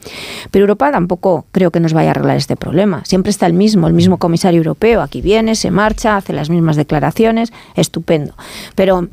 Pero 0.51 0.65
Europa 0.65 0.91
tampoco 0.91 1.47
creo 1.53 1.71
que 1.71 1.81
nos 1.81 1.93
vaya 1.93 2.09
a 2.09 2.11
arreglar 2.13 2.37
este 2.37 2.57
problema. 2.57 3.05
Siempre 3.05 3.31
está 3.31 3.47
el 3.47 3.53
mismo, 3.53 3.87
el 3.87 3.95
mismo 3.95 4.19
comisario 4.19 4.59
europeo. 4.59 5.03
Aquí 5.03 5.21
viene, 5.21 5.55
se 5.55 5.71
marcha, 5.71 6.17
hace 6.17 6.33
las 6.33 6.51
mismas 6.51 6.77
declaraciones, 6.77 7.53
estupendo. 7.75 8.35
Pero 8.75 9.09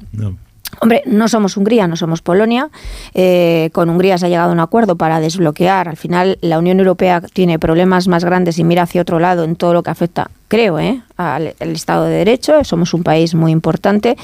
Hombre, 0.80 1.03
no 1.05 1.28
somos 1.28 1.57
Hungría, 1.57 1.88
no 1.88 1.95
somos 1.95 2.21
Polonia. 2.21 2.69
Eh, 3.13 3.69
con 3.74 3.89
Hungría 3.89 4.17
se 4.17 4.26
ha 4.26 4.30
llegado 4.30 4.49
a 4.49 4.53
un 4.53 4.59
acuerdo 4.59 4.95
para 4.95 5.19
desbloquear. 5.19 5.88
Al 5.88 5.97
final, 5.97 6.38
la 6.41 6.59
Unión 6.59 6.80
Europea 6.80 7.21
tiene 7.21 7.59
problemas 7.59 8.07
más 8.07 8.24
grandes 8.24 8.59
y 8.59 8.63
mira 8.63 8.84
hacia 8.84 9.01
otro 9.01 9.19
lado 9.19 9.43
en 9.43 9.55
todo 9.55 9.74
lo 9.74 9.84
que 9.84 9.91
afecta, 9.91 10.30
creo, 10.47 10.80
¿eh? 10.80 11.01
al, 11.17 11.53
Estado 11.59 12.05
de 12.05 12.17
Derecho. 12.17 12.63
Somos 12.63 12.93
un 12.93 13.03
país 13.03 13.36
muy 13.36 13.51
importante 13.51 14.17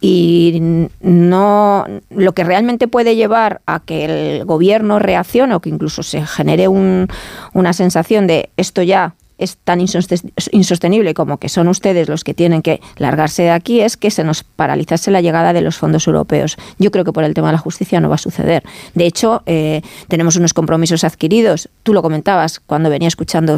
y 0.00 0.88
no 1.00 1.86
lo 2.10 2.32
que 2.32 2.44
realmente 2.44 2.88
puede 2.88 3.16
llevar 3.16 3.60
a 3.66 3.80
que 3.80 4.04
el 4.04 4.44
gobierno 4.44 4.98
reaccione 4.98 5.54
o 5.54 5.60
que 5.60 5.70
incluso 5.70 6.02
se 6.02 6.26
genere 6.26 6.68
una 6.68 7.72
sensación 7.72 8.26
de 8.26 8.50
esto 8.56 8.82
ya 8.82 9.14
es 9.38 9.56
tan 9.56 9.80
insostenible 9.80 11.14
como 11.14 11.38
que 11.38 11.48
son 11.48 11.68
ustedes 11.68 12.08
los 12.08 12.24
que 12.24 12.34
tienen 12.34 12.62
que 12.62 12.80
largarse 12.96 13.42
de 13.42 13.50
aquí 13.50 13.80
es 13.80 13.96
que 13.96 14.10
se 14.10 14.24
nos 14.24 14.44
paralizase 14.44 15.10
la 15.10 15.20
llegada 15.20 15.52
de 15.52 15.60
los 15.60 15.76
fondos 15.76 16.06
europeos. 16.06 16.56
Yo 16.78 16.90
creo 16.90 17.04
que 17.04 17.12
por 17.12 17.24
el 17.24 17.34
tema 17.34 17.48
de 17.48 17.54
la 17.54 17.58
justicia 17.58 18.00
no 18.00 18.08
va 18.08 18.14
a 18.14 18.18
suceder. 18.18 18.62
De 18.94 19.06
hecho, 19.06 19.42
eh, 19.46 19.82
tenemos 20.08 20.36
unos 20.36 20.54
compromisos 20.54 21.04
adquiridos. 21.04 21.68
Tú 21.82 21.92
lo 21.92 22.02
comentabas 22.02 22.60
cuando 22.60 22.90
venía 22.90 23.08
escuchando 23.08 23.56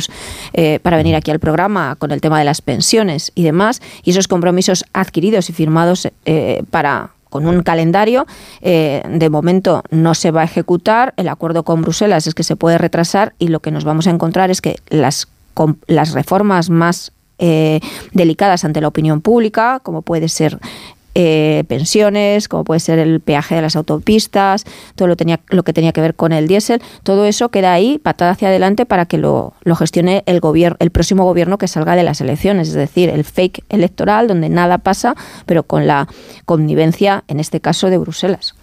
eh, 0.53 0.81
para 0.83 0.97
venir 0.97 1.15
aquí 1.15 1.31
al 1.31 1.39
programa 1.39 1.97
con 1.97 2.11
el 2.11 2.21
tema 2.21 2.39
de 2.39 2.45
las 2.45 2.63
pensiones 2.63 3.33
y 3.35 3.43
demás. 3.43 3.81
Y 4.03 4.11
esos 4.11 4.29
compromisos 4.29 4.85
adquiridos 4.93 5.51
y 5.51 5.53
firmados 5.53 6.09
eh, 6.25 6.63
para 6.71 7.11
con 7.29 7.47
un 7.47 7.63
calendario. 7.63 8.25
de 8.63 9.29
momento 9.31 9.83
no 9.91 10.15
se 10.15 10.31
va 10.31 10.41
a 10.41 10.45
ejecutar. 10.45 11.13
El 11.19 11.29
acuerdo 11.29 11.65
con 11.65 11.83
Bruselas 11.83 12.27
es 12.27 12.35
que 12.35 12.45
se 12.45 12.57
puede 12.57 12.79
retrasar 12.79 13.35
y 13.39 13.49
lo 13.49 13.61
que 13.61 13.71
nos 13.71 13.85
vamos 13.85 14.07
a 14.07 14.11
encontrar 14.11 14.51
es 14.51 14.63
que 14.63 14.77
las 14.89 15.29
con 15.57 15.79
las 15.87 16.13
reformas 16.13 16.69
más 16.69 17.13
eh, 17.39 17.81
delicadas 18.13 18.67
ante 18.67 18.83
la 18.83 18.89
opinión 18.89 19.23
pública, 19.23 19.81
como 19.83 20.03
puede 20.03 20.29
ser 20.29 20.59
eh, 21.15 21.65
pensiones, 21.67 22.47
como 22.47 22.63
puede 22.63 22.79
ser 22.79 22.99
el 22.99 23.21
peaje 23.21 23.55
de 23.55 23.63
las 23.63 23.75
autopistas, 23.75 24.67
todo 24.97 25.09
lo, 25.09 25.17
tenía, 25.17 25.41
lo 25.49 25.63
que 25.63 25.73
tenía 25.73 25.93
que 25.93 26.03
ver 26.03 26.15
con 26.15 26.33
el 26.33 26.47
diésel, 26.47 26.83
todo 27.05 27.25
eso 27.25 27.49
queda 27.49 27.73
ahí 27.73 27.97
patada 27.97 28.33
hacia 28.33 28.49
adelante 28.49 28.85
para 28.85 29.07
que 29.07 29.17
lo, 29.17 29.55
lo 29.63 29.77
gestione 29.77 30.25
el 30.27 30.41
gobierno, 30.41 30.77
el 30.79 30.91
próximo 30.91 31.25
gobierno 31.25 31.57
que 31.57 31.69
salga 31.69 31.97
de 31.97 32.03
las 32.03 32.21
elecciones, 32.21 32.69
es 32.69 32.75
decir, 32.75 33.09
el 33.09 33.25
fake 33.25 33.65
electoral 33.71 34.29
donde 34.29 34.51
nada 34.51 34.77
pasa, 34.77 35.17
pero 35.47 35.63
con 35.63 35.87
la 35.87 36.07
connivencia, 36.45 37.25
en 37.29 37.41
este 37.41 37.63
caso, 37.63 37.89
de 37.89 37.97
Bruselas. 37.97 38.55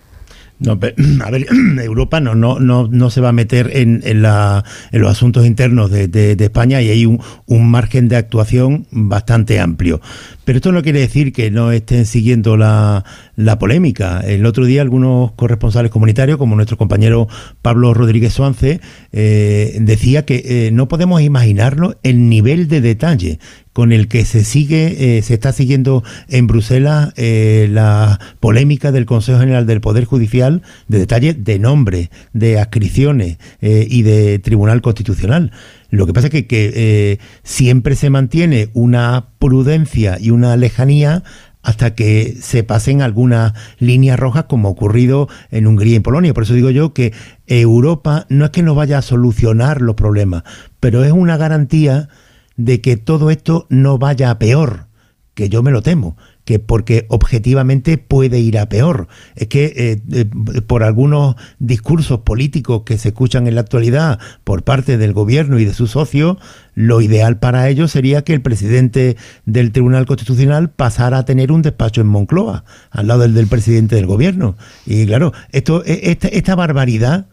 No, 0.59 0.71
a 1.25 1.31
ver, 1.31 1.45
Europa 1.83 2.19
no, 2.19 2.35
no, 2.35 2.59
no, 2.59 2.87
no 2.87 3.09
se 3.09 3.21
va 3.21 3.29
a 3.29 3.33
meter 3.33 3.71
en, 3.73 4.01
en, 4.05 4.21
la, 4.21 4.63
en 4.91 5.01
los 5.01 5.11
asuntos 5.11 5.45
internos 5.45 5.91
de, 5.91 6.07
de, 6.07 6.35
de 6.35 6.43
España 6.43 6.81
y 6.81 6.89
hay 6.89 7.05
un, 7.05 7.19
un, 7.45 7.69
margen 7.69 8.07
de 8.07 8.15
actuación 8.15 8.87
bastante 8.91 9.59
amplio. 9.59 9.99
Pero 10.45 10.57
esto 10.57 10.71
no 10.71 10.81
quiere 10.81 10.99
decir 10.99 11.33
que 11.33 11.51
no 11.51 11.71
estén 11.71 12.05
siguiendo 12.05 12.57
la, 12.57 13.03
la 13.35 13.57
polémica. 13.59 14.21
El 14.21 14.45
otro 14.45 14.65
día 14.65 14.81
algunos 14.81 15.31
corresponsales 15.33 15.91
comunitarios, 15.91 16.37
como 16.37 16.55
nuestro 16.55 16.77
compañero 16.77 17.27
Pablo 17.61 17.93
Rodríguez 17.93 18.33
Suance, 18.33 18.79
eh, 19.11 19.77
decía 19.81 20.25
que 20.25 20.67
eh, 20.67 20.71
no 20.71 20.87
podemos 20.87 21.21
imaginarnos 21.21 21.97
el 22.03 22.29
nivel 22.29 22.67
de 22.67 22.81
detalle 22.81 23.39
con 23.73 23.91
el 23.91 24.07
que 24.07 24.23
se 24.23 24.43
sigue, 24.43 25.17
eh, 25.17 25.21
se 25.23 25.33
está 25.33 25.51
siguiendo 25.51 26.03
en 26.29 26.47
Bruselas 26.47 27.11
eh, 27.17 27.67
la 27.69 28.19
polémica 28.39 28.91
del 28.91 29.05
Consejo 29.05 29.39
General 29.39 29.65
del 29.65 29.81
Poder 29.81 30.05
Judicial 30.05 30.61
de 30.87 30.99
detalle 30.99 31.33
de 31.33 31.59
nombre, 31.59 32.11
de 32.33 32.59
adscripciones 32.59 33.39
eh, 33.61 33.87
y 33.89 34.03
de 34.03 34.37
Tribunal 34.39 34.81
Constitucional. 34.81 35.51
Lo 35.89 36.05
que 36.05 36.13
pasa 36.13 36.27
es 36.27 36.31
que, 36.31 36.47
que 36.47 37.19
siempre 37.43 37.95
se 37.95 38.09
mantiene 38.09 38.69
una 38.73 39.27
prudencia 39.39 40.17
y 40.19 40.31
una 40.31 40.55
lejanía 40.55 41.23
hasta 41.61 41.95
que 41.95 42.35
se 42.41 42.63
pasen 42.63 43.01
algunas 43.01 43.53
líneas 43.79 44.19
rojas 44.19 44.45
como 44.45 44.67
ha 44.67 44.71
ocurrido 44.71 45.29
en 45.49 45.65
Hungría 45.67 45.93
y 45.93 45.95
en 45.97 46.03
Polonia. 46.03 46.33
Por 46.33 46.43
eso 46.43 46.53
digo 46.53 46.71
yo 46.71 46.93
que 46.93 47.13
Europa 47.47 48.25
no 48.29 48.45
es 48.45 48.51
que 48.51 48.63
no 48.63 48.75
vaya 48.75 48.97
a 48.97 49.01
solucionar 49.03 49.81
los 49.81 49.95
problemas, 49.95 50.43
pero 50.79 51.03
es 51.03 51.11
una 51.11 51.37
garantía 51.37 52.09
de 52.57 52.81
que 52.81 52.97
todo 52.97 53.31
esto 53.31 53.65
no 53.69 53.97
vaya 53.97 54.29
a 54.29 54.39
peor, 54.39 54.87
que 55.33 55.49
yo 55.49 55.63
me 55.63 55.71
lo 55.71 55.81
temo, 55.81 56.15
que 56.45 56.59
porque 56.59 57.05
objetivamente 57.09 57.97
puede 57.97 58.39
ir 58.39 58.59
a 58.59 58.69
peor. 58.69 59.07
Es 59.35 59.47
que 59.47 59.65
eh, 59.75 60.01
eh, 60.11 60.25
por 60.61 60.83
algunos 60.83 61.35
discursos 61.59 62.19
políticos 62.19 62.83
que 62.85 62.97
se 62.97 63.09
escuchan 63.09 63.47
en 63.47 63.55
la 63.55 63.61
actualidad 63.61 64.19
por 64.43 64.63
parte 64.63 64.97
del 64.97 65.13
gobierno 65.13 65.59
y 65.59 65.65
de 65.65 65.73
sus 65.73 65.91
socios, 65.91 66.37
lo 66.75 67.01
ideal 67.01 67.39
para 67.39 67.67
ellos 67.69 67.91
sería 67.91 68.23
que 68.23 68.33
el 68.33 68.41
presidente 68.41 69.15
del 69.45 69.71
Tribunal 69.71 70.05
Constitucional 70.05 70.69
pasara 70.69 71.19
a 71.19 71.25
tener 71.25 71.51
un 71.51 71.61
despacho 71.61 72.01
en 72.01 72.07
Moncloa, 72.07 72.65
al 72.91 73.07
lado 73.07 73.21
del, 73.21 73.33
del 73.33 73.47
presidente 73.47 73.95
del 73.95 74.05
gobierno. 74.05 74.55
Y 74.85 75.05
claro, 75.05 75.33
esto, 75.51 75.83
e, 75.85 76.11
esta, 76.11 76.27
esta 76.27 76.55
barbaridad 76.55 77.27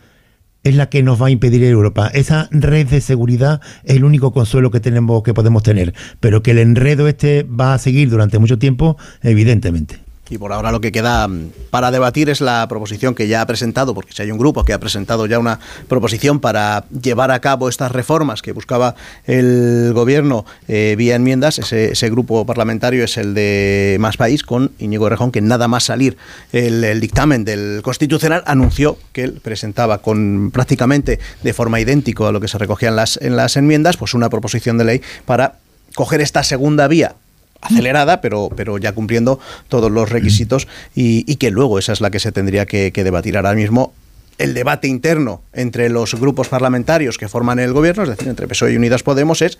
es 0.64 0.74
la 0.74 0.88
que 0.88 1.02
nos 1.02 1.20
va 1.20 1.26
a 1.26 1.30
impedir 1.30 1.62
Europa. 1.64 2.08
Esa 2.12 2.48
red 2.50 2.86
de 2.88 3.00
seguridad 3.00 3.61
es 3.84 3.96
el 3.96 4.04
único 4.04 4.32
consuelo 4.32 4.70
que 4.70 4.80
tenemos 4.80 5.22
que 5.22 5.34
podemos 5.34 5.62
tener, 5.62 5.94
pero 6.20 6.42
que 6.42 6.52
el 6.52 6.58
enredo 6.58 7.08
este 7.08 7.44
va 7.44 7.74
a 7.74 7.78
seguir 7.78 8.11
durante 8.11 8.38
mucho 8.38 8.58
tiempo, 8.58 8.96
evidentemente. 9.22 10.09
Y 10.31 10.39
por 10.39 10.52
ahora 10.52 10.70
lo 10.70 10.81
que 10.81 10.93
queda 10.93 11.27
mm, 11.27 11.51
para 11.70 11.90
debatir 11.90 12.31
es 12.31 12.40
la 12.40 12.66
proposición 12.69 13.15
que 13.15 13.28
ya 13.28 13.43
ha 13.43 13.47
presentado, 13.47 13.94
porque 13.94 14.12
si 14.12 14.23
hay 14.23 14.31
un 14.31 14.39
grupo 14.39 14.65
que 14.65 14.73
ha 14.73 14.78
presentado 14.78 15.27
ya 15.27 15.39
una 15.39 15.59
proposición 15.89 16.40
para 16.40 16.85
llevar 17.02 17.32
a 17.32 17.40
cabo 17.40 17.69
estas 17.69 17.90
reformas 17.90 18.40
que 18.40 18.52
buscaba 18.52 18.94
el 19.27 19.93
gobierno 19.93 20.47
eh, 20.69 20.94
vía 20.97 21.16
enmiendas, 21.16 21.59
ese, 21.59 22.11
grupo 22.11 22.47
parlamentario 22.47 23.05
es 23.05 23.16
el 23.16 23.35
de 23.35 23.97
Más 24.01 24.16
País, 24.16 24.43
con 24.43 24.73
Íñigo 24.78 25.09
Rejón, 25.09 25.32
que 25.32 25.40
nada 25.40 25.69
más 25.69 25.85
salir 25.85 26.16
el, 26.52 26.82
el 26.85 27.01
dictamen 27.01 27.44
del 27.44 27.81
Constitucional 27.82 28.43
anunció 28.47 28.98
que 29.12 29.24
él 29.24 29.40
presentaba 29.43 29.98
con 29.98 30.51
prácticamente 30.52 31.19
de 31.43 31.52
forma 31.52 31.81
idéntica 31.81 32.28
a 32.28 32.32
lo 32.32 32.40
que 32.40 32.48
se 32.48 32.59
recogía 32.59 32.89
en 32.89 32.97
las, 32.97 33.19
en 33.20 33.36
las 33.36 33.57
enmiendas, 33.57 33.97
pues 33.97 34.15
una 34.15 34.31
proposición 34.31 34.78
de 34.78 34.85
ley 34.85 35.02
para 35.24 35.57
coger 35.94 36.20
esta 36.20 36.43
segunda 36.43 36.86
vía 36.89 37.15
acelerada, 37.61 38.20
pero, 38.20 38.49
pero 38.57 38.78
ya 38.78 38.93
cumpliendo 38.93 39.39
todos 39.69 39.91
los 39.91 40.09
requisitos 40.09 40.69
y, 40.95 41.37
que 41.37 41.51
luego 41.51 41.78
esa 41.78 41.93
es 41.93 42.01
la 42.01 42.11
que 42.11 42.20
se 42.20 42.32
tendría 42.32 42.66
que, 42.66 42.93
que 42.93 43.05
debatir 43.05 43.37
ahora 43.37 43.55
mismo 43.55 43.93
el 44.39 44.55
debate 44.55 44.89
interno 44.89 45.43
entre 45.53 45.89
los 45.91 46.15
grupos 46.15 46.49
parlamentarios 46.49 47.19
que 47.19 47.28
forman 47.28 47.59
el 47.59 47.73
gobierno, 47.73 48.05
es 48.05 48.09
decir, 48.09 48.28
entre 48.28 48.49
PSOE 48.49 48.73
y 48.73 48.77
Unidas 48.77 49.03
Podemos, 49.03 49.43
es 49.43 49.59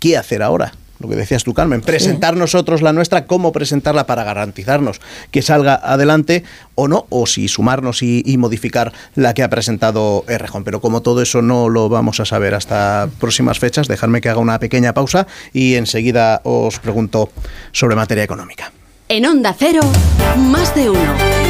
¿qué 0.00 0.16
hacer 0.16 0.42
ahora? 0.42 0.72
Lo 1.00 1.08
que 1.08 1.16
decías 1.16 1.44
tú, 1.44 1.54
Carmen, 1.54 1.80
presentar 1.80 2.36
nosotros 2.36 2.82
la 2.82 2.92
nuestra, 2.92 3.26
cómo 3.26 3.52
presentarla 3.52 4.06
para 4.06 4.22
garantizarnos 4.22 5.00
que 5.30 5.40
salga 5.40 5.74
adelante 5.74 6.44
o 6.74 6.88
no, 6.88 7.06
o 7.08 7.26
si 7.26 7.48
sumarnos 7.48 8.02
y, 8.02 8.22
y 8.26 8.36
modificar 8.36 8.92
la 9.14 9.32
que 9.32 9.42
ha 9.42 9.48
presentado 9.48 10.24
Errejón. 10.28 10.62
Pero 10.62 10.82
como 10.82 11.00
todo 11.00 11.22
eso 11.22 11.40
no 11.40 11.70
lo 11.70 11.88
vamos 11.88 12.20
a 12.20 12.26
saber 12.26 12.54
hasta 12.54 13.08
próximas 13.18 13.58
fechas, 13.58 13.88
dejadme 13.88 14.20
que 14.20 14.28
haga 14.28 14.40
una 14.40 14.58
pequeña 14.58 14.92
pausa 14.92 15.26
y 15.54 15.74
enseguida 15.76 16.42
os 16.44 16.78
pregunto 16.78 17.30
sobre 17.72 17.96
materia 17.96 18.24
económica. 18.24 18.70
En 19.08 19.26
Onda 19.26 19.54
Cero, 19.58 19.80
más 20.36 20.74
de 20.74 20.90
uno. 20.90 21.49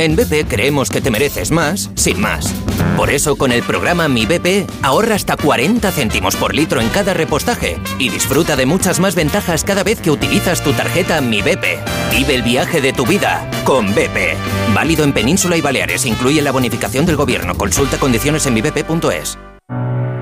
En 0.00 0.16
BP 0.16 0.48
creemos 0.48 0.88
que 0.88 1.02
te 1.02 1.10
mereces 1.10 1.50
más, 1.50 1.90
sin 1.94 2.18
más. 2.22 2.50
Por 2.96 3.10
eso, 3.10 3.36
con 3.36 3.52
el 3.52 3.62
programa 3.62 4.08
Mi 4.08 4.24
BP, 4.24 4.66
ahorra 4.82 5.14
hasta 5.14 5.36
40 5.36 5.90
céntimos 5.90 6.36
por 6.36 6.54
litro 6.54 6.80
en 6.80 6.88
cada 6.88 7.12
repostaje 7.12 7.78
y 7.98 8.08
disfruta 8.08 8.56
de 8.56 8.64
muchas 8.64 8.98
más 8.98 9.14
ventajas 9.14 9.62
cada 9.62 9.84
vez 9.84 10.00
que 10.00 10.10
utilizas 10.10 10.64
tu 10.64 10.72
tarjeta 10.72 11.20
Mi 11.20 11.42
BP. 11.42 11.84
Vive 12.12 12.34
el 12.34 12.40
viaje 12.40 12.80
de 12.80 12.94
tu 12.94 13.04
vida 13.04 13.46
con 13.64 13.94
BP. 13.94 14.38
Válido 14.72 15.04
en 15.04 15.12
Península 15.12 15.58
y 15.58 15.60
Baleares. 15.60 16.06
Incluye 16.06 16.40
la 16.40 16.52
bonificación 16.52 17.04
del 17.04 17.16
gobierno. 17.16 17.54
Consulta 17.54 17.98
condiciones 17.98 18.46
en 18.46 18.54
mibp.es. 18.54 19.38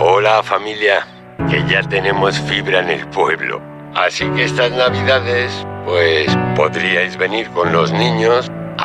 Hola 0.00 0.42
familia, 0.42 1.06
que 1.48 1.64
ya 1.70 1.88
tenemos 1.88 2.36
fibra 2.40 2.80
en 2.80 2.90
el 2.90 3.06
pueblo. 3.10 3.62
Así 3.94 4.28
que 4.30 4.42
estas 4.42 4.72
navidades, 4.72 5.52
pues 5.84 6.36
podríais 6.56 7.16
venir 7.16 7.48
con 7.50 7.72
los 7.72 7.92
niños 7.92 8.50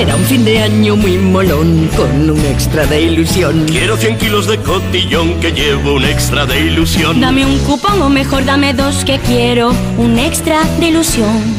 Será 0.00 0.16
un 0.16 0.24
fin 0.24 0.46
de 0.46 0.58
año 0.60 0.96
muy 0.96 1.18
molón 1.18 1.90
con 1.94 2.30
un 2.30 2.40
extra 2.46 2.86
de 2.86 3.02
ilusión. 3.02 3.66
Quiero 3.66 3.98
100 3.98 4.16
kilos 4.16 4.46
de 4.46 4.56
cotillón 4.56 5.38
que 5.40 5.52
llevo 5.52 5.92
un 5.92 6.06
extra 6.06 6.46
de 6.46 6.58
ilusión. 6.58 7.20
Dame 7.20 7.44
un 7.44 7.58
cupón 7.58 8.00
o 8.00 8.08
mejor 8.08 8.46
dame 8.46 8.72
dos 8.72 9.04
que 9.04 9.18
quiero 9.18 9.74
un 9.98 10.18
extra 10.18 10.64
de 10.78 10.86
ilusión. 10.86 11.54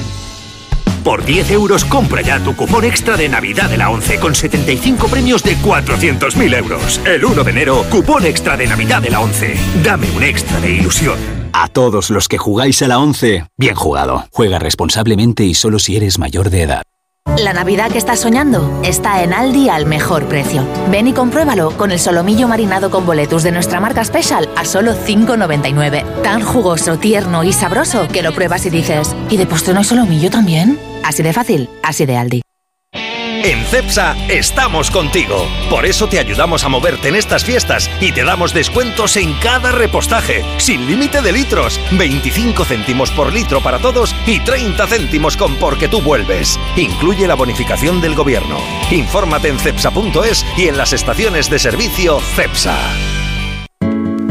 Por 1.04 1.24
10 1.24 1.52
euros 1.52 1.86
compra 1.86 2.24
ya 2.24 2.40
tu 2.40 2.56
cupón 2.56 2.84
extra 2.84 3.16
de 3.16 3.30
Navidad 3.30 3.70
de 3.70 3.78
la 3.78 3.92
11 3.92 4.20
con 4.20 4.34
75 4.34 5.08
premios 5.08 5.44
de 5.44 5.56
400.000 5.58 6.58
euros. 6.58 7.00
El 7.06 7.24
1 7.24 7.44
de 7.44 7.52
enero, 7.52 7.86
cupón 7.92 8.26
extra 8.26 8.58
de 8.58 8.66
Navidad 8.66 9.04
de 9.04 9.12
la 9.12 9.20
11. 9.20 9.56
Dame 9.84 10.10
un 10.10 10.24
extra 10.24 10.60
de 10.60 10.72
ilusión. 10.72 11.20
A 11.54 11.68
todos 11.68 12.10
los 12.10 12.28
que 12.28 12.40
jugáis 12.40 12.82
a 12.82 12.88
la 12.88 12.98
11, 12.98 13.46
bien 13.56 13.76
jugado. 13.76 14.26
Juega 14.32 14.58
responsablemente 14.58 15.44
y 15.44 15.54
solo 15.54 15.78
si 15.78 15.96
eres 15.96 16.18
mayor 16.18 16.50
de 16.50 16.64
edad. 16.64 16.82
La 17.44 17.54
Navidad 17.54 17.92
que 17.92 17.98
estás 17.98 18.20
soñando 18.20 18.82
está 18.84 19.24
en 19.24 19.34
Aldi 19.34 19.70
al 19.70 19.88
mejor 19.88 20.28
precio. 20.28 20.64
Ven 20.92 21.08
y 21.08 21.14
compruébalo 21.14 21.76
con 21.76 21.92
el 21.92 21.98
solomillo 21.98 22.48
marinado 22.48 22.92
con 22.92 23.06
boletus 23.06 23.42
de 23.42 23.52
nuestra 23.52 23.80
marca 23.80 24.06
Special 24.06 24.48
a 24.56 24.64
solo 24.64 24.94
5,99. 24.94 26.22
Tan 26.22 26.42
jugoso, 26.44 26.98
tierno 26.98 27.44
y 27.44 27.52
sabroso 27.52 28.08
que 28.10 28.22
lo 28.22 28.32
pruebas 28.34 28.66
y 28.68 28.70
dices, 28.70 29.16
¿y 29.30 29.38
de 29.38 29.48
postre 29.48 29.74
no 29.74 29.80
hay 29.80 29.86
solomillo 29.86 30.30
también? 30.30 30.78
Así 31.04 31.24
de 31.24 31.34
fácil, 31.34 31.68
así 31.82 32.06
de 32.06 32.18
Aldi. 32.18 32.42
En 33.44 33.66
CEPSA 33.66 34.16
estamos 34.30 34.92
contigo. 34.92 35.48
Por 35.70 35.88
eso 35.88 36.08
te 36.08 36.20
ayudamos 36.20 36.64
a 36.64 36.70
moverte 36.70 37.08
en 37.08 37.16
estas 37.16 37.44
fiestas 37.44 37.90
y 38.00 38.12
te 38.12 38.24
damos 38.24 38.54
descuentos 38.54 39.18
en 39.18 39.34
cada 39.34 39.72
repostaje, 39.72 40.46
sin 40.58 40.86
límite 40.86 41.24
de 41.24 41.32
litros, 41.32 41.80
25 41.92 42.66
céntimos 42.66 43.10
por 43.10 43.34
litro 43.34 43.60
para 43.62 43.80
todos 43.80 44.16
y 44.28 44.40
30 44.42 44.86
céntimos 44.86 45.38
con 45.38 45.56
porque 45.56 45.88
tú 45.88 46.02
vuelves. 46.02 46.60
Incluye 46.76 47.28
la 47.28 47.36
bonificación 47.36 48.00
del 48.00 48.14
gobierno. 48.14 48.60
Infórmate 48.92 49.48
en 49.48 49.58
cepsa.es 49.58 50.46
y 50.56 50.68
en 50.68 50.78
las 50.78 50.94
estaciones 50.94 51.50
de 51.50 51.58
servicio 51.58 52.20
CEPSA. 52.36 53.21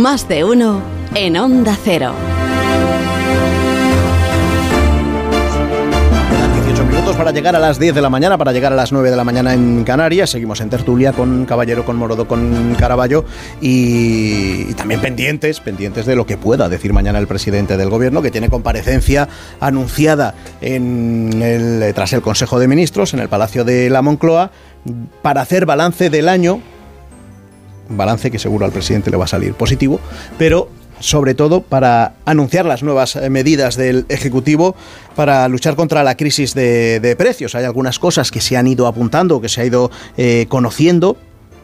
Más 0.00 0.26
de 0.28 0.44
uno 0.44 0.80
en 1.14 1.36
Onda 1.36 1.76
Cero. 1.84 2.14
Quedan 6.30 6.54
18 6.54 6.84
minutos 6.86 7.16
para 7.16 7.32
llegar 7.32 7.54
a 7.54 7.58
las 7.58 7.78
10 7.78 7.96
de 7.96 8.00
la 8.00 8.08
mañana, 8.08 8.38
para 8.38 8.52
llegar 8.52 8.72
a 8.72 8.76
las 8.76 8.92
9 8.92 9.10
de 9.10 9.16
la 9.16 9.24
mañana 9.24 9.52
en 9.52 9.84
Canarias. 9.84 10.30
Seguimos 10.30 10.62
en 10.62 10.70
tertulia 10.70 11.12
con 11.12 11.44
Caballero, 11.44 11.84
con 11.84 11.96
Morodo, 11.96 12.26
con 12.26 12.74
Caraballo 12.78 13.26
y, 13.60 14.72
también 14.72 15.02
pendientes, 15.02 15.60
pendientes 15.60 16.06
de 16.06 16.16
lo 16.16 16.24
que 16.24 16.38
pueda 16.38 16.70
decir 16.70 16.94
mañana 16.94 17.18
el 17.18 17.26
presidente 17.26 17.76
del 17.76 17.90
gobierno, 17.90 18.22
que 18.22 18.30
tiene 18.30 18.48
comparecencia 18.48 19.28
anunciada 19.60 20.34
en 20.62 21.92
tras 21.94 22.14
el 22.14 22.22
Consejo 22.22 22.58
de 22.58 22.68
Ministros 22.68 23.12
en 23.12 23.20
el 23.20 23.28
Palacio 23.28 23.66
de 23.66 23.90
la 23.90 24.00
Moncloa 24.00 24.50
para 25.20 25.42
hacer 25.42 25.66
balance 25.66 26.08
del 26.08 26.30
año 26.30 26.62
balance 27.90 28.30
que 28.30 28.38
seguro 28.38 28.64
al 28.64 28.72
presidente 28.72 29.10
le 29.10 29.16
va 29.16 29.24
a 29.24 29.28
salir 29.28 29.54
positivo, 29.54 30.00
pero 30.38 30.68
sobre 31.00 31.34
todo 31.34 31.62
para 31.62 32.12
anunciar 32.24 32.66
las 32.66 32.82
nuevas 32.82 33.16
eh, 33.16 33.28
medidas 33.30 33.76
del 33.76 34.06
Ejecutivo 34.08 34.76
para 35.16 35.48
luchar 35.48 35.74
contra 35.74 36.04
la 36.04 36.16
crisis 36.16 36.54
de, 36.54 37.16
precios. 37.18 37.54
Hay 37.54 37.64
algunas 37.64 37.98
cosas 37.98 38.30
que 38.30 38.40
se 38.40 38.56
han 38.56 38.66
ido 38.66 38.86
apuntando, 38.86 39.40
que 39.40 39.48
se 39.48 39.62
ha 39.62 39.64
ido 39.64 39.90
eh, 40.16 40.46
conociendo. 40.48 41.16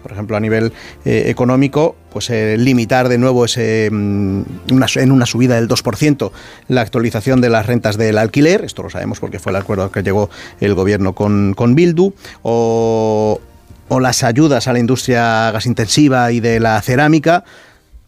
Por 0.02 0.12
ejemplo, 0.12 0.36
a 0.36 0.40
nivel 0.40 0.72
eh, 1.04 1.24
económico, 1.26 1.96
pues 2.12 2.30
limitar 2.30 3.08
de 3.08 3.18
nuevo 3.18 3.44
ese, 3.44 3.88
mm, 3.90 4.42
en 4.68 5.12
una 5.12 5.26
subida 5.26 5.56
del 5.56 5.68
2% 5.68 6.30
la 6.68 6.80
actualización 6.80 7.40
de 7.40 7.50
las 7.50 7.66
rentas 7.66 7.96
del 7.96 8.16
alquiler. 8.18 8.64
Esto 8.64 8.84
lo 8.84 8.90
sabemos 8.90 9.18
porque 9.18 9.40
fue 9.40 9.50
el 9.50 9.56
acuerdo 9.56 9.90
que 9.90 10.02
llegó 10.02 10.30
el 10.60 10.74
gobierno 10.74 11.14
con, 11.14 11.54
con 11.54 11.74
Bildu. 11.74 12.12
O, 12.42 13.40
o 13.88 14.00
las 14.00 14.22
ayudas 14.22 14.68
a 14.68 14.72
la 14.72 14.78
industria 14.78 15.50
gasintensiva 15.50 16.32
y 16.32 16.40
de 16.40 16.60
la 16.60 16.80
cerámica. 16.82 17.44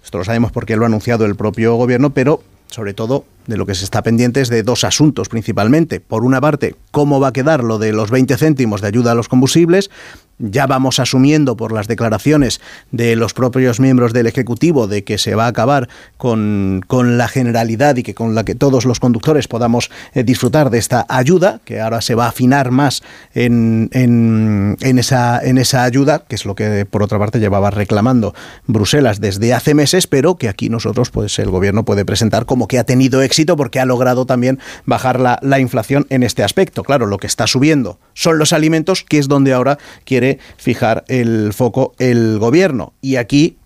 Esto 0.03 0.19
lo 0.19 0.25
sabemos 0.25 0.53
porque 0.53 0.77
lo 0.77 0.85
ha 0.85 0.87
anunciado 0.87 1.25
el 1.25 1.37
propio 1.37 1.75
gobierno, 1.77 2.11
pero 2.11 2.43
sobre 2.69 2.95
todo 2.95 3.25
de 3.47 3.57
lo 3.57 3.67
que 3.67 3.75
se 3.75 3.85
está 3.85 4.03
pendiente 4.03 4.41
es 4.41 4.49
de 4.49 4.63
dos 4.63 4.85
asuntos 4.85 5.29
principalmente. 5.29 6.01
Por 6.01 6.25
una 6.25 6.41
parte, 6.41 6.77
cómo 6.91 7.21
va 7.21 7.29
a 7.29 7.33
quedar 7.33 7.65
lo 7.65 7.79
de 7.79 7.93
los 7.93 8.11
20 8.11 8.37
céntimos 8.37 8.81
de 8.81 8.89
ayuda 8.89 9.13
a 9.13 9.15
los 9.15 9.29
combustibles 9.29 9.91
ya 10.39 10.67
vamos 10.67 10.99
asumiendo 10.99 11.57
por 11.57 11.73
las 11.73 11.89
declaraciones 11.89 12.61
de 12.91 13.17
los 13.17 13.35
propios 13.35 13.81
miembros 13.81 14.13
del 14.13 14.27
Ejecutivo 14.27 14.87
de 14.87 15.05
que 15.05 15.19
se 15.19 15.35
va 15.35 15.47
a 15.47 15.49
acabar 15.49 15.89
con, 16.17 16.83
con 16.87 17.19
la 17.19 17.29
generalidad 17.29 17.97
y 17.97 18.03
que 18.03 18.15
con 18.15 18.35
la 18.35 18.45
que 18.45 18.55
todos 18.55 18.85
los 18.85 19.01
conductores 19.01 19.49
podamos 19.49 19.91
eh, 20.15 20.23
disfrutar 20.23 20.71
de 20.71 20.79
esta 20.79 21.07
ayuda, 21.09 21.61
que 21.65 21.81
ahora 21.81 22.01
se 22.01 22.15
va 22.15 22.27
a 22.27 22.29
afinar 22.29 22.71
más 22.71 23.03
en, 23.35 23.91
en, 23.93 24.99
esa, 24.99 25.41
en 25.43 25.59
esa 25.59 25.85
ayuda, 25.85 26.25
que 26.29 26.35
es 26.35 26.45
lo 26.45 26.55
que 26.55 26.87
por 26.87 27.03
otra 27.03 27.19
parte 27.19 27.41
llevaba 27.41 27.71
reclamando 27.71 28.35
Bruselas 28.67 29.21
desde 29.21 29.55
hace 29.55 29.75
meses, 29.75 30.07
pero 30.07 30.37
que 30.37 30.49
aquí 30.49 30.69
nosotros, 30.69 31.11
pues 31.11 31.39
el 31.39 31.51
gobierno 31.51 31.85
puede 31.85 32.05
presentar 32.05 32.47
como 32.47 32.69
que 32.69 32.79
ha 32.79 32.85
tenido 32.85 33.23
éxito 33.23 33.57
porque 33.57 33.81
ha 33.81 33.87
logrado 33.87 34.27
también 34.27 34.59
bajar 34.85 35.21
la, 35.21 35.39
la 35.43 35.59
inflación 35.59 36.07
en 36.11 36.23
este 36.23 36.43
aspecto. 36.43 36.83
Claro, 36.83 37.07
lo 37.07 37.19
que 37.19 37.27
está 37.27 37.47
subiendo 37.47 37.99
son 38.15 38.39
los 38.39 38.53
alimentos, 38.53 39.05
que 39.05 39.19
es 39.19 39.29
donde 39.29 39.53
ahora 39.53 39.79
quiere 40.05 40.28
fijar 40.57 41.05
el 41.09 41.53
foco 41.53 41.95
el 41.99 42.39
gobierno. 42.39 42.93
Y 43.01 43.17
aquí 43.17 43.57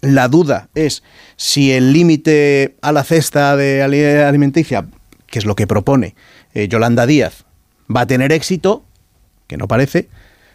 la 0.00 0.28
duda 0.28 0.68
es 0.74 1.02
si 1.36 1.72
el 1.72 1.92
límite 1.92 2.76
a 2.80 2.92
la 2.92 3.04
cesta 3.04 3.56
de 3.56 3.82
alimenticia, 3.82 4.86
que 5.26 5.38
es 5.38 5.44
lo 5.44 5.54
que 5.54 5.66
propone 5.66 6.14
eh, 6.54 6.68
Yolanda 6.68 7.06
Díaz, 7.06 7.44
va 7.94 8.02
a 8.02 8.06
tener 8.06 8.32
éxito, 8.32 8.84
que 9.46 9.56
no 9.56 9.68
parece, 9.68 10.08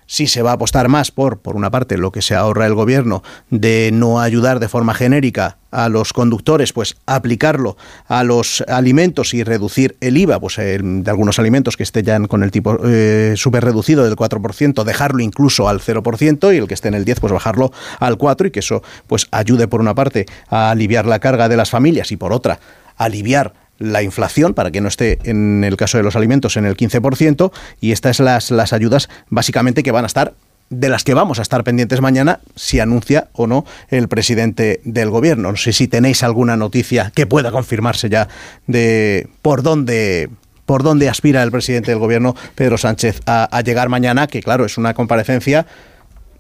si 0.06 0.28
se 0.28 0.42
va 0.42 0.52
a 0.52 0.54
apostar 0.56 0.88
más 0.90 1.12
por, 1.12 1.40
por 1.40 1.56
una 1.56 1.72
parte, 1.72 1.98
lo 1.98 2.12
que 2.12 2.22
se 2.22 2.36
ahorra 2.36 2.66
el 2.66 2.76
gobierno 2.76 3.24
de 3.50 3.90
no 3.94 4.22
ayudar 4.22 4.60
de 4.60 4.70
forma 4.70 4.94
genérica 4.94 5.58
a 5.72 5.90
los 5.90 6.14
conductores, 6.14 6.72
pues 6.72 6.96
aplicarlo 7.06 7.76
a 8.08 8.24
los 8.24 8.64
alimentos 8.68 9.34
y 9.34 9.44
reducir 9.44 9.98
el 10.00 10.18
IVA, 10.18 10.40
pues 10.40 10.56
de 10.56 11.04
algunos 11.08 11.38
alimentos 11.38 11.76
que 11.76 11.84
estén 11.84 12.06
ya 12.06 12.20
con 12.28 12.44
el 12.44 12.52
tipo 12.52 12.80
eh, 12.86 13.34
súper 13.36 13.66
reducido 13.66 14.06
del 14.06 14.16
4%, 14.16 14.84
dejarlo 14.84 15.20
incluso 15.22 15.68
al 15.68 15.82
0% 15.82 16.54
y 16.54 16.58
el 16.58 16.68
que 16.68 16.74
esté 16.74 16.88
en 16.88 16.94
el 16.94 17.04
10, 17.04 17.20
pues 17.20 17.34
bajarlo 17.34 17.72
al 18.00 18.18
4% 18.18 18.48
y 18.48 18.52
que 18.52 18.60
eso 18.60 18.84
pues 19.08 19.28
ayude 19.32 19.68
por 19.68 19.82
una 19.82 19.96
parte 19.96 20.26
a 20.50 20.72
aliviar 20.72 21.06
la 21.06 21.20
carga 21.20 21.50
de 21.50 21.58
las 21.58 21.70
familias 21.70 22.12
y 22.12 22.18
por 22.18 22.32
otra 22.32 22.60
aliviar 22.98 23.65
la 23.78 24.04
inflación 24.04 24.54
para 24.54 24.72
que 24.72 24.82
no 24.82 24.88
esté 24.88 25.20
en 25.24 25.64
el 25.64 25.78
caso 25.78 25.98
de 25.98 26.04
los 26.04 26.16
alimentos 26.16 26.58
en 26.58 26.66
el 26.66 26.78
15% 26.78 27.52
y 27.82 27.92
estas 27.92 28.20
las, 28.20 28.52
las 28.52 28.74
ayudas 28.74 29.10
básicamente 29.30 29.84
que 29.84 29.92
van 29.92 30.06
a 30.06 30.08
estar 30.08 30.34
de 30.70 30.90
las 30.90 31.04
que 31.04 31.14
vamos 31.14 31.40
a 31.40 31.42
estar 31.42 31.64
pendientes 31.64 32.02
mañana 32.02 32.40
si 32.56 32.80
anuncia 32.80 33.28
o 33.34 33.48
no 33.48 33.66
el 33.90 34.08
presidente 34.08 34.82
del 34.84 35.10
gobierno. 35.10 35.52
No 35.52 35.58
sé 35.58 35.74
si 35.74 35.88
tenéis 35.88 36.24
alguna 36.24 36.58
noticia 36.58 37.12
que 37.14 37.28
pueda 37.28 37.52
confirmarse 37.52 38.10
ya 38.10 38.28
de 38.66 39.28
por 39.42 39.62
dónde 39.62 40.30
por 40.66 40.82
dónde 40.82 41.10
aspira 41.10 41.44
el 41.44 41.52
presidente 41.52 41.92
del 41.92 42.00
gobierno, 42.00 42.36
Pedro 42.56 42.80
Sánchez, 42.80 43.22
a, 43.28 43.44
a 43.56 43.62
llegar 43.62 43.88
mañana, 43.88 44.26
que 44.26 44.42
claro, 44.42 44.66
es 44.66 44.80
una 44.80 44.96
comparecencia 44.96 45.68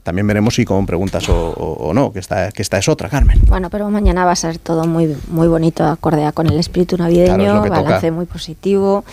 también 0.05 0.27
veremos 0.27 0.53
si 0.53 0.65
con 0.65 0.85
preguntas 0.85 1.25
o, 1.29 1.91
no, 1.91 2.13
que 2.13 2.19
esta, 2.19 2.51
que 2.51 2.61
esta 2.61 2.77
es 2.77 2.87
otra, 2.87 3.09
Carmen. 3.09 3.41
Bueno, 3.47 3.71
pero 3.71 3.89
mañana 3.89 4.23
va 4.23 4.33
a 4.33 4.35
ser 4.35 4.59
todo 4.59 4.85
muy, 4.85 5.17
muy 5.29 5.47
bonito, 5.47 5.83
acorde 5.83 6.31
con 6.31 6.45
el 6.45 6.59
espíritu 6.59 6.95
navideño, 6.95 7.61
balance 7.61 8.11
muy 8.11 8.27
positivo. 8.27 9.03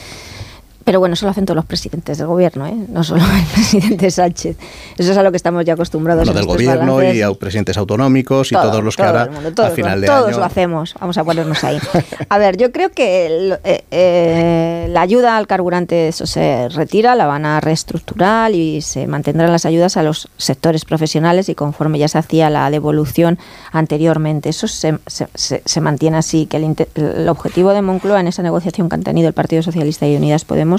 Pero 0.85 0.99
bueno, 0.99 1.15
eso 1.15 1.27
lo 1.27 1.31
hacen 1.31 1.45
todos 1.45 1.57
los 1.57 1.65
presidentes 1.65 2.19
del 2.19 2.27
gobierno, 2.27 2.67
¿eh? 2.67 2.75
no 2.89 3.05
solo 3.05 3.23
el 3.37 3.47
presidente 3.47 4.11
Sánchez. 4.11 4.57
Eso 4.97 5.13
es 5.13 5.17
a 5.17 5.23
lo 5.23 5.31
que 5.31 5.37
estamos 5.37 5.65
ya 5.65 5.75
acostumbrados. 5.75 6.27
Lo 6.27 6.33
del 6.33 6.47
gobierno 6.47 7.03
y 7.03 7.23
a 7.23 7.33
presidentes 7.35 7.77
autonómicos 7.77 8.53
y 8.53 8.55
todos 8.55 8.83
los 8.83 8.97
que 8.97 9.03
hará 9.03 9.23
a 9.59 9.71
final 9.71 10.01
de 10.01 10.07
todos 10.07 10.37
lo 10.37 10.45
hacemos, 10.45 10.95
vamos 11.01 11.19
a 11.19 11.25
ponernos 11.25 11.63
ahí. 11.65 11.79
a 12.29 12.39
ver, 12.39 12.57
yo 12.57 12.73
creo 12.73 12.91
que 12.91 13.59
eh, 13.65 13.85
eh, 13.91 14.87
la 14.91 15.03
ayuda 15.03 15.37
al 15.37 15.47
carburante 15.47 16.09
eso 16.09 16.27
se 16.27 16.69
retira, 16.69 17.15
la 17.15 17.27
van 17.27 17.47
a 17.47 17.61
reestructurar 17.61 18.53
y 18.53 18.83
se 18.83 19.07
mantendrán 19.07 19.53
las 19.53 19.67
ayudas 19.67 19.97
a 19.97 20.03
los 20.03 20.29
sectores 20.37 20.85
profesionales 20.85 21.49
y 21.49 21.55
conforme 21.55 21.99
ya 21.99 22.09
se 22.09 22.19
hacía 22.19 22.51
la 22.51 22.71
devolución 22.71 23.39
anteriormente. 23.73 24.49
Eso 24.49 24.69
se, 24.69 24.99
se, 25.07 25.81
mantiene 25.81 26.17
así, 26.17 26.47
que 26.47 26.57
el, 26.57 26.75
el 26.95 27.29
objetivo 27.29 27.73
de 27.73 27.83
Moncloa 27.83 28.21
en 28.21 28.29
esa 28.29 28.43
negociación 28.43 28.89
que 28.89 28.95
han 28.95 29.03
tenido 29.03 29.29
el 29.29 29.35
Partido 29.35 29.63
Socialista 29.63 30.07
y 30.07 30.17
Unidas 30.17 30.45
Podemos 30.45 30.72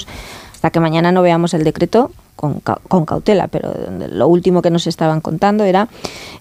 hasta 0.53 0.71
que 0.71 0.79
mañana 0.79 1.11
no 1.11 1.21
veamos 1.21 1.53
el 1.53 1.63
decreto 1.63 2.11
con, 2.35 3.05
cautela, 3.05 3.47
pero 3.47 3.73
lo 4.09 4.27
último 4.27 4.61
que 4.61 4.69
nos 4.69 4.87
estaban 4.87 5.21
contando 5.21 5.63
era, 5.63 5.87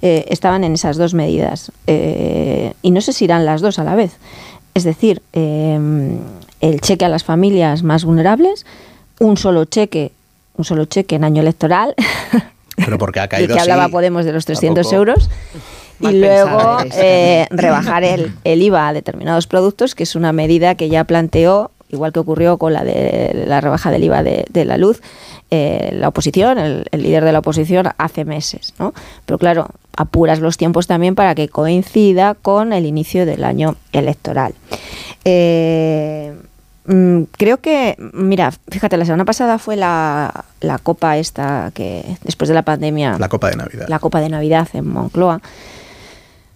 eh, 0.00 0.24
estaban 0.28 0.64
en 0.64 0.74
esas 0.74 0.96
dos 0.96 1.14
medidas. 1.14 1.70
Eh, 1.86 2.74
y 2.82 2.90
no 2.90 3.00
sé 3.00 3.12
si 3.12 3.24
irán 3.24 3.44
las 3.44 3.60
dos 3.60 3.78
a 3.78 3.84
la 3.84 3.94
vez. 3.94 4.16
Es 4.74 4.84
decir, 4.84 5.22
em, 5.32 6.18
el 6.60 6.80
cheque 6.80 7.04
a 7.04 7.08
las 7.08 7.24
familias 7.24 7.82
más 7.82 8.04
vulnerables, 8.04 8.66
un 9.20 9.36
solo 9.36 9.64
cheque, 9.64 10.12
un 10.56 10.64
solo 10.64 10.86
cheque 10.86 11.16
en 11.16 11.24
año 11.24 11.42
electoral. 11.42 11.94
Pero 12.76 12.98
porque 12.98 13.20
ha 13.20 13.28
caído 13.28 13.54
que 13.54 13.60
hablaba 13.60 13.88
Podemos 13.88 14.24
de 14.24 14.32
los 14.32 14.44
300 14.44 14.92
euros. 14.92 15.28
y 16.00 16.12
luego 16.12 16.78
eh, 16.96 17.46
rebajar 17.50 18.02
el, 18.02 18.32
el 18.42 18.62
IVA 18.62 18.88
a 18.88 18.92
determinados 18.92 19.46
productos, 19.46 19.94
que 19.94 20.02
es 20.02 20.16
una 20.16 20.32
medida 20.32 20.74
que 20.74 20.88
ya 20.88 21.04
planteó 21.04 21.70
igual 21.92 22.12
que 22.12 22.18
ocurrió 22.18 22.58
con 22.58 22.72
la 22.72 22.84
de 22.84 23.44
la 23.46 23.60
rebaja 23.60 23.90
del 23.90 24.04
IVA 24.04 24.22
de, 24.22 24.64
la 24.64 24.78
luz, 24.78 25.00
eh, 25.50 25.90
la 25.92 26.08
oposición, 26.08 26.58
el, 26.58 26.84
líder 26.92 27.24
de 27.24 27.32
la 27.32 27.40
oposición, 27.40 27.88
hace 27.98 28.24
meses. 28.24 28.74
¿no? 28.78 28.94
Pero 29.26 29.38
claro, 29.38 29.68
apuras 29.96 30.40
los 30.40 30.56
tiempos 30.56 30.86
también 30.86 31.14
para 31.14 31.34
que 31.34 31.48
coincida 31.48 32.34
con 32.34 32.72
el 32.72 32.86
inicio 32.86 33.26
del 33.26 33.44
año 33.44 33.76
electoral. 33.92 34.54
Eh, 35.24 36.34
mm, 36.86 37.22
creo 37.36 37.58
que, 37.58 37.96
mira, 38.14 38.52
fíjate, 38.68 38.96
la 38.96 39.04
semana 39.04 39.26
pasada 39.26 39.58
fue 39.58 39.76
la, 39.76 40.44
la 40.60 40.78
copa 40.78 41.18
esta 41.18 41.70
que 41.74 42.16
después 42.24 42.48
de 42.48 42.54
la 42.54 42.62
pandemia... 42.62 43.18
La 43.18 43.28
copa 43.28 43.50
de 43.50 43.56
Navidad. 43.56 43.86
La 43.88 43.98
copa 43.98 44.20
de 44.20 44.30
Navidad 44.30 44.68
en 44.72 44.88
Moncloa 44.88 45.40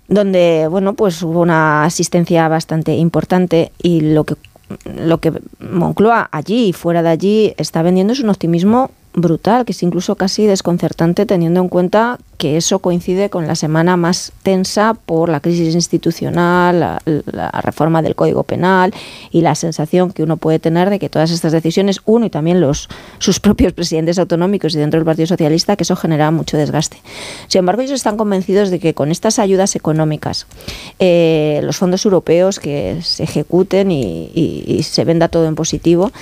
donde 0.08 0.68
bueno 0.70 0.94
pues 0.94 1.20
hubo 1.22 1.40
una 1.40 1.84
asistencia 1.84 2.46
bastante 2.48 2.94
importante 2.94 3.72
y 3.82 4.00
lo 4.00 4.22
que 4.24 4.36
lo 4.84 5.18
que 5.18 5.32
Moncloa 5.60 6.28
allí 6.32 6.68
y 6.68 6.72
fuera 6.72 7.02
de 7.02 7.08
allí 7.08 7.54
está 7.56 7.82
vendiendo 7.82 8.12
es 8.12 8.20
un 8.20 8.30
optimismo 8.30 8.90
brutal, 9.16 9.64
que 9.64 9.72
es 9.72 9.82
incluso 9.82 10.14
casi 10.14 10.46
desconcertante 10.46 11.24
teniendo 11.24 11.60
en 11.60 11.68
cuenta 11.68 12.18
que 12.36 12.58
eso 12.58 12.80
coincide 12.80 13.30
con 13.30 13.46
la 13.46 13.54
semana 13.54 13.96
más 13.96 14.30
tensa 14.42 14.92
por 14.92 15.30
la 15.30 15.40
crisis 15.40 15.74
institucional, 15.74 17.00
la, 17.06 17.50
reforma 17.62 18.02
del 18.02 18.14
Código 18.14 18.42
Penal 18.42 18.92
y 19.30 19.40
la 19.40 19.54
sensación 19.54 20.12
que 20.12 20.22
uno 20.22 20.36
puede 20.36 20.58
tener 20.58 20.90
de 20.90 20.98
que 20.98 21.08
todas 21.08 21.30
estas 21.30 21.52
decisiones, 21.52 22.02
uno 22.04 22.26
y 22.26 22.30
también 22.30 22.60
los 22.60 22.88
sus 23.18 23.40
propios 23.40 23.72
presidentes 23.72 24.18
autonómicos 24.18 24.74
y 24.74 24.78
dentro 24.78 25.00
del 25.00 25.06
Partido 25.06 25.26
Socialista, 25.26 25.76
que 25.76 25.84
eso 25.84 25.96
genera 25.96 26.30
mucho 26.30 26.58
desgaste. 26.58 26.98
Sin 27.48 27.60
embargo, 27.60 27.80
ellos 27.80 27.94
están 27.94 28.18
convencidos 28.18 28.68
de 28.68 28.78
que 28.78 28.92
con 28.92 29.10
estas 29.10 29.38
ayudas 29.38 29.76
económicas, 29.76 30.46
eh, 30.98 31.60
los 31.62 31.78
fondos 31.78 32.04
europeos 32.04 32.60
que 32.60 32.98
se 33.02 33.22
ejecuten 33.22 33.90
y 33.90 34.82
se 34.82 35.04
venda 35.04 35.28
todo 35.28 35.46
en 35.46 35.54
positivo, 35.54 36.12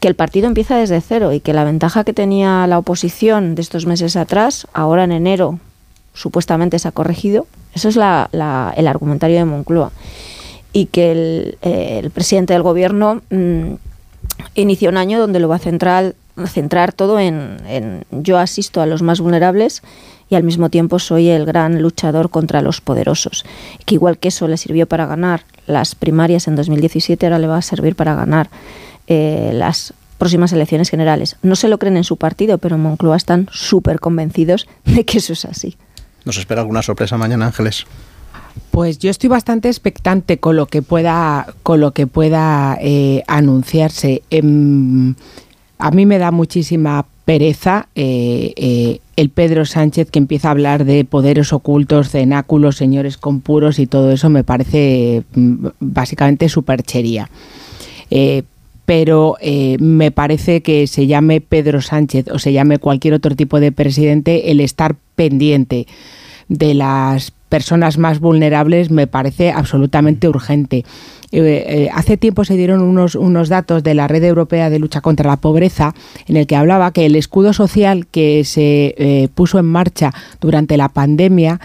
que 0.00 0.08
el 0.08 0.14
partido 0.14 0.48
empieza 0.48 0.76
desde 0.76 1.00
cero 1.00 1.32
y 1.32 1.40
que 1.40 1.52
la 1.52 1.64
ventaja 1.64 2.04
que 2.04 2.14
tenía 2.14 2.66
la 2.66 2.78
oposición 2.78 3.54
de 3.54 3.62
estos 3.62 3.86
meses 3.86 4.16
atrás, 4.16 4.66
ahora 4.72 5.04
en 5.04 5.12
enero 5.12 5.58
supuestamente 6.14 6.78
se 6.78 6.88
ha 6.88 6.92
corregido. 6.92 7.46
Eso 7.74 7.90
es 7.90 7.96
el 7.96 8.88
argumentario 8.88 9.36
de 9.36 9.44
Moncloa. 9.44 9.92
Y 10.72 10.86
que 10.86 11.12
el, 11.12 11.58
eh, 11.62 12.08
presidente 12.14 12.54
del 12.54 12.62
gobierno 12.62 13.20
mm, 13.30 13.74
inicia 14.54 14.88
un 14.88 14.96
año 14.96 15.20
donde 15.20 15.38
lo 15.38 15.48
va 15.48 15.56
a 15.56 15.60
centrar, 15.60 16.14
centrar 16.46 16.92
todo 16.92 17.20
en, 17.20 17.58
en 17.66 18.04
yo 18.10 18.38
asisto 18.38 18.80
a 18.80 18.86
los 18.86 19.02
más 19.02 19.20
vulnerables 19.20 19.82
y 20.30 20.36
al 20.36 20.44
mismo 20.44 20.70
tiempo 20.70 20.98
soy 20.98 21.28
el 21.28 21.44
gran 21.44 21.82
luchador 21.82 22.30
contra 22.30 22.62
los 22.62 22.80
poderosos. 22.80 23.44
Que 23.84 23.96
igual 23.96 24.16
que 24.16 24.28
eso 24.28 24.48
le 24.48 24.56
sirvió 24.56 24.86
para 24.86 25.06
ganar 25.06 25.44
las 25.66 25.94
primarias 25.94 26.48
en 26.48 26.56
2017, 26.56 27.26
ahora 27.26 27.38
le 27.38 27.48
va 27.48 27.58
a 27.58 27.62
servir 27.62 27.96
para 27.96 28.14
ganar 28.14 28.48
eh, 29.12 29.50
las 29.52 29.92
próximas 30.18 30.52
elecciones 30.52 30.88
generales. 30.88 31.36
No 31.42 31.56
se 31.56 31.66
lo 31.66 31.78
creen 31.78 31.96
en 31.96 32.04
su 32.04 32.16
partido, 32.16 32.58
pero 32.58 32.76
en 32.76 32.82
Moncloa 32.82 33.16
están 33.16 33.48
súper 33.50 33.98
convencidos 33.98 34.68
de 34.84 35.04
que 35.04 35.18
eso 35.18 35.32
es 35.32 35.44
así. 35.44 35.76
¿Nos 36.24 36.38
espera 36.38 36.60
alguna 36.60 36.80
sorpresa 36.80 37.16
mañana, 37.16 37.46
Ángeles? 37.46 37.86
Pues 38.70 39.00
yo 39.00 39.10
estoy 39.10 39.28
bastante 39.28 39.68
expectante 39.68 40.38
con 40.38 40.54
lo 40.54 40.66
que 40.66 40.82
pueda, 40.82 41.52
con 41.64 41.80
lo 41.80 41.90
que 41.90 42.06
pueda 42.06 42.78
eh, 42.80 43.24
anunciarse. 43.26 44.22
Em, 44.30 45.16
a 45.78 45.90
mí 45.90 46.06
me 46.06 46.18
da 46.18 46.30
muchísima 46.30 47.04
pereza 47.24 47.88
eh, 47.96 49.00
el 49.16 49.30
Pedro 49.30 49.64
Sánchez 49.64 50.10
que 50.12 50.20
empieza 50.20 50.48
a 50.48 50.50
hablar 50.52 50.84
de 50.84 51.04
poderes 51.04 51.52
ocultos, 51.52 52.10
cenáculos, 52.10 52.76
señores 52.76 53.16
con 53.16 53.40
puros 53.40 53.80
y 53.80 53.88
todo 53.88 54.12
eso 54.12 54.30
me 54.30 54.44
parece 54.44 55.24
mm, 55.34 55.66
básicamente 55.80 56.48
superchería 56.48 57.28
pero 58.90 59.36
eh, 59.40 59.76
me 59.78 60.10
parece 60.10 60.62
que 60.62 60.88
se 60.88 61.06
llame 61.06 61.40
Pedro 61.40 61.80
Sánchez 61.80 62.26
o 62.32 62.40
se 62.40 62.52
llame 62.52 62.80
cualquier 62.80 63.14
otro 63.14 63.36
tipo 63.36 63.60
de 63.60 63.70
presidente, 63.70 64.50
el 64.50 64.58
estar 64.58 64.96
pendiente 65.14 65.86
de 66.48 66.74
las 66.74 67.30
personas 67.48 67.98
más 67.98 68.18
vulnerables 68.18 68.90
me 68.90 69.06
parece 69.06 69.52
absolutamente 69.52 70.28
urgente. 70.28 70.84
hace 71.92 72.16
tiempo 72.16 72.44
se 72.44 72.56
dieron 72.56 72.82
unos, 72.82 73.14
unos 73.14 73.48
datos 73.48 73.84
de 73.84 73.94
la 73.94 74.08
Red 74.08 74.24
Europea 74.24 74.70
de 74.70 74.80
Lucha 74.80 75.00
contra 75.00 75.30
la 75.30 75.36
Pobreza 75.36 75.94
en 76.26 76.36
el 76.36 76.48
que 76.48 76.56
hablaba 76.56 76.92
que 76.92 77.06
el 77.06 77.14
escudo 77.14 77.52
social 77.52 78.08
que 78.08 78.42
se 78.42 79.30
puso 79.36 79.60
en 79.60 79.66
marcha 79.66 80.12
durante 80.40 80.76
la 80.76 80.88
pandemia 80.88 81.60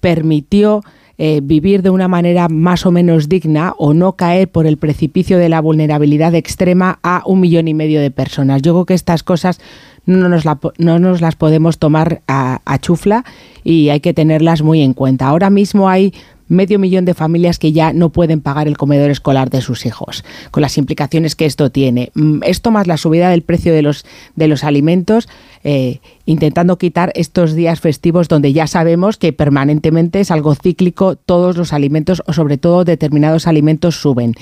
permitió 0.00 0.84
eh, 1.24 1.38
vivir 1.40 1.82
de 1.82 1.90
una 1.90 2.08
manera 2.08 2.48
más 2.48 2.84
o 2.84 2.90
menos 2.90 3.28
digna 3.28 3.74
o 3.78 3.94
no 3.94 4.14
caer 4.16 4.48
por 4.48 4.66
el 4.66 4.76
precipicio 4.76 5.38
de 5.38 5.48
la 5.48 5.60
vulnerabilidad 5.60 6.34
extrema 6.34 6.98
a 7.04 7.22
un 7.24 7.38
millón 7.38 7.68
y 7.68 7.74
medio 7.74 8.00
de 8.00 8.10
personas. 8.10 8.60
Yo 8.60 8.72
creo 8.72 8.86
que 8.86 8.94
estas 8.94 9.22
cosas 9.22 9.60
no 10.04 10.28
nos, 10.28 10.42
no 10.78 10.98
nos 10.98 11.20
las 11.20 11.36
podemos 11.36 11.78
tomar 11.78 12.22
a, 12.26 12.60
a 12.64 12.78
chufla 12.80 13.24
y 13.62 13.90
hay 13.90 14.00
que 14.00 14.14
tenerlas 14.14 14.62
muy 14.62 14.80
en 14.80 14.94
cuenta. 14.94 15.28
Ahora 15.28 15.48
mismo 15.48 15.88
hay 15.88 16.12
medio 16.48 16.78
millón 16.78 17.04
de 17.04 17.14
familias 17.14 17.58
que 17.58 17.72
ya 17.72 17.92
no 17.92 18.10
pueden 18.10 18.40
pagar 18.40 18.68
el 18.68 18.76
comedor 18.76 19.10
escolar 19.10 19.48
de 19.48 19.62
sus 19.62 19.86
hijos, 19.86 20.24
con 20.50 20.60
las 20.60 20.76
implicaciones 20.76 21.34
que 21.34 21.46
esto 21.46 21.70
tiene. 21.70 22.10
Mm, 22.14 22.42
esto 22.44 22.70
más 22.70 22.86
la 22.86 22.96
subida 22.96 23.30
del 23.30 23.42
precio 23.42 23.72
de 23.72 23.82
los, 23.82 24.04
de 24.36 24.48
los 24.48 24.64
alimentos 24.64 25.28
eh, 25.64 26.00
intentando 26.24 26.78
quitar 26.78 27.12
estos 27.14 27.54
días 27.54 27.80
festivos 27.80 28.28
donde 28.28 28.52
ya 28.52 28.66
sabemos 28.66 29.16
que 29.16 29.32
permanentemente 29.32 30.20
es 30.20 30.30
algo 30.30 30.54
cíclico, 30.54 31.16
todos 31.16 31.56
los 31.56 31.72
alimentos 31.72 32.22
o 32.26 32.32
sobre 32.32 32.58
todo 32.58 32.84
determinados 32.84 33.46
alimentos 33.46 33.96
suben. 33.96 34.34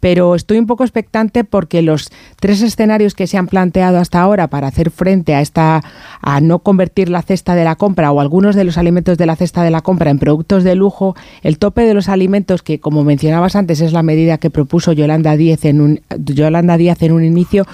Pero 0.00 0.34
estoy 0.34 0.58
un 0.58 0.66
poco 0.66 0.84
expectante 0.84 1.44
porque 1.44 1.82
los 1.82 2.10
tres 2.40 2.62
escenarios 2.62 3.14
que 3.14 3.26
se 3.26 3.36
han 3.36 3.48
planteado 3.48 3.98
hasta 3.98 4.20
ahora 4.20 4.48
para 4.48 4.68
hacer 4.68 4.90
frente 4.90 5.34
a 5.34 5.40
esta 5.40 5.82
a 6.20 6.40
no 6.40 6.60
convertir 6.60 7.08
la 7.08 7.22
cesta 7.22 7.54
de 7.54 7.64
la 7.64 7.76
compra 7.76 8.12
o 8.12 8.20
algunos 8.20 8.54
de 8.54 8.64
los 8.64 8.78
alimentos 8.78 9.18
de 9.18 9.26
la 9.26 9.36
cesta 9.36 9.62
de 9.62 9.70
la 9.70 9.80
compra 9.80 10.10
en 10.10 10.18
productos 10.18 10.64
de 10.64 10.74
lujo, 10.74 11.16
el 11.42 11.58
tope 11.58 11.82
de 11.82 11.94
los 11.94 12.08
alimentos 12.08 12.62
que 12.62 12.80
como 12.80 13.04
mencionabas 13.04 13.56
antes 13.56 13.80
es 13.80 13.92
la 13.92 14.02
medida 14.02 14.38
que 14.38 14.50
propuso 14.50 14.92
Yolanda 14.92 15.36
Díaz 15.36 15.64
en 15.64 15.80
un 15.80 16.00
Yolanda 16.18 16.76
Díaz 16.76 17.02
en 17.02 17.12
un 17.12 17.24
inicio 17.24 17.66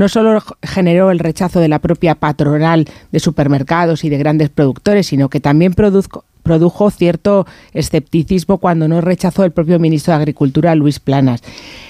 no 0.00 0.08
solo 0.08 0.42
generó 0.62 1.10
el 1.10 1.18
rechazo 1.18 1.60
de 1.60 1.68
la 1.68 1.78
propia 1.78 2.14
patronal 2.14 2.86
de 3.12 3.20
supermercados 3.20 4.02
y 4.02 4.08
de 4.08 4.16
grandes 4.16 4.48
productores, 4.48 5.08
sino 5.08 5.28
que 5.28 5.40
también 5.40 5.74
produjo 5.74 6.90
cierto 6.90 7.46
escepticismo 7.74 8.56
cuando 8.56 8.88
no 8.88 9.02
rechazó 9.02 9.44
el 9.44 9.50
propio 9.50 9.78
ministro 9.78 10.14
de 10.14 10.16
Agricultura, 10.16 10.74
Luis 10.74 11.00
Planas. 11.00 11.42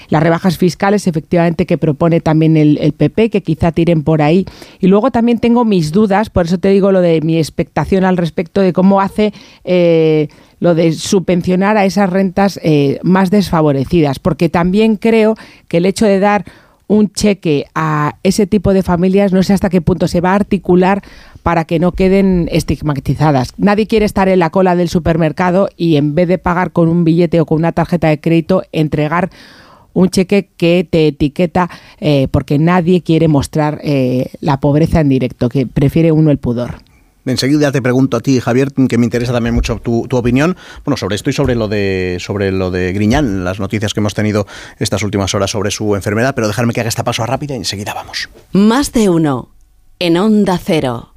Las 0.09 0.21
rebajas 0.21 0.57
fiscales, 0.57 1.07
efectivamente, 1.07 1.65
que 1.65 1.77
propone 1.77 2.19
también 2.19 2.57
el, 2.57 2.91
PP, 2.91 3.29
que 3.29 3.43
quizá 3.43 3.71
tiren 3.71 4.03
por 4.03 4.21
ahí. 4.21 4.45
Y 4.81 4.87
luego 4.87 5.11
también 5.11 5.39
tengo 5.39 5.63
mis 5.63 5.93
dudas, 5.93 6.29
por 6.29 6.47
eso 6.47 6.57
te 6.57 6.67
digo 6.67 6.91
lo 6.91 6.99
de 6.99 7.21
mi 7.21 7.37
expectación 7.37 8.03
al 8.03 8.17
respecto 8.17 8.59
de 8.59 8.73
cómo 8.73 8.99
hace 8.99 9.33
eh, 9.63 10.27
lo 10.59 10.75
de 10.75 10.91
subvencionar 10.91 11.77
a 11.77 11.85
esas 11.85 12.09
rentas 12.09 12.59
eh, 12.61 12.99
más 13.03 13.31
desfavorecidas, 13.31 14.19
porque 14.19 14.49
también 14.49 14.97
creo 14.97 15.35
que 15.69 15.77
el 15.77 15.85
hecho 15.85 16.05
de 16.05 16.19
dar 16.19 16.43
un 16.91 17.09
cheque 17.13 17.67
a 17.73 18.17
ese 18.21 18.47
tipo 18.47 18.73
de 18.73 18.83
familias, 18.83 19.31
no 19.31 19.43
sé 19.43 19.53
hasta 19.53 19.69
qué 19.69 19.79
punto 19.79 20.09
se 20.09 20.19
va 20.19 20.33
a 20.33 20.35
articular 20.35 21.01
para 21.41 21.63
que 21.63 21.79
no 21.79 21.93
queden 21.93 22.49
estigmatizadas. 22.51 23.53
Nadie 23.57 23.87
quiere 23.87 24.05
estar 24.05 24.27
en 24.27 24.39
la 24.39 24.49
cola 24.49 24.75
del 24.75 24.89
supermercado 24.89 25.69
y 25.77 25.95
en 25.95 26.15
vez 26.15 26.27
de 26.27 26.37
pagar 26.37 26.73
con 26.73 26.89
un 26.89 27.05
billete 27.05 27.39
o 27.39 27.45
con 27.45 27.59
una 27.59 27.71
tarjeta 27.71 28.09
de 28.09 28.19
crédito, 28.19 28.63
entregar 28.73 29.29
un 29.93 30.09
cheque 30.09 30.49
que 30.57 30.85
te 30.89 31.07
etiqueta 31.07 31.69
eh, 32.01 32.27
porque 32.29 32.59
nadie 32.59 33.01
quiere 33.01 33.29
mostrar 33.29 33.79
eh, 33.85 34.29
la 34.41 34.59
pobreza 34.59 34.99
en 34.99 35.07
directo, 35.07 35.47
que 35.47 35.65
prefiere 35.65 36.11
uno 36.11 36.29
el 36.29 36.39
pudor. 36.39 36.90
Enseguida 37.25 37.71
te 37.71 37.81
pregunto 37.81 38.17
a 38.17 38.19
ti, 38.21 38.39
Javier, 38.39 38.71
que 38.71 38.97
me 38.97 39.05
interesa 39.05 39.31
también 39.31 39.55
mucho 39.55 39.77
tu, 39.77 40.07
opinión, 40.11 40.57
bueno, 40.83 40.97
sobre 40.97 41.15
esto 41.15 41.29
y 41.29 41.33
sobre 41.33 41.55
lo 41.55 41.67
de 41.67 42.17
sobre 42.19 42.51
lo 42.51 42.71
de 42.71 42.93
Griñán, 42.93 43.43
las 43.43 43.59
noticias 43.59 43.93
que 43.93 43.99
hemos 43.99 44.13
tenido 44.13 44.47
estas 44.79 45.03
últimas 45.03 45.33
horas 45.33 45.51
sobre 45.51 45.71
su 45.71 45.95
enfermedad, 45.95 46.33
pero 46.35 46.47
dejarme 46.47 46.73
que 46.73 46.81
haga 46.81 46.89
esta 46.89 47.03
paso 47.03 47.25
rápida 47.25 47.53
y 47.53 47.57
enseguida 47.57 47.93
vamos. 47.93 48.29
Más 48.51 48.91
de 48.91 49.09
uno 49.09 49.49
en 49.99 50.17
Onda 50.17 50.57
Cero. 50.57 51.10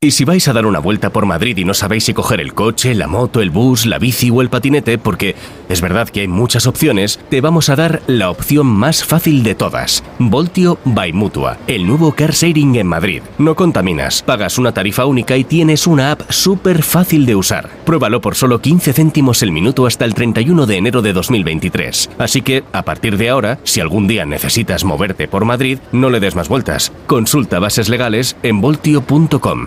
Y 0.00 0.12
si 0.12 0.24
vais 0.24 0.46
a 0.46 0.52
dar 0.52 0.64
una 0.64 0.78
vuelta 0.78 1.10
por 1.10 1.26
Madrid 1.26 1.56
y 1.56 1.64
no 1.64 1.74
sabéis 1.74 2.04
si 2.04 2.14
coger 2.14 2.40
el 2.40 2.54
coche, 2.54 2.94
la 2.94 3.08
moto, 3.08 3.40
el 3.40 3.50
bus, 3.50 3.84
la 3.84 3.98
bici 3.98 4.30
o 4.30 4.42
el 4.42 4.48
patinete, 4.48 4.96
porque 4.96 5.34
es 5.68 5.80
verdad 5.80 6.08
que 6.08 6.20
hay 6.20 6.28
muchas 6.28 6.68
opciones, 6.68 7.18
te 7.28 7.40
vamos 7.40 7.68
a 7.68 7.74
dar 7.74 8.00
la 8.06 8.30
opción 8.30 8.68
más 8.68 9.02
fácil 9.02 9.42
de 9.42 9.56
todas. 9.56 10.04
Voltio 10.20 10.78
by 10.84 11.12
Mutua, 11.12 11.58
el 11.66 11.84
nuevo 11.84 12.12
car 12.12 12.32
sharing 12.32 12.76
en 12.76 12.86
Madrid. 12.86 13.22
No 13.38 13.56
contaminas, 13.56 14.22
pagas 14.22 14.56
una 14.56 14.70
tarifa 14.70 15.04
única 15.04 15.36
y 15.36 15.42
tienes 15.42 15.84
una 15.88 16.12
app 16.12 16.30
súper 16.30 16.84
fácil 16.84 17.26
de 17.26 17.34
usar. 17.34 17.68
Pruébalo 17.84 18.20
por 18.20 18.36
solo 18.36 18.60
15 18.60 18.92
céntimos 18.92 19.42
el 19.42 19.50
minuto 19.50 19.84
hasta 19.84 20.04
el 20.04 20.14
31 20.14 20.64
de 20.66 20.76
enero 20.76 21.02
de 21.02 21.12
2023. 21.12 22.10
Así 22.18 22.42
que, 22.42 22.62
a 22.72 22.84
partir 22.84 23.16
de 23.16 23.30
ahora, 23.30 23.58
si 23.64 23.80
algún 23.80 24.06
día 24.06 24.24
necesitas 24.24 24.84
moverte 24.84 25.26
por 25.26 25.44
Madrid, 25.44 25.80
no 25.90 26.08
le 26.08 26.20
des 26.20 26.36
más 26.36 26.48
vueltas. 26.48 26.92
Consulta 27.08 27.58
bases 27.58 27.88
legales 27.88 28.36
en 28.44 28.60
voltio.com. 28.60 29.66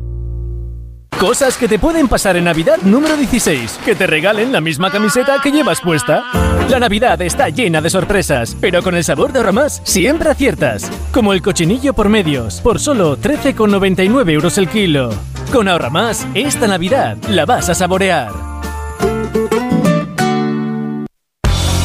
Cosas 1.19 1.55
que 1.55 1.67
te 1.67 1.77
pueden 1.77 2.07
pasar 2.07 2.35
en 2.35 2.45
Navidad 2.45 2.77
número 2.83 3.15
16. 3.15 3.79
Que 3.85 3.93
te 3.95 4.07
regalen 4.07 4.51
la 4.51 4.59
misma 4.59 4.89
camiseta 4.89 5.37
que 5.43 5.51
llevas 5.51 5.79
puesta. 5.79 6.23
La 6.67 6.79
Navidad 6.79 7.21
está 7.21 7.49
llena 7.49 7.79
de 7.79 7.91
sorpresas, 7.91 8.57
pero 8.59 8.81
con 8.81 8.95
el 8.95 9.03
sabor 9.03 9.31
de 9.31 9.39
Ahorramás 9.39 9.81
siempre 9.83 10.29
aciertas. 10.31 10.89
Como 11.11 11.33
el 11.33 11.43
cochinillo 11.43 11.93
por 11.93 12.09
medios, 12.09 12.59
por 12.61 12.79
solo 12.79 13.17
13,99 13.17 14.31
euros 14.31 14.57
el 14.57 14.67
kilo. 14.67 15.11
Con 15.51 15.67
Ahorramás, 15.67 16.25
esta 16.33 16.65
Navidad 16.67 17.17
la 17.29 17.45
vas 17.45 17.69
a 17.69 17.75
saborear. 17.75 18.50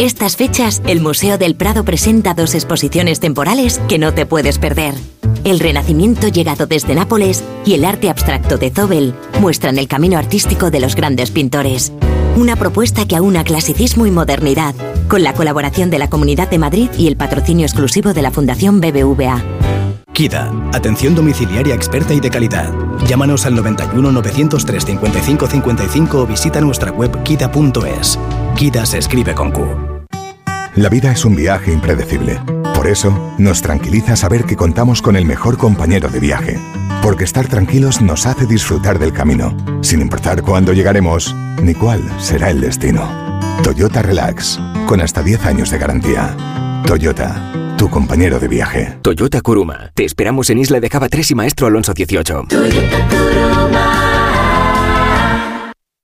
Estas 0.00 0.36
fechas, 0.36 0.80
el 0.86 1.02
Museo 1.02 1.36
del 1.36 1.56
Prado 1.56 1.84
presenta 1.84 2.32
dos 2.32 2.54
exposiciones 2.54 3.20
temporales 3.20 3.78
que 3.86 3.98
no 3.98 4.14
te 4.14 4.24
puedes 4.24 4.58
perder. 4.58 4.94
El 5.44 5.60
Renacimiento 5.60 6.28
llegado 6.28 6.66
desde 6.66 6.94
Nápoles 6.94 7.44
y 7.66 7.74
el 7.74 7.84
arte 7.84 8.08
abstracto 8.08 8.56
de 8.56 8.70
Zobel 8.70 9.12
muestran 9.42 9.76
el 9.76 9.88
camino 9.88 10.16
artístico 10.16 10.70
de 10.70 10.80
los 10.80 10.96
grandes 10.96 11.30
pintores. 11.30 11.92
Una 12.34 12.56
propuesta 12.56 13.06
que 13.06 13.14
aúna 13.14 13.44
clasicismo 13.44 14.06
y 14.06 14.10
modernidad, 14.10 14.74
con 15.06 15.22
la 15.22 15.34
colaboración 15.34 15.90
de 15.90 15.98
la 15.98 16.08
Comunidad 16.08 16.48
de 16.48 16.58
Madrid 16.58 16.88
y 16.96 17.06
el 17.06 17.18
patrocinio 17.18 17.66
exclusivo 17.66 18.14
de 18.14 18.22
la 18.22 18.30
Fundación 18.30 18.80
BBVA. 18.80 19.44
KIDA, 20.14 20.50
atención 20.72 21.14
domiciliaria 21.14 21.74
experta 21.74 22.14
y 22.14 22.20
de 22.20 22.30
calidad. 22.30 22.72
Llámanos 23.06 23.44
al 23.44 23.54
91 23.54 24.12
903 24.12 24.82
55 24.82 25.46
55 25.46 26.20
o 26.22 26.26
visita 26.26 26.62
nuestra 26.62 26.90
web 26.90 27.22
kida.es. 27.22 28.18
KIDA 28.56 28.86
se 28.86 28.98
escribe 28.98 29.34
con 29.34 29.50
Q. 29.52 29.66
La 30.76 30.88
vida 30.88 31.10
es 31.12 31.24
un 31.24 31.34
viaje 31.34 31.72
impredecible. 31.72 32.40
Por 32.74 32.86
eso, 32.86 33.34
nos 33.38 33.60
tranquiliza 33.60 34.16
saber 34.16 34.44
que 34.44 34.56
contamos 34.56 35.02
con 35.02 35.16
el 35.16 35.26
mejor 35.26 35.58
compañero 35.58 36.08
de 36.08 36.18
viaje 36.20 36.58
Porque 37.02 37.24
estar 37.24 37.46
tranquilos 37.46 38.00
nos 38.00 38.26
hace 38.26 38.46
disfrutar 38.46 38.98
del 38.98 39.12
camino, 39.12 39.56
sin 39.82 40.00
importar 40.00 40.42
cuándo 40.42 40.72
llegaremos 40.72 41.34
ni 41.62 41.74
cuál 41.74 42.02
será 42.18 42.50
el 42.50 42.60
destino. 42.60 43.10
Toyota 43.62 44.02
Relax, 44.02 44.58
con 44.86 45.00
hasta 45.00 45.22
10 45.22 45.46
años 45.46 45.70
de 45.70 45.78
garantía. 45.78 46.36
Toyota, 46.86 47.74
tu 47.76 47.88
compañero 47.88 48.38
de 48.38 48.48
viaje. 48.48 48.98
Toyota 49.02 49.40
Kuruma. 49.40 49.90
Te 49.94 50.04
esperamos 50.04 50.50
en 50.50 50.58
Isla 50.58 50.80
de 50.80 50.88
Cava 50.88 51.08
3 51.08 51.30
y 51.30 51.34
Maestro 51.34 51.66
Alonso 51.66 51.94
18. 51.94 52.46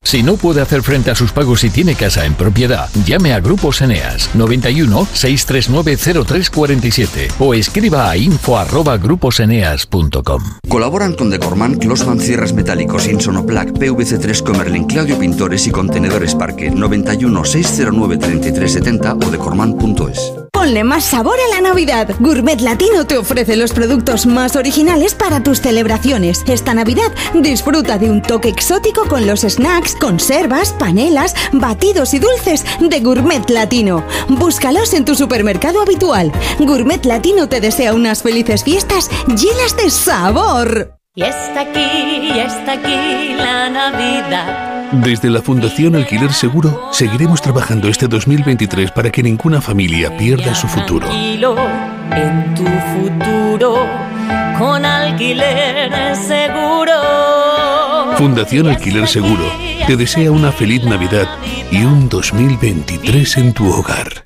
Si 0.07 0.23
no 0.23 0.37
puede 0.37 0.61
hacer 0.61 0.85
frente 0.85 1.11
a 1.11 1.17
sus 1.17 1.33
pagos 1.33 1.65
y 1.65 1.71
tiene 1.71 1.97
casa 1.97 2.27
en 2.27 2.35
propiedad, 2.35 2.89
llame 3.05 3.33
a 3.33 3.41
Grupos 3.41 3.81
Eneas 3.81 4.33
91 4.37 5.09
639 5.13 5.97
0347 6.25 7.33
o 7.41 7.55
escriba 7.55 8.09
a 8.09 8.17
info@gruposeneas.com. 8.17 10.43
Colaboran 10.69 11.15
con 11.15 11.29
Decorman, 11.29 11.75
Closman 11.75 12.21
Cierres 12.21 12.53
Metálicos, 12.53 13.09
Insonoplac, 13.09 13.71
PVC3 13.71 14.45
Comerlin, 14.45 14.85
Claudio 14.85 15.19
Pintores 15.19 15.67
y 15.67 15.73
Contenedores 15.73 16.37
Parque 16.37 16.71
91 16.71 17.45
609 17.45 18.19
3370 18.19 19.15
o 19.15 19.29
decorman.es. 19.29 20.46
Ponle 20.57 20.85
más 20.85 21.05
sabor 21.05 21.37
a 21.39 21.55
la 21.55 21.61
Navidad. 21.61 22.09
Gourmet 22.19 22.59
Latino 22.63 23.07
te 23.07 23.19
ofrece 23.19 23.57
los 23.57 23.75
productos 23.75 24.25
más 24.25 24.57
originales 24.57 25.15
para 25.15 25.43
tus 25.43 25.61
celebraciones. 25.61 26.43
Esta 26.49 26.73
Navidad 26.73 27.13
disfruta 27.35 27.99
de 27.99 28.11
un 28.11 28.23
toque 28.23 28.49
exótico 28.49 29.07
con 29.07 29.27
los 29.27 29.43
snacks, 29.43 29.95
conservas, 29.97 30.73
panelas, 30.73 31.35
batidos 31.53 32.15
y 32.15 32.21
dulces 32.21 32.65
de 32.81 33.01
Gourmet 33.01 33.51
Latino. 33.51 34.03
Búscalos 34.29 34.95
en 34.95 35.05
tu 35.05 35.15
supermercado 35.15 35.83
habitual. 35.83 36.33
Gourmet 36.59 37.05
Latino 37.05 37.51
te 37.51 37.61
desea 37.61 37.93
unas 37.93 38.23
felices 38.23 38.65
fiestas 38.65 39.11
llenas 39.27 39.77
de 39.77 39.91
sabor. 39.91 40.99
Y 41.15 41.23
está 41.23 41.61
aquí, 41.61 41.81
y 41.81 42.39
está 42.39 42.73
aquí 42.73 43.35
la 43.35 43.69
Navidad. 43.69 44.76
Desde 45.03 45.31
la 45.31 45.43
Fundación 45.43 45.95
Alquiler 45.95 46.33
Seguro 46.33 46.89
seguiremos 46.93 47.41
trabajando 47.43 47.89
este 47.89 48.09
2023 48.09 48.91
para 48.91 49.11
que 49.11 49.23
ninguna 49.23 49.61
familia 49.61 50.17
pierda 50.17 50.55
su 50.55 50.67
futuro. 50.69 51.09
En 51.11 52.55
tu 52.55 52.65
futuro 52.65 53.87
con 54.59 54.85
alquiler 54.85 56.17
seguro. 56.17 56.95
Fundación 58.17 58.69
Alquiler 58.69 59.07
Seguro 59.07 59.45
te 59.87 59.97
desea 59.97 60.33
una 60.33 60.51
feliz 60.51 60.83
Navidad 60.85 61.29
y 61.71 61.85
un 61.85 62.09
2023 62.09 63.37
en 63.37 63.53
tu 63.53 63.71
hogar. 63.71 64.26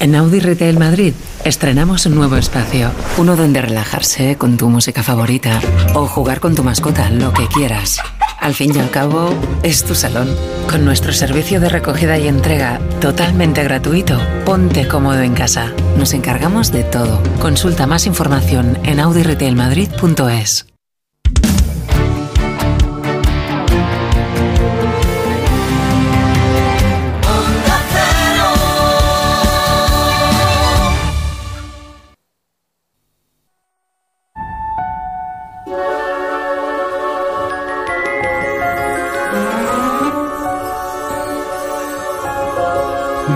En 0.00 0.14
Audi 0.14 0.38
Retail 0.38 0.78
Madrid 0.78 1.12
estrenamos 1.44 2.06
un 2.06 2.14
nuevo 2.14 2.36
espacio, 2.36 2.92
uno 3.16 3.34
donde 3.34 3.60
relajarse 3.60 4.36
con 4.36 4.56
tu 4.56 4.68
música 4.68 5.02
favorita 5.02 5.60
o 5.94 6.06
jugar 6.06 6.38
con 6.38 6.54
tu 6.54 6.62
mascota, 6.62 7.10
lo 7.10 7.32
que 7.32 7.48
quieras. 7.48 7.98
Al 8.38 8.54
fin 8.54 8.74
y 8.76 8.78
al 8.78 8.90
cabo, 8.90 9.34
es 9.64 9.82
tu 9.82 9.96
salón. 9.96 10.28
Con 10.70 10.84
nuestro 10.84 11.12
servicio 11.12 11.58
de 11.58 11.68
recogida 11.68 12.16
y 12.16 12.28
entrega 12.28 12.78
totalmente 13.00 13.64
gratuito, 13.64 14.20
ponte 14.44 14.86
cómodo 14.86 15.20
en 15.20 15.34
casa. 15.34 15.72
Nos 15.96 16.14
encargamos 16.14 16.70
de 16.70 16.84
todo. 16.84 17.20
Consulta 17.40 17.88
más 17.88 18.06
información 18.06 18.78
en 18.84 19.00
audiretailmadrid.es. 19.00 20.66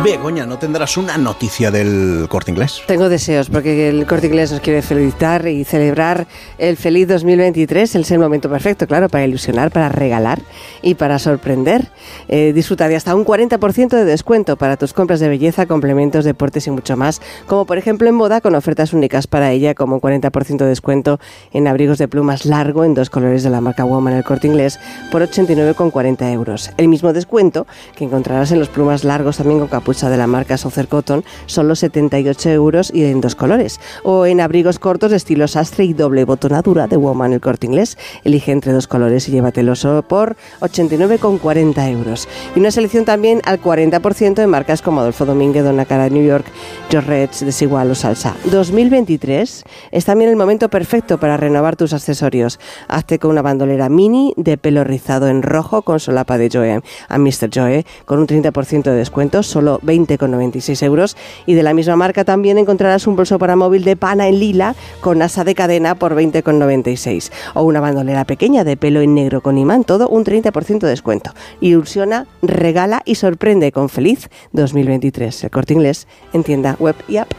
Begoña, 0.02 0.46
¿no 0.46 0.58
tendrás 0.58 0.96
una 0.96 1.16
noticia 1.16 1.70
del 1.70 2.26
corte 2.28 2.50
inglés? 2.50 2.82
Tengo 2.88 3.08
deseos, 3.08 3.48
porque 3.48 3.88
el 3.88 4.04
corte 4.04 4.26
inglés 4.26 4.50
nos 4.50 4.60
quiere 4.60 4.82
felicitar 4.82 5.46
y 5.46 5.62
celebrar 5.62 6.26
el 6.58 6.76
feliz 6.76 7.06
2023. 7.06 7.94
Es 7.94 8.10
el 8.10 8.18
momento 8.18 8.50
perfecto, 8.50 8.88
claro, 8.88 9.08
para 9.08 9.24
ilusionar, 9.24 9.70
para 9.70 9.88
regalar 9.90 10.40
y 10.82 10.96
para 10.96 11.20
sorprender. 11.20 11.92
Eh, 12.26 12.52
disfruta 12.52 12.88
de 12.88 12.96
hasta 12.96 13.14
un 13.14 13.24
40% 13.24 13.90
de 13.90 14.04
descuento 14.04 14.56
para 14.56 14.76
tus 14.76 14.92
compras 14.92 15.20
de 15.20 15.28
belleza, 15.28 15.66
complementos, 15.66 16.24
deportes 16.24 16.66
y 16.66 16.72
mucho 16.72 16.96
más. 16.96 17.22
Como 17.46 17.64
por 17.64 17.78
ejemplo 17.78 18.08
en 18.08 18.16
moda, 18.16 18.40
con 18.40 18.56
ofertas 18.56 18.92
únicas 18.92 19.28
para 19.28 19.52
ella, 19.52 19.76
como 19.76 19.94
un 19.94 20.00
40% 20.00 20.56
de 20.56 20.66
descuento 20.66 21.20
en 21.52 21.68
abrigos 21.68 21.98
de 21.98 22.08
plumas 22.08 22.44
largo 22.44 22.84
en 22.84 22.94
dos 22.94 23.08
colores 23.08 23.44
de 23.44 23.50
la 23.50 23.60
marca 23.60 23.84
Woman, 23.84 24.14
el 24.14 24.24
corte 24.24 24.48
inglés, 24.48 24.80
por 25.12 25.22
89,40 25.22 26.32
euros. 26.32 26.70
El 26.76 26.88
mismo 26.88 27.12
descuento 27.12 27.68
que 27.94 28.04
encontrarás 28.04 28.50
en 28.50 28.58
los 28.58 28.68
plumas 28.68 29.04
largos 29.04 29.36
también 29.36 29.60
con 29.60 29.68
capucha 29.68 29.91
de 29.92 30.16
la 30.16 30.26
marca 30.26 30.56
Socer 30.56 30.88
Cotton, 30.88 31.24
solo 31.46 31.76
78 31.76 32.50
euros 32.50 32.90
y 32.92 33.04
en 33.04 33.20
dos 33.20 33.34
colores. 33.34 33.80
O 34.02 34.26
en 34.26 34.40
abrigos 34.40 34.78
cortos 34.78 35.10
de 35.10 35.16
estilo 35.16 35.48
sastre 35.48 35.84
y 35.84 35.92
doble 35.92 36.24
botonadura 36.24 36.86
de 36.86 36.96
Woman, 36.96 37.32
el 37.32 37.40
corte 37.40 37.66
inglés. 37.66 37.98
Elige 38.24 38.52
entre 38.52 38.72
dos 38.72 38.86
colores 38.86 39.28
y 39.28 39.32
llévatelo 39.32 39.74
por 40.08 40.36
89,40 40.60 41.90
euros. 41.90 42.28
Y 42.54 42.60
una 42.60 42.70
selección 42.70 43.04
también 43.04 43.40
al 43.44 43.60
40% 43.60 44.34
de 44.34 44.46
marcas 44.46 44.82
como 44.82 45.00
Adolfo 45.00 45.24
Domínguez, 45.24 45.64
Donna 45.64 45.84
Cara 45.84 46.08
New 46.08 46.24
York, 46.24 46.46
George 46.90 47.28
Desigual 47.44 47.90
o 47.90 47.94
Salsa. 47.94 48.34
2023 48.50 49.64
es 49.90 50.04
también 50.04 50.30
el 50.30 50.36
momento 50.36 50.68
perfecto 50.68 51.18
para 51.18 51.36
renovar 51.36 51.76
tus 51.76 51.92
accesorios. 51.92 52.58
Hazte 52.88 53.18
con 53.18 53.30
una 53.30 53.42
bandolera 53.42 53.88
mini 53.88 54.34
de 54.36 54.58
pelo 54.58 54.84
rizado 54.84 55.28
en 55.28 55.42
rojo 55.42 55.82
con 55.82 56.00
solapa 56.00 56.38
de 56.38 56.50
Joe 56.52 56.82
a 57.08 57.18
Mr. 57.18 57.50
Joe 57.52 57.84
con 58.04 58.18
un 58.18 58.26
30% 58.26 58.82
de 58.84 58.92
descuento, 58.92 59.42
solo 59.42 59.80
20,96 59.82 60.82
euros. 60.82 61.16
Y 61.46 61.54
de 61.54 61.62
la 61.62 61.74
misma 61.74 61.96
marca 61.96 62.24
también 62.24 62.58
encontrarás 62.58 63.06
un 63.06 63.16
bolso 63.16 63.38
para 63.38 63.56
móvil 63.56 63.84
de 63.84 63.96
pana 63.96 64.28
en 64.28 64.38
lila 64.38 64.74
con 65.00 65.22
asa 65.22 65.44
de 65.44 65.54
cadena 65.54 65.94
por 65.94 66.14
20,96. 66.14 67.30
O 67.54 67.62
una 67.62 67.80
bandolera 67.80 68.24
pequeña 68.24 68.64
de 68.64 68.76
pelo 68.76 69.00
en 69.00 69.14
negro 69.14 69.40
con 69.40 69.58
imán, 69.58 69.84
todo 69.84 70.08
un 70.08 70.24
30% 70.24 70.80
de 70.80 70.88
descuento. 70.88 71.32
Ilusiona, 71.60 72.26
regala 72.42 73.02
y 73.04 73.16
sorprende 73.16 73.72
con 73.72 73.88
feliz 73.88 74.28
2023. 74.52 75.44
El 75.44 75.50
corte 75.50 75.74
inglés 75.74 76.06
en 76.32 76.44
tienda 76.44 76.76
web 76.78 76.96
y 77.08 77.16
app. 77.16 77.32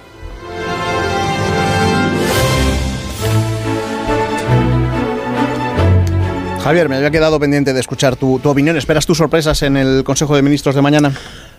Javier, 6.63 6.87
me 6.87 6.95
había 6.95 7.11
quedado 7.11 7.41
pendiente 7.41 7.73
de 7.73 7.79
escuchar 7.81 8.15
tu, 8.15 8.39
tu 8.39 8.49
opinión. 8.49 8.77
¿Esperas 8.77 9.05
tus 9.05 9.17
sorpresas 9.17 9.61
en 9.63 9.75
el 9.75 10.05
Consejo 10.05 10.33
de 10.33 10.41
Ministros 10.41 10.75
de 10.75 10.81
mañana? 10.81 11.13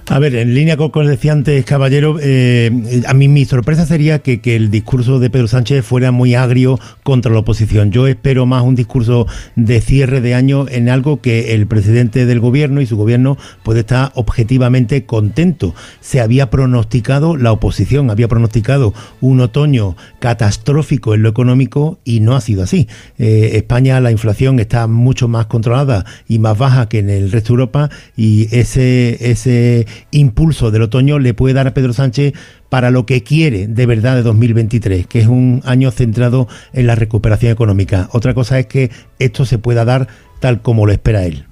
A 0.07 0.19
ver, 0.19 0.35
en 0.35 0.55
línea 0.55 0.77
con 0.77 0.91
lo 0.93 1.01
que 1.01 1.09
decía 1.09 1.33
antes, 1.33 1.65
caballero, 1.65 2.19
eh, 2.21 2.71
a 3.07 3.15
mí 3.15 3.27
mi 3.27 3.47
sorpresa 3.47 3.87
sería 3.87 4.19
que, 4.19 4.43
que, 4.43 4.55
el 4.55 4.71
discurso 4.71 5.19
de 5.19 5.31
Pedro 5.31 5.49
Sánchez 5.49 5.83
fuera 5.83 6.13
muy 6.13 6.35
agrio 6.35 6.79
contra 7.03 7.33
la 7.33 7.39
oposición. 7.39 7.91
Yo 7.91 8.07
espero 8.07 8.45
más 8.45 8.63
un 8.65 8.75
discurso 8.75 9.27
de 9.57 9.81
cierre 9.81 10.21
de 10.21 10.35
año 10.35 10.67
en 10.69 10.91
algo 10.91 11.23
que 11.23 11.55
el 11.55 11.67
presidente 11.67 12.27
del 12.27 12.39
gobierno 12.39 12.83
y 12.83 12.87
su 12.87 12.99
gobierno 12.99 13.39
puede 13.63 13.81
estar 13.81 14.13
objetivamente 14.15 15.07
contento. 15.07 15.75
Se 16.03 16.21
había 16.21 16.51
pronosticado 16.51 17.39
la 17.39 17.53
oposición, 17.53 18.11
había 18.11 18.29
pronosticado 18.29 18.93
un 19.23 19.41
otoño 19.41 19.97
catastrófico 20.19 21.15
en 21.15 21.23
lo 21.23 21.31
económico 21.31 21.99
y 22.05 22.21
no 22.21 22.37
ha 22.37 22.43
sido 22.43 22.63
así. 22.63 22.89
Eh, 23.19 23.53
España, 23.55 23.99
la 24.01 24.11
inflación 24.11 24.61
está 24.61 24.87
mucho 24.87 25.29
más 25.29 25.47
controlada 25.47 26.05
y 26.29 26.41
más 26.41 26.59
baja 26.59 26.91
que 26.91 26.99
en 26.99 27.09
el 27.09 27.33
resto 27.33 27.49
de 27.49 27.55
Europa 27.55 27.91
y 28.19 28.55
ese, 28.55 29.31
ese 29.31 29.87
impulso 30.11 30.71
del 30.71 30.83
otoño 30.83 31.19
le 31.19 31.35
puede 31.35 31.55
dar 31.55 31.67
a 31.67 31.75
Pedro 31.75 31.93
Sánchez 31.93 32.35
para 32.69 32.91
lo 32.91 33.07
que 33.07 33.23
quiere 33.23 33.67
de 33.67 33.87
verdad 33.87 34.17
de 34.17 34.23
2023, 34.23 35.07
que 35.07 35.21
es 35.21 35.27
un 35.27 35.63
año 35.65 35.91
centrado 35.91 36.49
en 36.73 36.87
la 36.87 36.95
recuperación 36.95 37.53
económica. 37.53 38.09
Otra 38.13 38.35
cosa 38.35 38.59
es 38.59 38.67
que 38.67 38.91
esto 39.19 39.45
se 39.45 39.59
pueda 39.59 39.85
dar 39.85 40.09
tal 40.41 40.63
como 40.63 40.87
lo 40.87 40.93
espera 40.93 41.25
él. 41.25 41.45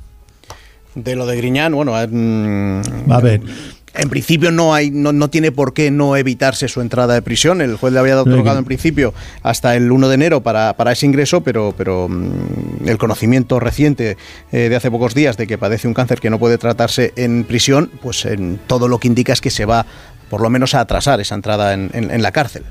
De 0.95 1.17
lo 1.17 1.27
de 1.27 1.37
Griñán, 1.37 1.75
bueno, 1.75 1.95
a 1.97 2.07
ver. 2.07 3.41
En 3.95 4.09
principio 4.09 4.51
no 4.51 4.75
hay, 4.75 4.91
no, 4.91 5.13
no, 5.13 5.29
tiene 5.29 5.53
por 5.53 5.75
qué 5.75 5.91
no 5.91 6.17
evitarse 6.17 6.67
su 6.69 6.81
entrada 6.81 7.13
de 7.15 7.23
prisión. 7.23 7.61
El 7.61 7.77
juez 7.77 7.93
le 7.93 7.99
había 7.99 8.21
otorgado 8.21 8.59
en 8.59 8.65
principio 8.65 9.13
hasta 9.43 9.77
el 9.77 9.93
1 9.93 10.09
de 10.09 10.15
enero 10.15 10.43
para, 10.43 10.73
para 10.75 10.93
ese 10.93 11.05
ingreso, 11.05 11.43
pero, 11.43 11.75
pero 11.77 12.09
mm, 12.09 12.89
el 12.89 12.97
conocimiento 12.97 13.61
reciente 13.61 14.17
eh, 14.51 14.69
de 14.71 14.77
hace 14.77 14.91
pocos 14.91 15.15
días 15.15 15.37
de 15.37 15.47
que 15.47 15.59
padece 15.59 15.89
un 15.89 15.95
cáncer 15.95 16.21
que 16.21 16.31
no 16.31 16.39
puede 16.39 16.57
tratarse 16.57 17.13
en 17.17 17.45
prisión, 17.45 17.91
pues 18.01 18.25
en 18.25 18.59
todo 18.67 18.89
lo 18.89 18.99
que 18.99 19.09
indica 19.09 19.35
es 19.35 19.41
que 19.41 19.51
se 19.51 19.67
va 19.67 19.85
por 20.31 20.41
lo 20.41 20.49
menos 20.49 20.75
a 20.75 20.81
atrasar 20.81 21.21
esa 21.21 21.35
entrada 21.35 21.75
en, 21.75 21.91
en, 21.93 22.11
en 22.11 22.23
la 22.23 22.33
cárcel. 22.33 22.65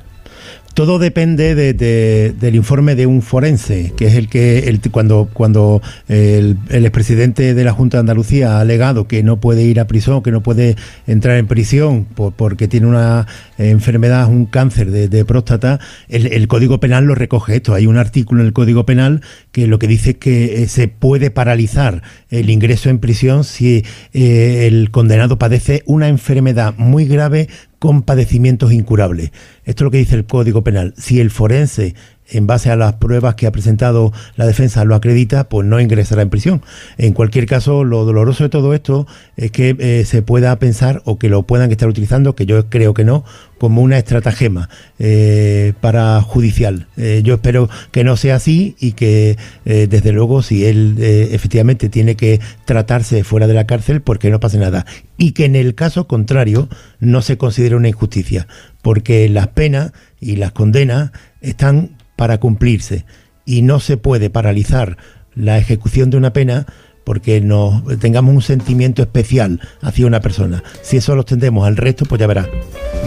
Todo 0.74 1.00
depende 1.00 1.54
del 1.54 2.56
informe 2.56 2.96
de 2.96 3.06
un 3.06 3.22
forense, 3.22 3.94
que 3.98 4.08
es 4.08 4.16
el 4.16 4.30
que 4.30 4.70
el, 4.70 4.80
cuando, 4.92 5.30
cuando 5.34 5.82
el, 6.08 6.58
expresidente 6.70 7.54
de 7.54 7.64
la 7.64 7.74
Junta 7.74 7.98
de 7.98 8.02
Andalucía 8.02 8.58
ha 8.58 8.62
alegado 8.62 9.08
que 9.08 9.22
no 9.22 9.38
puede 9.38 9.64
ir 9.64 9.80
a 9.80 9.88
prisión, 9.88 10.24
que 10.24 10.32
no 10.32 10.42
puede 10.42 10.78
entrar 11.08 11.38
en 11.38 11.48
prisión 11.48 12.06
porque 12.16 12.68
tiene 12.68 12.88
una 12.88 13.28
enfermedad, 13.70 14.28
un 14.28 14.46
cáncer 14.46 14.92
de, 14.92 15.26
próstata, 15.26 15.80
el, 16.08 16.48
Código 16.48 16.80
Penal 16.80 17.06
lo 17.06 17.16
recoge 17.16 17.58
esto. 17.58 17.74
Hay 17.74 17.86
un 17.86 17.98
artículo 17.98 18.42
en 18.42 18.48
el 18.48 18.54
Código 18.54 18.86
Penal 18.86 19.22
que 19.52 19.68
lo 19.68 19.80
que 19.80 19.88
dice 19.88 20.12
es 20.12 20.18
que 20.18 20.64
eh, 20.64 20.68
se 20.68 20.88
puede 20.88 21.32
paralizar 21.32 22.02
el 22.30 22.50
ingreso 22.50 22.90
en 22.90 23.00
prisión 23.00 23.44
si 23.44 23.84
eh, 24.14 24.68
el 24.68 24.92
condenado 24.92 25.38
padece 25.38 25.84
una 25.86 26.08
enfermedad 26.08 26.74
muy 26.78 27.06
grave 27.06 27.48
con 27.80 28.04
padecimientos 28.04 28.72
incurables. 28.72 29.32
Esto 29.66 29.84
es 29.84 29.86
lo 29.86 29.92
que 29.92 29.98
dice 29.98 30.16
el 30.16 30.26
Código 30.26 30.64
Penal. 30.64 30.94
Si 30.98 31.20
el 31.20 31.32
forense 31.32 31.96
en 32.32 32.48
base 32.48 32.72
a 32.72 32.76
las 32.76 32.94
pruebas 32.94 33.36
que 33.36 33.48
ha 33.48 33.52
presentado 33.52 34.14
la 34.36 34.46
defensa 34.46 34.86
lo 34.86 34.96
acredita, 34.96 35.50
pues 35.50 35.68
no 35.68 35.80
ingresará 35.80 36.22
en 36.22 36.30
prisión. 36.30 36.62
En 36.98 37.14
cualquier 37.14 37.46
caso, 37.46 37.84
lo 37.84 38.06
doloroso 38.06 38.44
de 38.44 38.50
todo 38.50 38.74
esto 38.74 39.06
es 39.38 39.52
que 39.52 39.76
eh, 39.80 40.06
se 40.06 40.22
pueda 40.22 40.58
pensar 40.58 41.02
o 41.06 41.20
que 41.20 41.30
lo 41.30 41.44
puedan 41.44 41.72
estar 41.72 41.90
utilizando, 41.90 42.36
que 42.36 42.46
yo 42.46 42.70
creo 42.70 42.94
que 42.94 43.04
no, 43.04 43.24
como 43.58 43.82
una 43.82 43.98
estratagema 43.98 44.70
eh, 44.98 45.74
para 45.82 46.22
judicial. 46.22 46.88
Eh, 46.98 47.22
yo 47.24 47.36
espero 47.36 47.70
que 47.92 48.04
no 48.04 48.18
sea 48.18 48.36
así 48.36 48.76
y 48.80 48.94
que, 48.94 49.38
desde 49.66 50.12
luego, 50.12 50.42
si 50.42 50.66
él 50.66 50.96
efectivamente 51.00 51.90
tiene 51.90 52.16
que 52.16 52.40
tratarse 52.66 53.24
fuera 53.24 53.48
de 53.48 53.54
la 53.54 53.68
cárcel, 53.68 54.02
pues 54.02 54.20
que 54.20 54.30
no 54.30 54.40
pase 54.40 54.58
nada. 54.58 54.86
Y 55.18 55.34
que 55.34 55.46
en 55.46 55.56
el 55.56 55.76
caso 55.76 56.08
contrario 56.08 56.70
no 57.00 57.22
se 57.22 57.38
considere 57.38 57.76
una 57.76 57.90
injusticia, 57.90 58.48
porque 58.82 59.30
las 59.30 59.50
penas 59.50 59.92
y 60.20 60.38
las 60.38 60.52
condenas 60.52 61.12
están 61.42 61.92
para 62.16 62.40
cumplirse. 62.40 63.06
Y 63.46 63.62
no 63.62 63.80
se 63.80 63.98
puede 63.98 64.30
paralizar 64.30 64.98
la 65.34 65.58
ejecución 65.58 66.10
de 66.10 66.18
una 66.18 66.34
pena 66.34 66.66
porque 67.04 67.42
no 67.42 67.84
tengamos 68.00 68.34
un 68.34 68.42
sentimiento 68.42 69.02
especial 69.02 69.60
hacia 69.82 70.06
una 70.06 70.20
persona. 70.20 70.64
Si 70.82 70.98
eso 70.98 71.16
lo 71.16 71.22
extendemos 71.22 71.68
al 71.68 71.78
resto, 71.78 72.06
pues 72.06 72.20
ya 72.20 72.28
verá. 72.28 72.48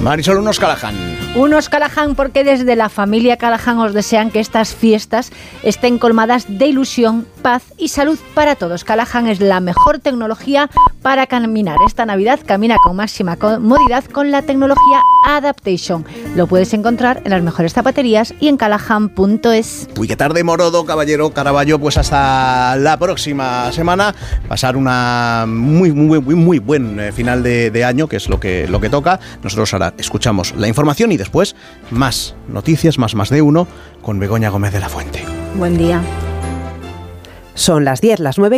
Marisol, 0.01 0.39
unos 0.39 0.59
Callahan. 0.59 0.95
Unos 1.37 1.69
Callahan 1.69 2.15
porque 2.15 2.45
desde 2.45 2.77
la 2.77 2.89
familia 2.89 3.37
Callahan 3.37 3.79
os 3.79 3.95
desean 3.95 4.31
que 4.31 4.41
estas 4.41 4.75
fiestas 4.75 5.31
estén 5.62 5.99
colmadas 5.99 6.47
de 6.49 6.66
ilusión, 6.66 7.27
paz 7.43 7.62
y 7.79 7.89
salud 7.89 8.19
para 8.35 8.57
todos. 8.57 8.85
Callahan 8.85 9.29
es 9.29 9.41
la 9.41 9.61
mejor 9.61 9.99
tecnología 9.99 10.71
para 11.03 11.27
caminar. 11.27 11.77
Esta 11.87 12.07
Navidad 12.07 12.41
camina 12.45 12.77
con 12.83 12.97
máxima 12.97 13.37
comodidad 13.37 14.05
con 14.05 14.31
la 14.31 14.43
tecnología 14.43 15.01
Adaptation. 15.27 16.05
Lo 16.37 16.47
puedes 16.47 16.75
encontrar 16.75 17.23
en 17.25 17.31
las 17.31 17.43
mejores 17.43 17.73
zapaterías 17.73 18.35
y 18.41 18.49
en 18.49 18.57
callahan.es. 18.57 19.89
Uy, 19.97 20.09
qué 20.09 20.16
tarde, 20.16 20.45
Morodo, 20.45 20.85
caballero 20.85 21.31
Caraballo. 21.33 21.79
Pues 21.79 21.97
hasta 21.97 22.77
la 22.77 22.99
próxima 22.99 23.73
semana. 23.73 23.84
Pasar 24.48 24.77
una 24.77 25.44
muy, 25.47 25.93
muy, 25.93 26.20
muy, 26.20 26.35
muy 26.35 26.59
buen 26.59 26.98
eh, 26.98 27.12
final 27.12 27.43
de, 27.43 27.85
año, 27.85 28.09
que 28.09 28.16
es 28.16 28.28
lo 28.28 28.40
que, 28.40 28.66
lo 28.69 28.81
que 28.81 28.89
toca. 28.89 29.20
Nosotros 29.43 29.73
ahora 29.74 29.94
escuchamos 29.98 30.55
la 30.56 30.69
información 30.69 31.12
y 31.12 31.16
después 31.16 31.55
más 31.90 32.35
noticias, 32.48 32.98
más 32.98 33.15
más 33.15 33.31
de 33.31 33.43
uno, 33.43 33.66
con 34.02 34.19
Begoña 34.19 34.48
Gómez 34.48 34.73
de 34.73 34.81
la 34.81 34.89
Fuente. 34.89 35.24
Buen 35.56 35.78
día. 35.78 36.02
Son 37.55 37.85
las 37.85 38.01
10, 38.01 38.19
las 38.19 38.36
9 38.36 38.52